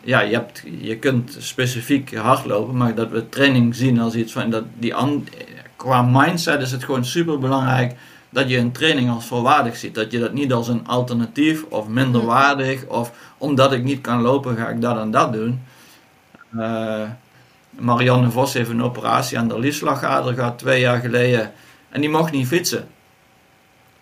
ja, 0.00 0.20
je, 0.20 0.34
hebt, 0.34 0.62
je 0.80 0.98
kunt 0.98 1.36
specifiek 1.38 2.14
hardlopen, 2.14 2.76
maar 2.76 2.94
dat 2.94 3.10
we 3.10 3.28
training 3.28 3.74
zien 3.74 4.00
als 4.00 4.14
iets 4.14 4.32
van 4.32 4.50
dat 4.50 4.64
die 4.78 4.94
qua 5.76 6.02
mindset 6.02 6.60
is 6.60 6.72
het 6.72 6.84
gewoon 6.84 7.04
super 7.04 7.38
belangrijk 7.38 7.96
dat 8.30 8.50
je 8.50 8.56
een 8.56 8.72
training 8.72 9.10
als 9.10 9.26
volwaardig 9.26 9.76
ziet. 9.76 9.94
Dat 9.94 10.12
je 10.12 10.18
dat 10.18 10.32
niet 10.32 10.52
als 10.52 10.68
een 10.68 10.86
alternatief 10.86 11.64
of 11.64 11.88
minder 11.88 12.20
mhm. 12.20 12.30
waardig 12.30 12.86
of 12.86 13.12
omdat 13.38 13.72
ik 13.72 13.84
niet 13.84 14.00
kan 14.00 14.20
lopen 14.20 14.56
ga 14.56 14.68
ik 14.68 14.80
dat 14.80 14.98
en 14.98 15.10
dat 15.10 15.32
doen. 15.32 15.62
Uh, 16.54 17.02
Marianne 17.78 18.30
Vos 18.30 18.52
heeft 18.52 18.70
een 18.70 18.82
operatie 18.82 19.38
aan 19.38 19.48
de 19.48 19.58
liesslagader 19.58 20.34
gehad 20.34 20.58
twee 20.58 20.80
jaar 20.80 21.00
geleden 21.00 21.52
en 21.88 22.00
die 22.00 22.10
mocht 22.10 22.32
niet 22.32 22.46
fietsen. 22.46 22.88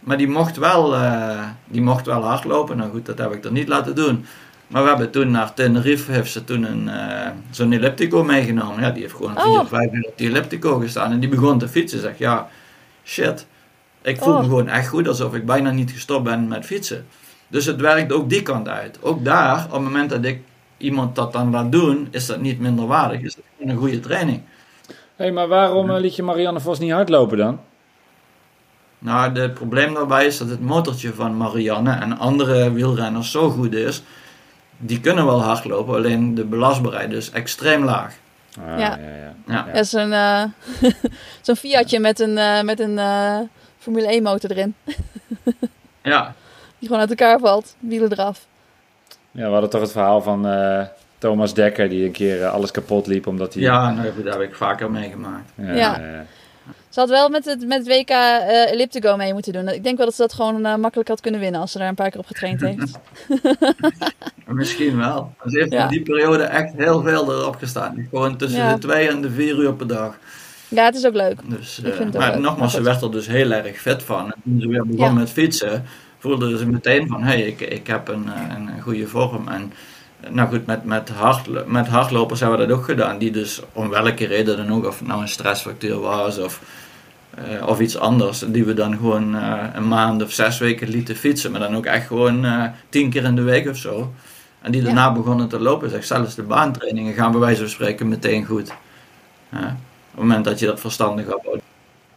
Maar 0.01 0.16
die 0.16 0.29
mocht 0.29 0.57
wel, 0.57 0.95
uh, 0.95 1.43
die 1.64 1.83
mocht 1.83 2.07
wel 2.07 2.22
hardlopen. 2.22 2.77
Nou 2.77 2.91
goed, 2.91 3.07
dat 3.07 3.18
heb 3.18 3.33
ik 3.33 3.45
er 3.45 3.53
niet 3.53 3.68
laten 3.68 3.95
doen. 3.95 4.27
Maar 4.66 4.83
we 4.83 4.89
hebben 4.89 5.11
toen 5.11 5.31
naar 5.31 5.55
Tenerife, 5.55 6.12
heeft 6.12 6.31
ze 6.31 6.45
toen 6.45 6.62
een, 6.62 6.87
uh, 6.87 7.29
zo'n 7.51 7.72
elliptico 7.72 8.24
meegenomen. 8.24 8.81
Ja, 8.81 8.91
die 8.91 9.03
heeft 9.03 9.14
gewoon 9.14 9.37
oh. 9.37 9.43
vier, 9.43 9.66
vijf 9.66 9.93
uur 9.93 10.07
op 10.09 10.18
die 10.18 10.29
elliptico 10.29 10.79
gestaan. 10.79 11.12
En 11.12 11.20
die 11.20 11.29
begon 11.29 11.59
te 11.59 11.68
fietsen. 11.68 12.01
Zeg, 12.01 12.18
ja, 12.18 12.49
shit. 13.05 13.47
Ik 14.03 14.18
voel 14.18 14.33
me 14.33 14.39
oh. 14.39 14.45
gewoon 14.45 14.68
echt 14.68 14.89
goed 14.89 15.09
alsof 15.09 15.35
ik 15.35 15.47
bijna 15.47 15.70
niet 15.70 15.91
gestopt 15.91 16.24
ben 16.24 16.49
met 16.49 16.64
fietsen. 16.64 17.07
Dus 17.49 17.64
het 17.64 17.81
werkt 17.81 18.12
ook 18.12 18.29
die 18.29 18.43
kant 18.43 18.68
uit. 18.68 18.99
Ook 19.03 19.24
daar, 19.24 19.64
op 19.64 19.72
het 19.72 19.83
moment 19.83 20.11
dat 20.11 20.24
ik 20.24 20.43
iemand 20.77 21.14
dat 21.14 21.33
dan 21.33 21.51
laat 21.51 21.72
doen, 21.72 22.09
is 22.11 22.27
dat 22.27 22.41
niet 22.41 22.61
minder 22.61 22.87
waardig. 22.87 23.20
Is 23.20 23.35
dat 23.35 23.45
een 23.59 23.77
goede 23.77 24.01
training. 24.01 24.43
Hé, 24.87 24.95
hey, 25.24 25.33
maar 25.33 25.49
waarom 25.49 25.91
uh, 25.91 25.99
liet 25.99 26.16
je 26.16 26.22
Marianne 26.22 26.61
Vos 26.61 26.79
niet 26.79 26.93
hardlopen 26.93 27.39
dan? 27.39 27.61
Nou, 28.99 29.39
het 29.39 29.55
probleem 29.55 29.95
daarbij 29.95 30.27
is 30.27 30.39
dat 30.39 30.49
het 30.49 30.61
motortje 30.61 31.14
van 31.14 31.37
Marianne 31.37 31.93
en 31.93 32.18
andere 32.18 32.72
wielrenners 32.72 33.31
zo 33.31 33.51
goed 33.51 33.74
is. 33.74 34.03
Die 34.79 35.01
kunnen 35.01 35.27
wel 35.27 35.43
hardlopen, 35.43 35.95
alleen 35.95 36.35
de 36.35 36.45
belastbaarheid 36.45 37.12
is 37.12 37.31
extreem 37.31 37.85
laag. 37.85 38.14
Ah, 38.61 38.79
ja. 38.79 38.79
Ja, 38.79 38.99
ja. 38.99 39.35
ja. 39.47 39.66
ja. 39.74 39.83
zo'n 39.83 40.11
uh, 40.11 40.45
zo'n 41.47 41.57
Fiatje 41.57 41.99
met 41.99 42.20
een, 42.20 42.37
uh, 42.37 42.62
met 42.62 42.81
een 42.81 42.99
Formule 43.79 44.07
1 44.07 44.22
motor 44.22 44.51
erin. 44.51 44.74
ja. 46.03 46.35
Die 46.79 46.89
gewoon 46.89 47.01
uit 47.01 47.11
elkaar 47.11 47.39
valt, 47.39 47.77
wielen 47.79 48.12
eraf. 48.12 48.47
Ja, 49.37 49.47
we 49.47 49.53
hadden 49.53 49.70
toch 49.70 49.80
het 49.80 49.93
verhaal 49.93 50.22
van 50.22 50.47
uh, 50.47 50.82
Thomas 51.18 51.55
Dekker 51.55 51.89
die 51.89 52.05
een 52.05 52.12
keer 52.12 52.39
uh, 52.39 52.53
alles 52.53 52.70
kapot 52.70 53.07
liep 53.07 53.26
omdat 53.26 53.55
hij... 53.55 53.62
Ja, 53.62 53.91
nou, 53.91 54.22
dat 54.22 54.32
heb 54.32 54.43
ik 54.43 54.55
vaker 54.55 54.91
meegemaakt. 54.91 55.53
Ja. 55.55 55.74
ja. 55.74 56.24
Ze 56.89 57.01
had 57.01 57.09
wel 57.11 57.28
met 57.28 57.45
het, 57.45 57.66
met 57.66 57.78
het 57.78 57.87
WK 57.87 58.11
uh, 58.11 58.37
eh, 58.37 58.72
Elliptico 58.72 59.16
mee 59.16 59.32
moeten 59.32 59.53
doen. 59.53 59.68
Ik 59.68 59.84
denk 59.84 59.97
wel 59.97 60.07
dat 60.07 60.14
ze 60.14 60.22
dat 60.22 60.32
gewoon 60.32 60.80
makkelijk 60.80 61.09
had 61.09 61.20
kunnen 61.20 61.41
winnen 61.41 61.61
als 61.61 61.72
ze 61.72 61.78
daar 61.78 61.89
een 61.89 61.95
paar 61.95 62.11
keer 62.11 62.20
op 62.20 62.26
getraind 62.26 62.61
heeft. 62.61 62.99
Misschien 64.47 64.97
wel. 64.97 65.34
Ze 65.47 65.59
heeft 65.59 65.72
in 65.72 65.89
die 65.89 66.03
periode 66.03 66.43
echt 66.43 66.72
heel 66.76 67.03
veel 67.03 67.32
erop 67.32 67.57
gestaan. 67.57 68.07
Gewoon 68.11 68.37
tussen 68.37 68.68
de 68.74 68.78
twee 68.78 69.09
en 69.09 69.20
de 69.20 69.30
vier 69.30 69.59
uur 69.59 69.74
per 69.74 69.87
dag. 69.87 70.18
Ja, 70.68 70.84
het 70.84 70.95
is 70.95 71.07
ook 71.07 71.14
leuk. 71.14 71.41
Dus, 71.45 71.80
uh, 71.84 72.12
maar 72.12 72.41
nogmaals, 72.41 72.72
ze 72.72 72.82
werd 72.82 73.03
er 73.03 73.12
dus 73.12 73.26
heel 73.26 73.51
erg 73.51 73.80
vet 73.80 74.03
van. 74.03 74.32
En 74.32 74.41
toen 74.45 74.61
ze 74.61 74.68
weer 74.68 74.87
begon 74.87 75.14
met 75.14 75.30
fietsen, 75.30 75.84
voelde 76.18 76.58
ze 76.58 76.66
meteen 76.66 77.08
van, 77.08 77.22
hé, 77.22 77.28
hey, 77.28 77.42
ik, 77.42 77.60
ik 77.60 77.86
heb 77.86 78.08
een, 78.08 78.28
eh, 78.28 78.56
een 78.56 78.80
goede 78.82 79.06
vorm. 79.06 79.48
En 79.48 79.72
eh, 80.20 80.30
nou 80.30 80.48
goed, 80.48 80.66
met, 80.66 80.84
met, 80.84 81.08
hard, 81.08 81.66
met 81.66 81.86
hardlopers 81.86 82.40
hebben 82.40 82.58
we 82.58 82.66
dat 82.66 82.76
ook 82.76 82.84
gedaan. 82.84 83.18
Die 83.18 83.30
dus 83.30 83.62
om 83.72 83.88
welke 83.88 84.26
reden 84.26 84.56
dan 84.56 84.72
ook, 84.72 84.86
of 84.86 84.98
het 84.98 85.08
nou 85.08 85.20
een 85.20 85.28
stressfactuur 85.28 86.00
was 86.00 86.38
of, 86.38 86.60
uh, 87.38 87.68
of 87.68 87.80
iets 87.80 87.98
anders. 87.98 88.38
Die 88.38 88.64
we 88.64 88.74
dan 88.74 88.96
gewoon 88.96 89.34
uh, 89.34 89.64
een 89.74 89.88
maand 89.88 90.22
of 90.22 90.32
zes 90.32 90.58
weken 90.58 90.88
lieten 90.88 91.16
fietsen. 91.16 91.50
Maar 91.50 91.60
dan 91.60 91.76
ook 91.76 91.86
echt 91.86 92.06
gewoon 92.06 92.44
uh, 92.44 92.64
tien 92.88 93.10
keer 93.10 93.24
in 93.24 93.36
de 93.36 93.42
week 93.42 93.68
of 93.68 93.76
zo. 93.76 94.12
En 94.60 94.72
die 94.72 94.82
daarna 94.82 95.12
begonnen 95.12 95.48
te 95.48 95.60
lopen. 95.60 95.90
Zeg, 95.90 96.04
zelfs 96.04 96.34
de 96.34 96.42
baantrainingen 96.42 97.14
gaan 97.14 97.30
bij 97.30 97.40
wijze 97.40 97.60
van 97.60 97.68
spreken 97.68 98.08
meteen 98.08 98.44
goed. 98.44 98.72
Ja 99.52 99.76
het 100.16 100.24
moment 100.24 100.44
dat 100.44 100.58
je 100.58 100.66
dat 100.66 100.80
verstandig 100.80 101.34
ophoudt. 101.34 101.62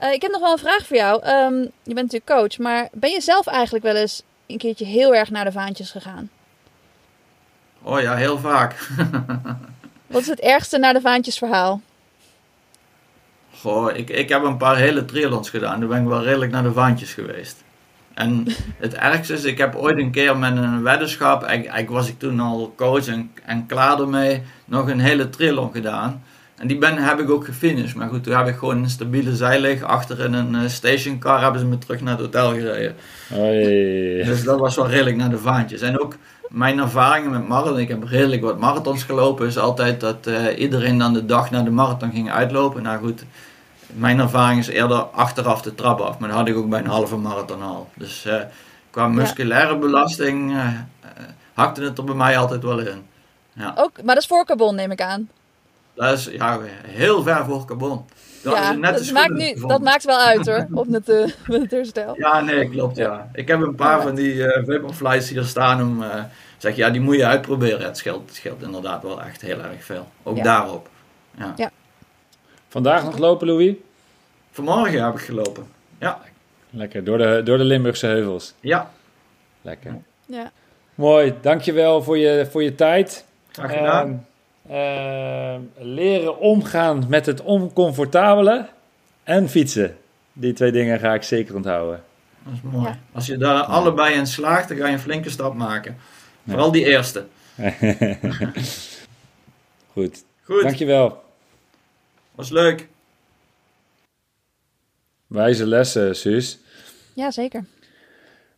Uh, 0.01 0.11
ik 0.13 0.21
heb 0.21 0.31
nog 0.31 0.41
wel 0.41 0.51
een 0.51 0.57
vraag 0.57 0.85
voor 0.85 0.95
jou. 0.95 1.27
Um, 1.27 1.61
je 1.61 1.93
bent 1.93 2.11
natuurlijk 2.11 2.25
coach, 2.25 2.57
maar 2.57 2.87
ben 2.91 3.09
je 3.09 3.21
zelf 3.21 3.47
eigenlijk 3.47 3.85
wel 3.85 3.95
eens 3.95 4.23
een 4.47 4.57
keertje 4.57 4.85
heel 4.85 5.15
erg 5.15 5.29
naar 5.29 5.45
de 5.45 5.51
vaantjes 5.51 5.91
gegaan? 5.91 6.29
Oh 7.81 8.01
ja, 8.01 8.15
heel 8.15 8.39
vaak. 8.39 8.89
Wat 10.07 10.21
is 10.21 10.27
het 10.27 10.39
ergste 10.39 10.77
naar 10.77 10.93
de 10.93 11.01
vaantjes 11.01 11.37
verhaal? 11.37 11.81
Goh, 13.59 13.95
ik, 13.95 14.09
ik 14.09 14.29
heb 14.29 14.43
een 14.43 14.57
paar 14.57 14.77
hele 14.77 15.05
triathlons 15.05 15.49
gedaan. 15.49 15.79
Daar 15.79 15.89
ben 15.89 16.01
ik 16.01 16.07
wel 16.07 16.23
redelijk 16.23 16.51
naar 16.51 16.63
de 16.63 16.73
vaantjes 16.73 17.13
geweest. 17.13 17.63
En 18.13 18.47
het 18.77 18.93
ergste 18.93 19.33
is, 19.33 19.43
ik 19.43 19.57
heb 19.57 19.75
ooit 19.75 19.97
een 19.97 20.11
keer 20.11 20.37
met 20.37 20.57
een 20.57 20.83
weddenschap, 20.83 21.43
eigenlijk 21.43 21.89
was 21.89 22.07
ik 22.07 22.19
toen 22.19 22.39
al 22.39 22.73
coach 22.75 23.07
en, 23.07 23.31
en 23.45 23.65
klaar 23.65 23.99
ermee, 23.99 24.43
nog 24.65 24.87
een 24.87 24.99
hele 24.99 25.29
triathlon 25.29 25.71
gedaan. 25.71 26.23
En 26.59 26.67
die 26.67 26.77
ben 26.77 26.97
heb 26.97 27.19
ik 27.19 27.29
ook 27.29 27.45
gefinished. 27.45 27.95
Maar 27.95 28.09
goed, 28.09 28.23
toen 28.23 28.35
heb 28.35 28.47
ik 28.47 28.55
gewoon 28.55 28.77
een 28.77 28.89
stabiele 28.89 29.35
zijlig 29.35 29.83
achter 29.83 30.19
in 30.19 30.33
een 30.33 30.53
uh, 30.53 30.67
stationcar 30.67 31.41
hebben 31.41 31.59
ze 31.59 31.67
me 31.67 31.77
terug 31.77 32.01
naar 32.01 32.17
het 32.17 32.21
hotel 32.21 32.51
gereden. 32.51 32.95
Dus 34.25 34.43
dat 34.43 34.59
was 34.59 34.75
wel 34.75 34.89
redelijk 34.89 35.15
naar 35.15 35.29
de 35.29 35.37
vaantjes. 35.37 35.81
En 35.81 35.99
ook 36.01 36.15
mijn 36.49 36.79
ervaringen 36.79 37.31
met 37.31 37.47
marathon, 37.47 37.79
ik 37.79 37.87
heb 37.87 38.03
redelijk 38.03 38.41
wat 38.41 38.59
marathons 38.59 39.03
gelopen, 39.03 39.47
is 39.47 39.57
altijd 39.57 39.99
dat 39.99 40.27
uh, 40.27 40.59
iedereen 40.59 40.97
dan 40.97 41.13
de 41.13 41.25
dag 41.25 41.51
na 41.51 41.61
de 41.61 41.71
marathon 41.71 42.11
ging 42.11 42.31
uitlopen. 42.31 42.83
Nou 42.83 42.99
goed, 42.99 43.23
mijn 43.87 44.19
ervaring 44.19 44.59
is 44.59 44.67
eerder 44.67 44.97
achteraf 44.97 45.61
de 45.61 45.75
trap 45.75 45.99
af. 45.99 46.19
Maar 46.19 46.29
dat 46.29 46.37
had 46.37 46.47
ik 46.47 46.55
ook 46.55 46.69
bij 46.69 46.79
een 46.79 46.87
halve 46.87 47.15
marathon 47.15 47.61
al. 47.61 47.89
Dus 47.93 48.25
uh, 48.27 48.33
qua 48.89 49.07
musculaire 49.07 49.77
belasting 49.77 50.53
hakte 51.53 51.81
het 51.81 51.97
er 51.97 52.03
bij 52.03 52.15
mij 52.15 52.37
altijd 52.37 52.63
wel 52.63 52.79
in. 52.79 53.05
Ja. 53.53 53.73
Ook, 53.75 53.91
maar 54.03 54.13
dat 54.13 54.23
is 54.23 54.29
voor 54.29 54.45
carbon 54.45 54.75
neem 54.75 54.91
ik 54.91 55.01
aan. 55.01 55.29
Dat 55.99 56.17
is 56.17 56.25
ja, 56.25 56.59
heel 56.87 57.23
ver 57.23 57.45
voor 57.45 57.65
carbon. 57.65 58.05
Dat, 58.43 58.53
ja, 58.53 58.71
net 58.71 58.97
dat, 58.97 59.11
maakt 59.11 59.31
nu, 59.31 59.67
dat 59.67 59.81
maakt 59.81 60.05
wel 60.05 60.17
uit 60.17 60.47
hoor, 60.47 60.67
op 60.71 60.87
het, 60.91 61.09
uh, 61.19 61.27
het 61.45 61.71
herstel. 61.71 62.15
Ja, 62.17 62.41
nee, 62.41 62.69
klopt 62.69 62.97
ja. 62.97 63.29
Ik 63.33 63.47
heb 63.47 63.61
een 63.61 63.75
paar 63.75 64.01
van 64.01 64.15
die 64.15 64.33
uh, 64.33 64.65
Vaporflies 64.65 65.29
hier 65.29 65.43
staan 65.43 65.81
om, 65.81 66.01
uh, 66.01 66.23
zeg 66.57 66.75
ja, 66.75 66.89
die 66.89 67.01
moet 67.01 67.15
je 67.15 67.25
uitproberen. 67.25 67.85
Het 67.85 67.97
scheelt, 67.97 68.25
het 68.25 68.35
scheelt 68.35 68.61
inderdaad 68.61 69.03
wel 69.03 69.21
echt 69.21 69.41
heel 69.41 69.59
erg 69.59 69.83
veel. 69.83 70.07
Ook 70.23 70.43
daarop. 70.43 70.89
Ja. 71.37 71.53
ja. 71.55 71.71
Vandaag 72.67 73.03
nog 73.03 73.17
lopen, 73.17 73.47
Louis? 73.47 73.75
Vanmorgen 74.51 75.03
heb 75.03 75.13
ik 75.13 75.21
gelopen. 75.21 75.67
Ja. 75.99 76.19
Lekker, 76.69 77.03
door 77.03 77.17
de, 77.17 77.41
door 77.43 77.57
de 77.57 77.63
Limburgse 77.63 78.05
heuvels. 78.05 78.53
Ja, 78.59 78.91
Lekker. 79.61 79.97
Ja. 80.25 80.51
Mooi, 80.95 81.33
dankjewel 81.41 82.03
voor 82.03 82.17
je, 82.17 82.47
voor 82.51 82.63
je 82.63 82.75
tijd. 82.75 83.25
graag 83.51 83.71
gedaan. 83.71 84.07
Ehm, 84.07 84.17
ehm, 84.69 85.61
leren 85.77 86.37
omgaan 86.39 87.05
met 87.07 87.25
het 87.25 87.41
oncomfortabele 87.41 88.67
en 89.23 89.49
fietsen. 89.49 89.97
Die 90.33 90.53
twee 90.53 90.71
dingen 90.71 90.99
ga 90.99 91.13
ik 91.13 91.23
zeker 91.23 91.55
onthouden. 91.55 92.03
dat 92.43 92.53
is 92.53 92.59
mooi. 92.61 92.85
Ja. 92.87 92.99
Als 93.11 93.25
je 93.25 93.37
daar 93.37 93.61
allebei 93.63 94.15
in 94.15 94.27
slaagt, 94.27 94.67
dan 94.69 94.77
ga 94.77 94.87
je 94.87 94.93
een 94.93 94.99
flinke 94.99 95.29
stap 95.29 95.53
maken. 95.53 95.97
Vooral 96.47 96.71
die 96.71 96.85
eerste. 96.85 97.25
Goed, 99.93 100.23
Goed, 100.43 100.61
dankjewel. 100.61 101.23
was 102.35 102.49
leuk. 102.49 102.87
Wijze 105.27 105.65
lessen, 105.67 106.15
Suus. 106.15 106.57
ja, 107.13 107.31
zeker. 107.31 107.65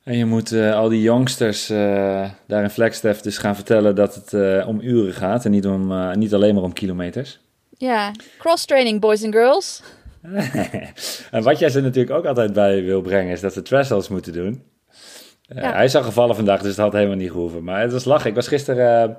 En 0.03 0.17
je 0.17 0.25
moet 0.25 0.51
eh, 0.51 0.75
al 0.75 0.89
die 0.89 1.01
jongsters 1.01 1.69
eh, 1.69 2.29
daar 2.47 2.63
in 2.63 2.69
Flagstaff 2.69 3.21
dus 3.21 3.37
gaan 3.37 3.55
vertellen 3.55 3.95
dat 3.95 4.15
het 4.15 4.33
eh, 4.33 4.67
om 4.67 4.79
uren 4.81 5.13
gaat 5.13 5.45
en 5.45 5.51
niet, 5.51 5.67
om, 5.67 6.17
niet 6.17 6.33
alleen 6.33 6.55
maar 6.55 6.63
om 6.63 6.73
kilometers. 6.73 7.39
Ja, 7.77 8.11
cross-training, 8.37 8.99
boys 8.99 9.23
and 9.23 9.33
girls. 9.33 9.83
en 11.31 11.43
wat 11.43 11.59
jij 11.59 11.69
ze 11.69 11.81
natuurlijk 11.81 12.15
ook 12.17 12.25
altijd 12.25 12.53
bij 12.53 12.83
wil 12.83 13.01
brengen, 13.01 13.31
is 13.31 13.41
dat 13.41 13.53
ze 13.53 13.61
thresholds 13.61 14.07
moeten 14.07 14.33
doen. 14.33 14.63
Ja. 15.41 15.73
Hij 15.73 15.85
is 15.85 15.95
al 15.95 16.03
gevallen 16.03 16.35
vandaag, 16.35 16.59
dus 16.61 16.69
het 16.69 16.79
had 16.79 16.93
helemaal 16.93 17.15
niet 17.15 17.31
gehoeven. 17.31 17.63
Maar 17.63 17.81
het 17.81 17.91
was 17.91 18.05
lachen. 18.05 18.29
Ik 18.29 18.35
was 18.35 18.47
gisteren, 18.47 19.17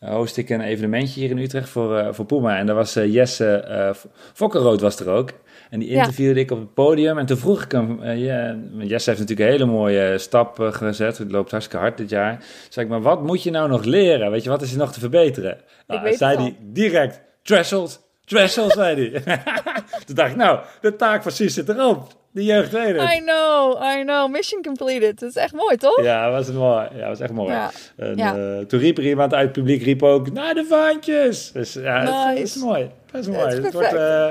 host 0.00 0.36
ik 0.36 0.50
een 0.50 0.60
evenementje 0.60 1.20
hier 1.20 1.30
in 1.30 1.38
Utrecht 1.38 1.68
voor, 1.68 2.14
voor 2.14 2.24
Puma. 2.24 2.58
En 2.58 2.66
daar 2.66 2.74
was 2.74 2.94
Jesse 2.94 3.94
Fokkerrood 4.32 4.80
was 4.80 5.00
er 5.00 5.08
ook. 5.08 5.30
En 5.72 5.78
die 5.78 5.90
Ja. 5.90 5.98
interviewde 5.98 6.40
ik 6.40 6.50
op 6.50 6.58
het 6.58 6.74
podium. 6.74 7.18
En 7.18 7.26
toen 7.26 7.36
vroeg 7.36 7.62
ik 7.62 7.72
hem, 7.72 8.02
eh, 8.02 8.24
ja, 8.24 8.56
want 8.72 8.88
Jesse 8.88 9.10
heeft 9.10 9.20
natuurlijk 9.22 9.48
een 9.48 9.54
hele 9.58 9.70
mooie 9.72 10.18
stap 10.18 10.60
eh, 10.60 10.72
gezet. 10.72 11.18
Het 11.18 11.30
loopt 11.30 11.50
hartstikke 11.50 11.82
hard 11.84 11.96
dit 11.96 12.10
jaar. 12.10 12.36
Toen 12.38 12.46
zei 12.68 12.84
ik, 12.86 12.90
maar 12.92 13.02
wat 13.02 13.22
moet 13.22 13.42
je 13.42 13.50
nou 13.50 13.68
nog 13.68 13.84
leren? 13.84 14.30
Weet 14.30 14.42
je, 14.42 14.48
wat 14.50 14.62
is 14.62 14.72
er 14.72 14.78
nog 14.78 14.92
te 14.92 15.00
verbeteren? 15.00 15.58
Weet 15.86 16.16
zei 16.16 16.30
het 16.30 16.40
hij 16.40 16.56
direct, 16.60 17.20
threshold, 17.42 18.02
threshold, 18.24 18.72
zei 18.72 19.10
hij. 19.10 19.22
Toen 20.06 20.14
dacht 20.14 20.30
ik, 20.30 20.36
nou, 20.36 20.58
de 20.80 20.96
taak 20.96 21.22
van 21.22 21.32
Suus 21.32 21.54
zit 21.54 21.68
erop. 21.68 22.06
De 22.30 22.44
jeugd 22.44 22.72
weet 22.72 23.00
het. 23.00 23.10
I 23.12 23.18
know, 23.24 23.82
I 23.98 24.02
know. 24.04 24.30
Mission 24.30 24.62
completed. 24.62 25.20
Dat 25.20 25.28
is 25.28 25.36
echt 25.36 25.52
mooi, 25.54 25.76
toch? 25.76 26.02
Ja, 26.02 26.30
was 26.30 26.50
mooi. 26.52 26.86
Ja, 26.96 27.08
was 27.08 27.20
echt 27.20 27.32
mooi. 27.32 27.52
Ja. 27.52 27.70
En, 27.96 28.16
Ja. 28.16 28.36
eh, 28.36 28.58
toen 28.66 28.80
riep 28.80 28.98
er 28.98 29.04
iemand 29.06 29.34
uit 29.34 29.42
het 29.44 29.52
publiek, 29.52 29.82
riep 29.82 30.02
ook, 30.02 30.32
naar 30.32 30.54
de 30.54 30.64
vaantjes. 30.68 31.52
Dus 31.52 31.72
ja, 31.72 31.98
het- 31.98 32.06
dat 32.08 32.26
Nice. 32.26 32.42
is 32.42 32.56
mooi. 32.56 32.90
Dat 33.10 33.20
is 33.20 33.28
mooi. 33.28 33.60
Het 33.62 33.72
wordt, 33.72 33.92
eh, 33.94 34.30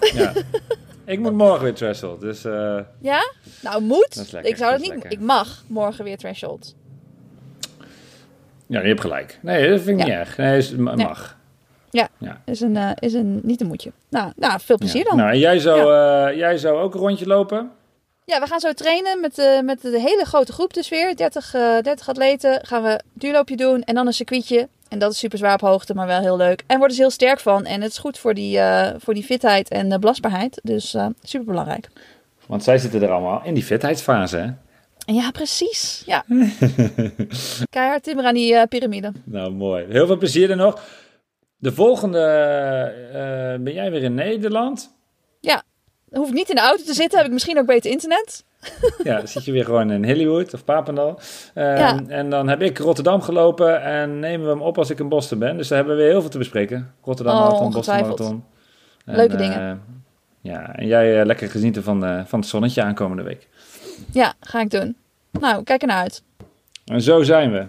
ja. 0.00 0.32
Ik 1.04 1.18
moet 1.18 1.32
morgen 1.32 1.62
weer 1.62 1.74
threshold, 1.74 2.20
dus 2.20 2.44
eh, 2.44 2.78
Ja? 3.00 3.32
Nou, 3.62 3.82
moet. 3.82 4.28
Lekker, 4.32 4.50
ik 4.50 4.56
zou 4.56 4.70
dat 4.70 4.80
niet... 4.80 4.88
lekker. 4.90 5.10
Ik 5.12 5.20
mag 5.20 5.62
morgen 5.66 6.04
weer 6.04 6.16
threshold. 6.16 6.74
ja, 8.66 8.80
je 8.80 8.86
hebt 8.88 9.00
gelijk. 9.00 9.38
Nee, 9.42 9.70
dat 9.70 9.80
vind 9.80 10.00
ik 10.00 10.06
Ja. 10.06 10.10
niet 10.18 10.26
erg. 10.26 10.36
Nee, 10.36 10.56
is, 10.58 10.70
ma- 10.74 10.94
Ja. 10.96 11.04
mag. 11.06 11.36
Is 12.44 12.60
een, 12.60 12.76
eh, 12.76 12.90
is 12.98 13.12
een, 13.12 13.40
niet 13.42 13.60
een 13.60 13.66
moedje. 13.66 13.92
Nou, 14.08 14.32
nou 14.36 14.60
veel 14.60 14.76
plezier 14.78 15.02
Ja. 15.02 15.08
dan. 15.08 15.16
Nou, 15.18 15.30
en 15.30 15.38
jij 15.38 15.58
zou, 15.58 15.78
eh, 15.80 16.36
jij 16.38 16.58
zou 16.58 16.78
ook 16.80 16.94
een 16.94 17.00
rondje 17.00 17.26
lopen? 17.26 17.70
Ja, 18.24 18.40
we 18.40 18.46
gaan 18.46 18.60
zo 18.60 18.72
trainen 18.72 19.20
met, 19.20 19.34
de 19.34 19.60
met 19.64 19.80
de 19.82 20.00
hele 20.00 20.24
grote 20.24 20.52
groep 20.52 20.74
dus 20.74 20.88
weer. 20.88 21.16
30, 21.16 21.54
eh 21.54 21.78
30 21.80 22.08
atleten 22.08 22.66
gaan 22.66 22.82
we 22.82 23.00
duurloopje 23.12 23.56
doen 23.56 23.82
en 23.82 23.94
dan 23.94 24.06
een 24.06 24.12
circuitje. 24.12 24.68
En 24.94 25.00
dat 25.00 25.12
is 25.12 25.18
super 25.18 25.38
zwaar 25.38 25.54
op 25.54 25.60
hoogte, 25.60 25.94
maar 25.94 26.06
wel 26.06 26.20
heel 26.20 26.36
leuk. 26.36 26.62
En 26.66 26.78
worden 26.78 26.96
ze 26.96 27.02
heel 27.02 27.10
sterk 27.10 27.40
van. 27.40 27.64
En 27.64 27.82
het 27.82 27.90
is 27.90 27.98
goed 27.98 28.18
voor 28.18 28.34
die, 28.34 28.58
eh, 28.58 28.94
voor 28.98 29.14
die 29.14 29.22
fitheid 29.22 29.68
en 29.68 29.88
de 29.88 29.98
belastbaarheid. 29.98 30.60
Dus 30.62 30.94
eh 30.94 31.06
super 31.22 31.46
belangrijk. 31.46 31.88
Want 32.46 32.64
zij 32.64 32.78
zitten 32.78 33.02
er 33.02 33.10
allemaal 33.10 33.40
in 33.44 33.54
die 33.54 33.62
fitheidsfase, 33.62 34.36
hè? 34.36 34.50
Ja, 35.12 35.30
precies. 35.30 36.02
Ja. 36.06 36.24
Keihard 37.70 38.02
timmer 38.02 38.24
aan 38.24 38.34
die 38.34 38.54
eh, 38.54 38.66
piramide. 38.68 39.12
Nou, 39.24 39.50
mooi. 39.50 39.84
Heel 39.88 40.06
veel 40.06 40.16
plezier 40.18 40.50
er 40.50 40.56
nog. 40.56 40.80
De 41.56 41.72
volgende 41.72 42.20
ben 43.60 43.72
jij 43.72 43.90
weer 43.90 44.02
in 44.02 44.14
Nederland. 44.14 44.94
Hoef 46.14 46.28
ik 46.28 46.34
niet 46.34 46.48
in 46.48 46.54
de 46.54 46.60
auto 46.60 46.84
te 46.84 46.94
zitten, 46.94 47.18
heb 47.18 47.26
ik 47.26 47.32
misschien 47.32 47.58
ook 47.58 47.66
beter 47.66 47.90
internet. 47.90 48.44
Ja, 49.04 49.16
dan 49.16 49.28
zit 49.28 49.44
je 49.44 49.52
weer 49.52 49.64
gewoon 49.64 49.90
in 49.90 50.04
Hollywood 50.04 50.54
of 50.54 50.64
Papendal. 50.64 51.18
Ehm, 51.54 51.66
Ja. 51.76 52.00
En 52.06 52.30
dan 52.30 52.48
heb 52.48 52.62
ik 52.62 52.78
Rotterdam 52.78 53.22
gelopen 53.22 53.82
en 53.82 54.18
nemen 54.18 54.46
we 54.46 54.52
hem 54.52 54.62
op 54.62 54.78
als 54.78 54.90
ik 54.90 54.98
in 54.98 55.08
Boston 55.08 55.38
ben. 55.38 55.56
Dus 55.56 55.68
daar 55.68 55.78
hebben 55.78 55.96
we 55.96 56.02
weer 56.02 56.10
heel 56.10 56.20
veel 56.20 56.30
te 56.30 56.38
bespreken. 56.38 56.94
Rotterdam 57.02 57.34
Oh, 57.36 57.40
Marathon, 57.42 57.70
Boston. 57.70 58.00
Marathon. 58.00 58.44
En, 59.04 59.16
Leuke 59.16 59.32
eh, 59.32 59.38
dingen. 59.38 59.82
ja, 60.40 60.74
en 60.76 60.86
jij 60.86 61.20
eh, 61.20 61.26
lekker 61.26 61.50
genieten 61.50 61.82
van, 61.82 62.04
eh, 62.04 62.20
van 62.24 62.38
het 62.38 62.48
zonnetje 62.48 62.82
aankomende 62.82 63.22
week. 63.22 63.48
Ja, 64.12 64.34
ga 64.40 64.60
ik 64.60 64.70
doen. 64.70 64.96
Nou, 65.30 65.62
kijk 65.62 65.80
ernaar 65.80 66.02
uit. 66.02 66.22
En 66.84 67.02
zo 67.02 67.22
zijn 67.22 67.52
we 67.52 67.66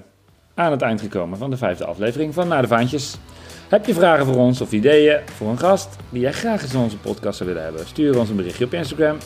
aan 0.54 0.72
het 0.72 0.82
eind 0.82 1.02
gekomen 1.02 1.38
van 1.38 1.50
de 1.50 1.58
vijfde 1.58 1.86
aflevering 1.86 2.34
van 2.34 2.48
Naar 2.48 2.62
de 2.62 2.68
Vaantjes. 2.68 3.18
Heb 3.70 3.86
je 3.86 3.93
vragen 3.93 4.26
voor 4.26 4.36
ons 4.36 4.61
of 4.61 4.72
ideeën 4.72 5.20
voor 5.36 5.49
een 5.49 5.59
gast 5.59 5.95
die 6.09 6.22
jij 6.22 6.32
graag 6.32 6.61
eens 6.61 6.74
in 6.74 6.80
onze 6.80 6.97
podcast 6.97 7.38
zou 7.38 7.49
willen 7.49 7.63
hebben? 7.63 7.88
Stuur 7.88 8.20
ons 8.20 8.30
een 8.30 8.36
berichtje 8.36 8.66
op 8.66 8.74
Instagram, 8.74 9.18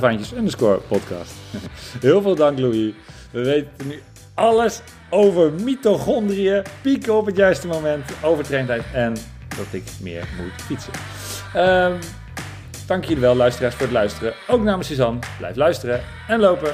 vaantjes 0.00 0.54
podcast. 0.88 1.32
Heel 2.00 2.22
veel 2.22 2.34
dank 2.34 2.58
Louis. 2.58 2.92
We 3.30 3.44
weten 3.44 3.86
nu 3.86 4.02
alles 4.34 4.80
over 5.10 5.52
mitochondriën, 5.52 6.62
pieken 6.82 7.16
op 7.16 7.26
het 7.26 7.36
juiste 7.36 7.66
moment, 7.66 8.04
overtraindheid 8.22 8.82
en 8.92 9.16
dat 9.56 9.66
ik 9.70 9.84
meer 10.00 10.28
moet 10.36 10.62
fietsen. 10.62 10.92
Ehm, 11.54 11.92
dank 12.86 13.04
jullie 13.04 13.22
wel 13.22 13.34
luisteraars 13.34 13.74
voor 13.74 13.86
het 13.86 13.94
luisteren. 13.94 14.32
Ook 14.48 14.62
namens 14.62 14.88
Suzanne, 14.88 15.18
blijf 15.38 15.56
luisteren 15.56 16.00
en 16.28 16.40
lopen. 16.40 16.72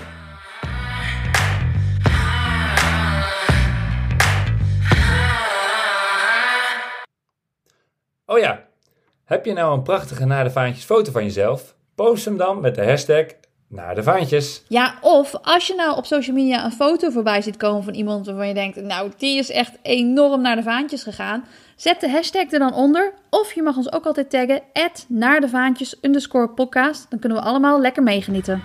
Oh 8.37 8.43
ja, 8.43 8.65
heb 9.25 9.45
je 9.45 9.53
nou 9.53 9.75
een 9.77 9.83
prachtige 9.83 10.25
naar 10.25 10.45
de 10.45 10.51
vaantjes 10.51 10.85
foto 10.85 11.13
van 11.13 11.23
jezelf? 11.23 11.75
Post 11.95 12.25
hem 12.25 12.37
dan 12.37 12.61
met 12.61 12.75
de 12.75 12.85
hashtag 12.85 13.25
naar 13.69 13.95
de 13.95 14.03
vaantjes. 14.03 14.63
Ja, 14.69 14.95
of 15.01 15.35
als 15.43 15.67
je 15.67 15.75
nou 15.75 15.97
op 15.97 16.07
social 16.07 16.37
media 16.37 16.65
een 16.65 16.73
foto 16.73 17.11
voorbij 17.11 17.43
ziet 17.43 17.57
komen 17.57 17.83
van 17.83 17.95
iemand 17.95 18.27
waarvan 18.27 18.49
je 18.49 18.55
denkt, 18.55 18.83
nou, 18.83 19.11
die 19.19 19.39
is 19.39 19.51
echt 19.51 19.79
enorm 19.83 20.41
naar 20.41 20.57
de 20.57 20.63
vaantjes 20.63 21.03
gegaan. 21.03 21.45
Zet 21.77 22.01
de 22.01 22.11
hashtag 22.11 22.53
er 22.53 22.59
dan 22.59 22.75
onder. 22.75 23.13
Of 23.31 23.53
je 23.53 23.63
mag 23.63 23.77
ons 23.77 23.93
ook 23.93 24.07
altijd 24.07 24.31
taggen, 24.31 24.63
naar 25.09 25.41
de 25.41 25.49
vaantjes 25.49 26.01
podcast. 26.55 27.07
Dan 27.11 27.19
kunnen 27.19 27.39
we 27.39 27.45
allemaal 27.45 27.81
lekker 27.81 28.03
meegenieten. 28.03 28.63